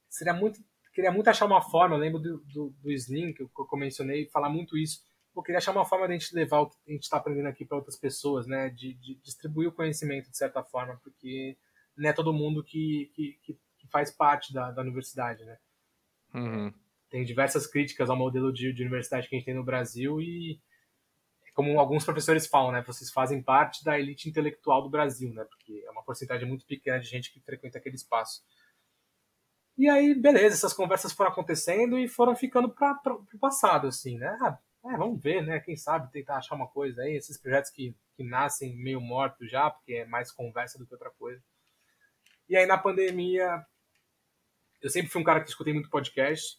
seria 0.08 0.34
muito. 0.34 0.60
Queria 0.92 1.12
muito 1.12 1.30
achar 1.30 1.46
uma 1.46 1.62
forma, 1.62 1.94
eu 1.94 2.00
lembro 2.00 2.18
do, 2.18 2.38
do, 2.38 2.70
do 2.70 2.90
Slim, 2.90 3.32
que 3.32 3.40
eu, 3.40 3.48
que 3.48 3.62
eu 3.72 3.78
mencionei, 3.78 4.26
falar 4.26 4.48
muito 4.48 4.76
isso 4.76 5.00
pô, 5.38 5.42
queria 5.42 5.58
achar 5.58 5.70
uma 5.70 5.84
forma 5.84 6.08
de 6.08 6.14
a 6.14 6.18
gente 6.18 6.34
levar 6.34 6.62
o 6.62 6.70
que 6.70 6.76
a 6.88 6.92
gente 6.92 7.04
está 7.04 7.16
aprendendo 7.16 7.46
aqui 7.46 7.64
para 7.64 7.76
outras 7.76 7.96
pessoas, 7.96 8.48
né? 8.48 8.70
De, 8.70 8.94
de, 8.94 9.14
distribuir 9.22 9.68
o 9.68 9.72
conhecimento 9.72 10.28
de 10.28 10.36
certa 10.36 10.64
forma, 10.64 11.00
porque 11.02 11.56
não 11.96 12.10
é 12.10 12.12
todo 12.12 12.32
mundo 12.32 12.64
que, 12.64 13.08
que, 13.14 13.38
que, 13.44 13.58
faz 13.88 14.10
parte 14.10 14.52
da, 14.52 14.70
da 14.72 14.82
universidade, 14.82 15.44
né? 15.44 15.58
Uhum. 16.34 16.74
Tem 17.10 17.24
diversas 17.24 17.66
críticas 17.66 18.10
ao 18.10 18.16
modelo 18.16 18.52
de, 18.52 18.72
de 18.72 18.82
universidade 18.82 19.28
que 19.28 19.34
a 19.34 19.38
gente 19.38 19.46
tem 19.46 19.54
no 19.54 19.64
Brasil 19.64 20.20
e 20.20 20.60
como 21.54 21.80
alguns 21.80 22.04
professores 22.04 22.46
falam, 22.46 22.70
né? 22.70 22.84
Vocês 22.86 23.10
fazem 23.10 23.42
parte 23.42 23.82
da 23.82 23.98
elite 23.98 24.28
intelectual 24.28 24.80
do 24.80 24.88
Brasil, 24.88 25.34
né? 25.34 25.44
Porque 25.44 25.82
é 25.84 25.90
uma 25.90 26.04
porcentagem 26.04 26.46
muito 26.46 26.64
pequena 26.64 27.00
de 27.00 27.08
gente 27.08 27.32
que 27.32 27.40
frequenta 27.40 27.78
aquele 27.78 27.96
espaço. 27.96 28.44
E 29.76 29.88
aí, 29.88 30.14
beleza, 30.14 30.54
essas 30.54 30.72
conversas 30.72 31.12
foram 31.12 31.32
acontecendo 31.32 31.98
e 31.98 32.06
foram 32.06 32.36
ficando 32.36 32.68
para 32.68 33.00
o 33.12 33.38
passado, 33.40 33.88
assim, 33.88 34.18
né? 34.18 34.38
Ah, 34.40 34.58
é, 34.86 34.96
vamos 34.96 35.20
ver, 35.20 35.42
né? 35.42 35.58
Quem 35.58 35.76
sabe 35.76 36.12
tentar 36.12 36.36
achar 36.36 36.54
uma 36.54 36.68
coisa 36.68 37.02
aí, 37.02 37.16
esses 37.16 37.36
projetos 37.36 37.72
que, 37.72 37.92
que 38.16 38.22
nascem 38.22 38.76
meio 38.76 39.00
mortos 39.00 39.50
já, 39.50 39.68
porque 39.68 39.94
é 39.94 40.04
mais 40.04 40.30
conversa 40.30 40.78
do 40.78 40.86
que 40.86 40.94
outra 40.94 41.10
coisa. 41.10 41.42
E 42.48 42.56
aí 42.56 42.66
na 42.66 42.78
pandemia, 42.78 43.66
eu 44.80 44.90
sempre 44.90 45.10
fui 45.10 45.20
um 45.20 45.24
cara 45.24 45.42
que 45.42 45.50
escutei 45.50 45.72
muito 45.72 45.90
podcast. 45.90 46.56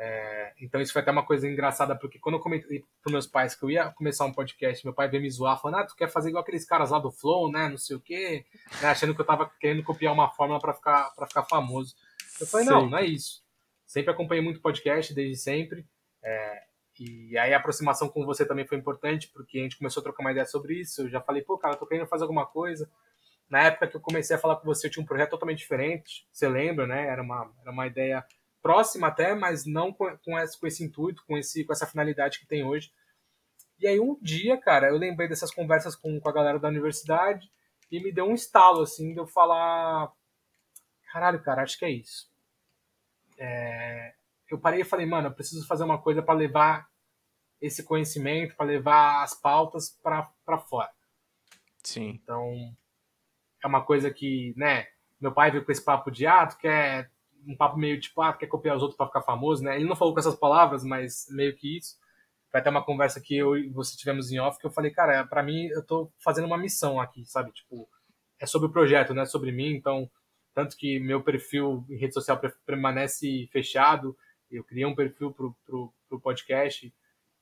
É, 0.00 0.52
então 0.60 0.80
isso 0.80 0.92
foi 0.92 1.02
até 1.02 1.10
uma 1.10 1.26
coisa 1.26 1.48
engraçada, 1.48 1.96
porque 1.96 2.20
quando 2.20 2.36
eu 2.36 2.40
comentei 2.40 2.84
para 3.02 3.10
meus 3.10 3.26
pais 3.26 3.56
que 3.56 3.64
eu 3.64 3.70
ia 3.70 3.90
começar 3.90 4.24
um 4.24 4.32
podcast, 4.32 4.86
meu 4.86 4.94
pai 4.94 5.08
veio 5.08 5.24
me 5.24 5.28
zoar, 5.28 5.60
falando, 5.60 5.80
ah, 5.80 5.84
tu 5.84 5.96
quer 5.96 6.08
fazer 6.08 6.28
igual 6.28 6.42
aqueles 6.42 6.64
caras 6.64 6.90
lá 6.90 7.00
do 7.00 7.10
Flow, 7.10 7.50
né? 7.50 7.68
Não 7.68 7.76
sei 7.76 7.96
o 7.96 8.00
quê, 8.00 8.44
né? 8.80 8.88
achando 8.88 9.12
que 9.12 9.20
eu 9.20 9.26
tava 9.26 9.50
querendo 9.58 9.82
copiar 9.82 10.14
uma 10.14 10.30
fórmula 10.30 10.60
para 10.60 10.72
ficar, 10.72 11.10
pra 11.16 11.26
ficar 11.26 11.42
famoso. 11.42 11.96
Eu 12.40 12.46
falei, 12.46 12.64
não, 12.64 12.88
não 12.88 12.98
é 12.98 13.06
isso. 13.06 13.42
Sempre 13.84 14.12
acompanhei 14.12 14.42
muito 14.42 14.60
podcast, 14.60 15.12
desde 15.12 15.36
sempre. 15.36 15.84
É, 16.22 16.62
e 17.00 17.36
aí 17.36 17.52
a 17.52 17.56
aproximação 17.56 18.08
com 18.08 18.24
você 18.24 18.46
também 18.46 18.66
foi 18.66 18.78
importante, 18.78 19.28
porque 19.34 19.58
a 19.58 19.62
gente 19.62 19.78
começou 19.78 20.00
a 20.00 20.04
trocar 20.04 20.22
uma 20.22 20.30
ideia 20.30 20.46
sobre 20.46 20.74
isso. 20.74 21.02
Eu 21.02 21.08
já 21.08 21.20
falei, 21.20 21.42
pô, 21.42 21.58
cara, 21.58 21.74
eu 21.74 21.78
tô 21.78 21.86
querendo 21.86 22.06
fazer 22.06 22.22
alguma 22.22 22.46
coisa. 22.46 22.88
Na 23.50 23.62
época 23.62 23.88
que 23.88 23.96
eu 23.96 24.00
comecei 24.00 24.36
a 24.36 24.38
falar 24.38 24.56
com 24.56 24.64
você, 24.66 24.86
eu 24.86 24.90
tinha 24.92 25.02
um 25.02 25.06
projeto 25.06 25.30
totalmente 25.30 25.58
diferente. 25.58 26.24
Você 26.30 26.48
lembra, 26.48 26.86
né? 26.86 27.08
Era 27.08 27.20
uma, 27.20 27.50
era 27.62 27.70
uma 27.72 27.86
ideia 27.86 28.24
próxima 28.68 29.06
até, 29.06 29.34
mas 29.34 29.64
não 29.64 29.90
com, 29.94 30.14
com, 30.18 30.38
esse, 30.38 30.60
com 30.60 30.66
esse 30.66 30.84
intuito, 30.84 31.24
com, 31.26 31.38
esse, 31.38 31.64
com 31.64 31.72
essa 31.72 31.86
finalidade 31.86 32.38
que 32.38 32.46
tem 32.46 32.62
hoje. 32.62 32.92
E 33.78 33.88
aí 33.88 33.98
um 33.98 34.14
dia, 34.20 34.58
cara, 34.58 34.88
eu 34.88 34.98
lembrei 34.98 35.26
dessas 35.26 35.50
conversas 35.50 35.96
com, 35.96 36.20
com 36.20 36.28
a 36.28 36.32
galera 36.32 36.58
da 36.58 36.68
universidade 36.68 37.50
e 37.90 37.98
me 37.98 38.12
deu 38.12 38.26
um 38.26 38.34
estalo, 38.34 38.82
assim, 38.82 39.14
de 39.14 39.18
eu 39.18 39.26
falar: 39.26 40.12
caralho, 41.10 41.42
cara, 41.42 41.62
acho 41.62 41.78
que 41.78 41.86
é 41.86 41.90
isso. 41.90 42.30
É, 43.38 44.12
eu 44.50 44.58
parei 44.58 44.82
e 44.82 44.84
falei, 44.84 45.06
mano, 45.06 45.28
eu 45.28 45.34
preciso 45.34 45.66
fazer 45.66 45.84
uma 45.84 45.96
coisa 45.96 46.22
para 46.22 46.38
levar 46.38 46.90
esse 47.62 47.82
conhecimento, 47.82 48.54
para 48.54 48.66
levar 48.66 49.22
as 49.22 49.32
pautas 49.32 49.98
para 50.02 50.58
fora. 50.58 50.92
Sim. 51.82 52.20
Então, 52.22 52.76
é 53.64 53.66
uma 53.66 53.82
coisa 53.82 54.10
que, 54.10 54.52
né, 54.58 54.88
meu 55.18 55.32
pai 55.32 55.50
veio 55.50 55.64
com 55.64 55.72
esse 55.72 55.82
papo 55.82 56.10
de, 56.10 56.26
ah, 56.26 56.46
tu 56.46 56.58
quer 56.58 57.10
um 57.48 57.56
papo 57.56 57.78
meio 57.78 57.98
tipo, 57.98 58.20
ah, 58.20 58.32
quer 58.34 58.46
copiar 58.46 58.76
os 58.76 58.82
outros 58.82 58.96
para 58.96 59.06
ficar 59.06 59.22
famoso, 59.22 59.64
né? 59.64 59.76
Ele 59.76 59.88
não 59.88 59.96
falou 59.96 60.12
com 60.12 60.20
essas 60.20 60.36
palavras, 60.36 60.84
mas 60.84 61.26
meio 61.30 61.56
que 61.56 61.78
isso. 61.78 61.96
Vai 62.52 62.62
ter 62.62 62.68
uma 62.68 62.84
conversa 62.84 63.20
que 63.20 63.36
eu 63.36 63.56
e 63.56 63.68
você 63.70 63.96
tivemos 63.96 64.30
em 64.30 64.38
off 64.38 64.58
que 64.58 64.66
eu 64.66 64.70
falei, 64.70 64.90
cara, 64.90 65.26
para 65.26 65.42
mim 65.42 65.66
eu 65.68 65.82
tô 65.84 66.12
fazendo 66.22 66.46
uma 66.46 66.58
missão 66.58 67.00
aqui, 67.00 67.24
sabe? 67.24 67.50
Tipo, 67.52 67.88
é 68.38 68.46
sobre 68.46 68.68
o 68.68 68.72
projeto, 68.72 69.14
não 69.14 69.22
é 69.22 69.26
sobre 69.26 69.50
mim, 69.50 69.72
então 69.74 70.10
tanto 70.54 70.76
que 70.76 70.98
meu 70.98 71.22
perfil 71.22 71.86
em 71.88 71.96
rede 71.96 72.14
social 72.14 72.40
permanece 72.66 73.48
fechado. 73.52 74.16
Eu 74.50 74.64
criei 74.64 74.84
um 74.84 74.94
perfil 74.94 75.32
para 75.32 75.46
o 75.76 76.20
podcast. 76.20 76.92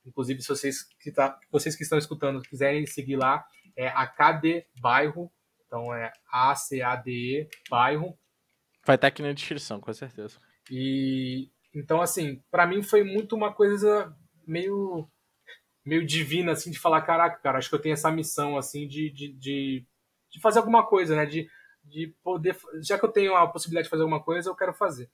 Inclusive, 0.05 0.41
se 0.41 0.47
vocês 0.47 0.83
que, 0.99 1.11
tá, 1.11 1.37
vocês 1.51 1.75
que 1.75 1.83
estão 1.83 1.97
escutando 1.97 2.41
quiserem 2.41 2.85
seguir 2.85 3.15
lá, 3.15 3.45
é 3.75 3.87
ACAD 3.87 4.65
Bairro. 4.79 5.31
Então 5.65 5.93
é 5.93 6.13
A-C-A-D-E 6.31 7.49
Bairro. 7.69 8.17
Vai 8.87 8.95
estar 8.95 9.07
aqui 9.09 9.21
na 9.21 9.33
descrição, 9.33 9.81
com 9.81 9.91
certeza. 9.91 10.39
E 10.71 11.51
então, 11.75 12.01
assim, 12.01 12.41
para 12.49 12.65
mim 12.65 12.81
foi 12.81 13.03
muito 13.03 13.35
uma 13.35 13.53
coisa 13.53 14.15
meio 14.47 15.05
meio 15.85 16.05
divina, 16.05 16.53
assim, 16.53 16.71
de 16.71 16.79
falar, 16.79 17.01
caraca, 17.01 17.37
cara, 17.41 17.57
acho 17.57 17.69
que 17.69 17.75
eu 17.75 17.81
tenho 17.81 17.93
essa 17.93 18.11
missão, 18.11 18.57
assim, 18.57 18.87
de, 18.87 19.09
de, 19.09 19.33
de, 19.33 19.85
de 20.29 20.41
fazer 20.41 20.59
alguma 20.59 20.85
coisa, 20.85 21.15
né? 21.17 21.25
De, 21.25 21.49
de 21.83 22.13
poder, 22.23 22.57
já 22.81 22.97
que 22.97 23.05
eu 23.05 23.11
tenho 23.11 23.35
a 23.35 23.47
possibilidade 23.47 23.85
de 23.85 23.89
fazer 23.89 24.03
alguma 24.03 24.23
coisa, 24.23 24.49
eu 24.49 24.55
quero 24.55 24.73
fazer. 24.73 25.09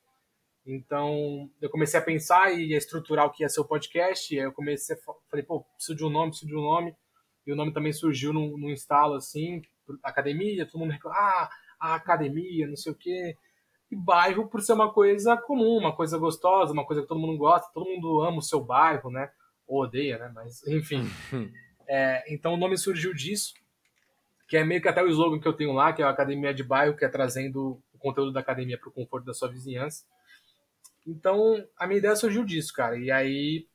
Então, 0.66 1.50
eu 1.60 1.70
comecei 1.70 2.00
a 2.00 2.04
pensar 2.04 2.52
e 2.54 2.76
a 2.76 2.78
estruturar 2.78 3.26
o 3.26 3.32
que 3.32 3.44
ia 3.44 3.50
ser 3.50 3.60
o 3.60 3.66
podcast, 3.66 4.34
e 4.34 4.40
aí 4.40 4.46
eu 4.46 4.54
comecei, 4.54 4.96
falei, 5.30 5.44
pô, 5.46 5.64
preciso 5.76 5.98
de 5.98 6.06
um 6.06 6.10
nome, 6.10 6.30
preciso 6.30 6.50
de 6.50 6.58
um 6.58 6.62
nome, 6.62 6.96
e 7.46 7.52
o 7.52 7.56
nome 7.56 7.74
também 7.74 7.92
surgiu 7.92 8.34
no 8.34 8.70
instalo, 8.72 9.16
assim, 9.16 9.62
academia, 10.04 10.66
todo 10.66 10.80
mundo 10.80 10.92
reclama, 10.92 11.18
ah, 11.18 11.50
a 11.80 11.96
academia, 11.96 12.68
não 12.68 12.78
sei 12.78 12.92
o 12.92 12.96
quê, 12.96 13.36
e 13.94 13.96
bairro 13.96 14.48
por 14.48 14.62
ser 14.62 14.74
uma 14.74 14.92
coisa 14.92 15.38
comum, 15.38 15.78
uma 15.78 15.96
coisa 15.96 16.18
gostosa, 16.18 16.74
uma 16.74 16.86
coisa 16.86 17.04
que 17.04 17.08
todo 17.08 17.20
mundo 17.20 17.38
gosta, 17.38 17.72
todo 17.72 17.86
mundo 17.86 18.22
ama 18.22 18.40
o 18.40 18.42
seu 18.42 18.60
bairro, 18.60 19.12
né? 19.12 19.30
Ou 19.68 19.84
odeia, 19.84 20.18
né? 20.18 20.32
Mas, 20.34 20.66
enfim. 20.68 21.04
é, 21.88 22.24
então 22.34 22.56
o 22.56 22.58
nome 22.58 22.76
surgiu 22.76 23.14
disso, 23.14 23.54
que 24.48 24.58
é 24.58 24.64
meio 24.64 24.82
que 24.82 24.88
até 24.88 25.04
o 25.04 25.08
slogan 25.08 25.40
que 25.40 25.48
eu 25.48 25.54
tenho 25.54 25.74
lá, 25.74 25.94
que 25.94 26.02
é 26.02 26.06
a 26.06 26.10
Academia 26.10 26.54
de 26.54 26.64
Bairro, 26.64 26.98
que 26.98 27.06
é 27.06 27.10
trazendo 27.10 27.80
o 27.94 27.98
conteúdo 28.00 28.34
da 28.34 28.40
academia 28.40 28.80
para 28.80 28.90
o 28.90 28.92
conforto 28.92 29.26
da 29.26 29.34
sua 29.34 29.48
vizinhança. 29.48 30.04
Então, 31.06 31.64
a 31.78 31.86
minha 31.86 32.00
ideia 32.00 32.16
surgiu 32.16 32.44
disso, 32.44 32.74
cara. 32.74 32.98
E 32.98 33.12
aí, 33.12 33.68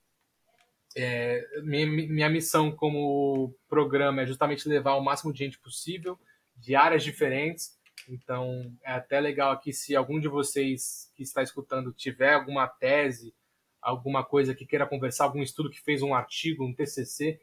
é, 0.96 1.46
minha, 1.62 1.86
minha 1.86 2.28
missão 2.28 2.72
como 2.72 3.54
programa 3.68 4.22
é 4.22 4.26
justamente 4.26 4.68
levar 4.68 4.94
o 4.94 5.04
máximo 5.04 5.32
de 5.32 5.38
gente 5.38 5.58
possível, 5.60 6.18
de 6.56 6.74
áreas 6.74 7.04
diferentes, 7.04 7.78
então, 8.09 8.72
é 8.82 8.92
até 8.92 9.20
legal 9.20 9.52
aqui 9.52 9.72
se 9.72 9.94
algum 9.94 10.18
de 10.18 10.28
vocês 10.28 11.12
que 11.14 11.22
está 11.22 11.42
escutando 11.42 11.92
tiver 11.92 12.34
alguma 12.34 12.66
tese, 12.66 13.34
alguma 13.80 14.24
coisa 14.24 14.54
que 14.54 14.66
queira 14.66 14.86
conversar, 14.86 15.24
algum 15.24 15.42
estudo 15.42 15.70
que 15.70 15.80
fez 15.80 16.02
um 16.02 16.14
artigo, 16.14 16.64
um 16.64 16.74
TCC, 16.74 17.38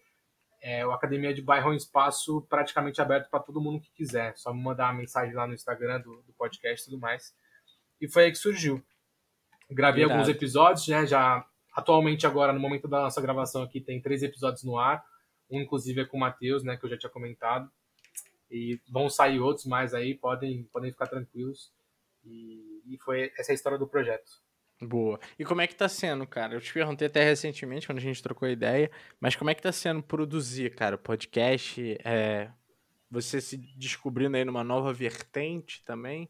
é, 0.62 0.84
o 0.84 0.92
Academia 0.92 1.32
de 1.32 1.44
Bairro 1.44 1.70
é 1.70 1.74
um 1.74 1.76
espaço 1.76 2.42
praticamente 2.50 3.00
aberto 3.00 3.30
para 3.30 3.40
todo 3.40 3.62
mundo 3.62 3.80
que 3.80 3.92
quiser. 3.92 4.36
Só 4.36 4.52
me 4.52 4.64
mandar 4.64 4.86
uma 4.86 5.00
mensagem 5.00 5.36
lá 5.36 5.46
no 5.46 5.54
Instagram 5.54 6.02
do, 6.02 6.24
do 6.24 6.34
podcast 6.34 6.82
e 6.82 6.90
tudo 6.90 7.00
mais. 7.00 7.36
E 8.02 8.08
foi 8.08 8.26
aí 8.26 8.32
que 8.32 8.38
surgiu. 8.38 8.84
Gravei 9.70 10.02
Verdade. 10.02 10.20
alguns 10.20 10.36
episódios, 10.36 10.88
né? 10.88 11.06
Já 11.06 11.46
atualmente 11.72 12.26
agora 12.26 12.52
no 12.52 12.60
momento 12.60 12.88
da 12.88 13.02
nossa 13.02 13.22
gravação 13.22 13.62
aqui 13.62 13.80
tem 13.80 14.02
três 14.02 14.24
episódios 14.24 14.64
no 14.64 14.78
ar. 14.80 15.06
Um 15.52 15.62
inclusive 15.62 16.02
é 16.02 16.06
com 16.06 16.18
o 16.18 16.20
Matheus, 16.20 16.64
né? 16.64 16.76
Que 16.78 16.86
eu 16.86 16.90
já 16.90 16.98
tinha 16.98 17.12
comentado. 17.12 17.70
E 18.50 18.80
vão 18.90 19.10
sair 19.10 19.40
outros 19.40 19.66
mais 19.66 19.94
aí, 19.94 20.16
podem, 20.16 20.64
podem 20.66 20.92
ficar 20.92 21.08
tranquilos. 21.08 21.74
E, 22.24 22.82
e 22.88 22.98
foi 23.04 23.32
essa 23.38 23.52
é 23.52 23.54
a 23.54 23.56
história 23.56 23.78
do 23.78 23.88
projeto. 23.88 24.44
Boa. 24.82 25.20
E 25.40 25.46
como 25.46 25.62
é 25.62 25.68
que 25.68 25.76
tá 25.76 25.88
sendo, 25.88 26.28
cara? 26.28 26.54
Eu 26.54 26.62
te 26.62 26.74
perguntei 26.74 27.08
até 27.08 27.24
recentemente, 27.24 27.88
quando 27.88 28.00
a 28.00 28.02
gente 28.02 28.22
trocou 28.22 28.48
ideia, 28.48 28.92
mas 29.20 29.36
como 29.36 29.50
é 29.50 29.56
que 29.56 29.62
tá 29.62 29.72
sendo 29.72 30.04
produzir, 30.04 30.76
cara, 30.76 30.98
podcast? 30.98 31.98
É, 32.04 32.52
você 33.10 33.40
se 33.40 33.58
descobrindo 33.78 34.36
aí 34.36 34.44
numa 34.44 34.64
nova 34.64 34.92
vertente 34.94 35.84
também? 35.84 36.30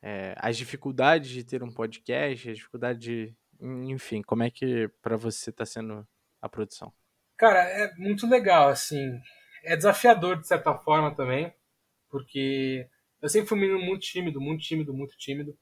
É, 0.00 0.34
as 0.38 0.56
dificuldades 0.56 1.30
de 1.30 1.44
ter 1.44 1.62
um 1.62 1.72
podcast, 1.72 2.48
a 2.48 2.54
dificuldade 2.54 2.98
de... 2.98 3.36
Enfim, 3.60 4.22
como 4.22 4.42
é 4.42 4.50
que 4.50 4.88
para 5.00 5.16
você 5.16 5.52
tá 5.52 5.64
sendo 5.64 6.06
a 6.40 6.48
produção? 6.48 6.92
Cara, 7.36 7.62
é 7.62 7.92
muito 7.96 8.28
legal, 8.28 8.68
assim 8.68 9.20
é 9.64 9.76
desafiador 9.76 10.40
de 10.40 10.46
certa 10.46 10.74
forma 10.74 11.14
também, 11.14 11.52
porque 12.08 12.88
eu 13.20 13.28
sempre 13.28 13.48
fui 13.48 13.58
um 13.58 13.60
menino 13.60 13.80
muito 13.80 14.02
tímido, 14.02 14.40
muito 14.40 14.62
tímido, 14.62 14.92
muito 14.92 15.16
tímido. 15.16 15.56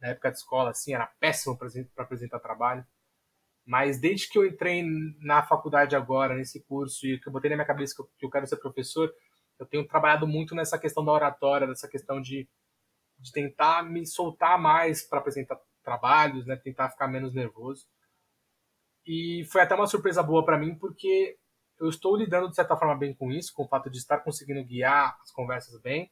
Na 0.00 0.08
época 0.08 0.30
de 0.30 0.38
escola, 0.38 0.70
assim, 0.70 0.94
era 0.94 1.06
péssimo 1.18 1.56
para 1.56 2.04
apresentar 2.04 2.38
trabalho. 2.40 2.86
Mas 3.64 3.98
desde 3.98 4.28
que 4.28 4.38
eu 4.38 4.46
entrei 4.46 4.84
na 5.18 5.42
faculdade 5.42 5.96
agora, 5.96 6.36
nesse 6.36 6.62
curso, 6.64 7.06
e 7.06 7.18
que 7.18 7.28
eu 7.28 7.32
botei 7.32 7.50
na 7.50 7.56
minha 7.56 7.66
cabeça 7.66 7.94
que 7.96 8.02
eu, 8.02 8.10
que 8.18 8.26
eu 8.26 8.30
quero 8.30 8.46
ser 8.46 8.58
professor, 8.58 9.12
eu 9.58 9.66
tenho 9.66 9.86
trabalhado 9.88 10.26
muito 10.26 10.54
nessa 10.54 10.78
questão 10.78 11.04
da 11.04 11.12
oratória, 11.12 11.66
dessa 11.66 11.88
questão 11.88 12.20
de, 12.20 12.48
de 13.18 13.32
tentar 13.32 13.82
me 13.82 14.06
soltar 14.06 14.60
mais 14.60 15.02
para 15.02 15.18
apresentar 15.18 15.58
trabalhos, 15.82 16.46
né? 16.46 16.56
Tentar 16.56 16.90
ficar 16.90 17.08
menos 17.08 17.34
nervoso. 17.34 17.86
E 19.06 19.44
foi 19.50 19.62
até 19.62 19.74
uma 19.74 19.86
surpresa 19.86 20.22
boa 20.22 20.44
para 20.44 20.58
mim, 20.58 20.74
porque 20.76 21.38
eu 21.78 21.88
estou 21.88 22.16
lidando 22.16 22.48
de 22.48 22.56
certa 22.56 22.76
forma 22.76 22.96
bem 22.96 23.14
com 23.14 23.30
isso, 23.30 23.52
com 23.54 23.64
o 23.64 23.68
fato 23.68 23.90
de 23.90 23.98
estar 23.98 24.18
conseguindo 24.18 24.64
guiar 24.64 25.18
as 25.22 25.30
conversas 25.30 25.80
bem. 25.80 26.10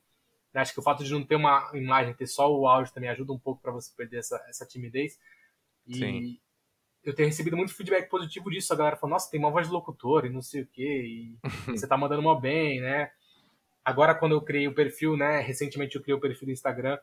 Acho 0.53 0.73
que 0.73 0.79
o 0.79 0.83
fato 0.83 1.03
de 1.03 1.13
não 1.13 1.25
ter 1.25 1.35
uma 1.35 1.71
imagem, 1.75 2.15
ter 2.15 2.29
só 2.29 2.53
o 2.53 2.69
áudio 2.69 2.93
também 2.93 3.11
ajuda 3.11 3.33
um 3.33 3.39
pouco 3.39 3.61
para 3.61 3.73
você 3.73 3.93
perder 3.97 4.19
essa, 4.19 4.37
essa 4.49 4.65
timidez. 4.65 5.19
E 5.87 5.95
Sim. 5.97 6.41
eu 7.03 7.13
tenho 7.13 7.29
recebido 7.29 7.57
muito 7.57 7.75
feedback 7.75 8.09
positivo 8.09 8.51
disso. 8.51 8.73
A 8.73 8.77
galera 8.77 8.97
falou, 8.97 9.15
nossa, 9.15 9.29
tem 9.29 9.41
uma 9.41 9.51
voz 9.51 9.67
de 9.67 9.73
locutor 9.73 10.25
e 10.25 10.31
não 10.31 10.41
sei 10.41 10.63
o 10.63 10.67
quê, 10.67 11.03
e 11.05 11.39
você 11.77 11.89
tá 11.89 11.97
mandando 11.97 12.23
mal 12.23 12.41
bem, 12.41 12.81
né? 12.81 13.11
Agora, 13.85 14.15
quando 14.15 14.33
eu 14.33 14.41
criei 14.41 14.69
o 14.69 14.75
perfil, 14.75 15.17
né? 15.17 15.41
Recentemente 15.41 15.97
eu 15.97 16.03
criei 16.03 16.17
o 16.17 16.21
perfil 16.21 16.47
do 16.47 16.53
Instagram, 16.53 16.99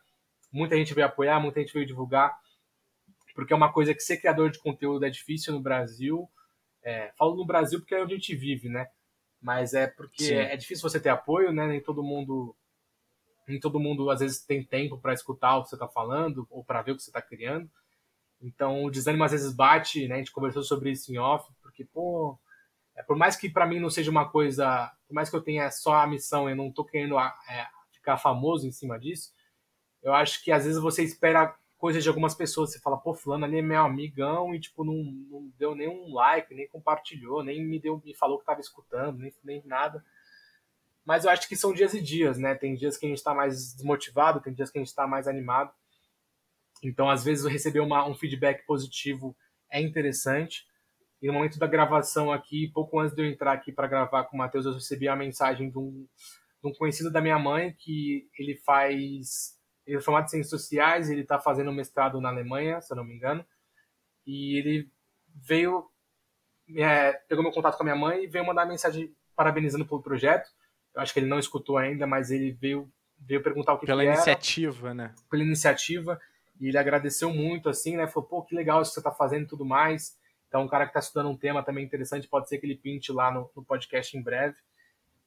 muita 0.52 0.78
gente 0.78 0.94
veio 0.94 1.08
apoiar, 1.08 1.40
muita 1.40 1.60
gente 1.60 1.74
veio 1.74 1.86
divulgar, 1.86 2.40
porque 3.36 3.52
é 3.52 3.56
uma 3.56 3.72
coisa 3.72 3.94
que 3.94 4.02
ser 4.02 4.18
criador 4.18 4.50
de 4.50 4.60
conteúdo 4.60 5.06
é 5.06 5.10
difícil 5.10 5.54
no 5.54 5.60
Brasil 5.60 6.30
é, 6.84 7.12
falo 7.18 7.36
no 7.36 7.46
Brasil 7.46 7.80
porque 7.80 7.96
é 7.96 8.02
onde 8.02 8.14
a 8.14 8.18
gente 8.18 8.36
vive, 8.36 8.70
né? 8.70 8.88
Mas 9.42 9.74
é 9.74 9.88
porque 9.88 10.34
é, 10.34 10.54
é, 10.54 10.58
difícil 10.58 10.88
você 10.88 11.00
ter 11.00 11.10
apoio, 11.10 11.52
né? 11.52 11.68
Nem 11.68 11.82
todo 11.82 12.04
mundo, 12.04 12.56
nem 13.48 13.60
todo 13.60 13.80
mundo 13.80 14.10
às 14.10 14.20
vezes 14.20 14.44
tem 14.46 14.64
tempo 14.64 14.98
para 14.98 15.14
escutar 15.14 15.58
o 15.58 15.64
que 15.64 15.70
você 15.70 15.76
está 15.76 15.88
falando 15.88 16.48
ou 16.50 16.64
para 16.64 16.82
ver 16.82 16.92
o 16.92 16.96
que 16.96 17.04
você 17.04 17.10
está 17.10 17.22
criando. 17.22 17.70
Então 18.42 18.84
o 18.84 18.92
desânimo 18.92 19.24
às 19.24 19.32
vezes 19.32 19.54
bate, 19.54 20.08
né? 20.08 20.16
A 20.16 20.18
gente 20.18 20.32
conversou 20.32 20.64
sobre 20.64 20.92
isso 20.92 21.12
em 21.12 21.18
off, 21.18 21.52
porque 21.62 21.86
pô, 21.86 22.38
é, 22.96 23.04
por 23.04 23.16
mais 23.16 23.36
que 23.36 23.50
para 23.50 23.66
mim 23.66 23.80
não 23.80 23.90
seja 23.90 24.12
uma 24.12 24.30
coisa, 24.30 24.92
por 25.08 25.14
mais 25.14 25.30
que 25.30 25.36
eu 25.36 25.42
tenha 25.42 25.70
só 25.72 25.96
a 25.96 26.08
missão 26.08 26.50
e 26.50 26.56
não 26.56 26.68
estou 26.68 26.86
querendo 26.86 27.20
é, 27.20 27.68
ficar 27.92 28.18
famoso 28.18 28.68
em 28.68 28.72
cima 28.72 29.00
disso, 29.00 29.32
eu 30.02 30.14
acho 30.14 30.44
que 30.44 30.52
às 30.52 30.66
vezes 30.66 30.82
você 30.82 31.04
espera 31.04 31.56
coisas 31.82 32.04
de 32.04 32.10
algumas 32.10 32.36
pessoas. 32.36 32.72
Você 32.72 32.80
fala, 32.80 32.96
pô, 32.96 33.12
fulano 33.12 33.44
ali 33.44 33.58
é 33.58 33.62
meu 33.62 33.82
amigão 33.82 34.54
e, 34.54 34.60
tipo, 34.60 34.84
não, 34.84 34.94
não 34.94 35.52
deu 35.58 35.74
nenhum 35.74 36.14
like, 36.14 36.54
nem 36.54 36.68
compartilhou, 36.68 37.44
nem 37.44 37.66
me 37.66 37.80
deu, 37.80 38.00
me 38.06 38.14
falou 38.14 38.38
que 38.38 38.46
tava 38.46 38.62
escutando, 38.62 39.18
nem, 39.18 39.34
nem 39.44 39.66
nada. 39.66 40.06
Mas 41.04 41.26
eu 41.26 41.32
acho 41.32 41.50
que 41.50 41.56
são 41.56 41.74
dias 41.74 41.96
e 41.96 42.00
dias, 42.00 42.38
né? 42.38 42.54
Tem 42.54 42.76
dias 42.76 42.98
que 42.98 43.08
a 43.08 43.10
gente 43.10 43.18
está 43.18 43.34
mais 43.34 43.74
desmotivado, 43.74 44.40
tem 44.40 44.54
dias 44.54 44.70
que 44.70 44.78
a 44.78 44.82
gente 44.82 44.90
está 44.90 45.08
mais 45.08 45.28
animado. 45.28 45.74
Então, 46.84 47.10
às 47.10 47.24
vezes, 47.24 47.52
receber 47.52 47.80
uma, 47.80 48.08
um 48.08 48.14
feedback 48.14 48.64
positivo 48.68 49.36
é 49.68 49.82
interessante. 49.82 50.68
E 51.20 51.26
no 51.26 51.34
momento 51.34 51.58
da 51.58 51.66
gravação 51.66 52.32
aqui, 52.32 52.70
pouco 52.72 53.00
antes 53.00 53.16
de 53.16 53.24
eu 53.24 53.26
entrar 53.26 53.54
aqui 53.54 53.72
para 53.72 53.88
gravar 53.88 54.26
com 54.26 54.36
o 54.36 54.40
Matheus, 54.40 54.68
eu 54.68 54.74
recebi 54.74 55.08
a 55.08 55.16
mensagem 55.16 55.72
de 55.72 55.80
um, 55.80 56.08
de 56.64 56.70
um 56.70 56.74
conhecido 56.74 57.12
da 57.12 57.22
minha 57.22 57.40
mãe 57.40 57.74
que 57.74 58.30
ele 58.38 58.56
faz 58.58 59.60
ele 59.86 59.98
é 59.98 60.02
formado 60.02 60.26
em 60.26 60.30
Ciências 60.30 60.50
Sociais, 60.50 61.10
ele 61.10 61.22
está 61.22 61.40
fazendo 61.40 61.72
mestrado 61.72 62.22
na 62.22 62.30
Alemanha, 62.30 62.82
se 62.82 62.92
eu 62.94 62.98
não 62.98 63.04
me 63.04 63.16
engano, 63.16 63.46
e 64.26 64.58
ele 64.58 64.92
veio, 65.36 65.90
é, 66.76 67.14
pegou 67.14 67.44
meu 67.44 67.54
contato 67.54 67.78
com 67.78 67.84
a 67.84 67.86
minha 67.86 67.96
mãe 67.96 68.24
e 68.24 68.28
veio 68.28 68.46
mandar 68.46 68.66
mensagem 68.66 69.14
parabenizando 69.36 69.86
pelo 69.86 70.02
projeto. 70.02 70.50
Eu 70.94 71.02
acho 71.02 71.14
que 71.14 71.20
ele 71.20 71.28
não 71.28 71.40
escutou 71.40 71.78
ainda, 71.78 72.06
mas 72.06 72.32
ele 72.32 72.52
veio, 72.52 72.92
veio 73.18 73.42
perguntar 73.42 73.74
o 73.74 73.80
que 73.80 73.86
Pela 73.86 74.04
que 74.04 74.10
iniciativa, 74.10 74.88
era, 74.88 74.94
né? 74.94 75.16
Pela 75.30 75.44
iniciativa, 75.44 76.20
e 76.60 76.68
ele 76.68 76.78
agradeceu 76.78 77.34
muito, 77.34 77.70
assim, 77.70 77.98
né? 77.98 78.08
Falou, 78.08 78.28
pô, 78.28 78.44
que 78.44 78.56
legal 78.56 78.82
isso 78.82 78.92
que 78.92 78.96
você 78.96 79.00
está 79.00 79.12
fazendo 79.12 79.44
e 79.44 79.48
tudo 79.48 79.66
mais. 79.66 80.20
Então, 80.48 80.64
um 80.64 80.68
cara 80.68 80.84
que 80.86 80.90
está 80.90 81.00
estudando 81.00 81.30
um 81.30 81.38
tema 81.38 81.64
também 81.64 81.84
interessante, 81.84 82.28
pode 82.28 82.50
ser 82.50 82.58
que 82.58 82.66
ele 82.66 82.76
pinte 82.76 83.12
lá 83.12 83.32
no, 83.32 83.50
no 83.56 83.64
podcast 83.64 84.16
em 84.18 84.22
breve. 84.22 84.58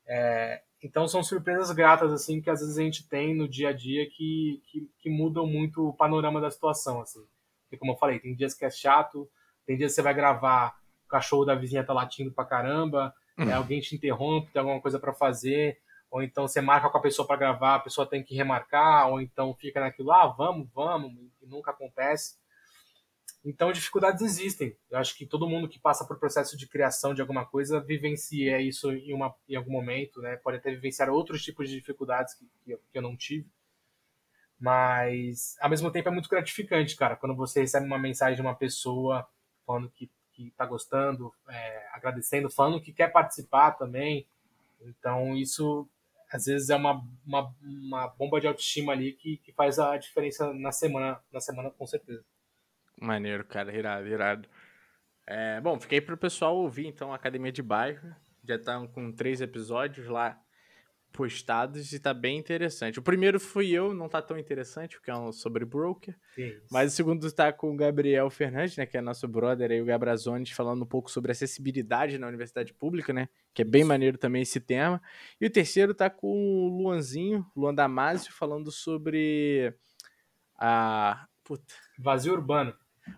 É, 0.06 0.62
então 0.82 1.08
são 1.08 1.22
surpresas 1.22 1.70
gratas 1.70 2.12
assim 2.12 2.40
que 2.40 2.50
às 2.50 2.60
vezes 2.60 2.76
a 2.76 2.82
gente 2.82 3.08
tem 3.08 3.34
no 3.34 3.48
dia 3.48 3.70
a 3.70 3.72
dia 3.72 4.08
que, 4.08 4.62
que, 4.66 4.90
que, 4.98 5.08
mudam 5.08 5.46
muito 5.46 5.88
o 5.88 5.94
panorama 5.94 6.40
da 6.40 6.50
situação 6.50 7.00
assim. 7.00 7.24
Porque 7.62 7.78
como 7.78 7.92
eu 7.92 7.96
falei, 7.96 8.18
tem 8.18 8.34
dias 8.34 8.54
que 8.54 8.64
é 8.64 8.70
chato, 8.70 9.28
tem 9.66 9.76
dias 9.76 9.92
que 9.92 9.96
você 9.96 10.02
vai 10.02 10.12
gravar, 10.12 10.76
o 11.06 11.08
cachorro 11.08 11.44
da 11.44 11.54
vizinha 11.54 11.84
tá 11.84 11.92
latindo 11.92 12.32
pra 12.32 12.44
caramba, 12.44 13.14
uhum. 13.38 13.48
é, 13.48 13.54
alguém 13.54 13.80
te 13.80 13.94
interrompe, 13.94 14.52
tem 14.52 14.60
alguma 14.60 14.80
coisa 14.80 14.98
para 14.98 15.14
fazer, 15.14 15.78
ou 16.10 16.22
então 16.22 16.46
você 16.46 16.60
marca 16.60 16.88
com 16.90 16.98
a 16.98 17.02
pessoa 17.02 17.26
para 17.26 17.36
gravar, 17.36 17.76
a 17.76 17.80
pessoa 17.80 18.06
tem 18.06 18.22
que 18.22 18.34
remarcar, 18.34 19.08
ou 19.08 19.20
então 19.20 19.54
fica 19.54 19.80
naquilo, 19.80 20.12
ah, 20.12 20.26
vamos, 20.26 20.68
vamos, 20.72 21.12
e 21.42 21.46
nunca 21.46 21.70
acontece. 21.70 22.36
Então, 23.44 23.70
dificuldades 23.70 24.22
existem. 24.22 24.74
Eu 24.90 24.98
acho 24.98 25.14
que 25.16 25.26
todo 25.26 25.48
mundo 25.48 25.68
que 25.68 25.78
passa 25.78 26.06
por 26.06 26.18
processo 26.18 26.56
de 26.56 26.66
criação 26.66 27.12
de 27.12 27.20
alguma 27.20 27.44
coisa 27.44 27.78
vivencia 27.78 28.58
isso 28.58 28.90
em, 28.90 29.12
uma, 29.12 29.34
em 29.46 29.54
algum 29.54 29.70
momento, 29.70 30.22
né? 30.22 30.36
Pode 30.36 30.56
até 30.56 30.70
vivenciar 30.70 31.10
outros 31.10 31.42
tipos 31.42 31.68
de 31.68 31.76
dificuldades 31.76 32.34
que, 32.34 32.48
que, 32.64 32.70
eu, 32.70 32.80
que 32.90 32.98
eu 32.98 33.02
não 33.02 33.14
tive. 33.14 33.46
Mas, 34.58 35.56
ao 35.60 35.68
mesmo 35.68 35.90
tempo, 35.90 36.08
é 36.08 36.12
muito 36.12 36.28
gratificante, 36.28 36.96
cara, 36.96 37.16
quando 37.16 37.36
você 37.36 37.60
recebe 37.60 37.84
uma 37.84 37.98
mensagem 37.98 38.36
de 38.36 38.40
uma 38.40 38.54
pessoa 38.54 39.28
falando 39.66 39.90
que, 39.90 40.10
que 40.32 40.50
tá 40.52 40.64
gostando, 40.64 41.30
é, 41.46 41.88
agradecendo, 41.92 42.48
falando 42.48 42.80
que 42.80 42.94
quer 42.94 43.12
participar 43.12 43.72
também. 43.72 44.26
Então, 44.80 45.36
isso, 45.36 45.86
às 46.32 46.46
vezes, 46.46 46.70
é 46.70 46.76
uma, 46.76 47.04
uma, 47.26 47.54
uma 47.62 48.08
bomba 48.08 48.40
de 48.40 48.46
autoestima 48.46 48.92
ali 48.92 49.12
que, 49.12 49.36
que 49.38 49.52
faz 49.52 49.78
a 49.78 49.98
diferença 49.98 50.50
na 50.54 50.72
semana, 50.72 51.20
na 51.30 51.40
semana, 51.40 51.70
com 51.70 51.86
certeza. 51.86 52.24
Maneiro, 53.00 53.44
cara, 53.44 53.76
irado, 53.76 54.06
irado. 54.06 54.48
É, 55.26 55.60
bom, 55.60 55.78
fiquei 55.78 56.00
pro 56.00 56.16
pessoal 56.16 56.56
ouvir, 56.56 56.86
então, 56.86 57.12
a 57.12 57.16
Academia 57.16 57.52
de 57.52 57.62
Bairro. 57.62 58.14
Já 58.46 58.56
estão 58.56 58.86
com 58.86 59.10
três 59.10 59.40
episódios 59.40 60.06
lá 60.06 60.38
postados 61.14 61.92
e 61.92 62.00
tá 62.00 62.12
bem 62.12 62.36
interessante. 62.36 62.98
O 62.98 63.02
primeiro 63.02 63.38
fui 63.38 63.70
eu, 63.70 63.94
não 63.94 64.08
tá 64.08 64.20
tão 64.20 64.36
interessante, 64.36 64.96
porque 64.96 65.10
é 65.10 65.16
um 65.16 65.30
sobre 65.30 65.64
broker. 65.64 66.14
Mas 66.70 66.92
o 66.92 66.96
segundo 66.96 67.30
tá 67.32 67.52
com 67.52 67.72
o 67.72 67.76
Gabriel 67.76 68.28
Fernandes, 68.28 68.76
né, 68.76 68.84
que 68.84 68.98
é 68.98 69.00
nosso 69.00 69.28
brother 69.28 69.70
aí, 69.70 69.80
o 69.80 69.84
Gabrazones, 69.84 70.50
falando 70.50 70.82
um 70.82 70.86
pouco 70.86 71.10
sobre 71.10 71.30
acessibilidade 71.30 72.18
na 72.18 72.26
universidade 72.26 72.74
pública, 72.74 73.12
né, 73.12 73.28
que 73.54 73.62
é 73.62 73.64
bem 73.64 73.82
Isso. 73.82 73.88
maneiro 73.88 74.18
também 74.18 74.42
esse 74.42 74.60
tema. 74.60 75.00
E 75.40 75.46
o 75.46 75.50
terceiro 75.50 75.94
tá 75.94 76.10
com 76.10 76.26
o 76.26 76.82
Luanzinho, 76.82 77.46
Luan 77.56 77.74
Damasio, 77.74 78.32
falando 78.32 78.72
sobre 78.72 79.72
a... 80.56 81.26
Puta. 81.44 81.74
Vazio 81.96 82.32
urbano. 82.32 82.74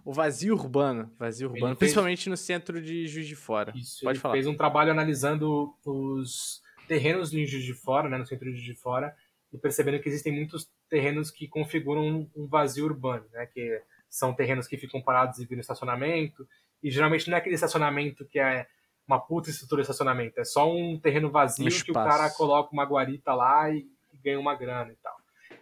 O 0.07 0.13
vazio 0.13 0.55
urbano, 0.55 1.13
vazio 1.19 1.49
urbano, 1.49 1.73
ele 1.73 1.77
principalmente 1.77 2.23
fez... 2.23 2.29
no 2.29 2.37
centro 2.37 2.81
de 2.81 3.09
Juiz 3.09 3.27
de 3.27 3.35
Fora. 3.35 3.73
Isso, 3.75 4.05
Pode 4.05 4.19
ele 4.19 4.23
falar. 4.23 4.35
fez 4.35 4.47
um 4.47 4.57
trabalho 4.57 4.93
analisando 4.93 5.75
os 5.85 6.63
terrenos 6.87 7.35
em 7.35 7.45
Juiz 7.45 7.65
de 7.65 7.75
Fora, 7.75 8.09
né, 8.09 8.17
no 8.17 8.25
centro 8.25 8.45
de 8.45 8.53
Juiz 8.53 8.65
de 8.65 8.81
Fora, 8.81 9.13
e 9.53 9.59
percebendo 9.59 9.99
que 10.01 10.09
existem 10.09 10.33
muitos 10.33 10.71
terrenos 10.89 11.33
que 11.33 11.49
configuram 11.49 12.31
um 12.37 12.47
vazio 12.47 12.85
urbano, 12.85 13.25
né, 13.33 13.47
que 13.47 13.83
são 14.09 14.33
terrenos 14.33 14.69
que 14.69 14.77
ficam 14.77 15.03
parados 15.03 15.41
e 15.41 15.45
viram 15.45 15.61
estacionamento, 15.61 16.47
e 16.81 16.89
geralmente 16.89 17.29
não 17.29 17.37
é 17.37 17.41
aquele 17.41 17.57
estacionamento 17.57 18.25
que 18.27 18.39
é 18.39 18.69
uma 19.09 19.19
puta 19.19 19.51
estrutura 19.51 19.83
de 19.83 19.87
estacionamento, 19.87 20.39
é 20.39 20.45
só 20.45 20.73
um 20.73 21.01
terreno 21.01 21.33
vazio 21.33 21.67
um 21.67 21.69
que 21.69 21.91
o 21.91 21.95
cara 21.95 22.31
coloca 22.31 22.73
uma 22.73 22.85
guarita 22.85 23.35
lá 23.35 23.69
e, 23.71 23.89
e 24.13 24.19
ganha 24.23 24.39
uma 24.39 24.55
grana 24.55 24.93
e 24.93 24.97
tal. 25.03 25.17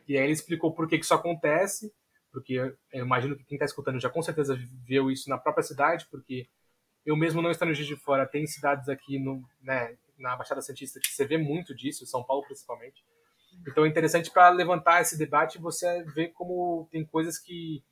E 0.07 0.18
aí 0.18 0.24
ele 0.24 0.32
explicou 0.32 0.70
por 0.70 0.86
que, 0.86 0.99
que 0.99 1.05
isso 1.07 1.14
acontece, 1.14 1.90
porque 2.35 2.55
eu 2.93 3.05
imagino 3.05 3.37
que 3.37 3.45
quem 3.45 3.55
está 3.55 3.64
escutando 3.64 4.01
já 4.01 4.11
com 4.11 4.20
certeza 4.20 4.59
viu 4.85 5.09
isso 5.09 5.30
na 5.30 5.39
própria 5.39 5.62
cidade, 5.62 6.07
porque 6.11 6.49
eu 7.07 7.16
mesmo 7.16 7.41
não 7.41 7.53
estando 7.53 7.70
em 7.70 7.74
Juiz 7.74 7.87
de 7.87 7.95
Fora, 7.95 8.26
tem 8.26 8.45
cidades 8.45 8.89
aqui 8.89 9.20
no, 9.20 9.49
né, 9.62 9.97
na 10.18 10.35
Baixada 10.35 10.61
Santista 10.61 10.99
que 10.99 11.12
você 11.12 11.24
vê 11.24 11.39
muito 11.39 11.72
disso, 11.72 12.05
São 12.07 12.24
Paulo 12.24 12.45
principalmente. 12.45 13.05
Então 13.68 13.85
é 13.85 13.89
interessante 13.89 14.32
para 14.32 14.49
levantar 14.49 15.01
esse 15.01 15.16
debate 15.16 15.61
você 15.61 16.03
ver 16.03 16.32
como 16.32 16.89
tem 16.91 17.05
coisas 17.05 17.39
que, 17.39 17.85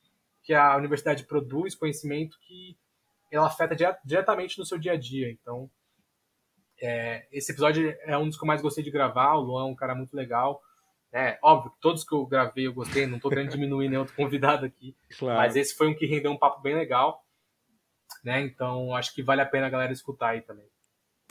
que 0.43 0.53
a 0.53 0.75
universidade 0.75 1.23
produz, 1.23 1.73
conhecimento 1.73 2.37
que 2.41 2.77
ela 3.31 3.47
afeta 3.47 3.75
diretamente 4.03 4.59
no 4.59 4.65
seu 4.65 4.77
dia 4.77 4.91
a 4.91 4.97
dia. 4.97 5.31
Então, 5.31 5.71
é, 6.81 7.25
esse 7.31 7.51
episódio 7.51 7.95
é 8.01 8.17
um 8.17 8.27
dos 8.27 8.37
que 8.37 8.43
eu 8.43 8.47
mais 8.47 8.61
gostei 8.61 8.83
de 8.83 8.91
gravar. 8.91 9.35
O 9.35 9.41
Luan 9.41 9.63
é 9.63 9.71
um 9.71 9.75
cara 9.75 9.95
muito 9.95 10.13
legal. 10.13 10.61
É, 11.13 11.37
óbvio, 11.43 11.71
todos 11.79 12.03
que 12.03 12.13
eu 12.13 12.25
gravei 12.25 12.65
eu 12.65 12.73
gostei, 12.73 13.05
não 13.05 13.17
estou 13.17 13.29
querendo 13.29 13.51
diminuir 13.51 13.87
nenhum 13.87 14.01
outro 14.01 14.15
convidado 14.15 14.65
aqui. 14.65 14.95
Claro. 15.19 15.37
Mas 15.37 15.55
esse 15.55 15.75
foi 15.75 15.87
um 15.87 15.95
que 15.95 16.07
rendeu 16.07 16.31
um 16.31 16.37
papo 16.37 16.59
bem 16.61 16.73
legal. 16.73 17.23
Né? 18.23 18.41
Então 18.41 18.95
acho 18.95 19.13
que 19.13 19.21
vale 19.21 19.41
a 19.41 19.45
pena 19.45 19.67
a 19.67 19.69
galera 19.69 19.93
escutar 19.93 20.29
aí 20.29 20.41
também. 20.41 20.65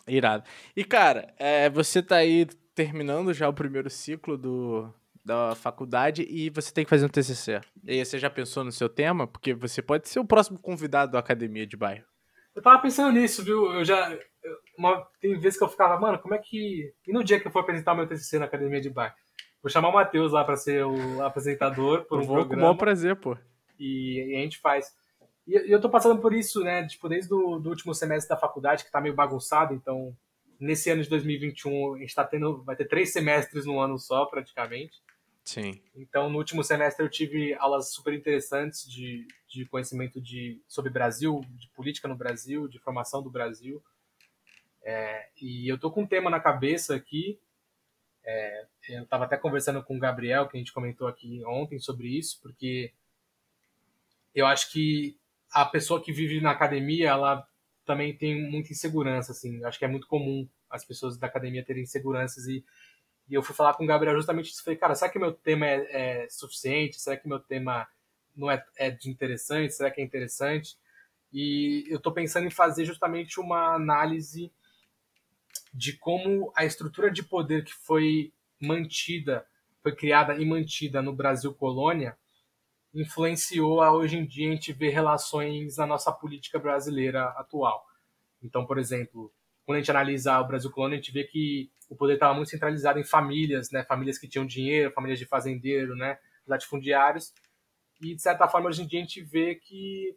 Irado. 0.06 0.44
E 0.76 0.84
cara, 0.84 1.34
é, 1.36 1.68
você 1.68 2.02
tá 2.02 2.16
aí 2.16 2.46
terminando 2.74 3.34
já 3.34 3.48
o 3.48 3.52
primeiro 3.52 3.90
ciclo 3.90 4.38
do, 4.38 4.92
da 5.24 5.54
faculdade 5.54 6.26
e 6.28 6.50
você 6.50 6.72
tem 6.72 6.84
que 6.84 6.90
fazer 6.90 7.06
um 7.06 7.08
TCC. 7.08 7.60
E 7.84 7.92
aí, 7.92 8.04
você 8.04 8.18
já 8.18 8.30
pensou 8.30 8.64
no 8.64 8.72
seu 8.72 8.88
tema? 8.88 9.26
Porque 9.26 9.54
você 9.54 9.80
pode 9.80 10.08
ser 10.08 10.20
o 10.20 10.24
próximo 10.24 10.58
convidado 10.58 11.12
da 11.12 11.18
academia 11.18 11.66
de 11.66 11.76
bairro. 11.76 12.04
Eu 12.54 12.62
tava 12.62 12.80
pensando 12.82 13.12
nisso, 13.12 13.42
viu? 13.42 13.72
Eu 13.72 13.84
já. 13.84 14.16
Uma, 14.76 15.06
tem 15.20 15.38
vezes 15.38 15.58
que 15.58 15.64
eu 15.64 15.68
ficava, 15.68 15.98
mano, 15.98 16.18
como 16.18 16.34
é 16.34 16.38
que. 16.38 16.92
E 17.06 17.12
no 17.12 17.24
dia 17.24 17.40
que 17.40 17.46
eu 17.46 17.52
for 17.52 17.60
apresentar 17.60 17.92
o 17.92 17.96
meu 17.96 18.06
TCC 18.06 18.38
na 18.38 18.44
academia 18.44 18.80
de 18.80 18.90
bairro? 18.90 19.14
Vou 19.62 19.70
chamar 19.70 19.90
o 19.90 19.92
Matheus 19.92 20.32
lá 20.32 20.44
para 20.44 20.56
ser 20.56 20.84
o 20.84 21.22
apresentador 21.22 22.04
por 22.04 22.18
um 22.18 22.24
vou 22.24 22.36
programa. 22.36 22.54
Com 22.54 22.60
maior 22.60 22.76
prazer, 22.76 23.16
pô. 23.16 23.38
E, 23.78 24.32
e, 24.32 24.36
a 24.36 24.40
gente 24.40 24.58
faz. 24.58 24.92
E, 25.46 25.54
eu 25.72 25.80
tô 25.80 25.88
passando 25.88 26.20
por 26.20 26.34
isso, 26.34 26.64
né? 26.64 26.86
Tipo, 26.86 27.08
desde 27.08 27.32
o 27.32 27.60
do 27.60 27.70
último 27.70 27.94
semestre 27.94 28.28
da 28.28 28.36
faculdade, 28.36 28.84
que 28.84 28.90
tá 28.90 29.00
meio 29.00 29.14
bagunçado, 29.14 29.72
então 29.72 30.16
nesse 30.58 30.90
ano 30.90 31.02
de 31.02 31.08
2021 31.08 31.94
a 31.94 31.98
gente 31.98 32.14
tá 32.14 32.24
tendo, 32.24 32.62
vai 32.62 32.76
ter 32.76 32.86
três 32.86 33.12
semestres 33.12 33.64
no 33.64 33.78
ano 33.78 33.98
só, 33.98 34.24
praticamente. 34.26 35.00
Sim. 35.44 35.80
Então, 35.94 36.28
no 36.28 36.38
último 36.38 36.62
semestre 36.62 37.04
eu 37.04 37.10
tive 37.10 37.54
aulas 37.54 37.92
super 37.92 38.14
interessantes 38.14 38.88
de, 38.88 39.26
de 39.48 39.64
conhecimento 39.66 40.20
de, 40.20 40.60
sobre 40.68 40.90
Brasil, 40.90 41.40
de 41.50 41.68
política 41.70 42.06
no 42.06 42.16
Brasil, 42.16 42.68
de 42.68 42.78
formação 42.78 43.22
do 43.22 43.30
Brasil. 43.30 43.82
É, 44.84 45.28
e 45.40 45.68
eu 45.68 45.78
tô 45.78 45.90
com 45.90 46.02
um 46.02 46.06
tema 46.06 46.30
na 46.30 46.40
cabeça 46.40 46.94
aqui 46.94 47.40
é, 48.24 48.66
eu 48.88 49.02
estava 49.02 49.24
até 49.24 49.36
conversando 49.36 49.82
com 49.82 49.96
o 49.96 50.00
Gabriel, 50.00 50.48
que 50.48 50.56
a 50.56 50.60
gente 50.60 50.72
comentou 50.72 51.08
aqui 51.08 51.42
ontem 51.44 51.78
sobre 51.78 52.08
isso, 52.08 52.40
porque 52.40 52.92
eu 54.34 54.46
acho 54.46 54.70
que 54.70 55.16
a 55.52 55.64
pessoa 55.64 56.02
que 56.02 56.12
vive 56.12 56.40
na 56.40 56.50
academia, 56.50 57.08
ela 57.08 57.46
também 57.84 58.16
tem 58.16 58.50
muita 58.50 58.72
insegurança, 58.72 59.32
assim. 59.32 59.60
Eu 59.60 59.68
acho 59.68 59.78
que 59.78 59.84
é 59.84 59.88
muito 59.88 60.06
comum 60.06 60.48
as 60.70 60.84
pessoas 60.84 61.18
da 61.18 61.26
academia 61.26 61.64
terem 61.64 61.82
inseguranças 61.82 62.46
e, 62.46 62.64
e 63.28 63.34
eu 63.34 63.42
fui 63.42 63.54
falar 63.54 63.74
com 63.74 63.84
o 63.84 63.86
Gabriel 63.86 64.16
justamente 64.16 64.50
isso. 64.50 64.64
Falei, 64.64 64.78
cara, 64.78 64.94
será 64.94 65.10
que 65.10 65.18
meu 65.18 65.32
tema 65.32 65.66
é, 65.66 66.22
é 66.24 66.28
suficiente? 66.30 67.00
Será 67.00 67.16
que 67.16 67.28
meu 67.28 67.40
tema 67.40 67.86
não 68.34 68.50
é, 68.50 68.64
é 68.76 68.90
de 68.90 69.10
interessante? 69.10 69.74
Será 69.74 69.90
que 69.90 70.00
é 70.00 70.04
interessante? 70.04 70.76
E 71.32 71.84
eu 71.88 71.96
estou 71.96 72.12
pensando 72.12 72.46
em 72.46 72.50
fazer 72.50 72.84
justamente 72.84 73.40
uma 73.40 73.74
análise 73.74 74.52
de 75.72 75.96
como 75.98 76.52
a 76.54 76.64
estrutura 76.64 77.10
de 77.10 77.22
poder 77.22 77.64
que 77.64 77.72
foi 77.72 78.32
mantida, 78.60 79.46
foi 79.82 79.94
criada 79.94 80.34
e 80.34 80.44
mantida 80.44 81.02
no 81.02 81.14
Brasil 81.14 81.52
colônia, 81.54 82.16
influenciou 82.94 83.80
a 83.80 83.92
hoje 83.92 84.18
em 84.18 84.26
dia 84.26 84.48
a 84.48 84.52
gente 84.52 84.72
ver 84.72 84.90
relações 84.90 85.76
na 85.78 85.86
nossa 85.86 86.12
política 86.12 86.58
brasileira 86.58 87.24
atual. 87.30 87.84
Então, 88.42 88.66
por 88.66 88.78
exemplo, 88.78 89.32
quando 89.64 89.76
a 89.76 89.80
gente 89.80 89.90
analisa 89.90 90.40
o 90.40 90.46
Brasil 90.46 90.70
colônia, 90.70 90.98
a 90.98 91.00
gente 91.00 91.12
vê 91.12 91.24
que 91.24 91.70
o 91.88 91.96
poder 91.96 92.14
estava 92.14 92.34
muito 92.34 92.50
centralizado 92.50 92.98
em 92.98 93.04
famílias, 93.04 93.70
né? 93.70 93.84
Famílias 93.84 94.18
que 94.18 94.28
tinham 94.28 94.46
dinheiro, 94.46 94.92
famílias 94.92 95.18
de 95.18 95.26
fazendeiro, 95.26 95.94
né? 95.94 96.18
Latifundiários. 96.46 97.32
E, 98.00 98.14
de 98.14 98.20
certa 98.20 98.48
forma, 98.48 98.68
hoje 98.68 98.82
em 98.82 98.86
dia 98.86 98.98
a 98.98 99.02
gente 99.02 99.22
vê 99.22 99.54
que 99.54 100.16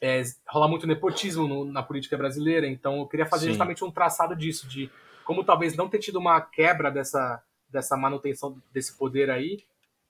é, 0.00 0.22
rola 0.48 0.68
muito 0.68 0.86
nepotismo 0.86 1.46
no, 1.46 1.64
na 1.64 1.82
política 1.82 2.16
brasileira, 2.16 2.66
então 2.66 2.98
eu 2.98 3.06
queria 3.06 3.26
fazer 3.26 3.44
Sim. 3.46 3.50
justamente 3.50 3.84
um 3.84 3.90
traçado 3.90 4.34
disso, 4.36 4.66
de 4.68 4.90
como 5.24 5.44
talvez 5.44 5.76
não 5.76 5.88
ter 5.88 5.98
tido 5.98 6.18
uma 6.18 6.40
quebra 6.40 6.90
dessa, 6.90 7.42
dessa 7.68 7.96
manutenção 7.96 8.60
desse 8.72 8.96
poder 8.96 9.30
aí, 9.30 9.64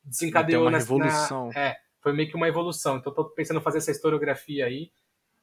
desencadeou 0.05 0.65
uma 0.65 0.71
nessa, 0.71 0.85
revolução. 0.85 1.49
Na, 1.49 1.61
é, 1.61 1.77
foi 2.01 2.13
meio 2.13 2.29
que 2.29 2.37
uma 2.37 2.49
evolução. 2.49 2.99
Então 2.99 3.11
eu 3.11 3.17
tô 3.17 3.25
pensando 3.25 3.59
em 3.59 3.63
fazer 3.63 3.79
essa 3.79 3.91
historiografia 3.91 4.67
aí. 4.67 4.93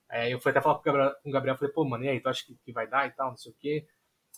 É, 0.10 0.32
eu 0.34 0.40
fui 0.40 0.52
até 0.52 0.62
falar 0.62 0.76
com 0.76 0.82
o 0.82 0.84
Gabriel, 0.84 1.16
com 1.24 1.30
o 1.30 1.32
Gabriel 1.32 1.58
falei, 1.58 1.74
pô, 1.74 1.84
mano, 1.84 2.04
e 2.06 2.10
aí, 2.10 2.20
tu 2.20 2.30
acha 2.30 2.46
que, 2.46 2.56
que 2.64 2.72
vai 2.72 2.88
dar 2.88 3.08
e 3.08 3.12
tal, 3.12 3.32
não 3.32 3.38
sei 3.38 3.52
o 3.52 3.56
quê. 3.60 3.88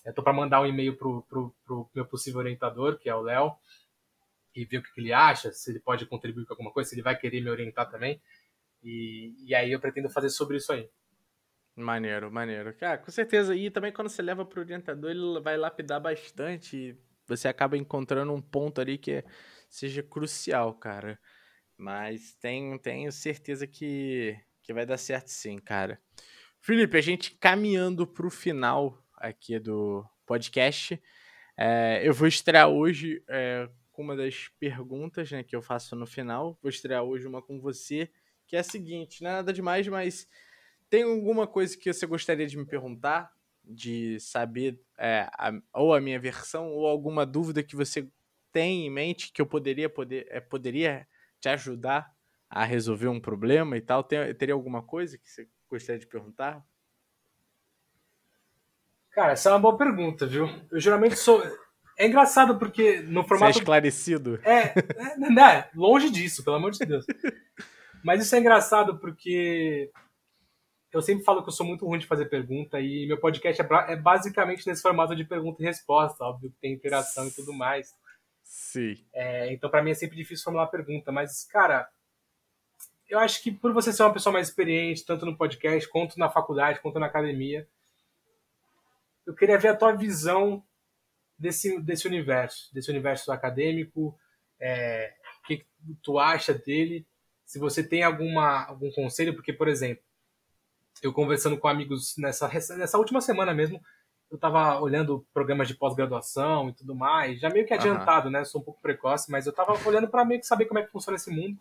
Eu 0.06 0.14
tô 0.14 0.24
para 0.24 0.32
mandar 0.32 0.62
um 0.62 0.66
e-mail 0.66 0.96
pro, 0.96 1.22
pro, 1.24 1.54
pro 1.66 1.90
meu 1.94 2.06
possível 2.06 2.40
orientador, 2.40 2.98
que 2.98 3.10
é 3.10 3.16
o 3.16 3.22
Léo, 3.22 3.56
e 4.56 4.64
ver 4.64 4.78
o 4.78 4.84
que, 4.84 4.94
que 4.94 5.02
ele 5.02 5.12
acha, 5.12 5.52
se 5.52 5.70
ele 5.70 5.80
pode 5.80 6.06
contribuir 6.06 6.46
com 6.46 6.54
alguma 6.54 6.72
coisa, 6.72 6.90
se 6.90 6.96
ele 6.96 7.02
vai 7.02 7.18
querer 7.18 7.42
me 7.42 7.50
orientar 7.50 7.90
também. 7.90 8.22
E, 8.86 9.34
e 9.48 9.56
aí 9.56 9.72
eu 9.72 9.80
pretendo 9.80 10.10
fazer 10.10 10.30
sobre 10.30 10.58
isso 10.58 10.72
aí. 10.72 10.88
Maneiro, 11.76 12.32
maneiro. 12.32 12.74
Cara, 12.76 13.00
com 13.00 13.12
certeza. 13.12 13.56
E 13.56 13.72
também 13.72 13.92
quando 13.92 14.10
você 14.10 14.22
leva 14.22 14.46
para 14.46 14.60
o 14.60 14.62
orientador, 14.62 15.10
ele 15.10 15.42
vai 15.42 15.58
lapidar 15.58 16.00
bastante. 16.00 16.78
E 16.78 16.98
você 17.28 17.48
acaba 17.48 17.76
encontrando 17.76 18.32
um 18.32 18.42
ponto 18.42 18.80
ali 18.80 18.98
que 18.98 19.26
seja 19.68 20.04
crucial, 20.04 20.76
cara. 20.76 21.20
Mas 21.76 22.36
tenho, 22.36 22.80
tenho 22.80 23.12
certeza 23.12 23.66
que, 23.66 24.38
que 24.62 24.72
vai 24.72 24.86
dar 24.86 24.98
certo 24.98 25.28
sim, 25.28 25.58
cara. 25.58 26.00
Felipe, 26.62 26.96
a 26.96 27.02
gente 27.02 27.32
caminhando 27.32 28.08
para 28.08 28.26
o 28.26 28.30
final 28.30 29.04
aqui 29.18 29.60
do 29.60 30.06
podcast. 30.26 31.02
É, 31.58 32.02
eu 32.08 32.14
vou 32.14 32.28
estrear 32.28 32.70
hoje 32.70 33.22
é, 33.28 33.68
com 33.92 34.04
uma 34.04 34.16
das 34.16 34.48
perguntas 34.60 35.32
né, 35.32 35.44
que 35.44 35.56
eu 35.56 35.62
faço 35.62 35.96
no 35.96 36.06
final. 36.06 36.58
Vou 36.62 36.70
estrear 36.70 37.04
hoje 37.04 37.28
uma 37.28 37.42
com 37.42 37.60
você 37.60 38.10
que 38.48 38.56
é 38.56 38.60
a 38.60 38.64
seguinte, 38.64 39.24
não 39.24 39.30
é 39.30 39.34
nada 39.34 39.54
demais, 39.54 39.88
mas 39.88 40.28
tem 40.90 41.04
alguma 41.04 41.48
coisa 41.48 41.78
que 41.78 41.92
você 41.92 42.06
gostaria 42.06 42.48
de 42.48 42.58
me 42.58 42.66
perguntar, 42.66 43.32
de 43.64 44.20
saber 44.20 44.80
é, 44.98 45.28
a, 45.34 45.52
ou 45.74 45.94
a 45.94 46.02
minha 46.02 46.20
versão, 46.20 46.72
ou 46.72 46.88
alguma 46.88 47.26
dúvida 47.26 47.64
que 47.64 47.76
você 47.76 48.08
tem 48.52 48.86
em 48.86 48.90
mente 48.90 49.32
que 49.34 49.42
eu 49.42 49.46
poderia, 49.46 49.90
poder, 49.90 50.28
é, 50.30 50.40
poderia 50.40 51.08
te 51.40 51.50
ajudar 51.50 52.14
a 52.50 52.64
resolver 52.64 53.08
um 53.08 53.20
problema 53.20 53.76
e 53.76 53.82
tal? 53.82 54.04
Tem, 54.04 54.34
teria 54.36 54.54
alguma 54.54 54.82
coisa 54.82 55.18
que 55.18 55.30
você 55.30 55.48
gostaria 55.70 56.00
de 56.00 56.08
perguntar? 56.08 56.64
Cara, 59.12 59.34
essa 59.34 59.50
é 59.50 59.52
uma 59.54 59.60
boa 59.60 59.78
pergunta, 59.78 60.26
viu? 60.28 60.48
Eu 60.70 60.80
geralmente 60.80 61.16
sou. 61.16 61.42
É 61.98 62.06
engraçado 62.06 62.60
porque 62.60 63.00
no 63.02 63.24
formato. 63.24 63.54
Você 63.54 63.60
é 63.60 63.62
esclarecido. 63.62 64.40
É, 64.44 64.74
é, 64.78 65.18
né? 65.18 65.70
Longe 65.74 66.10
disso, 66.10 66.44
pelo 66.44 66.58
amor 66.58 66.72
de 66.72 66.80
Deus. 66.86 67.06
Mas 68.06 68.24
isso 68.24 68.36
é 68.36 68.40
engraçado 68.40 69.00
porque 69.00 69.92
eu 70.94 71.02
sempre 71.02 71.24
falo 71.24 71.42
que 71.42 71.50
eu 71.50 71.54
sou 71.54 71.66
muito 71.66 71.88
ruim 71.88 71.98
de 71.98 72.06
fazer 72.06 72.28
pergunta 72.28 72.80
e 72.80 73.08
meu 73.08 73.20
podcast 73.20 73.60
é, 73.60 73.68
é 73.94 73.96
basicamente 73.96 74.68
nesse 74.68 74.84
formato 74.84 75.16
de 75.16 75.24
pergunta 75.26 75.60
e 75.64 75.66
resposta, 75.66 76.24
óbvio 76.24 76.52
que 76.52 76.58
tem 76.60 76.72
interação 76.72 77.28
e 77.28 77.32
tudo 77.32 77.52
mais. 77.52 77.96
Sim. 78.44 79.04
É, 79.12 79.52
então, 79.52 79.72
para 79.72 79.82
mim 79.82 79.90
é 79.90 79.96
sempre 79.96 80.16
difícil 80.16 80.44
formular 80.44 80.68
pergunta, 80.68 81.12
mas, 81.12 81.46
cara, 81.46 81.90
eu 83.10 83.18
acho 83.18 83.42
que 83.42 83.52
por 83.52 83.74
você 83.74 83.92
ser 83.92 84.04
uma 84.04 84.14
pessoa 84.14 84.34
mais 84.34 84.50
experiente, 84.50 85.04
tanto 85.04 85.26
no 85.26 85.36
podcast, 85.36 85.90
quanto 85.90 86.20
na 86.20 86.30
faculdade, 86.30 86.82
quanto 86.82 87.00
na 87.00 87.08
academia, 87.08 87.68
eu 89.26 89.34
queria 89.34 89.58
ver 89.58 89.70
a 89.70 89.76
tua 89.76 89.94
visão 89.94 90.64
desse, 91.40 91.82
desse 91.82 92.08
universo, 92.08 92.72
desse 92.72 92.92
universo 92.92 93.32
acadêmico, 93.32 94.16
é, 94.60 95.12
o 95.42 95.48
que 95.48 95.66
tu 96.04 96.20
acha 96.20 96.54
dele, 96.54 97.04
se 97.46 97.60
você 97.60 97.84
tem 97.84 98.04
alguma, 98.04 98.66
algum 98.66 98.92
conselho, 98.92 99.34
porque, 99.34 99.54
por 99.54 99.68
exemplo, 99.68 100.04
eu 101.02 101.14
conversando 101.14 101.58
com 101.58 101.68
amigos 101.68 102.16
nessa, 102.18 102.48
nessa 102.76 102.98
última 102.98 103.22
semana 103.22 103.54
mesmo, 103.54 103.82
eu 104.30 104.36
estava 104.36 104.80
olhando 104.80 105.26
programas 105.34 105.68
de 105.68 105.76
pós-graduação 105.76 106.70
e 106.70 106.74
tudo 106.74 106.96
mais, 106.96 107.40
já 107.40 107.50
meio 107.50 107.66
que 107.66 107.74
adiantado, 107.74 108.28
uhum. 108.28 108.32
né? 108.32 108.44
Sou 108.44 108.60
um 108.60 108.64
pouco 108.64 108.82
precoce, 108.82 109.32
mas 109.32 109.46
eu 109.46 109.52
estava 109.52 109.74
olhando 109.88 110.08
para 110.08 110.26
meio 110.26 110.40
que 110.40 110.48
saber 110.48 110.66
como 110.66 110.80
é 110.80 110.84
que 110.84 110.92
funciona 110.92 111.16
esse 111.16 111.30
mundo. 111.30 111.60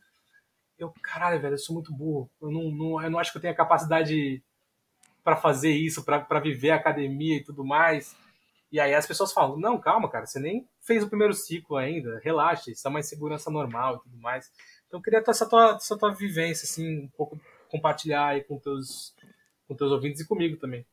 Eu, 0.79 0.93
caralho, 1.03 1.41
velho, 1.41 1.55
eu 1.55 1.59
sou 1.59 1.75
muito 1.75 1.93
burro. 1.93 2.29
Eu 2.41 2.51
não, 2.51 2.71
não 2.71 3.03
eu 3.03 3.11
não 3.11 3.19
acho 3.19 3.31
que 3.31 3.39
eu 3.39 3.43
tenha 3.43 3.55
capacidade 3.55 4.43
para 5.23 5.37
fazer 5.37 5.71
isso, 5.71 6.05
para 6.05 6.41
viver 6.41 6.71
a 6.71 6.77
academia 6.77 7.37
e 7.37 7.45
tudo 7.45 7.65
mais. 7.65 8.17
E 8.73 8.81
aí 8.81 8.95
as 8.95 9.07
pessoas 9.07 9.33
falam: 9.33 9.57
não, 9.57 9.79
calma, 9.79 10.11
cara, 10.11 10.27
você 10.27 10.41
nem 10.41 10.69
fez 10.81 11.03
o 11.03 11.09
primeiro 11.09 11.33
ciclo 11.33 11.77
ainda, 11.77 12.21
relaxa, 12.25 12.71
isso 12.71 12.87
é 12.87 12.91
uma 12.91 13.01
insegurança 13.01 13.51
normal 13.51 13.97
e 13.97 14.01
tudo 14.01 14.17
mais. 14.19 14.51
Então 14.95 15.01
eu 15.01 15.03
queria 15.03 15.21
ter 15.21 15.33
essa 15.33 15.49
tua, 15.49 15.75
essa 15.75 15.99
tua 15.99 16.15
vivência, 16.15 16.65
assim, 16.65 17.01
um 17.01 17.09
pouco 17.09 17.41
compartilhar 17.69 18.29
aí 18.29 18.45
com 18.45 18.61
teus, 18.61 19.13
com 19.67 19.75
teus 19.75 19.91
ouvintes 19.91 20.21
e 20.21 20.29
comigo 20.29 20.57
também. 20.57 20.87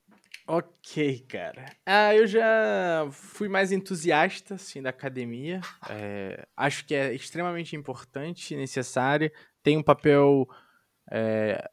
Ok, 0.48 1.19
cara. 1.30 1.68
Ah, 1.86 2.15
eu 2.15 2.26
já 2.26 3.07
fui 3.11 3.48
mais 3.48 3.72
entusiasta, 3.72 4.56
assim, 4.56 4.82
da 4.82 4.90
academia. 4.90 5.61
É, 5.88 6.48
acho 6.57 6.84
que 6.84 6.95
é 6.95 7.14
extremamente 7.14 7.76
importante, 7.76 8.56
necessário. 8.56 9.32
Tem 9.61 9.78
um 9.78 9.84
papel 9.84 10.49
é, 11.11 11.69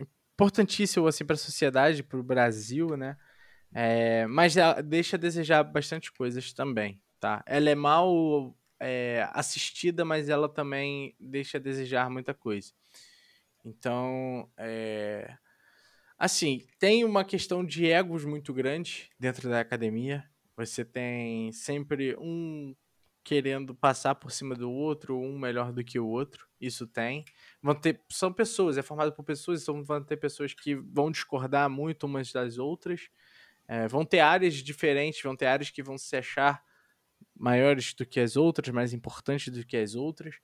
importantíssimo, 0.00 1.06
assim, 1.06 1.26
para 1.26 1.34
a 1.34 1.38
sociedade, 1.38 2.02
para 2.02 2.18
o 2.18 2.22
Brasil, 2.22 2.96
né? 2.96 3.18
É, 3.74 4.26
mas 4.28 4.54
deixa 4.86 5.16
a 5.16 5.20
desejar 5.20 5.62
bastante 5.62 6.10
coisas 6.10 6.54
também, 6.54 6.98
tá? 7.20 7.44
Ela 7.46 7.68
é 7.68 7.74
mal 7.74 8.56
é, 8.80 9.28
assistida, 9.32 10.04
mas 10.04 10.28
ela 10.28 10.48
também 10.48 11.14
deixa 11.20 11.58
a 11.58 11.60
desejar 11.60 12.10
muita 12.10 12.32
coisa. 12.32 12.72
Então, 13.64 14.50
é, 14.56 15.36
assim, 16.18 16.66
tem 16.78 17.04
uma 17.04 17.24
questão 17.24 17.64
de 17.64 17.86
egos 17.86 18.24
muito 18.24 18.54
grande 18.54 19.10
dentro 19.18 19.48
da 19.48 19.60
academia. 19.60 20.24
Você 20.56 20.84
tem 20.84 21.52
sempre 21.52 22.16
um 22.18 22.74
querendo 23.22 23.74
passar 23.74 24.14
por 24.14 24.32
cima 24.32 24.54
do 24.54 24.70
outro, 24.70 25.18
um 25.18 25.38
melhor 25.38 25.72
do 25.72 25.84
que 25.84 25.98
o 25.98 26.06
outro. 26.06 26.48
Isso 26.60 26.86
tem. 26.86 27.24
Vão 27.62 27.74
ter, 27.74 28.00
são 28.10 28.32
pessoas, 28.32 28.78
é 28.78 28.82
formado 28.82 29.12
por 29.12 29.22
pessoas, 29.22 29.62
então 29.62 29.82
vão 29.84 30.02
ter 30.02 30.16
pessoas 30.16 30.54
que 30.54 30.74
vão 30.74 31.10
discordar 31.10 31.68
muito 31.68 32.04
umas 32.06 32.32
das 32.32 32.58
outras. 32.58 33.08
É, 33.68 33.86
vão 33.86 34.04
ter 34.04 34.20
áreas 34.20 34.54
diferentes, 34.54 35.22
vão 35.22 35.36
ter 35.36 35.46
áreas 35.46 35.70
que 35.70 35.82
vão 35.82 35.96
se 35.96 36.16
achar 36.16 36.62
maiores 37.36 37.94
do 37.94 38.06
que 38.06 38.20
as 38.20 38.36
outras, 38.36 38.68
mais 38.74 38.92
importantes 38.92 39.52
do 39.52 39.64
que 39.64 39.76
as 39.76 39.94
outras. 39.94 40.36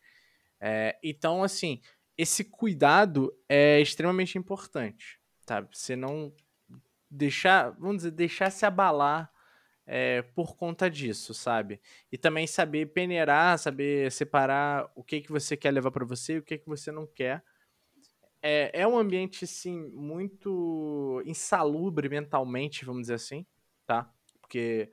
É, 0.61 0.99
então, 1.03 1.43
assim, 1.43 1.81
esse 2.17 2.45
cuidado 2.45 3.33
é 3.49 3.81
extremamente 3.81 4.39
importante, 4.39 5.21
sabe? 5.47 5.69
Você 5.73 5.95
não 5.95 6.33
deixar, 7.11 7.71
vamos 7.73 7.99
dizer, 7.99 8.11
deixar 8.11 8.51
se 8.51 8.65
abalar 8.65 9.31
é, 9.87 10.23
por 10.23 10.57
conta 10.57 10.91
disso, 10.91 11.33
sabe? 11.35 11.81
E 12.11 12.19
também 12.19 12.47
saber 12.47 12.87
peneirar, 12.87 13.59
saber 13.59 14.11
separar 14.11 14.91
o 14.95 15.05
que 15.05 15.21
que 15.21 15.31
você 15.31 15.57
quer 15.57 15.71
levar 15.71 15.91
para 15.91 16.05
você 16.05 16.35
e 16.35 16.39
o 16.39 16.43
que 16.43 16.59
que 16.59 16.67
você 16.67 16.91
não 16.91 17.07
quer 17.07 17.45
é, 18.43 18.71
é 18.83 18.87
um 18.87 18.97
ambiente, 18.97 19.45
sim, 19.45 19.91
muito 19.93 21.21
insalubre 21.27 22.09
mentalmente, 22.09 22.85
vamos 22.85 23.03
dizer 23.03 23.15
assim, 23.15 23.45
tá? 23.85 24.09
Porque 24.41 24.91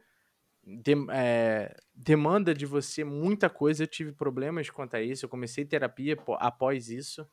de, 0.66 0.94
é, 1.12 1.76
demanda 1.94 2.54
de 2.54 2.66
você 2.66 3.04
muita 3.04 3.50
coisa. 3.50 3.84
Eu 3.84 3.88
tive 3.88 4.12
problemas 4.12 4.70
quanto 4.70 4.96
a 4.96 5.02
isso. 5.02 5.26
Eu 5.26 5.30
comecei 5.30 5.66
terapia 5.66 6.18
após 6.40 6.90
isso. 6.90 7.28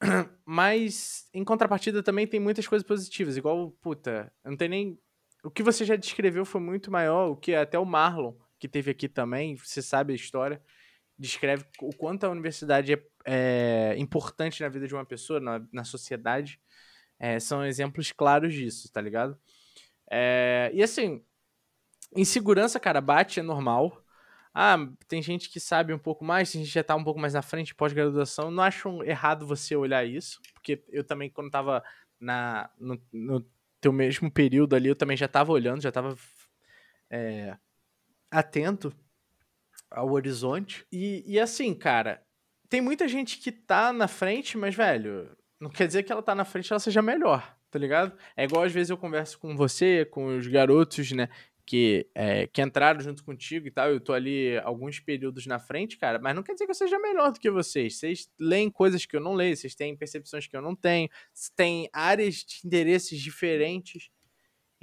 Mas, 0.44 1.28
em 1.32 1.44
contrapartida, 1.44 2.02
também 2.02 2.26
tem 2.26 2.40
muitas 2.40 2.66
coisas 2.66 2.86
positivas. 2.86 3.36
Igual, 3.36 3.70
puta, 3.80 4.32
não 4.44 4.56
tem 4.56 4.68
nem. 4.68 4.98
O 5.42 5.50
que 5.50 5.62
você 5.62 5.84
já 5.84 5.96
descreveu 5.96 6.44
foi 6.44 6.60
muito 6.60 6.90
maior. 6.90 7.30
O 7.30 7.36
que 7.36 7.54
até 7.54 7.78
o 7.78 7.84
Marlon, 7.84 8.34
que 8.58 8.68
teve 8.68 8.90
aqui 8.90 9.08
também, 9.08 9.56
você 9.56 9.82
sabe 9.82 10.12
a 10.12 10.16
história 10.16 10.60
descreve 11.18 11.64
o 11.80 11.94
quanto 11.94 12.24
a 12.24 12.30
universidade 12.30 12.92
é, 12.92 13.00
é 13.24 13.98
importante 13.98 14.62
na 14.62 14.68
vida 14.68 14.86
de 14.86 14.94
uma 14.94 15.04
pessoa, 15.04 15.40
na, 15.40 15.64
na 15.72 15.84
sociedade. 15.84 16.60
É, 17.18 17.38
são 17.38 17.64
exemplos 17.64 18.12
claros 18.12 18.52
disso, 18.52 18.90
tá 18.92 19.00
ligado? 19.00 19.38
É, 20.10 20.70
e 20.74 20.82
assim, 20.82 21.24
insegurança, 22.14 22.78
cara, 22.80 23.00
bate, 23.00 23.40
é 23.40 23.42
normal. 23.42 24.02
Ah, 24.52 24.76
tem 25.08 25.20
gente 25.20 25.50
que 25.50 25.58
sabe 25.58 25.92
um 25.92 25.98
pouco 25.98 26.24
mais, 26.24 26.52
tem 26.52 26.60
gente 26.60 26.70
que 26.70 26.74
já 26.74 26.84
tá 26.84 26.94
um 26.94 27.02
pouco 27.02 27.18
mais 27.18 27.34
na 27.34 27.42
frente, 27.42 27.74
pós-graduação. 27.74 28.50
Não 28.50 28.62
acho 28.62 29.02
errado 29.02 29.46
você 29.46 29.74
olhar 29.74 30.04
isso, 30.04 30.40
porque 30.52 30.84
eu 30.88 31.02
também, 31.02 31.28
quando 31.28 31.50
tava 31.50 31.82
na, 32.20 32.70
no, 32.78 33.00
no 33.12 33.44
teu 33.80 33.92
mesmo 33.92 34.30
período 34.30 34.76
ali, 34.76 34.88
eu 34.88 34.96
também 34.96 35.16
já 35.16 35.26
tava 35.26 35.52
olhando, 35.52 35.82
já 35.82 35.90
tava 35.90 36.16
é, 37.10 37.56
atento 38.30 38.94
ao 39.90 40.10
horizonte. 40.10 40.86
E, 40.90 41.24
e 41.26 41.38
assim, 41.40 41.74
cara, 41.74 42.22
tem 42.68 42.80
muita 42.80 43.06
gente 43.08 43.38
que 43.38 43.52
tá 43.52 43.92
na 43.92 44.08
frente, 44.08 44.56
mas, 44.56 44.74
velho, 44.74 45.36
não 45.60 45.70
quer 45.70 45.86
dizer 45.86 46.02
que 46.02 46.12
ela 46.12 46.22
tá 46.22 46.34
na 46.34 46.44
frente 46.44 46.72
ela 46.72 46.80
seja 46.80 47.02
melhor, 47.02 47.56
tá 47.70 47.78
ligado? 47.78 48.16
É 48.36 48.44
igual 48.44 48.64
às 48.64 48.72
vezes 48.72 48.90
eu 48.90 48.96
converso 48.96 49.38
com 49.38 49.56
você, 49.56 50.04
com 50.04 50.36
os 50.36 50.46
garotos, 50.46 51.12
né? 51.12 51.28
Que, 51.66 52.06
é, 52.14 52.46
que 52.46 52.60
entraram 52.60 53.00
junto 53.00 53.24
contigo 53.24 53.66
e 53.66 53.70
tal, 53.70 53.88
eu 53.88 53.98
tô 53.98 54.12
ali 54.12 54.58
alguns 54.58 55.00
períodos 55.00 55.46
na 55.46 55.58
frente, 55.58 55.96
cara, 55.96 56.18
mas 56.18 56.34
não 56.34 56.42
quer 56.42 56.52
dizer 56.52 56.66
que 56.66 56.72
eu 56.72 56.74
seja 56.74 56.98
melhor 56.98 57.32
do 57.32 57.40
que 57.40 57.50
vocês. 57.50 57.98
Vocês 57.98 58.30
leem 58.38 58.70
coisas 58.70 59.06
que 59.06 59.16
eu 59.16 59.20
não 59.20 59.32
leio, 59.32 59.56
vocês 59.56 59.74
têm 59.74 59.96
percepções 59.96 60.46
que 60.46 60.54
eu 60.54 60.60
não 60.60 60.76
tenho, 60.76 61.08
têm 61.56 61.88
áreas 61.90 62.36
de 62.36 62.60
interesses 62.66 63.18
diferentes. 63.18 64.10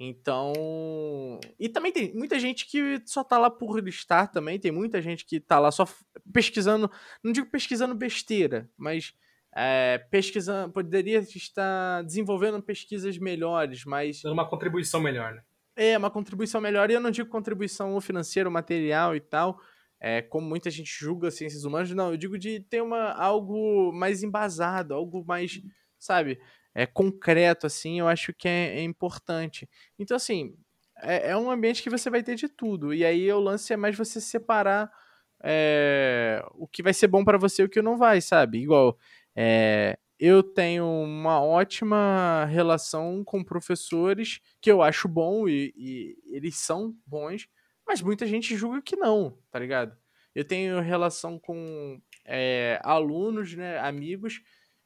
Então. 0.04 1.40
E 1.60 1.70
também 1.70 1.92
tem 1.92 2.12
muita 2.16 2.40
gente 2.40 2.66
que 2.66 3.00
só 3.06 3.24
tá 3.24 3.38
lá 3.38 3.52
por 3.52 3.88
estar 3.88 4.28
também. 4.28 4.60
Tem 4.60 4.72
muita 4.72 5.00
gente 5.00 5.24
que 5.24 5.40
tá 5.40 5.60
lá 5.60 5.70
só 5.70 5.86
pesquisando. 6.34 6.90
Não 7.24 7.32
digo 7.32 7.48
pesquisando 7.52 7.94
besteira, 7.94 8.68
mas 8.76 9.14
é, 9.56 10.00
pesquisando. 10.10 10.74
Poderia 10.74 11.20
estar 11.20 12.04
desenvolvendo 12.04 12.62
pesquisas 12.64 13.18
melhores, 13.20 13.86
mas. 13.86 14.24
Dando 14.24 14.34
uma 14.34 14.50
contribuição 14.50 15.00
melhor, 15.00 15.36
né? 15.36 15.44
É, 15.84 15.98
uma 15.98 16.12
contribuição 16.12 16.62
melhor. 16.62 16.90
E 16.90 16.94
eu 16.94 17.00
não 17.02 17.12
digo 17.12 17.30
contribuição 17.30 18.00
financeira, 18.02 18.50
material 18.50 19.16
e 19.16 19.22
tal. 19.22 19.60
É, 20.00 20.22
como 20.22 20.48
muita 20.48 20.70
gente 20.70 20.92
julga 20.92 21.30
ciências 21.32 21.64
humanas, 21.64 21.92
não, 21.92 22.12
eu 22.12 22.18
digo 22.18 22.38
de 22.38 22.60
ter 22.60 22.82
uma, 22.82 23.12
algo 23.12 23.92
mais 23.94 24.24
embasado, 24.24 24.94
algo 24.94 25.24
mais, 25.26 25.62
sabe? 26.00 26.40
é, 26.74 26.86
concreto, 26.86 27.68
assim, 27.68 28.00
eu 28.00 28.08
acho 28.08 28.34
que 28.34 28.48
é, 28.48 28.80
é 28.80 28.84
importante. 28.84 29.70
Então, 30.00 30.16
assim, 30.16 30.56
é, 31.02 31.32
é, 31.32 31.38
um 31.38 31.52
ambiente 31.52 31.84
que 31.84 31.90
você 31.90 32.10
vai 32.10 32.24
ter 32.24 32.36
de 32.36 32.48
tudo. 32.48 32.94
E 32.94 33.06
aí 33.06 33.32
o 33.32 33.40
lance 33.40 33.74
é 33.74 33.78
mais 33.78 33.98
você 33.98 34.22
separar 34.22 34.92
é, 35.44 36.44
o 36.54 36.68
que 36.68 36.84
vai 36.84 36.94
ser 36.94 37.08
bom 37.08 37.24
para 37.24 37.38
você 37.38 37.64
e 37.64 37.66
o 37.66 37.70
que 37.70 37.82
não 37.82 37.98
vai, 37.98 38.22
sabe? 38.22 38.60
Igual, 38.60 38.98
é, 39.36 39.98
eu 40.22 40.44
tenho 40.44 40.86
uma 40.86 41.42
ótima 41.42 42.46
relação 42.46 43.24
com 43.24 43.44
professores 43.44 44.40
que 44.62 44.72
eu 44.72 44.84
acho 44.84 45.08
bom 45.08 45.50
e, 45.50 45.74
e 45.76 46.16
eles 46.28 46.58
são 46.58 46.96
bons, 47.08 47.48
mas 47.88 48.04
muita 48.04 48.28
gente 48.28 48.56
julga 48.56 48.84
que 48.84 48.96
não, 48.96 49.36
tá 49.50 49.58
ligado? 49.58 49.98
Eu 50.36 50.46
tenho 50.46 50.80
relação 50.80 51.40
com 51.40 52.00
é, 52.24 52.80
alunos, 52.84 53.56
né, 53.56 53.80
amigos, 53.80 54.40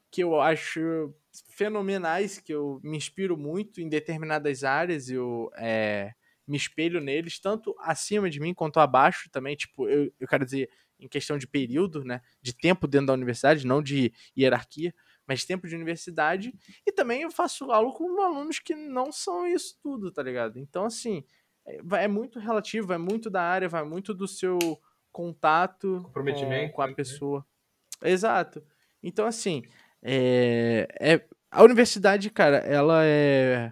que 0.09 0.23
eu 0.23 0.39
acho 0.39 1.13
fenomenais 1.49 2.39
que 2.39 2.53
eu 2.53 2.79
me 2.81 2.95
inspiro 2.95 3.37
muito 3.37 3.81
em 3.81 3.89
determinadas 3.89 4.63
áreas, 4.63 5.09
eu 5.09 5.51
é, 5.57 6.13
me 6.47 6.55
espelho 6.55 7.01
neles, 7.01 7.41
tanto 7.41 7.75
acima 7.81 8.29
de 8.29 8.39
mim 8.39 8.53
quanto 8.53 8.79
abaixo 8.79 9.29
também, 9.29 9.57
tipo, 9.57 9.89
eu, 9.89 10.09
eu 10.17 10.27
quero 10.29 10.45
dizer, 10.45 10.69
em 10.97 11.09
questão 11.09 11.37
de 11.37 11.45
período, 11.45 12.05
né, 12.05 12.21
de 12.41 12.53
tempo 12.55 12.87
dentro 12.87 13.07
da 13.07 13.13
universidade, 13.13 13.67
não 13.67 13.83
de 13.83 14.13
hierarquia, 14.37 14.93
mas 15.27 15.39
de 15.39 15.47
tempo 15.47 15.67
de 15.67 15.75
universidade, 15.75 16.53
e 16.85 16.91
também 16.91 17.21
eu 17.21 17.31
faço 17.31 17.71
aula 17.71 17.91
com 17.93 18.21
alunos 18.21 18.59
que 18.59 18.75
não 18.75 19.11
são 19.11 19.47
isso 19.47 19.77
tudo, 19.81 20.11
tá 20.11 20.21
ligado? 20.21 20.59
Então, 20.59 20.85
assim, 20.85 21.23
é, 21.65 22.03
é 22.03 22.07
muito 22.07 22.39
relativo, 22.39 22.93
é 22.93 22.97
muito 22.97 23.29
da 23.29 23.41
área, 23.41 23.67
vai 23.69 23.83
muito 23.83 24.13
do 24.13 24.27
seu 24.27 24.59
contato 25.11 26.09
com, 26.13 26.73
com 26.73 26.81
a 26.81 26.87
né? 26.87 26.93
pessoa. 26.93 27.45
Exato. 28.03 28.63
Então, 29.01 29.25
assim, 29.25 29.63
é, 30.03 30.87
é, 30.99 31.27
a 31.49 31.63
universidade, 31.63 32.29
cara, 32.29 32.57
ela 32.57 33.03
é. 33.03 33.71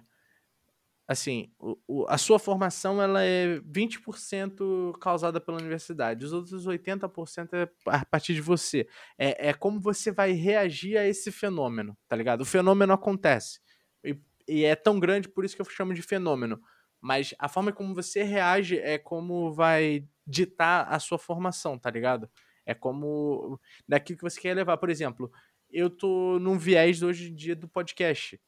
Assim, 1.05 1.51
o, 1.59 1.77
o, 1.85 2.05
a 2.07 2.17
sua 2.17 2.39
formação 2.39 3.01
ela 3.01 3.21
é 3.21 3.59
20% 3.59 4.97
causada 4.99 5.41
pela 5.41 5.57
universidade, 5.57 6.23
os 6.23 6.31
outros 6.31 6.65
80% 6.65 7.49
é 7.53 7.69
a 7.87 8.05
partir 8.05 8.33
de 8.33 8.41
você. 8.41 8.87
É, 9.17 9.49
é 9.49 9.53
como 9.53 9.81
você 9.81 10.11
vai 10.11 10.31
reagir 10.31 10.97
a 10.97 11.05
esse 11.05 11.29
fenômeno, 11.31 11.97
tá 12.07 12.15
ligado? 12.15 12.41
O 12.41 12.45
fenômeno 12.45 12.93
acontece. 12.93 13.59
E, 14.03 14.17
e 14.47 14.63
é 14.63 14.75
tão 14.75 14.97
grande, 14.97 15.27
por 15.27 15.43
isso 15.43 15.55
que 15.55 15.61
eu 15.61 15.65
chamo 15.65 15.93
de 15.93 16.01
fenômeno. 16.01 16.61
Mas 17.01 17.35
a 17.37 17.49
forma 17.49 17.73
como 17.73 17.93
você 17.93 18.23
reage 18.23 18.79
é 18.79 18.97
como 18.97 19.51
vai 19.51 20.07
ditar 20.25 20.87
a 20.87 20.97
sua 20.99 21.17
formação, 21.17 21.77
tá 21.77 21.91
ligado? 21.91 22.29
É 22.65 22.73
como 22.73 23.59
daquilo 23.85 24.17
que 24.17 24.23
você 24.23 24.39
quer 24.39 24.55
levar. 24.55 24.77
Por 24.77 24.89
exemplo, 24.89 25.29
eu 25.69 25.89
tô 25.89 26.39
num 26.39 26.57
viés 26.57 27.03
hoje 27.03 27.29
em 27.29 27.35
dia 27.35 27.57
do 27.57 27.67
podcast, 27.67 28.39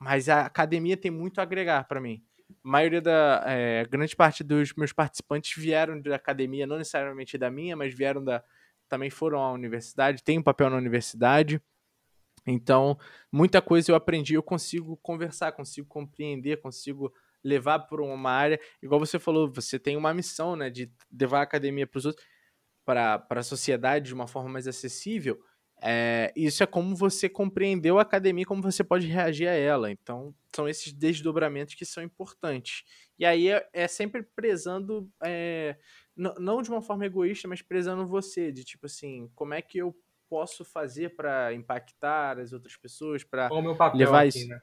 mas 0.00 0.28
a 0.28 0.46
academia 0.46 0.96
tem 0.96 1.10
muito 1.10 1.38
a 1.38 1.42
agregar 1.42 1.84
para 1.84 2.00
mim. 2.00 2.24
A 2.64 2.68
maioria 2.68 3.00
da 3.00 3.44
é, 3.46 3.84
grande 3.84 4.16
parte 4.16 4.42
dos 4.42 4.72
meus 4.74 4.92
participantes 4.92 5.52
vieram 5.56 6.00
da 6.00 6.16
academia, 6.16 6.66
não 6.66 6.78
necessariamente 6.78 7.38
da 7.38 7.50
minha, 7.50 7.76
mas 7.76 7.94
vieram 7.94 8.24
da 8.24 8.42
também 8.88 9.08
foram 9.10 9.40
à 9.40 9.52
universidade, 9.52 10.24
tem 10.24 10.36
um 10.38 10.42
papel 10.42 10.68
na 10.68 10.76
universidade. 10.76 11.62
Então, 12.44 12.98
muita 13.30 13.62
coisa 13.62 13.92
eu 13.92 13.94
aprendi, 13.94 14.34
eu 14.34 14.42
consigo 14.42 14.96
conversar, 14.96 15.52
consigo 15.52 15.86
compreender, 15.86 16.60
consigo 16.60 17.12
levar 17.44 17.78
para 17.80 18.02
uma 18.02 18.30
área, 18.30 18.60
igual 18.82 18.98
você 18.98 19.18
falou, 19.18 19.50
você 19.50 19.78
tem 19.78 19.96
uma 19.96 20.12
missão, 20.12 20.56
né, 20.56 20.68
de 20.68 20.90
levar 21.12 21.40
a 21.40 21.42
academia 21.42 21.86
para 21.86 21.98
os 21.98 22.06
outros 22.06 22.26
para 22.84 23.24
a 23.30 23.42
sociedade 23.42 24.06
de 24.06 24.14
uma 24.14 24.26
forma 24.26 24.48
mais 24.48 24.66
acessível, 24.66 25.40
é, 25.82 26.32
isso 26.36 26.62
é 26.62 26.66
como 26.66 26.94
você 26.94 27.28
compreendeu 27.28 27.98
a 27.98 28.02
academia, 28.02 28.44
como 28.44 28.62
você 28.62 28.84
pode 28.84 29.06
reagir 29.06 29.48
a 29.48 29.52
ela. 29.52 29.90
Então, 29.90 30.34
são 30.54 30.68
esses 30.68 30.92
desdobramentos 30.92 31.74
que 31.74 31.84
são 31.84 32.02
importantes. 32.02 32.84
E 33.18 33.24
aí 33.24 33.48
é, 33.48 33.68
é 33.72 33.88
sempre 33.88 34.22
prezando, 34.22 35.10
é, 35.22 35.76
não 36.16 36.62
de 36.62 36.70
uma 36.70 36.82
forma 36.82 37.06
egoísta, 37.06 37.48
mas 37.48 37.62
prezando 37.62 38.06
você, 38.06 38.52
de 38.52 38.64
tipo 38.64 38.86
assim, 38.86 39.30
como 39.34 39.54
é 39.54 39.62
que 39.62 39.78
eu 39.78 39.94
posso 40.28 40.64
fazer 40.64 41.16
para 41.16 41.52
impactar 41.52 42.38
as 42.38 42.52
outras 42.52 42.76
pessoas, 42.76 43.24
para 43.24 43.48
levar 43.94 44.20
aqui, 44.20 44.38
isso. 44.38 44.48
Né? 44.48 44.60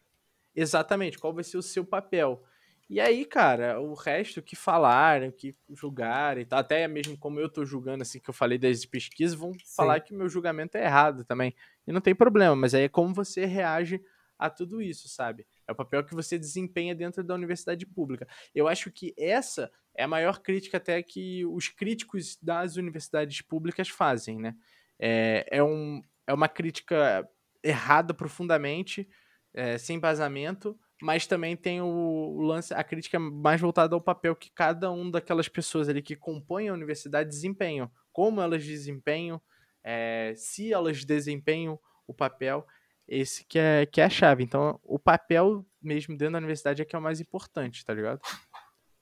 Exatamente, 0.56 1.20
qual 1.20 1.34
vai 1.34 1.44
ser 1.44 1.58
o 1.58 1.62
seu 1.62 1.86
papel? 1.86 2.44
E 2.90 3.02
aí, 3.02 3.26
cara, 3.26 3.82
o 3.82 3.94
resto 3.94 4.42
que 4.42 4.56
falaram, 4.56 5.30
que 5.30 5.54
julgaram 5.70 6.40
e 6.40 6.46
tal, 6.46 6.60
até 6.60 6.88
mesmo 6.88 7.18
como 7.18 7.38
eu 7.40 7.50
tô 7.50 7.66
julgando, 7.66 8.02
assim, 8.02 8.20
que 8.20 8.30
eu 8.30 8.34
falei 8.34 8.58
das 8.58 8.86
pesquisas, 8.86 9.38
vão 9.38 9.52
Sim. 9.54 9.60
falar 9.76 10.00
que 10.00 10.14
o 10.14 10.18
meu 10.18 10.30
julgamento 10.30 10.78
é 10.78 10.86
errado 10.86 11.26
também. 11.26 11.54
E 11.86 11.92
não 11.92 12.00
tem 12.00 12.16
problema, 12.16 12.56
mas 12.56 12.74
aí 12.74 12.84
é 12.84 12.90
como 12.90 13.14
você 13.14 13.46
reage 13.46 14.02
a 14.40 14.50
tudo 14.50 14.82
isso, 14.82 15.10
sabe? 15.10 15.46
É 15.68 15.72
o 15.72 15.76
papel 15.76 16.04
que 16.04 16.16
você 16.16 16.38
desempenha 16.38 16.96
dentro 16.96 17.24
da 17.24 17.36
universidade 17.36 17.86
pública. 17.86 18.26
Eu 18.56 18.68
acho 18.70 18.90
que 18.90 19.14
essa 19.18 19.70
é 19.94 20.04
a 20.04 20.08
maior 20.08 20.40
crítica 20.40 20.78
até 20.78 21.02
que 21.04 21.46
os 21.46 21.68
críticos 21.68 22.38
das 22.42 22.78
universidades 22.78 23.42
públicas 23.42 23.90
fazem, 23.90 24.40
né? 24.40 24.56
É, 24.98 25.46
é, 25.52 25.64
um, 25.64 26.02
é 26.26 26.34
uma 26.34 26.48
crítica 26.48 27.28
errada 27.62 28.14
profundamente, 28.14 29.10
é, 29.54 29.78
sem 29.78 29.98
embasamento, 29.98 30.80
mas 31.02 31.28
também 31.28 31.56
tem 31.56 31.82
o, 31.82 32.42
lance, 32.42 32.74
a 32.74 32.84
crítica 32.84 33.20
mais 33.20 33.62
voltada 33.62 33.96
ao 33.96 34.02
papel 34.02 34.36
que 34.36 34.50
cada 34.52 34.92
um 34.92 35.10
daquelas 35.10 35.48
pessoas 35.48 35.88
ali 35.88 36.02
que 36.02 36.16
compõem 36.16 36.70
a 36.70 36.74
universidade 36.74 37.30
desempenham, 37.30 37.90
como 38.12 38.42
elas 38.42 38.66
desempenham, 38.66 39.42
é, 39.84 40.34
se 40.36 40.74
elas 40.74 41.06
desempenham 41.06 41.80
o 42.08 42.14
papel, 42.14 42.66
esse 43.08 43.46
que 43.46 43.60
é, 43.60 43.86
que 43.86 44.02
é 44.02 44.06
a 44.06 44.10
chave. 44.10 44.44
Então, 44.44 44.80
o 44.84 44.98
papel 44.98 45.66
mesmo 45.82 46.18
dentro 46.18 46.34
da 46.34 46.40
universidade 46.40 46.82
é 46.82 46.86
que 46.86 46.96
é 46.96 47.00
o 47.00 47.02
mais 47.02 47.22
importante, 47.22 47.86
tá 47.86 47.94
ligado? 47.94 48.20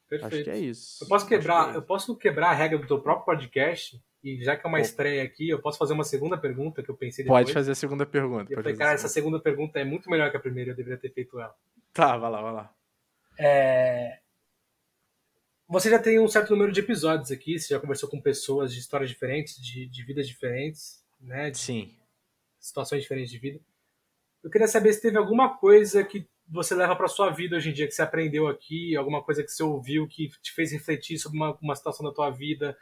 Perfeito. 0.08 0.36
Acho 0.36 0.44
que 0.44 0.50
é 0.50 0.58
isso. 0.58 1.04
Eu 1.04 1.08
posso 1.08 1.28
quebrar, 1.28 1.74
é 1.74 1.78
eu 1.78 1.82
posso 1.82 2.16
quebrar 2.16 2.50
a 2.50 2.54
regra 2.54 2.78
do 2.78 2.88
teu 2.88 3.02
próprio 3.02 3.26
podcast 3.26 4.00
e 4.24 4.44
já 4.44 4.56
que 4.56 4.66
é 4.66 4.70
uma 4.70 4.80
estreia 4.80 5.24
aqui, 5.24 5.50
eu 5.50 5.62
posso 5.62 5.78
fazer 5.78 5.94
uma 5.94 6.04
segunda 6.04 6.38
pergunta 6.38 6.84
que 6.84 6.90
eu 6.90 6.96
pensei 6.96 7.24
depois. 7.24 7.44
Pode 7.44 7.54
fazer 7.54 7.72
a 7.72 7.76
segunda 7.76 8.06
pergunta. 8.06 8.52
eu 8.52 8.58
falei, 8.58 8.76
cara, 8.76 8.94
essa 8.94 9.08
segunda 9.08 9.40
pergunta 9.40 9.80
é 9.80 9.84
muito 9.84 10.10
melhor 10.10 10.30
que 10.32 10.38
a 10.38 10.40
primeira, 10.40 10.72
eu 10.72 10.76
deveria 10.76 10.98
ter 10.98 11.12
feito 11.12 11.40
ela. 11.40 11.56
Tá, 11.96 12.18
vai 12.18 12.30
lá, 12.30 12.42
vai 12.42 12.52
lá. 12.52 12.76
É... 13.40 14.20
Você 15.70 15.90
já 15.90 15.98
tem 15.98 16.20
um 16.20 16.28
certo 16.28 16.50
número 16.50 16.74
de 16.74 16.82
episódios 16.82 17.32
aqui, 17.32 17.58
você 17.58 17.74
já 17.74 17.80
conversou 17.80 18.10
com 18.10 18.22
pessoas 18.22 18.74
de 18.74 18.82
histórias 18.82 19.10
diferentes, 19.10 19.56
de, 19.56 19.88
de 19.88 20.04
vidas 20.04 20.28
diferentes, 20.28 21.02
né? 21.22 21.52
De 21.52 21.58
Sim. 21.58 21.98
Situações 22.60 23.02
diferentes 23.02 23.32
de 23.32 23.40
vida. 23.40 23.62
Eu 24.44 24.52
queria 24.52 24.68
saber 24.68 24.92
se 24.92 25.02
teve 25.02 25.18
alguma 25.18 25.58
coisa 25.58 26.04
que 26.04 26.28
você 26.46 26.76
leva 26.76 26.98
para 26.98 27.08
sua 27.08 27.30
vida 27.30 27.56
hoje 27.56 27.70
em 27.70 27.74
dia, 27.74 27.88
que 27.88 27.94
você 27.94 28.02
aprendeu 28.02 28.50
aqui, 28.50 28.94
alguma 28.98 29.24
coisa 29.24 29.42
que 29.42 29.50
você 29.50 29.64
ouviu 29.64 30.06
que 30.06 30.28
te 30.42 30.52
fez 30.52 30.74
refletir 30.74 31.18
sobre 31.18 31.38
uma, 31.38 31.58
uma 31.62 31.78
situação 31.78 32.06
da 32.06 32.14
tua 32.14 32.30
vida. 32.30 32.78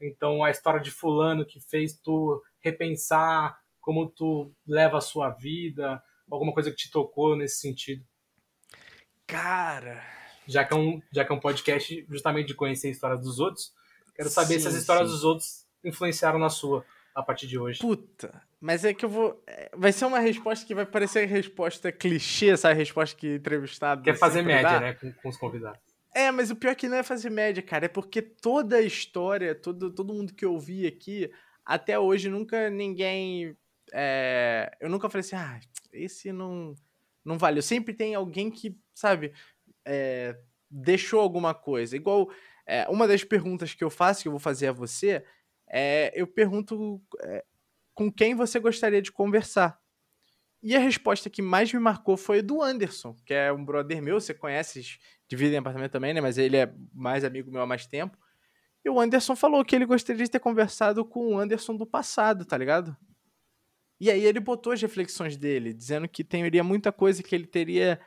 Então, 0.00 0.42
a 0.42 0.50
história 0.50 0.80
de 0.80 0.90
fulano 0.90 1.44
que 1.44 1.60
fez 1.60 2.00
tu 2.00 2.42
repensar 2.60 3.60
como 3.78 4.08
tu 4.08 4.50
leva 4.66 4.96
a 4.96 5.02
sua 5.02 5.28
vida, 5.28 6.02
alguma 6.30 6.54
coisa 6.54 6.70
que 6.70 6.76
te 6.78 6.90
tocou 6.90 7.36
nesse 7.36 7.60
sentido. 7.60 8.02
Cara. 9.26 10.02
Já 10.46 10.64
que, 10.64 10.74
é 10.74 10.76
um, 10.76 11.00
já 11.12 11.24
que 11.24 11.32
é 11.32 11.34
um 11.34 11.40
podcast 11.40 12.06
justamente 12.08 12.48
de 12.48 12.54
conhecer 12.54 12.88
a 12.88 12.90
história 12.90 13.16
dos 13.16 13.38
outros, 13.38 13.72
quero 14.14 14.28
saber 14.28 14.54
sim, 14.54 14.60
se 14.60 14.68
as 14.68 14.74
histórias 14.74 15.08
sim. 15.08 15.14
dos 15.14 15.24
outros 15.24 15.66
influenciaram 15.82 16.38
na 16.38 16.50
sua 16.50 16.84
a 17.14 17.22
partir 17.22 17.46
de 17.46 17.58
hoje. 17.58 17.78
Puta, 17.78 18.42
mas 18.60 18.84
é 18.84 18.92
que 18.92 19.04
eu 19.04 19.08
vou. 19.08 19.42
É, 19.46 19.70
vai 19.74 19.92
ser 19.92 20.04
uma 20.04 20.18
resposta 20.18 20.66
que 20.66 20.74
vai 20.74 20.84
parecer 20.84 21.26
resposta 21.26 21.92
clichê, 21.92 22.50
essa 22.50 22.72
resposta 22.72 23.16
que 23.16 23.36
entrevistado. 23.36 24.02
Quer 24.02 24.18
fazer 24.18 24.42
média, 24.42 24.70
dá. 24.70 24.80
né, 24.80 24.94
com, 24.94 25.12
com, 25.12 25.28
os 25.28 25.36
convidados. 25.36 25.80
É, 26.14 26.30
mas 26.30 26.50
o 26.50 26.56
pior 26.56 26.70
é 26.70 26.74
que 26.74 26.88
não 26.88 26.96
é 26.96 27.02
fazer 27.02 27.30
média, 27.30 27.62
cara, 27.62 27.86
é 27.86 27.88
porque 27.88 28.22
toda 28.22 28.76
a 28.76 28.82
história, 28.82 29.54
todo, 29.54 29.90
todo 29.92 30.14
mundo 30.14 30.34
que 30.34 30.44
eu 30.44 30.58
vi 30.58 30.86
aqui, 30.86 31.30
até 31.64 31.98
hoje 31.98 32.28
nunca 32.28 32.68
ninguém. 32.68 33.56
É, 33.92 34.76
eu 34.80 34.88
nunca 34.88 35.08
falei 35.08 35.20
assim, 35.20 35.36
ah, 35.36 35.60
esse 35.92 36.32
não, 36.32 36.74
não 37.24 37.38
valeu. 37.38 37.62
Sempre 37.62 37.94
tem 37.94 38.14
alguém 38.14 38.50
que 38.50 38.76
sabe, 38.94 39.32
é, 39.84 40.36
deixou 40.70 41.20
alguma 41.20 41.54
coisa. 41.54 41.96
Igual 41.96 42.30
é, 42.66 42.86
uma 42.88 43.06
das 43.06 43.24
perguntas 43.24 43.74
que 43.74 43.84
eu 43.84 43.90
faço, 43.90 44.22
que 44.22 44.28
eu 44.28 44.32
vou 44.32 44.40
fazer 44.40 44.68
a 44.68 44.72
você, 44.72 45.24
é 45.68 46.12
eu 46.14 46.26
pergunto 46.26 47.02
é, 47.22 47.44
com 47.94 48.12
quem 48.12 48.34
você 48.34 48.58
gostaria 48.58 49.00
de 49.00 49.12
conversar. 49.12 49.78
E 50.62 50.74
a 50.74 50.78
resposta 50.78 51.28
que 51.28 51.42
mais 51.42 51.72
me 51.72 51.78
marcou 51.78 52.16
foi 52.16 52.40
do 52.40 52.62
Anderson, 52.62 53.14
que 53.26 53.34
é 53.34 53.52
um 53.52 53.62
brother 53.62 54.02
meu, 54.02 54.18
você 54.18 54.32
conhece, 54.32 54.98
divide 55.28 55.54
em 55.54 55.58
apartamento 55.58 55.92
também, 55.92 56.14
né? 56.14 56.22
Mas 56.22 56.38
ele 56.38 56.56
é 56.56 56.72
mais 56.92 57.22
amigo 57.22 57.50
meu 57.50 57.60
há 57.60 57.66
mais 57.66 57.86
tempo. 57.86 58.16
E 58.82 58.88
o 58.88 58.98
Anderson 58.98 59.36
falou 59.36 59.64
que 59.64 59.76
ele 59.76 59.84
gostaria 59.84 60.24
de 60.24 60.30
ter 60.30 60.40
conversado 60.40 61.04
com 61.04 61.34
o 61.34 61.38
Anderson 61.38 61.76
do 61.76 61.86
passado, 61.86 62.46
tá 62.46 62.56
ligado? 62.56 62.96
E 64.04 64.10
aí 64.10 64.22
ele 64.26 64.38
botou 64.38 64.74
as 64.74 64.82
reflexões 64.82 65.34
dele, 65.34 65.72
dizendo 65.72 66.06
que 66.06 66.22
teria 66.22 66.62
muita 66.62 66.92
coisa 66.92 67.22
que 67.22 67.34
ele 67.34 67.46
teria 67.46 67.98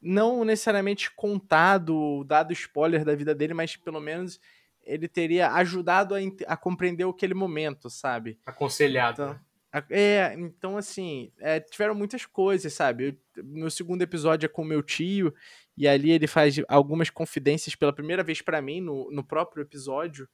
não 0.00 0.42
necessariamente 0.42 1.10
contado, 1.10 2.24
dado 2.24 2.50
spoiler 2.54 3.04
da 3.04 3.14
vida 3.14 3.34
dele, 3.34 3.52
mas 3.52 3.76
pelo 3.76 4.00
menos 4.00 4.40
ele 4.82 5.06
teria 5.06 5.52
ajudado 5.52 6.14
a, 6.14 6.18
a 6.46 6.56
compreender 6.56 7.06
aquele 7.06 7.34
momento, 7.34 7.90
sabe? 7.90 8.40
Aconselhado. 8.46 9.38
Então, 9.68 9.86
é, 9.90 10.34
então 10.38 10.78
assim, 10.78 11.30
é, 11.40 11.60
tiveram 11.60 11.94
muitas 11.94 12.24
coisas, 12.24 12.72
sabe? 12.72 13.08
Eu, 13.36 13.44
meu 13.44 13.70
segundo 13.70 14.00
episódio 14.00 14.46
é 14.46 14.48
com 14.48 14.64
meu 14.64 14.82
tio, 14.82 15.34
e 15.76 15.86
ali 15.86 16.10
ele 16.10 16.26
faz 16.26 16.56
algumas 16.68 17.10
confidências 17.10 17.76
pela 17.76 17.92
primeira 17.92 18.22
vez 18.22 18.40
para 18.40 18.62
mim 18.62 18.80
no, 18.80 19.10
no 19.10 19.22
próprio 19.22 19.60
episódio, 19.60 20.26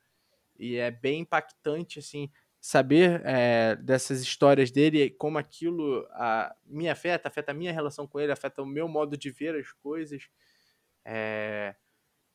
e 0.57 0.77
é 0.77 0.93
bem 0.93 1.23
impactante, 1.23 1.99
assim, 1.99 2.31
saber 2.65 3.21
é, 3.27 3.77
dessas 3.77 4.23
histórias 4.23 4.71
dele, 4.71 5.11
como 5.11 5.37
aquilo 5.37 6.09
a, 6.13 6.57
me 6.65 6.89
afeta, 6.89 7.29
afeta 7.29 7.53
a 7.53 7.55
minha 7.55 7.71
relação 7.71 8.07
com 8.07 8.19
ele, 8.19 8.33
afeta 8.33 8.63
o 8.63 8.67
meu 8.67 8.89
modo 8.89 9.19
de 9.19 9.31
ver 9.31 9.55
as 9.55 9.71
coisas. 9.71 10.31
É, 11.05 11.75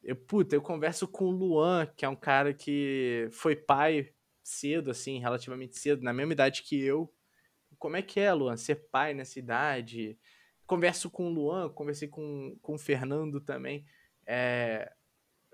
eu, 0.04 0.16
puta, 0.16 0.56
eu 0.56 0.62
converso 0.62 1.08
com 1.08 1.26
o 1.26 1.32
Luan, 1.32 1.88
que 1.98 2.06
é 2.06 2.10
um 2.10 2.16
cara 2.16 2.54
que 2.54 3.28
foi 3.32 3.56
pai 3.56 4.14
cedo, 4.44 4.92
assim, 4.92 5.18
relativamente 5.18 5.80
cedo, 5.80 6.04
na 6.04 6.14
mesma 6.14 6.34
idade 6.34 6.62
que 6.62 6.80
eu. 6.80 7.12
Como 7.80 7.98
é 7.98 8.04
que 8.04 8.20
é, 8.20 8.32
Luan, 8.32 8.56
ser 8.56 8.88
pai 8.92 9.16
nessa 9.16 9.40
idade? 9.40 10.16
Converso 10.68 11.10
com 11.10 11.26
o 11.26 11.34
Luan, 11.34 11.70
conversei 11.70 12.08
com, 12.08 12.56
com 12.62 12.76
o 12.76 12.80
Fernando 12.80 13.42
também. 13.42 13.84
É, 14.28 14.94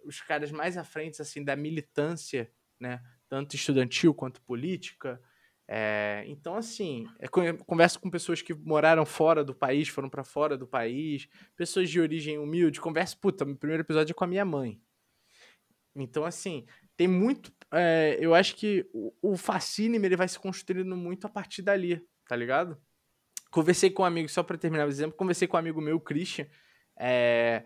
os 0.04 0.20
caras 0.20 0.52
mais 0.52 0.78
à 0.78 0.84
frente, 0.84 1.22
assim, 1.22 1.42
da 1.46 1.56
militância, 1.56 2.52
né? 2.78 3.02
Tanto 3.30 3.56
estudantil 3.56 4.14
quanto 4.14 4.42
política. 4.42 5.22
É, 5.68 6.24
então, 6.28 6.56
assim, 6.56 7.08
é, 7.20 7.28
converso 7.66 8.00
com 8.00 8.10
pessoas 8.10 8.42
que 8.42 8.54
moraram 8.54 9.06
fora 9.06 9.44
do 9.44 9.54
país, 9.54 9.88
foram 9.88 10.10
para 10.10 10.24
fora 10.24 10.58
do 10.58 10.68
país, 10.68 11.28
pessoas 11.56 11.90
de 11.90 12.00
origem 12.00 12.38
humilde. 12.38 12.80
Converso, 12.80 13.18
puta, 13.20 13.46
meu 13.46 13.56
primeiro 13.56 13.82
episódio 13.82 14.12
é 14.12 14.16
com 14.16 14.24
a 14.24 14.28
minha 14.28 14.46
mãe. 14.46 14.80
Então, 15.96 16.26
assim, 16.26 16.66
tem 16.96 17.08
muito. 17.08 17.52
É, 17.74 18.18
eu 18.20 18.36
acho 18.36 18.56
que 18.56 18.88
o, 18.94 19.14
o 19.22 19.38
Fascínime 19.38 20.08
ele 20.08 20.16
vai 20.16 20.28
se 20.28 20.38
construindo 20.38 20.96
muito 20.96 21.26
a 21.26 21.30
partir 21.30 21.62
dali, 21.62 22.06
tá 22.28 22.36
ligado? 22.36 22.78
Conversei 23.50 23.90
com 23.90 24.04
um 24.04 24.06
amigo, 24.06 24.30
só 24.30 24.44
pra 24.44 24.58
terminar 24.58 24.86
o 24.86 24.90
exemplo, 24.90 25.18
conversei 25.18 25.48
com 25.48 25.58
um 25.58 25.60
amigo 25.60 25.82
meu, 25.82 26.00
Christian. 26.00 26.46
É, 26.98 27.64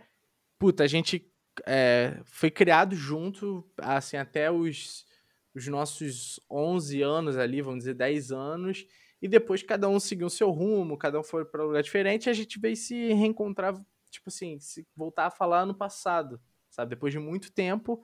puta, 0.57 0.83
a 0.83 0.87
gente 0.87 1.31
é, 1.65 2.19
foi 2.23 2.51
criado 2.51 2.95
junto, 2.95 3.67
assim, 3.77 4.15
até 4.15 4.51
os, 4.51 5.05
os 5.53 5.67
nossos 5.67 6.39
11 6.49 7.01
anos 7.01 7.37
ali, 7.37 7.61
vamos 7.61 7.79
dizer, 7.79 7.93
10 7.93 8.31
anos. 8.31 8.85
E 9.21 9.27
depois 9.27 9.63
cada 9.63 9.89
um 9.89 9.99
seguiu 9.99 10.27
o 10.27 10.29
seu 10.29 10.49
rumo, 10.49 10.97
cada 10.97 11.19
um 11.19 11.23
foi 11.23 11.43
para 11.45 11.63
um 11.63 11.67
lugar 11.67 11.83
diferente, 11.83 12.29
a 12.29 12.33
gente 12.33 12.59
veio 12.59 12.75
se 12.75 13.13
reencontrar, 13.13 13.73
tipo 14.09 14.29
assim, 14.29 14.59
se 14.59 14.87
voltar 14.95 15.25
a 15.25 15.31
falar 15.31 15.65
no 15.65 15.75
passado, 15.75 16.39
sabe? 16.69 16.91
Depois 16.91 17.11
de 17.11 17.19
muito 17.19 17.51
tempo. 17.51 18.01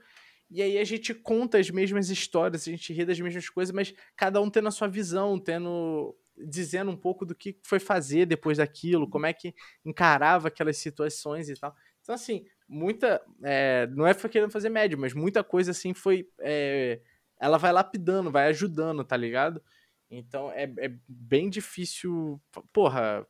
E 0.51 0.61
aí 0.61 0.77
a 0.77 0.84
gente 0.84 1.13
conta 1.13 1.57
as 1.57 1.69
mesmas 1.69 2.09
histórias, 2.09 2.67
a 2.67 2.72
gente 2.72 2.93
ri 2.93 3.05
das 3.05 3.19
mesmas 3.19 3.49
coisas, 3.49 3.73
mas 3.73 3.93
cada 4.15 4.41
um 4.41 4.49
tendo 4.49 4.67
a 4.67 4.72
sua 4.72 4.88
visão, 4.88 5.39
tendo 5.39 6.15
dizendo 6.38 6.91
um 6.91 6.97
pouco 6.97 7.26
do 7.26 7.34
que 7.34 7.57
foi 7.63 7.80
fazer 7.80 8.26
depois 8.26 8.57
daquilo, 8.57 9.09
como 9.09 9.26
é 9.26 9.34
que 9.34 9.55
encarava 9.85 10.49
aquelas 10.49 10.77
situações 10.77 11.49
e 11.49 11.55
tal. 11.55 11.73
Então, 12.01 12.13
assim, 12.13 12.45
muita. 12.67 13.22
É, 13.43 13.88
não 13.88 14.05
é 14.05 14.13
querendo 14.13 14.51
fazer 14.51 14.69
médio, 14.69 14.97
mas 14.97 15.13
muita 15.13 15.43
coisa 15.43 15.72
assim 15.72 15.93
foi. 15.93 16.30
É, 16.39 17.01
ela 17.45 17.57
vai 17.57 17.72
lapidando, 17.72 18.31
vai 18.31 18.47
ajudando, 18.47 19.03
tá 19.03 19.15
ligado? 19.15 19.61
Então 20.09 20.51
é, 20.51 20.63
é 20.80 20.93
bem 21.07 21.49
difícil. 21.49 22.41
Porra, 22.73 23.26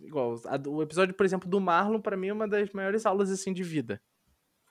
igual. 0.00 0.34
A, 0.46 0.68
o 0.68 0.82
episódio, 0.82 1.14
por 1.14 1.24
exemplo, 1.24 1.48
do 1.48 1.60
Marlon, 1.60 2.00
para 2.00 2.16
mim, 2.16 2.28
é 2.28 2.32
uma 2.32 2.48
das 2.48 2.70
maiores 2.72 3.06
aulas 3.06 3.30
assim 3.30 3.52
de 3.52 3.62
vida. 3.62 4.00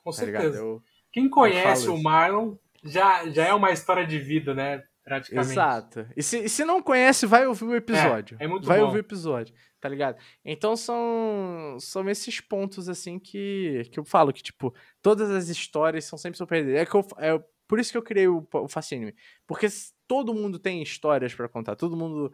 Com 0.03 0.11
tá 0.11 0.17
certeza. 0.17 0.59
Eu, 0.59 0.81
Quem 1.11 1.29
conhece 1.29 1.87
o 1.87 2.01
Marlon 2.01 2.55
já, 2.83 3.29
já 3.29 3.45
é 3.45 3.53
uma 3.53 3.71
história 3.71 4.05
de 4.05 4.19
vida, 4.19 4.53
né? 4.53 4.83
Praticamente. 5.03 5.51
Exato. 5.51 6.07
E 6.15 6.21
se, 6.21 6.43
e 6.43 6.49
se 6.49 6.63
não 6.63 6.83
conhece, 6.83 7.25
vai 7.25 7.47
ouvir 7.47 7.65
o 7.65 7.75
episódio. 7.75 8.37
É, 8.39 8.45
é 8.45 8.47
muito 8.47 8.67
vai 8.67 8.79
bom. 8.79 8.85
ouvir 8.85 8.97
o 8.97 8.99
episódio, 8.99 9.55
tá 9.79 9.89
ligado? 9.89 10.17
Então 10.45 10.75
são, 10.75 11.77
são 11.79 12.07
esses 12.07 12.39
pontos, 12.39 12.87
assim, 12.87 13.17
que, 13.17 13.89
que 13.91 13.99
eu 13.99 14.05
falo 14.05 14.31
que, 14.31 14.43
tipo, 14.43 14.73
todas 15.01 15.31
as 15.31 15.49
histórias 15.49 16.05
são 16.05 16.17
sempre 16.17 16.37
surpreendentes. 16.37 16.81
É, 16.81 16.85
que 16.85 16.95
eu, 16.95 17.07
é 17.17 17.43
por 17.69 17.79
isso 17.79 17.91
que 17.91 17.97
eu 17.99 18.01
criei 18.01 18.27
o, 18.27 18.45
o 18.51 18.67
Fascínio. 18.67 19.13
Porque 19.45 19.67
todo 20.07 20.33
mundo 20.33 20.57
tem 20.57 20.81
histórias 20.81 21.35
para 21.35 21.47
contar. 21.47 21.75
Todo 21.75 21.95
mundo. 21.95 22.33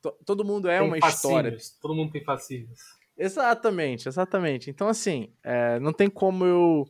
To, 0.00 0.12
todo 0.24 0.44
mundo 0.44 0.68
é 0.70 0.78
tem 0.78 0.86
uma 0.86 0.96
história. 0.96 1.58
Todo 1.82 1.92
mundo 1.92 2.12
tem 2.12 2.22
fascínios. 2.22 2.78
Exatamente, 3.18 4.06
exatamente. 4.08 4.70
Então, 4.70 4.86
assim, 4.86 5.32
é, 5.42 5.80
não 5.80 5.92
tem 5.92 6.08
como 6.08 6.44
eu 6.44 6.84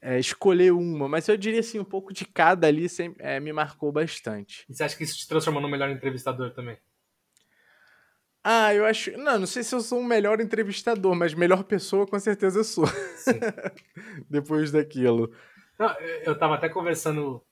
é, 0.00 0.18
escolher 0.18 0.72
uma, 0.72 1.08
mas 1.08 1.28
eu 1.28 1.36
diria 1.36 1.60
assim, 1.60 1.78
um 1.78 1.84
pouco 1.84 2.12
de 2.12 2.24
cada 2.24 2.66
ali 2.66 2.88
sempre, 2.88 3.24
é, 3.24 3.38
me 3.38 3.52
marcou 3.52 3.92
bastante. 3.92 4.66
E 4.68 4.74
você 4.74 4.82
acha 4.82 4.96
que 4.96 5.04
isso 5.04 5.16
te 5.16 5.28
transformou 5.28 5.62
no 5.62 5.68
melhor 5.68 5.90
entrevistador 5.90 6.52
também? 6.52 6.76
Ah, 8.42 8.74
eu 8.74 8.84
acho. 8.84 9.16
Não, 9.16 9.38
não 9.38 9.46
sei 9.46 9.62
se 9.62 9.72
eu 9.72 9.80
sou 9.80 10.00
um 10.00 10.04
melhor 10.04 10.40
entrevistador, 10.40 11.14
mas 11.14 11.34
melhor 11.34 11.62
pessoa 11.62 12.04
com 12.04 12.18
certeza 12.18 12.58
eu 12.58 12.64
sou. 12.64 12.84
Depois 14.28 14.72
daquilo. 14.72 15.32
Não, 15.82 16.00
eu 16.24 16.38
tava 16.38 16.54
até 16.54 16.68
conversando 16.68 17.44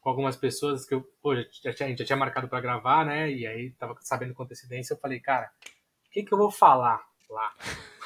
com 0.00 0.10
algumas 0.10 0.36
pessoas 0.36 0.84
que 0.84 0.92
eu, 0.92 1.02
pô, 1.22 1.36
já 1.36 1.72
tinha, 1.72 1.86
a 1.86 1.90
gente 1.90 2.00
já 2.00 2.04
tinha 2.04 2.16
marcado 2.16 2.48
para 2.48 2.60
gravar, 2.60 3.06
né? 3.06 3.30
E 3.30 3.46
aí 3.46 3.70
tava 3.74 3.96
sabendo 4.00 4.34
com 4.34 4.42
antecedência, 4.42 4.94
eu 4.94 4.98
falei, 4.98 5.20
cara, 5.20 5.48
o 6.08 6.10
que 6.10 6.24
que 6.24 6.34
eu 6.34 6.38
vou 6.38 6.50
falar 6.50 7.00
lá? 7.30 7.54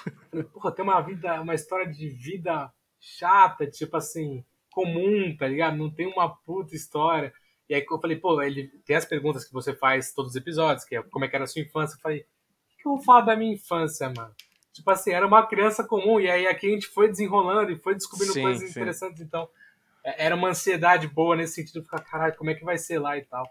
porra, 0.52 0.72
tem 0.72 0.84
uma 0.84 1.00
vida, 1.00 1.40
uma 1.40 1.54
história 1.54 1.90
de 1.90 2.06
vida 2.10 2.70
chata, 3.00 3.66
tipo 3.66 3.96
assim, 3.96 4.44
comum, 4.70 5.34
tá 5.38 5.48
ligado? 5.48 5.78
Não 5.78 5.90
tem 5.90 6.06
uma 6.06 6.28
puta 6.28 6.76
história. 6.76 7.32
E 7.66 7.74
aí 7.74 7.84
eu 7.90 7.98
falei, 7.98 8.16
pô, 8.18 8.42
ele 8.42 8.68
tem 8.84 8.94
as 8.94 9.06
perguntas 9.06 9.46
que 9.46 9.54
você 9.54 9.74
faz 9.74 10.12
todos 10.12 10.32
os 10.32 10.36
episódios, 10.36 10.84
que 10.84 10.96
é 10.96 11.02
como 11.02 11.24
é 11.24 11.28
que 11.28 11.34
era 11.34 11.44
a 11.44 11.48
sua 11.48 11.62
infância. 11.62 11.96
Eu 11.96 12.00
falei, 12.00 12.20
o 12.20 12.76
que 12.76 12.86
eu 12.86 12.92
vou 12.92 13.02
falar 13.02 13.22
da 13.22 13.36
minha 13.36 13.54
infância, 13.54 14.12
mano? 14.14 14.34
Tipo 14.76 14.90
assim, 14.90 15.10
era 15.10 15.26
uma 15.26 15.46
criança 15.46 15.82
comum, 15.82 16.20
e 16.20 16.30
aí 16.30 16.46
aqui 16.46 16.66
a 16.66 16.70
gente 16.70 16.86
foi 16.88 17.08
desenrolando 17.08 17.72
e 17.72 17.78
foi 17.78 17.94
descobrindo 17.94 18.34
sim, 18.34 18.42
coisas 18.42 18.62
sim. 18.62 18.70
interessantes, 18.70 19.22
então 19.22 19.48
é, 20.04 20.26
era 20.26 20.36
uma 20.36 20.48
ansiedade 20.48 21.08
boa 21.08 21.34
nesse 21.34 21.54
sentido, 21.54 21.82
ficar, 21.82 22.00
caralho, 22.00 22.36
como 22.36 22.50
é 22.50 22.54
que 22.54 22.62
vai 22.62 22.76
ser 22.76 22.98
lá 22.98 23.16
e 23.16 23.24
tal. 23.24 23.46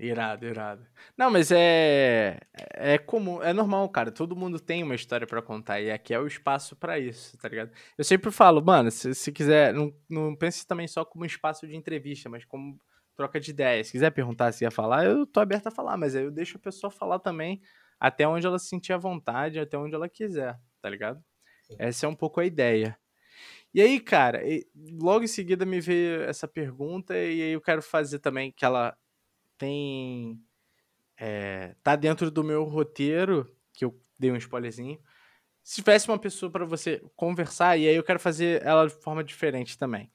Irado, 0.00 0.46
irado. 0.46 0.86
Não, 1.16 1.30
mas 1.30 1.50
é 1.50 2.38
é 2.74 2.96
comum, 2.96 3.42
é 3.42 3.52
normal, 3.52 3.88
cara. 3.90 4.10
Todo 4.10 4.36
mundo 4.36 4.58
tem 4.58 4.82
uma 4.82 4.94
história 4.94 5.26
para 5.26 5.42
contar 5.42 5.80
e 5.80 5.90
aqui 5.90 6.14
é 6.14 6.18
o 6.18 6.26
espaço 6.26 6.76
para 6.76 6.98
isso, 6.98 7.36
tá 7.36 7.48
ligado? 7.48 7.72
Eu 7.98 8.04
sempre 8.04 8.30
falo, 8.30 8.64
mano, 8.64 8.90
se, 8.90 9.12
se 9.14 9.30
quiser, 9.32 9.74
não, 9.74 9.92
não 10.08 10.34
pense 10.34 10.66
também 10.66 10.86
só 10.88 11.04
como 11.04 11.26
espaço 11.26 11.66
de 11.66 11.76
entrevista, 11.76 12.28
mas 12.28 12.44
como 12.44 12.80
troca 13.14 13.38
de 13.38 13.50
ideias. 13.50 13.88
Se 13.88 13.92
quiser 13.92 14.10
perguntar 14.12 14.52
se 14.52 14.64
ia 14.64 14.70
falar, 14.70 15.04
eu 15.04 15.26
tô 15.26 15.40
aberto 15.40 15.66
a 15.66 15.70
falar, 15.72 15.96
mas 15.98 16.14
aí 16.14 16.24
eu 16.24 16.30
deixo 16.30 16.56
a 16.56 16.60
pessoa 16.60 16.90
falar 16.90 17.18
também 17.18 17.60
até 17.98 18.26
onde 18.26 18.46
ela 18.46 18.58
se 18.58 18.68
sentir 18.68 18.92
à 18.92 18.98
vontade, 18.98 19.58
até 19.58 19.76
onde 19.76 19.94
ela 19.94 20.08
quiser, 20.08 20.58
tá 20.80 20.88
ligado? 20.88 21.22
Sim. 21.62 21.76
Essa 21.78 22.06
é 22.06 22.08
um 22.08 22.14
pouco 22.14 22.40
a 22.40 22.44
ideia. 22.44 22.98
E 23.72 23.80
aí, 23.80 24.00
cara, 24.00 24.40
logo 25.00 25.24
em 25.24 25.28
seguida 25.28 25.66
me 25.66 25.80
veio 25.80 26.22
essa 26.22 26.48
pergunta 26.48 27.14
e 27.14 27.42
aí 27.42 27.52
eu 27.52 27.60
quero 27.60 27.82
fazer 27.82 28.18
também 28.18 28.50
que 28.50 28.64
ela 28.64 28.96
tem 29.58 30.40
é, 31.18 31.74
tá 31.82 31.96
dentro 31.96 32.30
do 32.30 32.44
meu 32.44 32.64
roteiro, 32.64 33.52
que 33.74 33.84
eu 33.84 34.00
dei 34.18 34.30
um 34.30 34.36
spoilerzinho. 34.36 34.98
Se 35.62 35.76
tivesse 35.76 36.08
uma 36.08 36.18
pessoa 36.18 36.50
para 36.50 36.64
você 36.64 37.02
conversar, 37.14 37.76
e 37.76 37.88
aí 37.88 37.94
eu 37.94 38.04
quero 38.04 38.18
fazer 38.18 38.64
ela 38.64 38.86
de 38.86 38.94
forma 38.94 39.22
diferente 39.22 39.76
também. 39.76 40.10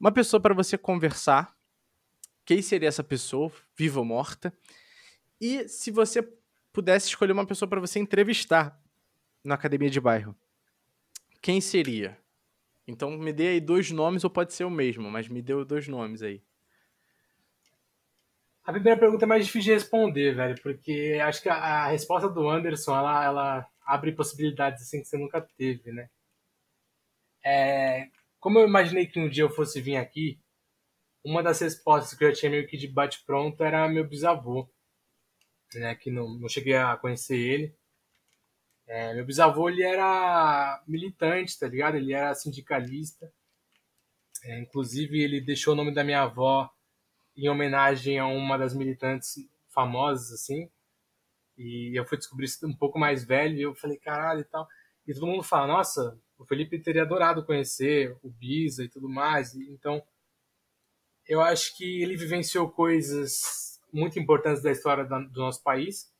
Uma 0.00 0.10
pessoa 0.10 0.40
para 0.40 0.54
você 0.54 0.76
conversar, 0.76 1.54
quem 2.44 2.60
seria 2.60 2.88
essa 2.88 3.04
pessoa, 3.04 3.52
viva 3.76 4.00
ou 4.00 4.04
morta? 4.04 4.52
E 5.40 5.68
se 5.68 5.90
você 5.90 6.22
pudesse 6.76 7.08
escolher 7.08 7.32
uma 7.32 7.46
pessoa 7.46 7.66
para 7.66 7.80
você 7.80 7.98
entrevistar 7.98 8.78
na 9.42 9.54
academia 9.54 9.88
de 9.88 9.98
bairro, 9.98 10.36
quem 11.40 11.58
seria? 11.58 12.18
Então 12.86 13.12
me 13.12 13.32
dê 13.32 13.48
aí 13.48 13.60
dois 13.62 13.90
nomes, 13.90 14.24
ou 14.24 14.28
pode 14.28 14.52
ser 14.52 14.64
o 14.64 14.70
mesmo, 14.70 15.10
mas 15.10 15.26
me 15.26 15.40
dê 15.40 15.64
dois 15.64 15.88
nomes 15.88 16.22
aí. 16.22 16.42
A 18.62 18.72
primeira 18.72 19.00
pergunta 19.00 19.24
é 19.24 19.26
mais 19.26 19.46
difícil 19.46 19.72
de 19.72 19.72
responder, 19.72 20.34
velho, 20.34 20.60
porque 20.62 21.18
acho 21.22 21.40
que 21.40 21.48
a, 21.48 21.54
a 21.54 21.86
resposta 21.88 22.28
do 22.28 22.46
Anderson, 22.46 22.94
ela, 22.94 23.24
ela 23.24 23.70
abre 23.86 24.12
possibilidades 24.12 24.82
assim 24.82 25.00
que 25.00 25.08
você 25.08 25.16
nunca 25.16 25.40
teve, 25.40 25.90
né? 25.92 26.10
É, 27.42 28.08
como 28.38 28.58
eu 28.58 28.68
imaginei 28.68 29.06
que 29.06 29.18
um 29.18 29.30
dia 29.30 29.44
eu 29.44 29.50
fosse 29.50 29.80
vir 29.80 29.96
aqui, 29.96 30.38
uma 31.24 31.42
das 31.42 31.58
respostas 31.58 32.18
que 32.18 32.22
eu 32.22 32.28
já 32.28 32.36
tinha 32.36 32.50
meio 32.50 32.66
que 32.66 32.76
de 32.76 32.86
bate-pronto 32.86 33.64
era 33.64 33.88
meu 33.88 34.06
bisavô 34.06 34.68
né, 35.74 35.94
que 35.94 36.10
não, 36.10 36.28
não 36.38 36.48
cheguei 36.48 36.76
a 36.76 36.96
conhecer 36.96 37.36
ele. 37.36 37.74
É, 38.86 39.14
meu 39.14 39.26
bisavô 39.26 39.68
ele 39.68 39.82
era 39.82 40.82
militante, 40.86 41.58
tá 41.58 41.66
ligado? 41.66 41.96
Ele 41.96 42.12
era 42.12 42.34
sindicalista. 42.34 43.32
É, 44.44 44.60
inclusive 44.60 45.20
ele 45.20 45.40
deixou 45.40 45.72
o 45.72 45.76
nome 45.76 45.92
da 45.92 46.04
minha 46.04 46.22
avó 46.22 46.70
em 47.36 47.48
homenagem 47.48 48.18
a 48.18 48.26
uma 48.26 48.56
das 48.56 48.74
militantes 48.74 49.36
famosas, 49.68 50.32
assim. 50.32 50.70
E 51.58 51.98
eu 51.98 52.06
fui 52.06 52.16
descobrir 52.18 52.46
isso 52.46 52.66
um 52.66 52.76
pouco 52.76 52.98
mais 52.98 53.24
velho 53.24 53.56
e 53.56 53.62
eu 53.62 53.74
falei, 53.74 53.98
caralho 53.98 54.40
e 54.40 54.44
tal. 54.44 54.68
E 55.06 55.14
todo 55.14 55.26
mundo 55.26 55.42
fala, 55.42 55.66
nossa, 55.66 56.18
o 56.38 56.44
Felipe 56.44 56.78
teria 56.78 57.02
adorado 57.02 57.44
conhecer 57.44 58.16
o 58.22 58.30
Bisa 58.30 58.84
e 58.84 58.88
tudo 58.88 59.08
mais. 59.08 59.54
Então, 59.54 60.02
eu 61.26 61.40
acho 61.40 61.76
que 61.76 62.02
ele 62.02 62.16
vivenciou 62.16 62.70
coisas 62.70 63.75
muito 63.96 64.18
importantes 64.18 64.62
da 64.62 64.70
história 64.70 65.04
do 65.04 65.40
nosso 65.40 65.62
país, 65.62 66.12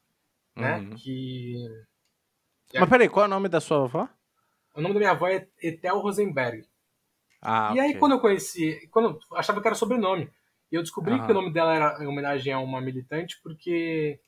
né? 0.57 0.78
Uhum. 0.78 0.90
Que... 0.94 1.55
Mas 2.74 2.89
peraí, 2.89 3.09
qual 3.09 3.24
é 3.24 3.28
o 3.28 3.31
nome 3.31 3.48
da 3.48 3.61
sua 3.61 3.85
avó? 3.85 4.09
O 4.74 4.81
nome 4.81 4.94
da 4.94 5.01
minha 5.01 5.11
avó 5.12 5.28
é 5.28 5.47
Etel 5.62 5.98
Rosenberg. 5.98 6.66
Ah, 7.40 7.73
e 7.74 7.81
aí, 7.81 7.98
quando 7.98 8.12
eu 8.12 8.20
conheci, 8.20 8.89
quando 8.90 9.11
eu 9.31 9.36
achava 9.36 9.61
que 9.61 9.69
era 9.69 9.77
sobrenome, 9.77 10.31
eu 10.73 10.82
descobri 10.82 11.12
uhum. 11.15 11.27
que 11.27 11.31
o 11.31 11.35
nome 11.35 11.53
dela 11.53 11.74
era 11.74 12.03
em 12.03 12.07
homenagem 12.07 12.53
a 12.53 12.59
uma 12.59 12.81
militante, 12.81 13.39
porque 13.43 14.19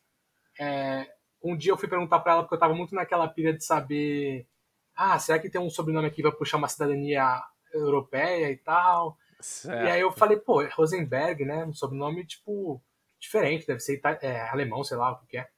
é, 0.60 1.06
um 1.42 1.56
dia 1.56 1.72
eu 1.72 1.76
fui 1.76 1.88
perguntar 1.88 2.20
para 2.20 2.32
ela, 2.32 2.42
porque 2.42 2.54
eu 2.54 2.60
tava 2.60 2.74
muito 2.74 2.94
naquela 2.94 3.26
pilha 3.26 3.52
de 3.52 3.64
saber, 3.64 4.46
ah, 4.94 5.18
será 5.18 5.38
que 5.38 5.50
tem 5.50 5.60
um 5.60 5.70
sobrenome 5.70 6.06
aqui 6.06 6.16
que 6.16 6.22
vai 6.22 6.32
puxar 6.32 6.58
uma 6.58 6.68
cidadania 6.68 7.42
europeia 7.72 8.50
e 8.50 8.56
tal? 8.56 9.16
Certo. 9.40 9.84
E 9.84 9.90
aí 9.90 10.00
eu 10.00 10.12
falei, 10.12 10.36
pô, 10.36 10.64
Rosenberg, 10.74 11.44
né? 11.44 11.64
Um 11.64 11.72
sobrenome, 11.72 12.26
tipo, 12.26 12.82
diferente, 13.20 13.66
deve 13.66 13.80
ser 13.80 14.00
é, 14.22 14.40
alemão, 14.48 14.84
sei 14.84 14.96
lá 14.96 15.12
o 15.12 15.26
que 15.26 15.38
é. 15.38 15.48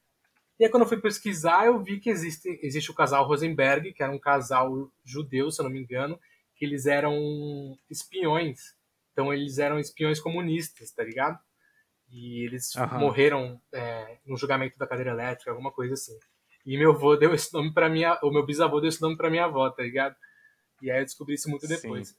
E 0.59 0.65
aí, 0.65 0.71
quando 0.71 0.83
eu 0.83 0.89
fui 0.89 1.01
pesquisar, 1.01 1.67
eu 1.67 1.83
vi 1.83 1.99
que 1.99 2.11
existe, 2.11 2.61
existe 2.63 2.91
o 2.91 2.95
casal 2.95 3.27
Rosenberg, 3.27 3.95
que 3.95 4.03
era 4.03 4.13
um 4.13 4.19
casal 4.19 4.91
judeu, 5.03 5.51
se 5.51 5.61
eu 5.61 5.65
não 5.65 5.71
me 5.71 5.81
engano, 5.81 6.21
que 6.55 6.67
eles 6.67 6.85
eram 6.85 7.15
espiões. 7.89 8.75
Então, 9.13 9.33
eles 9.33 9.59
eram 9.59 9.79
espiões 9.79 10.21
comunistas, 10.21 10.91
tá 10.91 11.03
ligado? 11.03 11.39
E 12.11 12.45
eles 12.45 12.75
uhum. 12.75 12.99
morreram 12.99 13.61
é, 13.73 14.19
no 14.27 14.37
julgamento 14.37 14.77
da 14.77 14.87
cadeira 14.87 15.13
elétrica, 15.13 15.51
alguma 15.51 15.73
coisa 15.73 15.95
assim. 15.95 16.19
E 16.67 16.77
meu 16.77 16.91
avô 16.91 17.17
deu 17.17 17.33
esse 17.33 17.53
nome 17.55 17.73
para 17.73 17.89
minha, 17.89 18.19
o 18.23 18.31
meu 18.31 18.45
bisavô 18.45 18.81
deu 18.81 18.89
esse 18.89 19.01
nome 19.01 19.17
para 19.17 19.31
minha 19.31 19.47
avó, 19.47 19.71
tá 19.71 19.83
ligado? 19.83 20.15
E 20.83 20.91
aí 20.91 21.01
eu 21.01 21.05
descobri 21.05 21.35
isso 21.35 21.49
muito 21.49 21.67
depois. 21.67 22.09
Sim. 22.09 22.17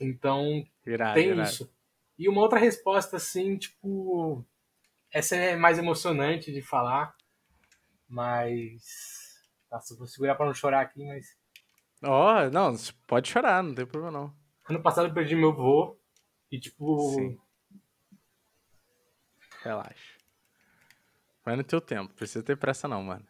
Então, 0.00 0.62
Irado, 0.86 1.14
tem 1.14 1.28
irado. 1.28 1.48
isso. 1.48 1.72
E 2.20 2.28
uma 2.28 2.42
outra 2.42 2.58
resposta, 2.58 3.16
assim, 3.16 3.56
tipo. 3.56 4.44
Essa 5.10 5.36
é 5.36 5.56
mais 5.56 5.78
emocionante 5.78 6.52
de 6.52 6.60
falar, 6.60 7.16
mas. 8.06 9.40
Nossa, 9.70 9.94
eu 9.94 9.96
vou 9.96 10.06
segurar 10.06 10.34
pra 10.34 10.44
não 10.44 10.52
chorar 10.52 10.82
aqui, 10.82 11.02
mas. 11.02 11.34
Ó, 12.04 12.50
não, 12.50 12.76
você 12.76 12.92
pode 13.06 13.26
chorar, 13.26 13.62
não 13.62 13.74
tem 13.74 13.86
problema 13.86 14.18
não. 14.18 14.36
Ano 14.68 14.82
passado 14.82 15.08
eu 15.08 15.14
perdi 15.14 15.34
meu 15.34 15.48
avô 15.48 15.98
e, 16.52 16.60
tipo. 16.60 17.14
Sim. 17.14 17.40
Relaxa. 19.62 20.18
Vai 21.42 21.56
no 21.56 21.64
teu 21.64 21.80
tempo, 21.80 22.12
precisa 22.12 22.44
ter 22.44 22.58
pressa 22.58 22.86
não, 22.86 23.02
mano. 23.02 23.26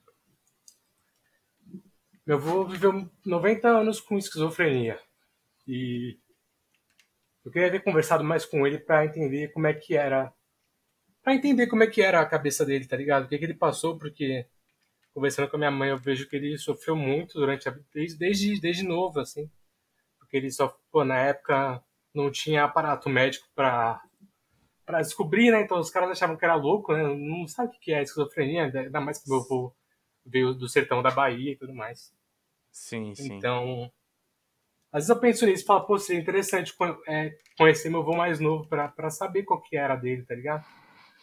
Meu 2.27 2.39
avô 2.39 2.65
viveu 2.67 3.09
90 3.25 3.69
anos 3.69 4.01
com 4.01 4.19
esquizofrenia. 4.19 5.01
E. 5.65 6.19
Eu 7.45 7.51
queria 7.51 7.71
ter 7.71 7.83
conversado 7.83 8.23
mais 8.23 8.45
com 8.45 8.67
ele 8.67 8.79
pra 8.79 9.05
entender 9.05 9.49
como 9.49 9.67
é 9.67 9.75
que 9.75 9.97
era. 9.97 10.33
Pra 11.23 11.35
entender 11.35 11.67
como 11.67 11.83
é 11.83 11.87
que 11.87 12.03
era 12.03 12.21
a 12.21 12.27
cabeça 12.27 12.65
dele, 12.65 12.87
tá 12.87 12.97
ligado? 12.97 13.25
O 13.25 13.29
que, 13.29 13.39
que 13.39 13.45
ele 13.45 13.55
passou, 13.55 13.99
porque. 13.99 14.47
Conversando 15.12 15.49
com 15.49 15.57
a 15.57 15.59
minha 15.59 15.71
mãe, 15.73 15.91
eu 15.91 15.99
vejo 15.99 16.29
que 16.29 16.37
ele 16.37 16.57
sofreu 16.57 16.95
muito 16.95 17.35
durante 17.35 17.69
a 17.69 17.77
desde, 17.93 18.61
desde, 18.61 18.85
novo, 18.85 19.19
assim. 19.19 19.51
Porque 20.19 20.37
ele 20.37 20.51
só, 20.53 20.69
pô, 20.93 21.05
na 21.05 21.19
época 21.19 21.83
não 22.15 22.31
tinha 22.31 22.62
aparato 22.62 23.11
médico 23.11 23.49
pra, 23.53 24.01
pra 24.87 25.01
descobrir, 25.01 25.51
né? 25.51 25.62
Então 25.62 25.81
os 25.81 25.91
caras 25.91 26.11
achavam 26.11 26.37
que 26.37 26.45
era 26.45 26.55
louco, 26.55 26.93
né? 26.93 27.03
Não 27.03 27.47
sabe 27.49 27.77
o 27.77 27.81
que 27.81 27.93
é 27.93 28.03
esquizofrenia, 28.03 28.67
ainda 28.73 29.01
mais 29.01 29.19
que 29.19 29.29
meu 29.29 29.41
avô 29.41 29.75
veio 30.25 30.55
do 30.55 30.69
sertão 30.69 31.03
da 31.03 31.11
Bahia 31.11 31.53
e 31.53 31.57
tudo 31.57 31.75
mais. 31.75 32.15
Sim, 32.71 33.12
sim. 33.15 33.35
Então, 33.35 33.91
às 34.93 35.01
vezes 35.05 35.11
eu 35.11 35.21
penso 35.21 35.47
nisso 35.47 35.62
e 35.62 35.67
falo, 35.67 35.87
pô, 35.87 35.99
seria 35.99 36.21
interessante 36.21 36.75
é, 37.07 37.33
conhecer 37.57 37.89
meu 37.91 38.01
avô 38.01 38.15
mais 38.17 38.41
novo 38.41 38.67
pra, 38.69 38.89
pra 38.89 39.11
saber 39.11 39.43
qual 39.45 39.61
que 39.61 39.77
era 39.77 39.97
dele, 39.97 40.23
tá 40.25 40.35
ligado? 40.35 40.65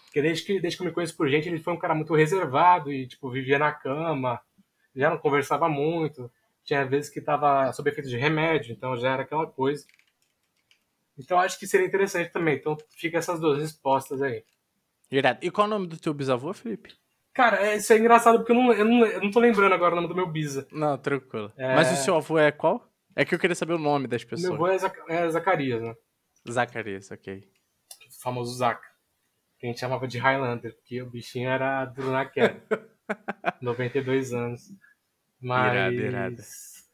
Porque 0.05 0.21
desde 0.21 0.45
que, 0.45 0.59
desde 0.59 0.77
que 0.77 0.83
eu 0.83 0.87
me 0.87 0.93
conheço 0.93 1.15
por 1.17 1.27
gente, 1.29 1.47
ele 1.49 1.59
foi 1.59 1.73
um 1.73 1.77
cara 1.79 1.93
muito 1.93 2.15
reservado 2.15 2.91
e, 2.91 3.07
tipo, 3.07 3.29
vivia 3.29 3.59
na 3.59 3.71
cama, 3.71 4.39
já 4.95 5.09
não 5.09 5.17
conversava 5.17 5.67
muito, 5.69 6.31
tinha 6.63 6.85
vezes 6.85 7.09
que 7.09 7.21
tava 7.21 7.71
sob 7.73 7.89
efeito 7.89 8.09
de 8.09 8.17
remédio, 8.17 8.73
então 8.73 8.95
já 8.97 9.13
era 9.13 9.23
aquela 9.23 9.45
coisa. 9.45 9.85
Então 11.17 11.39
acho 11.39 11.57
que 11.59 11.67
seria 11.67 11.85
interessante 11.87 12.31
também. 12.31 12.55
Então 12.55 12.77
fica 12.89 13.17
essas 13.17 13.39
duas 13.39 13.57
respostas 13.59 14.21
aí. 14.21 14.43
Irado. 15.11 15.39
E 15.41 15.49
qual 15.49 15.65
o 15.67 15.69
nome 15.69 15.87
do 15.87 15.97
teu 15.99 16.13
bisavô, 16.13 16.53
Felipe? 16.53 16.93
Cara, 17.33 17.57
é- 17.65 17.77
isso 17.77 17.91
é 17.93 17.97
engraçado 17.97 18.37
porque 18.39 18.51
eu 18.51 18.55
não, 18.55 18.73
eu 18.73 18.85
não, 18.85 19.05
eu 19.05 19.21
não 19.21 19.31
tô 19.31 19.39
lembrando 19.39 19.73
agora 19.73 19.93
o 19.93 19.95
nome 19.95 20.07
do 20.07 20.15
meu 20.15 20.27
bisa. 20.27 20.67
Não, 20.71 20.97
tranquilo. 20.97 21.51
É. 21.57 21.75
Mas 21.75 21.91
o 21.91 22.03
seu 22.03 22.15
avô 22.15 22.37
é 22.37 22.51
qual? 22.51 22.86
É 23.17 23.25
que 23.25 23.33
eu 23.33 23.39
queria 23.39 23.55
saber 23.55 23.73
o 23.73 23.79
nome 23.79 24.07
das 24.07 24.23
pessoas. 24.23 24.43
Meu 24.43 24.53
avô 24.53 24.67
é, 24.67 24.77
Zac- 24.77 25.03
é 25.09 25.29
Zacarias, 25.29 25.81
né? 25.81 25.95
Zacarias, 26.49 27.09
ok. 27.11 27.43
o 28.07 28.21
famoso 28.21 28.55
Zaca. 28.55 28.87
Que 29.57 29.65
a 29.65 29.69
gente 29.69 29.79
chamava 29.79 30.07
de 30.07 30.19
Highlander, 30.19 30.75
porque 30.75 31.01
o 31.01 31.09
bichinho 31.09 31.49
era 31.49 31.83
duro 31.85 32.11
na 32.11 32.25
queda. 32.25 32.61
92 33.59 34.33
anos. 34.33 34.71
Mas. 35.41 35.73
Irado, 35.73 35.95
irado. 35.95 36.43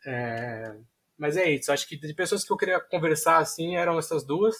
É, 0.06 0.76
mas 1.18 1.36
é 1.36 1.50
isso. 1.50 1.72
Acho 1.72 1.88
que 1.88 1.98
de 1.98 2.14
pessoas 2.14 2.44
que 2.45 2.52
eu 2.54 2.58
queria 2.58 2.80
conversar 2.80 3.38
assim 3.40 3.76
eram 3.76 4.00
essas 4.00 4.24
duas. 4.26 4.56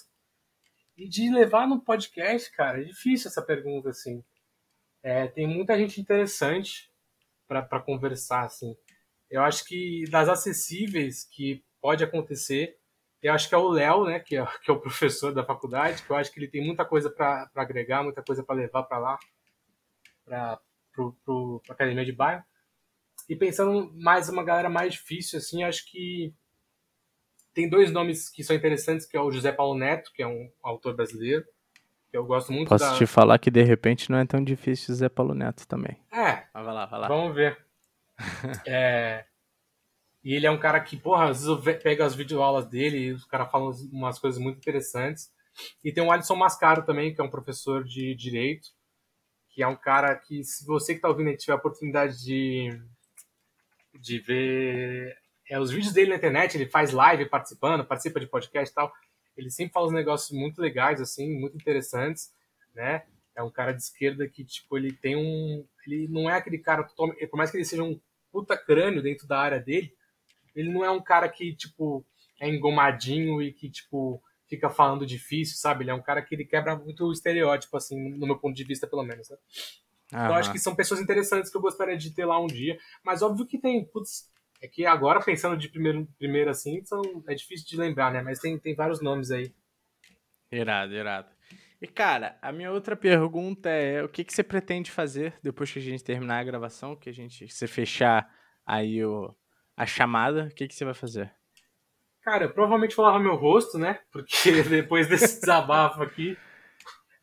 E 0.98 1.08
de 1.08 1.30
levar 1.34 1.68
no 1.68 1.82
podcast, 1.82 2.52
cara, 2.52 2.82
é 2.82 2.84
difícil 2.84 3.30
essa 3.30 3.42
pergunta, 3.42 3.90
assim. 3.90 4.24
É, 5.02 5.28
tem 5.28 5.48
muita 5.48 5.78
gente 5.78 6.00
interessante 6.00 6.92
para 7.48 7.80
conversar, 7.80 8.44
assim. 8.44 8.76
Eu 9.30 9.42
acho 9.42 9.66
que 9.66 10.04
das 10.10 10.30
acessíveis 10.30 11.28
que 11.32 11.64
pode 11.82 12.04
acontecer, 12.04 12.78
eu 13.22 13.34
acho 13.34 13.48
que 13.48 13.56
é 13.56 13.58
o 13.58 13.70
Léo, 13.70 14.06
né, 14.06 14.20
que 14.20 14.36
é, 14.36 14.46
que 14.64 14.70
é 14.70 14.74
o 14.74 14.80
professor 14.80 15.34
da 15.34 15.44
faculdade, 15.44 16.04
que 16.04 16.10
eu 16.10 16.16
acho 16.16 16.32
que 16.32 16.40
ele 16.40 16.48
tem 16.48 16.66
muita 16.66 16.86
coisa 16.86 17.10
para 17.10 17.50
agregar, 17.56 18.04
muita 18.04 18.22
coisa 18.22 18.44
para 18.44 18.56
levar 18.56 18.84
para 18.84 19.00
lá, 19.00 19.20
para 20.26 20.54
a 20.54 21.72
academia 21.72 22.06
de 22.06 22.12
bairro. 22.12 22.44
E 23.30 23.36
pensando 23.36 23.92
mais 23.96 24.30
uma 24.30 24.44
galera 24.44 24.70
mais 24.70 24.94
difícil, 24.94 25.40
assim, 25.40 25.64
acho 25.64 25.90
que 25.90 26.34
tem 27.54 27.70
dois 27.70 27.92
nomes 27.92 28.30
que 28.30 28.44
são 28.44 28.56
interessantes, 28.56 29.06
que 29.06 29.16
é 29.16 29.22
o 29.22 29.32
José 29.32 29.52
Paulo 29.52 29.78
Neto, 29.78 30.12
que 30.14 30.22
é 30.22 30.28
um 30.28 30.52
autor 30.62 30.96
brasileiro, 30.96 31.46
que 32.14 32.18
eu 32.18 32.26
gosto 32.26 32.52
muito 32.52 32.70
Posso 32.70 32.86
da... 32.86 32.96
te 32.96 33.06
falar 33.08 33.40
que 33.40 33.50
de 33.50 33.64
repente 33.64 34.12
não 34.12 34.20
é 34.20 34.26
tão 34.26 34.44
difícil 34.44 34.94
Zé 34.94 35.10
Paulo 35.10 35.34
Neto 35.34 35.68
também. 35.68 36.00
É, 36.12 36.44
Mas 36.54 36.66
vai 36.66 36.74
lá, 36.74 36.86
vai 36.86 37.00
lá. 37.00 37.08
Vamos 37.08 37.34
ver. 37.34 37.58
É, 38.68 39.26
E 40.24 40.34
ele 40.34 40.46
é 40.48 40.52
um 40.52 40.60
cara 40.60 40.80
que, 40.80 40.96
porra, 40.98 41.30
às 41.30 41.44
vezes 41.46 41.48
eu 41.48 41.80
pego 41.80 42.04
as 42.04 42.16
videoaulas 42.16 42.66
dele 42.66 42.98
e 42.98 43.12
os 43.12 43.26
caras 43.26 43.52
falam 43.52 43.72
umas 43.92 44.20
coisas 44.20 44.40
muito 44.42 44.58
interessantes. 44.58 45.32
E 45.84 45.92
tem 45.92 46.04
o 46.04 46.12
Alisson 46.12 46.36
Mascaro 46.36 46.86
também, 46.86 47.14
que 47.14 47.22
é 47.22 47.24
um 47.24 47.30
professor 47.30 47.84
de 47.84 48.16
Direito, 48.16 48.70
que 49.50 49.64
é 49.64 49.68
um 49.68 49.76
cara 49.76 50.16
que, 50.18 50.44
se 50.44 50.66
você 50.66 50.96
que 50.96 51.02
tá 51.02 51.10
ouvindo 51.10 51.30
aí 51.30 51.38
tiver 51.38 51.54
a 51.54 51.58
oportunidade 51.58 52.24
de, 52.24 52.70
de 54.00 54.20
ver 54.20 55.16
é, 55.50 55.60
os 55.60 55.72
vídeos 55.72 55.94
dele 55.94 56.12
na 56.12 56.16
internet, 56.16 56.56
ele 56.56 56.70
faz 56.70 56.92
live 56.92 57.26
participando, 57.30 57.86
participa 57.86 58.20
de 58.20 58.28
podcast 58.28 58.72
e 58.72 58.76
tal, 58.76 58.92
ele 59.38 59.50
sempre 59.50 59.74
fala 59.74 59.88
uns 59.88 59.94
negócios 59.94 60.38
muito 60.38 60.62
legais, 60.62 61.02
assim, 61.02 61.40
muito 61.40 61.56
interessantes, 61.56 62.34
né? 62.74 63.04
É 63.36 63.42
um 63.42 63.50
cara 63.50 63.72
de 63.72 63.82
esquerda 63.82 64.28
que, 64.28 64.44
tipo, 64.44 64.78
ele 64.78 64.94
tem 64.94 65.16
um... 65.16 65.66
Ele 65.86 66.08
não 66.08 66.30
é 66.30 66.36
aquele 66.38 66.58
cara 66.58 66.84
totalmente... 66.84 67.26
Por 67.28 67.38
mais 67.38 67.50
que 67.52 67.58
ele 67.58 67.66
seja 67.66 67.84
um 67.84 68.00
puta 68.32 68.58
crânio 68.58 69.02
dentro 69.02 69.28
da 69.28 69.40
área 69.40 69.60
dele, 69.60 69.94
ele 70.56 70.72
não 70.72 70.84
é 70.84 70.90
um 70.90 71.02
cara 71.02 71.28
que, 71.30 71.56
tipo, 71.56 72.06
é 72.40 72.48
engomadinho 72.48 73.42
e 73.42 73.52
que, 73.52 73.70
tipo, 73.70 74.22
fica 74.48 74.70
falando 74.70 75.06
difícil, 75.06 75.58
sabe? 75.58 75.84
Ele 75.84 75.92
é 75.92 75.94
um 75.94 76.02
cara 76.02 76.22
que 76.22 76.36
ele 76.36 76.46
quebra 76.46 76.76
muito 76.76 77.06
o 77.06 77.12
estereótipo, 77.12 77.76
assim, 77.76 78.10
no 78.18 78.26
meu 78.26 78.38
ponto 78.38 78.56
de 78.56 78.64
vista, 78.64 78.88
pelo 78.88 79.04
menos. 79.04 79.30
Né? 79.30 79.38
Então, 80.08 80.28
eu 80.28 80.34
acho 80.34 80.52
que 80.52 80.60
são 80.60 80.76
pessoas 80.76 81.02
interessantes 81.02 81.50
que 81.50 81.58
eu 81.58 81.62
gostaria 81.62 81.98
de 81.98 82.12
ter 82.12 82.26
lá 82.26 82.40
um 82.40 82.48
dia. 82.48 82.78
Mas 83.04 83.22
óbvio 83.22 83.48
que 83.48 83.58
tem, 83.58 83.84
putz, 83.84 84.32
é 84.62 84.68
que 84.68 84.86
agora, 84.86 85.20
pensando 85.20 85.58
de 85.58 85.70
primeiro, 85.70 86.08
primeiro 86.18 86.50
assim, 86.50 86.84
são, 86.86 87.02
é 87.28 87.34
difícil 87.34 87.68
de 87.68 87.78
lembrar, 87.78 88.12
né? 88.14 88.22
Mas 88.22 88.40
tem, 88.40 88.58
tem 88.60 88.76
vários 88.76 89.02
nomes 89.02 89.32
aí. 89.32 89.52
Irado, 90.52 90.94
irado. 90.94 91.30
E, 91.84 91.88
cara, 91.88 92.38
a 92.42 92.50
minha 92.50 92.72
outra 92.72 92.96
pergunta 92.96 93.68
é: 93.70 94.02
o 94.02 94.08
que, 94.08 94.24
que 94.24 94.34
você 94.34 94.42
pretende 94.42 94.90
fazer 94.90 95.38
depois 95.44 95.70
que 95.70 95.80
a 95.80 95.82
gente 95.82 96.02
terminar 96.02 96.40
a 96.40 96.44
gravação, 96.46 96.96
que 96.96 97.10
a 97.10 97.14
gente 97.14 97.50
você 97.50 97.68
fechar 97.68 98.34
aí 98.66 99.04
o, 99.04 99.36
a 99.76 99.86
chamada? 99.86 100.46
O 100.46 100.56
que, 100.56 100.66
que 100.66 100.74
você 100.74 100.86
vai 100.86 100.94
fazer? 100.94 101.30
Cara, 102.22 102.46
eu 102.46 102.54
provavelmente 102.54 102.96
vou 102.96 103.04
lavar 103.04 103.20
meu 103.20 103.36
rosto, 103.36 103.78
né? 103.78 104.00
Porque 104.14 104.64
depois 104.64 105.10
desse 105.10 105.42
desabafo 105.42 106.02
aqui. 106.02 106.38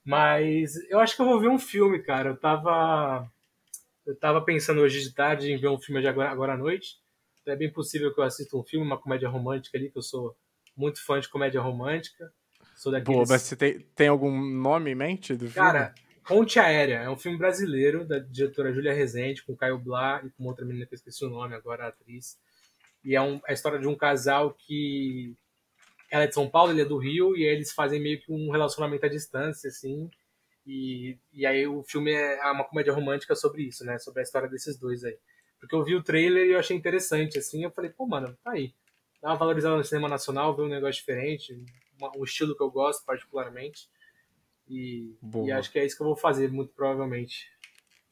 Mas 0.05 0.77
eu 0.91 1.01
acho 1.01 1.17
que 1.17 1.23
eu 1.23 1.27
vou 1.27 1.41
ver 1.41 1.49
um 1.49 1.59
filme, 1.59 2.03
cara. 2.03 2.29
Eu 2.29 2.37
tava. 2.37 3.27
Eu 4.05 4.15
tava 4.19 4.45
pensando 4.45 4.83
hoje 4.83 5.01
de 5.01 5.15
tarde 5.15 5.51
em 5.51 5.57
ver 5.57 5.69
um 5.69 5.81
filme 5.81 6.03
de 6.03 6.09
agora, 6.09 6.29
agora 6.29 6.53
à 6.53 6.59
noite. 6.59 6.99
É 7.47 7.57
bem 7.57 7.73
possível 7.73 8.13
que 8.13 8.21
eu 8.21 8.25
assista 8.25 8.59
um 8.59 8.63
filme, 8.63 8.85
uma 8.85 9.01
comédia 9.01 9.31
romântica 9.31 9.79
ali, 9.79 9.91
que 9.91 9.97
eu 9.97 10.03
sou 10.03 10.37
muito 10.77 11.03
fã 11.03 11.19
de 11.19 11.31
comédia 11.31 11.63
romântica. 11.63 12.31
Sou 12.81 12.91
Pô, 12.91 12.99
daqueles... 12.99 13.29
mas 13.29 13.43
você 13.43 13.55
tem, 13.55 13.81
tem 13.95 14.09
algum 14.09 14.41
nome 14.41 14.91
em 14.91 14.95
mente 14.95 15.35
do 15.35 15.41
filme? 15.41 15.53
Cara, 15.53 15.95
Ponte 16.27 16.59
Aérea 16.59 17.01
é 17.01 17.11
um 17.11 17.19
filme 17.19 17.37
brasileiro 17.37 18.07
da 18.07 18.19
diretora 18.19 18.73
Júlia 18.73 18.95
Rezende, 18.95 19.43
com 19.43 19.55
Caio 19.55 19.79
Blá 19.79 20.23
e 20.25 20.31
com 20.31 20.47
outra 20.47 20.65
menina 20.65 20.87
que 20.87 20.95
eu 20.95 20.97
esqueci 20.97 21.23
o 21.23 21.29
nome 21.29 21.55
agora, 21.55 21.85
a 21.85 21.89
atriz. 21.89 22.39
E 23.05 23.15
é, 23.15 23.21
um, 23.21 23.37
é 23.47 23.51
a 23.51 23.53
história 23.53 23.79
de 23.79 23.87
um 23.87 23.95
casal 23.95 24.55
que. 24.55 25.37
Ela 26.11 26.25
é 26.25 26.27
de 26.27 26.33
São 26.33 26.49
Paulo, 26.49 26.73
ele 26.73 26.81
é 26.81 26.85
do 26.87 26.97
Rio, 26.97 27.37
e 27.37 27.47
aí 27.47 27.55
eles 27.55 27.71
fazem 27.71 28.01
meio 28.01 28.19
que 28.19 28.33
um 28.33 28.51
relacionamento 28.51 29.05
à 29.05 29.11
distância, 29.11 29.69
assim. 29.69 30.11
E, 30.67 31.19
e 31.35 31.45
aí 31.45 31.67
o 31.67 31.83
filme 31.83 32.13
é 32.13 32.51
uma 32.51 32.65
comédia 32.65 32.95
romântica 32.95 33.37
sobre 33.37 33.65
isso, 33.65 33.85
né? 33.85 33.99
Sobre 33.99 34.21
a 34.21 34.23
história 34.23 34.49
desses 34.49 34.79
dois 34.79 35.05
aí. 35.05 35.19
Porque 35.61 35.75
eu 35.75 35.85
vi 35.85 35.95
o 35.95 36.03
trailer 36.03 36.47
e 36.47 36.53
eu 36.53 36.59
achei 36.59 36.75
interessante, 36.75 37.39
assim. 37.39 37.63
Eu 37.63 37.71
falei, 37.71 37.91
pô, 37.91 38.07
mano, 38.07 38.35
tá 38.43 38.53
aí. 38.53 38.73
Dá 39.21 39.29
uma 39.29 39.37
valorizada 39.37 39.77
no 39.77 39.85
cinema 39.85 40.09
nacional, 40.09 40.57
ver 40.57 40.63
um 40.63 40.69
negócio 40.69 40.99
diferente, 40.99 41.63
uma, 42.01 42.17
um 42.17 42.25
estilo 42.25 42.57
que 42.57 42.63
eu 42.63 42.71
gosto 42.71 43.05
particularmente. 43.05 43.89
E, 44.69 45.17
e 45.45 45.53
acho 45.53 45.71
que 45.71 45.79
é 45.79 45.85
isso 45.85 45.97
que 45.97 46.03
eu 46.03 46.07
vou 46.07 46.17
fazer, 46.17 46.51
muito 46.51 46.73
provavelmente. 46.73 47.49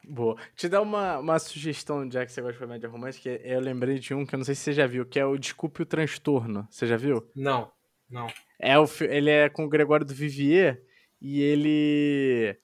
Boa. 0.04 0.36
Te 0.56 0.68
dar 0.68 0.80
uma, 0.80 1.18
uma 1.18 1.38
sugestão, 1.38 2.10
já 2.10 2.24
que 2.24 2.32
você 2.32 2.40
gosta 2.40 2.54
de 2.54 2.58
comédia 2.58 2.88
romântica, 2.88 3.28
eu 3.28 3.60
lembrei 3.60 3.98
de 3.98 4.14
um 4.14 4.24
que 4.24 4.34
eu 4.34 4.38
não 4.38 4.44
sei 4.44 4.54
se 4.54 4.62
você 4.62 4.72
já 4.72 4.86
viu, 4.86 5.06
que 5.06 5.20
é 5.20 5.24
o 5.24 5.38
Desculpe 5.38 5.82
o 5.82 5.86
Transtorno. 5.86 6.66
Você 6.70 6.86
já 6.86 6.96
viu? 6.96 7.30
Não, 7.36 7.70
não. 8.10 8.26
É 8.58 8.78
o, 8.78 8.86
ele 9.02 9.30
é 9.30 9.48
com 9.48 9.64
o 9.64 9.68
Gregório 9.68 10.06
do 10.06 10.14
Vivier 10.14 10.82
e 11.20 11.42
ele 11.42 12.58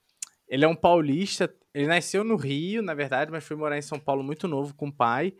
ele 0.48 0.64
é 0.64 0.68
um 0.68 0.76
paulista. 0.76 1.54
Ele 1.72 1.86
nasceu 1.86 2.24
no 2.24 2.36
Rio, 2.36 2.82
na 2.82 2.94
verdade, 2.94 3.30
mas 3.30 3.44
foi 3.44 3.56
morar 3.56 3.76
em 3.76 3.82
São 3.82 3.98
Paulo 3.98 4.22
muito 4.22 4.48
novo 4.48 4.74
com 4.74 4.88
o 4.88 4.92
pai. 4.92 5.34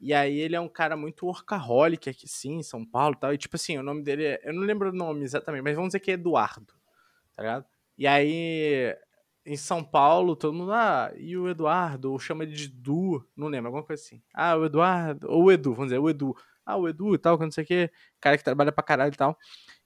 E 0.00 0.14
aí 0.14 0.38
ele 0.38 0.56
é 0.56 0.60
um 0.60 0.68
cara 0.68 0.96
muito 0.96 1.26
workaholic 1.26 2.08
aqui, 2.10 2.28
sim, 2.28 2.56
em 2.58 2.62
São 2.62 2.84
Paulo 2.84 3.14
e 3.16 3.20
tal. 3.20 3.34
E 3.34 3.38
tipo 3.38 3.56
assim, 3.56 3.78
o 3.78 3.82
nome 3.82 4.02
dele 4.02 4.24
é, 4.24 4.40
eu 4.44 4.52
não 4.54 4.62
lembro 4.62 4.90
o 4.90 4.92
nome 4.92 5.24
exatamente, 5.24 5.62
mas 5.62 5.74
vamos 5.74 5.88
dizer 5.90 6.00
que 6.00 6.10
é 6.10 6.14
Eduardo, 6.14 6.74
tá 7.36 7.42
ligado? 7.42 7.66
E 7.98 8.06
aí 8.06 8.96
em 9.46 9.56
São 9.56 9.82
Paulo, 9.82 10.36
todo 10.36 10.52
mundo, 10.54 10.72
ah, 10.72 11.10
e 11.16 11.36
o 11.36 11.48
Eduardo, 11.48 12.12
ou 12.12 12.18
chama 12.18 12.44
ele 12.44 12.52
de 12.52 12.64
Edu, 12.66 13.26
não 13.36 13.48
lembro, 13.48 13.68
alguma 13.68 13.82
coisa 13.84 14.02
assim. 14.02 14.22
Ah, 14.34 14.56
o 14.56 14.66
Eduardo, 14.66 15.26
ou 15.30 15.44
o 15.44 15.52
Edu, 15.52 15.72
vamos 15.72 15.86
dizer, 15.88 15.98
o 15.98 16.10
Edu. 16.10 16.34
Ah, 16.66 16.76
o 16.76 16.86
Edu 16.88 17.14
e 17.14 17.18
tal, 17.18 17.38
que 17.38 17.44
não 17.44 17.50
sei 17.50 17.64
o 17.64 17.66
que, 17.66 17.90
cara 18.20 18.36
que 18.36 18.44
trabalha 18.44 18.70
pra 18.70 18.84
caralho 18.84 19.12
e 19.12 19.16
tal. 19.16 19.38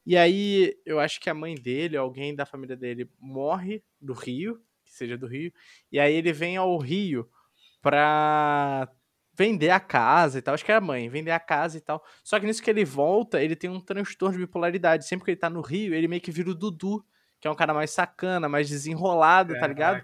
E 0.06 0.16
aí, 0.16 0.76
eu 0.86 1.00
acho 1.00 1.20
que 1.20 1.30
a 1.30 1.34
mãe 1.34 1.54
dele, 1.54 1.96
alguém 1.96 2.34
da 2.34 2.46
família 2.46 2.76
dele, 2.76 3.08
morre 3.20 3.84
do 4.00 4.12
Rio, 4.14 4.60
que 4.84 4.92
seja 4.92 5.16
do 5.18 5.26
Rio, 5.28 5.52
e 5.92 6.00
aí 6.00 6.14
ele 6.14 6.32
vem 6.32 6.56
ao 6.56 6.76
Rio 6.78 7.28
pra 7.82 8.88
vender 9.34 9.70
a 9.70 9.80
casa 9.80 10.38
e 10.38 10.42
tal. 10.42 10.54
Acho 10.54 10.64
que 10.64 10.70
era 10.70 10.78
a 10.78 10.84
mãe, 10.84 11.08
vender 11.08 11.30
a 11.30 11.40
casa 11.40 11.76
e 11.78 11.80
tal. 11.80 12.04
Só 12.22 12.38
que 12.38 12.46
nisso 12.46 12.62
que 12.62 12.70
ele 12.70 12.84
volta, 12.84 13.42
ele 13.42 13.56
tem 13.56 13.70
um 13.70 13.80
transtorno 13.80 14.36
de 14.36 14.44
bipolaridade. 14.44 15.06
Sempre 15.06 15.24
que 15.24 15.30
ele 15.32 15.38
tá 15.40 15.48
no 15.50 15.60
Rio, 15.60 15.94
ele 15.94 16.08
meio 16.08 16.20
que 16.20 16.30
vira 16.30 16.50
o 16.50 16.54
Dudu, 16.54 17.04
que 17.40 17.48
é 17.48 17.50
um 17.50 17.54
cara 17.54 17.72
mais 17.74 17.90
sacana, 17.90 18.48
mais 18.48 18.68
desenrolado, 18.68 19.54
tá 19.58 19.66
ligado? 19.66 19.96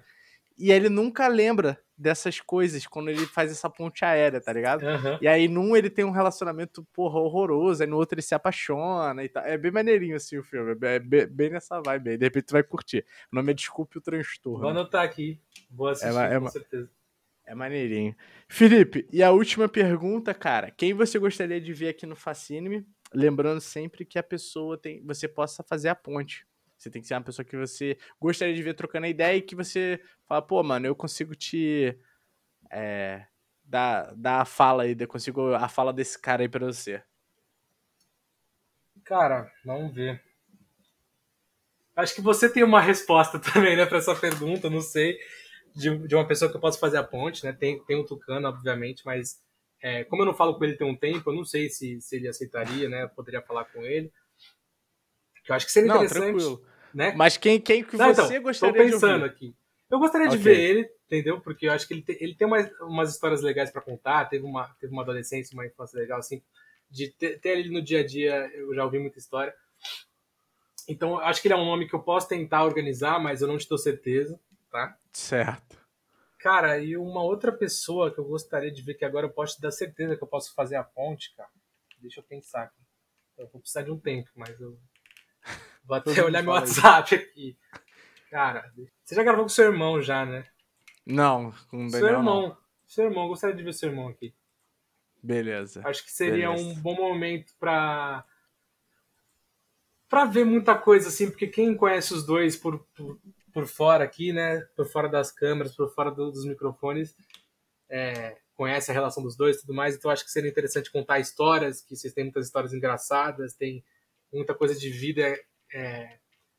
E 0.57 0.73
ele 0.73 0.89
nunca 0.89 1.29
lembra 1.29 1.79
dessas 1.97 2.41
coisas 2.41 2.85
quando 2.87 3.11
ele 3.11 3.27
faz 3.27 3.51
essa 3.51 3.69
ponte 3.71 4.05
aérea, 4.05 4.41
tá 4.41 4.53
ligado? 4.53 4.85
Aham. 4.85 5.19
E 5.21 5.29
aí, 5.29 5.47
num 5.49 5.77
ele 5.77 5.89
tem 5.91 6.05
um 6.05 6.11
relacionamento, 6.11 6.85
porra, 6.93 7.19
horroroso, 7.21 7.83
aí 7.83 7.89
no 7.89 7.97
outro 7.97 8.15
ele 8.17 8.23
se 8.23 8.35
apaixona 8.35 9.23
e 9.25 9.29
tal. 9.29 9.45
É 9.45 9.57
bem 9.59 9.71
maneirinho, 9.71 10.17
assim, 10.17 10.37
o 10.39 10.43
filme. 10.43 10.73
É 10.85 10.99
bem, 10.99 11.27
bem 11.29 11.51
nessa 11.51 11.81
vibe 11.81 12.11
aí. 12.11 12.17
De 12.19 12.25
repente 12.25 12.47
tu 12.47 12.53
vai 12.53 12.63
curtir. 12.65 13.05
O 13.33 13.37
nome 13.37 13.51
é 13.53 13.55
Desculpe 13.55 13.99
o 13.99 14.01
Transtorno. 14.01 14.61
Vou 14.61 14.71
anotar 14.71 15.05
aqui. 15.05 15.41
Vou 15.71 15.89
assistir, 15.89 16.13
ma- 16.13 16.27
é 16.27 16.41
com 16.41 16.49
certeza. 16.49 16.91
É 17.49 17.55
maneirinho. 17.55 18.15
Felipe, 18.47 19.09
e 19.11 19.23
a 19.23 19.31
última 19.31 19.67
pergunta, 19.71 20.35
cara. 20.35 20.71
Quem 20.71 20.93
você 20.93 21.19
gostaria 21.19 21.59
de 21.59 21.73
ver 21.73 21.89
aqui 21.89 22.05
no 22.05 22.15
Fascine? 22.15 22.87
Lembrando 23.11 23.59
sempre 23.59 24.05
que 24.05 24.19
a 24.19 24.23
pessoa 24.23 24.77
tem. 24.77 25.03
Você 25.07 25.27
possa 25.27 25.63
fazer 25.63 25.89
a 25.89 25.95
ponte. 25.95 26.47
Você 26.77 26.91
tem 26.91 27.01
que 27.01 27.09
ser 27.09 27.15
uma 27.15 27.23
pessoa 27.23 27.47
que 27.47 27.57
você 27.57 27.97
gostaria 28.21 28.55
de 28.55 28.63
ver 28.63 28.75
trocando 28.75 29.07
a 29.07 29.09
ideia 29.09 29.39
e 29.39 29.41
que 29.41 29.55
você 29.55 29.99
fala, 30.27 30.43
pô, 30.43 30.63
mano, 30.63 30.87
eu 30.87 30.95
consigo 30.95 31.35
te. 31.35 31.99
É, 32.71 33.25
dar, 33.65 34.15
dar 34.15 34.43
a 34.43 34.45
fala 34.45 34.83
aí, 34.83 34.95
eu 34.99 35.09
consigo 35.09 35.55
a 35.55 35.71
fala 35.71 35.91
desse 35.91 36.21
cara 36.21 36.43
aí 36.43 36.51
pra 36.51 36.67
você. 36.67 37.03
Cara, 39.05 39.51
vamos 39.65 39.95
ver. 39.95 40.23
Acho 41.97 42.15
que 42.15 42.21
você 42.21 42.47
tem 42.47 42.63
uma 42.63 42.83
resposta 42.83 43.39
também, 43.41 43.75
né, 43.75 43.87
para 43.87 43.97
essa 43.97 44.15
pergunta, 44.15 44.69
não 44.69 44.83
sei, 44.83 45.19
de, 45.79 45.97
de 46.09 46.15
uma 46.15 46.27
pessoa 46.27 46.51
que 46.51 46.57
eu 46.57 46.61
posso 46.61 46.79
fazer 46.79 46.99
a 46.99 47.05
ponte, 47.05 47.45
né? 47.45 47.53
Tem, 47.53 47.83
tem 47.85 47.97
o 47.97 48.05
Tucano, 48.05 48.49
obviamente, 48.49 49.07
mas 49.07 49.41
é, 49.81 50.03
como 50.05 50.23
eu 50.23 50.27
não 50.27 50.35
falo 50.35 50.59
com 50.59 50.65
ele 50.65 50.77
tem 50.77 50.87
um 50.87 50.97
tempo, 50.97 51.31
eu 51.31 51.35
não 51.35 51.45
sei 51.45 51.69
se, 51.71 52.01
se 52.01 52.17
ele 52.17 52.29
aceitaria, 52.29 52.89
né? 52.89 53.05
Eu 53.05 53.09
poderia 53.09 53.41
falar 53.41 53.65
com 53.67 53.83
ele. 53.85 54.13
Eu 55.49 55.55
acho 55.55 55.67
que 55.67 55.73
seria 55.73 55.89
Não, 55.89 55.97
interessante, 55.97 56.33
tranquilo. 56.33 56.65
né? 56.93 57.15
Mas 57.17 57.37
quem, 57.37 57.61
quem 57.61 57.85
que 57.85 57.97
Não, 57.97 58.13
você 58.13 58.35
então, 58.35 58.43
gostaria 58.43 58.85
de 58.85 58.91
pensando 58.91 59.25
aqui. 59.25 59.55
Eu 59.89 59.99
gostaria 59.99 60.29
de 60.29 60.37
Ok. 60.37 60.45
ver 60.45 60.61
ele, 60.61 60.91
entendeu? 61.07 61.41
Porque 61.41 61.67
eu 61.67 61.73
acho 61.73 61.87
que 61.87 61.95
ele 61.95 62.03
tem, 62.03 62.17
ele 62.21 62.35
tem 62.35 62.47
umas, 62.47 62.71
umas 62.81 63.11
histórias 63.11 63.41
legais 63.41 63.71
pra 63.71 63.81
contar. 63.81 64.27
Teve 64.27 64.45
uma, 64.45 64.69
teve 64.81 64.93
uma 64.93 65.03
adolescência, 65.03 65.55
uma 65.55 65.65
infância 65.65 65.99
legal, 65.99 66.19
assim. 66.19 66.43
De 66.91 67.09
ter, 67.09 67.39
ter 67.41 67.59
ele 67.59 67.71
no 67.71 67.81
dia 67.81 68.01
a 68.01 68.07
dia, 68.07 68.51
eu 68.55 68.75
já 68.75 68.85
ouvi 68.85 68.99
muita 68.99 69.19
história. 69.19 69.55
Então, 70.89 71.19
acho 71.19 71.41
que 71.41 71.49
ele 71.49 71.55
é 71.55 71.57
um 71.57 71.65
nome 71.65 71.87
que 71.87 71.95
eu 71.95 72.01
posso 72.01 72.29
tentar 72.29 72.65
organizar, 72.65 73.19
mas 73.21 73.41
eu 73.41 73.49
não 73.49 73.59
te 73.59 73.69
dou 73.69 73.79
certeza, 73.79 74.41
tá? 74.71 74.97
Certo. 75.13 75.79
Cara, 76.39 76.79
e 76.79 76.97
uma 76.97 77.23
outra 77.23 77.51
pessoa 77.53 78.13
que 78.13 78.19
eu 78.21 78.25
gostaria 78.25 78.71
de 78.71 78.81
ver, 78.83 78.95
que 78.95 79.05
agora 79.05 79.27
eu 79.27 79.31
posso 79.31 79.57
te 79.57 79.63
dar 79.63 79.71
certeza 79.73 80.17
que 80.17 80.23
eu 80.23 80.29
posso 80.29 80.55
fazer 80.55 80.77
a 80.77 80.85
ponte, 80.85 81.35
cara. 81.35 81.51
Deixa 81.99 82.21
eu 82.21 82.25
pensar 82.25 82.63
aqui. 82.65 82.81
Eu 83.37 83.49
vou 83.49 83.61
precisar 83.61 83.83
de 83.83 83.91
um 83.91 83.99
tempo, 83.99 84.31
mas 84.37 84.61
eu 84.61 84.79
vou 85.85 85.97
até 85.97 86.23
olhar 86.23 86.43
meu 86.43 86.53
fala 86.55 86.65
isso. 86.65 86.81
WhatsApp 86.81 87.15
aqui. 87.17 87.59
Cara, 88.31 88.73
você 89.05 89.15
já 89.15 89.23
gravou 89.23 89.45
com 89.45 89.49
seu 89.49 89.65
irmão 89.67 90.01
já, 90.01 90.25
né? 90.25 90.47
Não, 91.05 91.53
com 91.71 91.87
o 91.87 91.91
Seu 91.91 92.07
irmão. 92.07 92.23
não. 92.49 92.59
Seu 92.87 93.05
irmão, 93.07 93.29
gostaria 93.29 93.57
de 93.57 93.63
ver 93.63 93.73
seu 93.73 93.89
irmão 93.89 94.09
aqui. 94.09 94.35
Beleza. 95.23 95.83
Acho 95.85 96.05
que 96.05 96.13
seria 96.13 96.49
Beleza. 96.51 96.69
um 96.69 96.75
bom 96.81 96.95
momento 96.95 97.53
pra 97.59 98.25
para 100.09 100.25
ver 100.25 100.45
muita 100.45 100.75
coisa 100.75 101.09
assim, 101.09 101.29
porque 101.31 101.47
quem 101.47 101.77
conhece 101.77 102.15
os 102.15 102.25
dois 102.25 102.57
por, 102.57 102.79
por, 102.95 103.21
por 103.53 103.67
fora 103.67 104.05
aqui, 104.05 104.33
né, 104.33 104.61
por 104.77 104.87
fora 104.87 105.09
das 105.09 105.33
câmeras, 105.33 105.75
por 105.75 105.93
fora 105.95 106.11
do- 106.11 106.31
dos 106.31 106.45
microfones, 106.45 107.15
é, 107.89 108.37
conhece 108.55 108.91
a 108.91 108.95
relação 108.95 109.23
dos 109.23 109.37
dois 109.37 109.57
e 109.57 109.61
tudo 109.61 109.75
mais, 109.75 109.97
então 109.97 110.11
acho 110.11 110.25
que 110.25 110.31
seria 110.31 110.51
interessante 110.51 110.91
contar 110.91 111.19
histórias, 111.19 111.81
que 111.81 111.97
vocês 111.97 112.13
têm 112.13 112.25
muitas 112.25 112.47
histórias 112.47 112.75
engraçadas, 112.75 113.55
tem 113.55 113.85
muita 114.33 114.55
coisa 114.55 114.75
de 114.75 114.91
vida 114.91 115.39
é, 115.73 116.19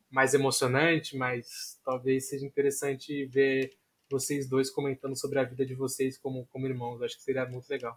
mais 0.09 0.33
emocionante, 0.33 1.15
mas 1.17 1.79
talvez 1.83 2.29
seja 2.29 2.45
interessante 2.45 3.25
ver 3.25 3.71
vocês 4.09 4.49
dois 4.49 4.71
comentando 4.71 5.15
sobre 5.15 5.39
a 5.39 5.43
vida 5.43 5.65
de 5.65 5.75
vocês 5.75 6.17
como, 6.17 6.47
como 6.47 6.65
irmãos, 6.67 7.01
acho 7.01 7.15
que 7.17 7.23
seria 7.23 7.45
muito 7.45 7.69
legal. 7.69 7.95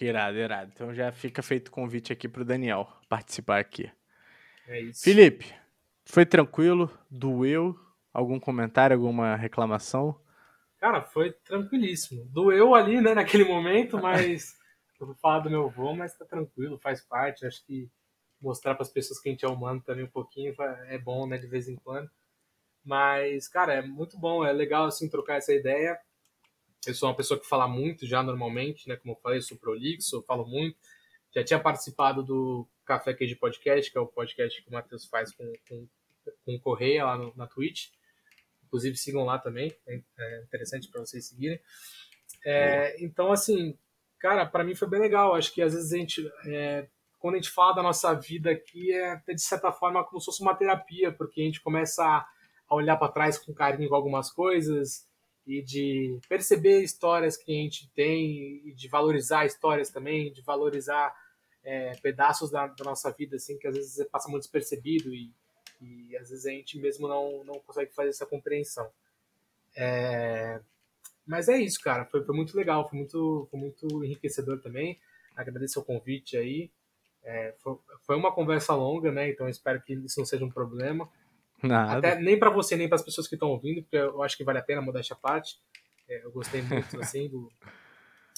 Irado, 0.00 0.38
irado. 0.38 0.70
Então 0.74 0.94
já 0.94 1.10
fica 1.12 1.42
feito 1.42 1.68
o 1.68 1.72
convite 1.72 2.12
aqui 2.12 2.28
pro 2.28 2.44
Daniel 2.44 2.88
participar 3.08 3.58
aqui. 3.58 3.90
É 4.66 4.80
isso. 4.80 5.02
Felipe, 5.02 5.52
foi 6.08 6.24
tranquilo? 6.24 6.90
Doeu? 7.10 7.78
Algum 8.12 8.40
comentário, 8.40 8.96
alguma 8.96 9.36
reclamação? 9.36 10.18
Cara, 10.78 11.02
foi 11.02 11.32
tranquilíssimo. 11.32 12.24
Doeu 12.26 12.74
ali, 12.74 13.00
né, 13.00 13.14
naquele 13.14 13.44
momento, 13.44 13.98
mas 13.98 14.56
eu 14.98 15.06
vou 15.06 15.16
falar 15.16 15.40
do 15.40 15.50
meu 15.50 15.66
avô, 15.66 15.94
mas 15.94 16.16
tá 16.16 16.24
tranquilo, 16.24 16.78
faz 16.78 17.02
parte. 17.02 17.46
Acho 17.46 17.64
que 17.64 17.90
mostrar 18.40 18.74
para 18.74 18.82
as 18.82 18.90
pessoas 18.90 19.20
que 19.20 19.28
a 19.28 19.32
gente 19.32 19.44
é 19.44 19.48
humano 19.48 19.82
também 19.82 20.04
um 20.04 20.10
pouquinho 20.10 20.54
é 20.86 20.98
bom, 20.98 21.26
né, 21.26 21.36
de 21.36 21.46
vez 21.46 21.68
em 21.68 21.76
quando. 21.76 22.10
Mas, 22.84 23.46
cara, 23.48 23.74
é 23.74 23.82
muito 23.82 24.18
bom, 24.18 24.44
é 24.44 24.52
legal 24.52 24.86
assim 24.86 25.10
trocar 25.10 25.36
essa 25.36 25.52
ideia. 25.52 25.98
Eu 26.86 26.94
sou 26.94 27.08
uma 27.08 27.16
pessoa 27.16 27.38
que 27.38 27.46
fala 27.46 27.68
muito 27.68 28.06
já 28.06 28.22
normalmente, 28.22 28.88
né, 28.88 28.96
como 28.96 29.12
eu 29.12 29.20
falei, 29.20 29.38
eu 29.38 29.42
sou 29.42 29.58
prolixo, 29.58 30.16
eu 30.16 30.22
falo 30.22 30.46
muito. 30.46 30.78
Já 31.34 31.44
tinha 31.44 31.60
participado 31.60 32.22
do 32.22 32.66
Café 32.84 33.12
Queijo 33.12 33.38
Podcast, 33.38 33.92
que 33.92 33.98
é 33.98 34.00
o 34.00 34.06
podcast 34.06 34.62
que 34.62 34.68
o 34.70 34.72
Matheus 34.72 35.04
faz 35.04 35.34
com, 35.34 35.52
com, 35.68 35.86
com 36.44 36.54
o 36.54 36.60
Correia 36.60 37.04
lá 37.04 37.16
no, 37.16 37.32
na 37.36 37.46
Twitch. 37.46 37.88
Inclusive 38.64 38.96
sigam 38.96 39.24
lá 39.24 39.38
também, 39.38 39.74
é, 39.86 40.00
é 40.18 40.42
interessante 40.42 40.88
para 40.88 41.00
vocês 41.00 41.26
seguirem. 41.26 41.58
É, 42.44 43.02
então, 43.02 43.32
assim, 43.32 43.76
cara, 44.18 44.46
para 44.46 44.64
mim 44.64 44.74
foi 44.74 44.88
bem 44.88 45.00
legal. 45.00 45.34
Acho 45.34 45.52
que 45.52 45.62
às 45.62 45.74
vezes 45.74 45.92
a 45.92 45.96
gente, 45.96 46.30
é, 46.46 46.86
quando 47.18 47.34
a 47.34 47.38
gente 47.38 47.50
fala 47.50 47.74
da 47.74 47.82
nossa 47.82 48.12
vida 48.14 48.50
aqui, 48.50 48.92
é 48.92 49.12
até 49.12 49.34
de 49.34 49.42
certa 49.42 49.72
forma 49.72 50.04
como 50.04 50.20
se 50.20 50.26
fosse 50.26 50.42
uma 50.42 50.54
terapia, 50.54 51.12
porque 51.12 51.40
a 51.40 51.44
gente 51.44 51.62
começa 51.62 52.04
a, 52.04 52.26
a 52.68 52.74
olhar 52.74 52.96
para 52.96 53.12
trás 53.12 53.38
com 53.38 53.54
carinho 53.54 53.88
com 53.88 53.94
algumas 53.94 54.30
coisas 54.30 55.08
e 55.46 55.62
de 55.62 56.20
perceber 56.28 56.82
histórias 56.82 57.36
que 57.36 57.50
a 57.50 57.54
gente 57.54 57.90
tem 57.94 58.60
e 58.66 58.74
de 58.74 58.86
valorizar 58.86 59.46
histórias 59.46 59.88
também, 59.88 60.30
de 60.30 60.42
valorizar 60.42 61.14
é, 61.64 61.92
pedaços 62.02 62.50
da, 62.50 62.66
da, 62.66 62.84
nossa 62.84 63.10
vida 63.10 63.36
assim 63.36 63.58
que 63.58 63.66
às 63.66 63.74
vezes 63.74 64.06
passa 64.10 64.28
muito 64.28 64.42
despercebido 64.42 65.14
e, 65.14 65.32
e 65.80 66.16
às 66.16 66.30
vezes 66.30 66.46
a 66.46 66.50
gente 66.50 66.78
mesmo 66.78 67.06
não, 67.06 67.44
não 67.44 67.60
consegue 67.60 67.92
fazer 67.92 68.10
essa 68.10 68.26
compreensão. 68.26 68.90
É, 69.76 70.60
mas 71.26 71.48
é 71.48 71.58
isso, 71.58 71.80
cara. 71.80 72.04
Foi, 72.06 72.24
foi, 72.24 72.34
muito 72.34 72.56
legal, 72.56 72.88
foi 72.88 72.98
muito, 72.98 73.46
foi 73.50 73.60
muito 73.60 74.04
enriquecedor 74.04 74.60
também. 74.60 74.98
Agradeço 75.36 75.78
o 75.80 75.84
convite 75.84 76.36
aí. 76.36 76.70
É, 77.22 77.54
foi, 77.58 77.76
foi, 78.02 78.16
uma 78.16 78.32
conversa 78.32 78.74
longa, 78.74 79.12
né? 79.12 79.28
Então 79.28 79.48
espero 79.48 79.80
que 79.82 79.92
isso 79.92 80.18
não 80.18 80.26
seja 80.26 80.44
um 80.44 80.50
problema. 80.50 81.08
Nada. 81.62 81.98
Até 81.98 82.20
nem 82.20 82.38
para 82.38 82.50
você, 82.50 82.76
nem 82.76 82.88
para 82.88 82.96
as 82.96 83.02
pessoas 83.02 83.28
que 83.28 83.34
estão 83.34 83.50
ouvindo, 83.50 83.82
porque 83.82 83.96
eu 83.96 84.22
acho 84.22 84.36
que 84.36 84.44
vale 84.44 84.58
a 84.58 84.62
pena 84.62 84.80
mudar 84.80 85.00
essa 85.00 85.14
parte. 85.14 85.58
É, 86.08 86.24
eu 86.24 86.32
gostei 86.32 86.62
muito 86.62 86.98
assim 87.00 87.28
do, 87.28 87.52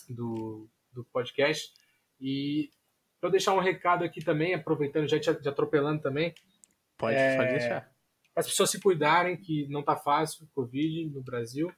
do, 0.08 0.68
do 0.92 1.04
podcast. 1.04 1.72
E 2.20 2.70
para 3.20 3.30
deixar 3.30 3.54
um 3.54 3.60
recado 3.60 4.04
aqui 4.04 4.24
também, 4.24 4.54
aproveitando, 4.54 5.08
já 5.08 5.20
te, 5.20 5.32
te 5.34 5.48
atropelando 5.48 6.02
também. 6.02 6.34
Pode, 7.00 7.16
é, 7.16 7.36
pode 7.36 7.50
deixar. 7.50 7.90
As 8.36 8.46
pessoas 8.46 8.70
se 8.70 8.80
cuidarem, 8.80 9.36
que 9.36 9.66
não 9.68 9.82
tá 9.82 9.96
fácil 9.96 10.44
o 10.44 10.48
Covid 10.54 11.10
no 11.10 11.22
Brasil. 11.22 11.72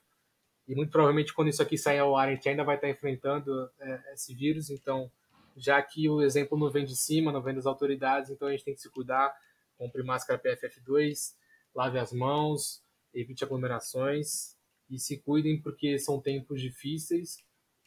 E 0.68 0.74
muito 0.74 0.90
provavelmente 0.90 1.32
quando 1.32 1.48
isso 1.48 1.62
aqui 1.62 1.78
sair 1.78 1.98
ao 1.98 2.16
ar, 2.16 2.28
a 2.28 2.34
gente 2.34 2.48
ainda 2.48 2.64
vai 2.64 2.76
estar 2.76 2.88
enfrentando 2.88 3.70
é, 3.80 4.12
esse 4.12 4.34
vírus. 4.34 4.68
Então, 4.68 5.10
já 5.56 5.80
que 5.82 6.08
o 6.08 6.20
exemplo 6.20 6.58
não 6.58 6.70
vem 6.70 6.84
de 6.84 6.96
cima, 6.96 7.32
não 7.32 7.42
vem 7.42 7.54
das 7.54 7.66
autoridades, 7.66 8.30
então 8.30 8.48
a 8.48 8.50
gente 8.50 8.64
tem 8.64 8.74
que 8.74 8.80
se 8.80 8.90
cuidar. 8.90 9.34
Compre 9.78 10.02
máscara 10.02 10.40
PFF2, 10.40 11.34
lave 11.74 11.98
as 11.98 12.12
mãos, 12.12 12.82
evite 13.14 13.44
aglomerações 13.44 14.56
e 14.88 14.98
se 14.98 15.18
cuidem 15.18 15.60
porque 15.60 15.98
são 15.98 16.20
tempos 16.20 16.60
difíceis, 16.60 17.38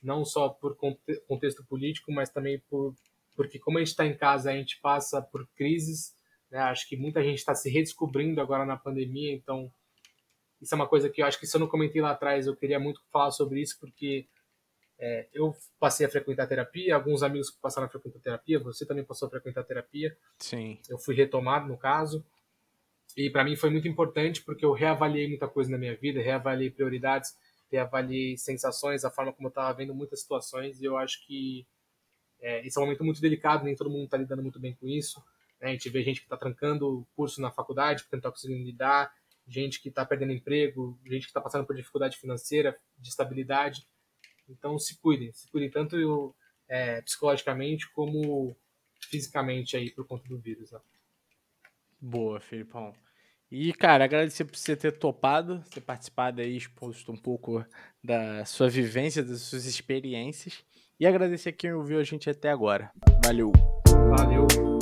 não 0.04 0.26
só 0.26 0.50
por 0.50 0.76
contexto 1.28 1.66
político, 1.66 2.12
mas 2.12 2.30
também 2.30 2.62
por, 2.70 2.96
porque 3.36 3.60
como 3.60 3.78
a 3.78 3.82
gente 3.82 3.90
está 3.90 4.06
em 4.06 4.18
casa, 4.18 4.52
a 4.52 4.54
gente 4.54 4.80
passa 4.82 5.22
por 5.22 5.48
crises. 5.56 6.15
Né? 6.56 6.62
Acho 6.62 6.88
que 6.88 6.96
muita 6.96 7.22
gente 7.22 7.40
está 7.40 7.54
se 7.54 7.70
redescobrindo 7.70 8.40
agora 8.40 8.66
na 8.66 8.78
pandemia, 8.78 9.34
então 9.34 9.70
isso 10.62 10.74
é 10.74 10.78
uma 10.78 10.88
coisa 10.88 11.10
que 11.10 11.22
eu 11.22 11.26
acho 11.26 11.38
que 11.38 11.46
se 11.46 11.58
eu 11.58 11.60
não 11.60 11.68
comentei 11.68 12.02
lá 12.02 12.12
atrás, 12.12 12.48
eu 12.48 12.56
queria 12.56 12.80
muito 12.80 13.02
falar 13.12 13.32
sobre 13.32 13.60
isso, 13.60 13.78
porque 13.78 14.26
é, 14.98 15.28
eu 15.34 15.54
passei 15.78 16.06
a 16.06 16.10
frequentar 16.10 16.48
terapia, 16.48 16.96
alguns 16.96 17.24
amigos 17.24 17.52
passaram 17.52 17.88
a 17.88 17.90
frequentar 17.90 18.20
terapia, 18.20 18.58
você 18.58 18.86
também 18.86 19.04
passou 19.04 19.28
a 19.28 19.32
frequentar 19.32 19.66
terapia. 19.66 20.18
Sim. 20.40 20.80
Eu 20.88 20.98
fui 20.98 21.14
retomado, 21.14 21.68
no 21.68 21.78
caso. 21.78 22.26
E 23.18 23.30
para 23.30 23.44
mim 23.44 23.58
foi 23.58 23.70
muito 23.70 23.90
importante, 23.90 24.42
porque 24.42 24.64
eu 24.64 24.72
reavaliei 24.72 25.28
muita 25.28 25.50
coisa 25.50 25.70
na 25.70 25.78
minha 25.78 25.98
vida, 25.98 26.22
reavaliei 26.22 26.70
prioridades, 26.70 27.38
reavaliei 27.70 28.38
sensações, 28.38 29.04
a 29.04 29.12
forma 29.12 29.34
como 29.34 29.50
eu 29.50 29.50
estava 29.50 29.74
vendo 29.74 29.94
muitas 29.94 30.22
situações, 30.22 30.82
e 30.82 30.86
eu 30.86 30.96
acho 30.96 31.26
que 31.28 31.68
é, 32.40 32.66
esse 32.66 32.78
é 32.78 32.82
um 32.82 32.86
momento 32.86 33.04
muito 33.04 33.20
delicado, 33.20 33.66
nem 33.66 33.76
todo 33.76 33.90
mundo 33.90 34.06
está 34.06 34.16
lidando 34.16 34.42
muito 34.42 34.60
bem 34.60 34.74
com 34.74 34.88
isso. 34.88 35.22
Né? 35.66 35.72
A 35.72 35.74
gente 35.74 35.90
vê 35.90 36.04
gente 36.04 36.20
que 36.20 36.28
está 36.28 36.38
trancando 36.38 37.00
o 37.00 37.08
curso 37.16 37.42
na 37.42 37.50
faculdade 37.50 38.04
porque 38.04 38.16
não 38.16 38.20
está 38.20 38.30
conseguindo 38.30 38.64
lidar, 38.64 39.12
gente 39.48 39.82
que 39.82 39.90
está 39.90 40.06
perdendo 40.06 40.32
emprego, 40.32 40.98
gente 41.04 41.24
que 41.24 41.30
está 41.30 41.42
passando 41.42 41.66
por 41.66 41.76
dificuldade 41.76 42.18
financeira, 42.18 42.78
de 43.00 43.10
estabilidade. 43.10 43.88
Então 44.48 44.78
se 44.78 45.00
cuidem, 45.00 45.34
se 45.34 45.50
cuidem 45.50 45.72
tanto 45.72 46.36
é, 46.68 47.02
psicologicamente 47.02 47.92
como 47.92 48.56
fisicamente 49.10 49.76
aí 49.76 49.90
por 49.90 50.06
conta 50.06 50.28
do 50.28 50.38
vírus. 50.38 50.72
Né? 50.72 50.80
Boa, 52.00 52.40
Felipão. 52.40 52.94
E, 53.52 53.74
cara, 53.74 54.04
agradecer 54.04 54.46
por 54.46 54.58
você 54.58 54.76
ter 54.76 54.92
topado, 54.92 55.64
ter 55.72 55.82
participado 55.82 56.42
aí, 56.42 56.58
exposto 56.58 57.12
um 57.12 57.18
pouco 57.18 57.64
da 58.04 58.44
sua 58.44 58.70
vivência, 58.70 59.24
das 59.24 59.42
suas 59.42 59.66
experiências. 59.66 60.64
E 61.00 61.06
agradecer 61.06 61.54
quem 61.54 61.74
ouviu 61.74 62.00
a 62.00 62.04
gente 62.04 62.30
até 62.30 62.50
agora. 62.50 62.92
Valeu! 63.24 63.52
Valeu! 64.18 64.75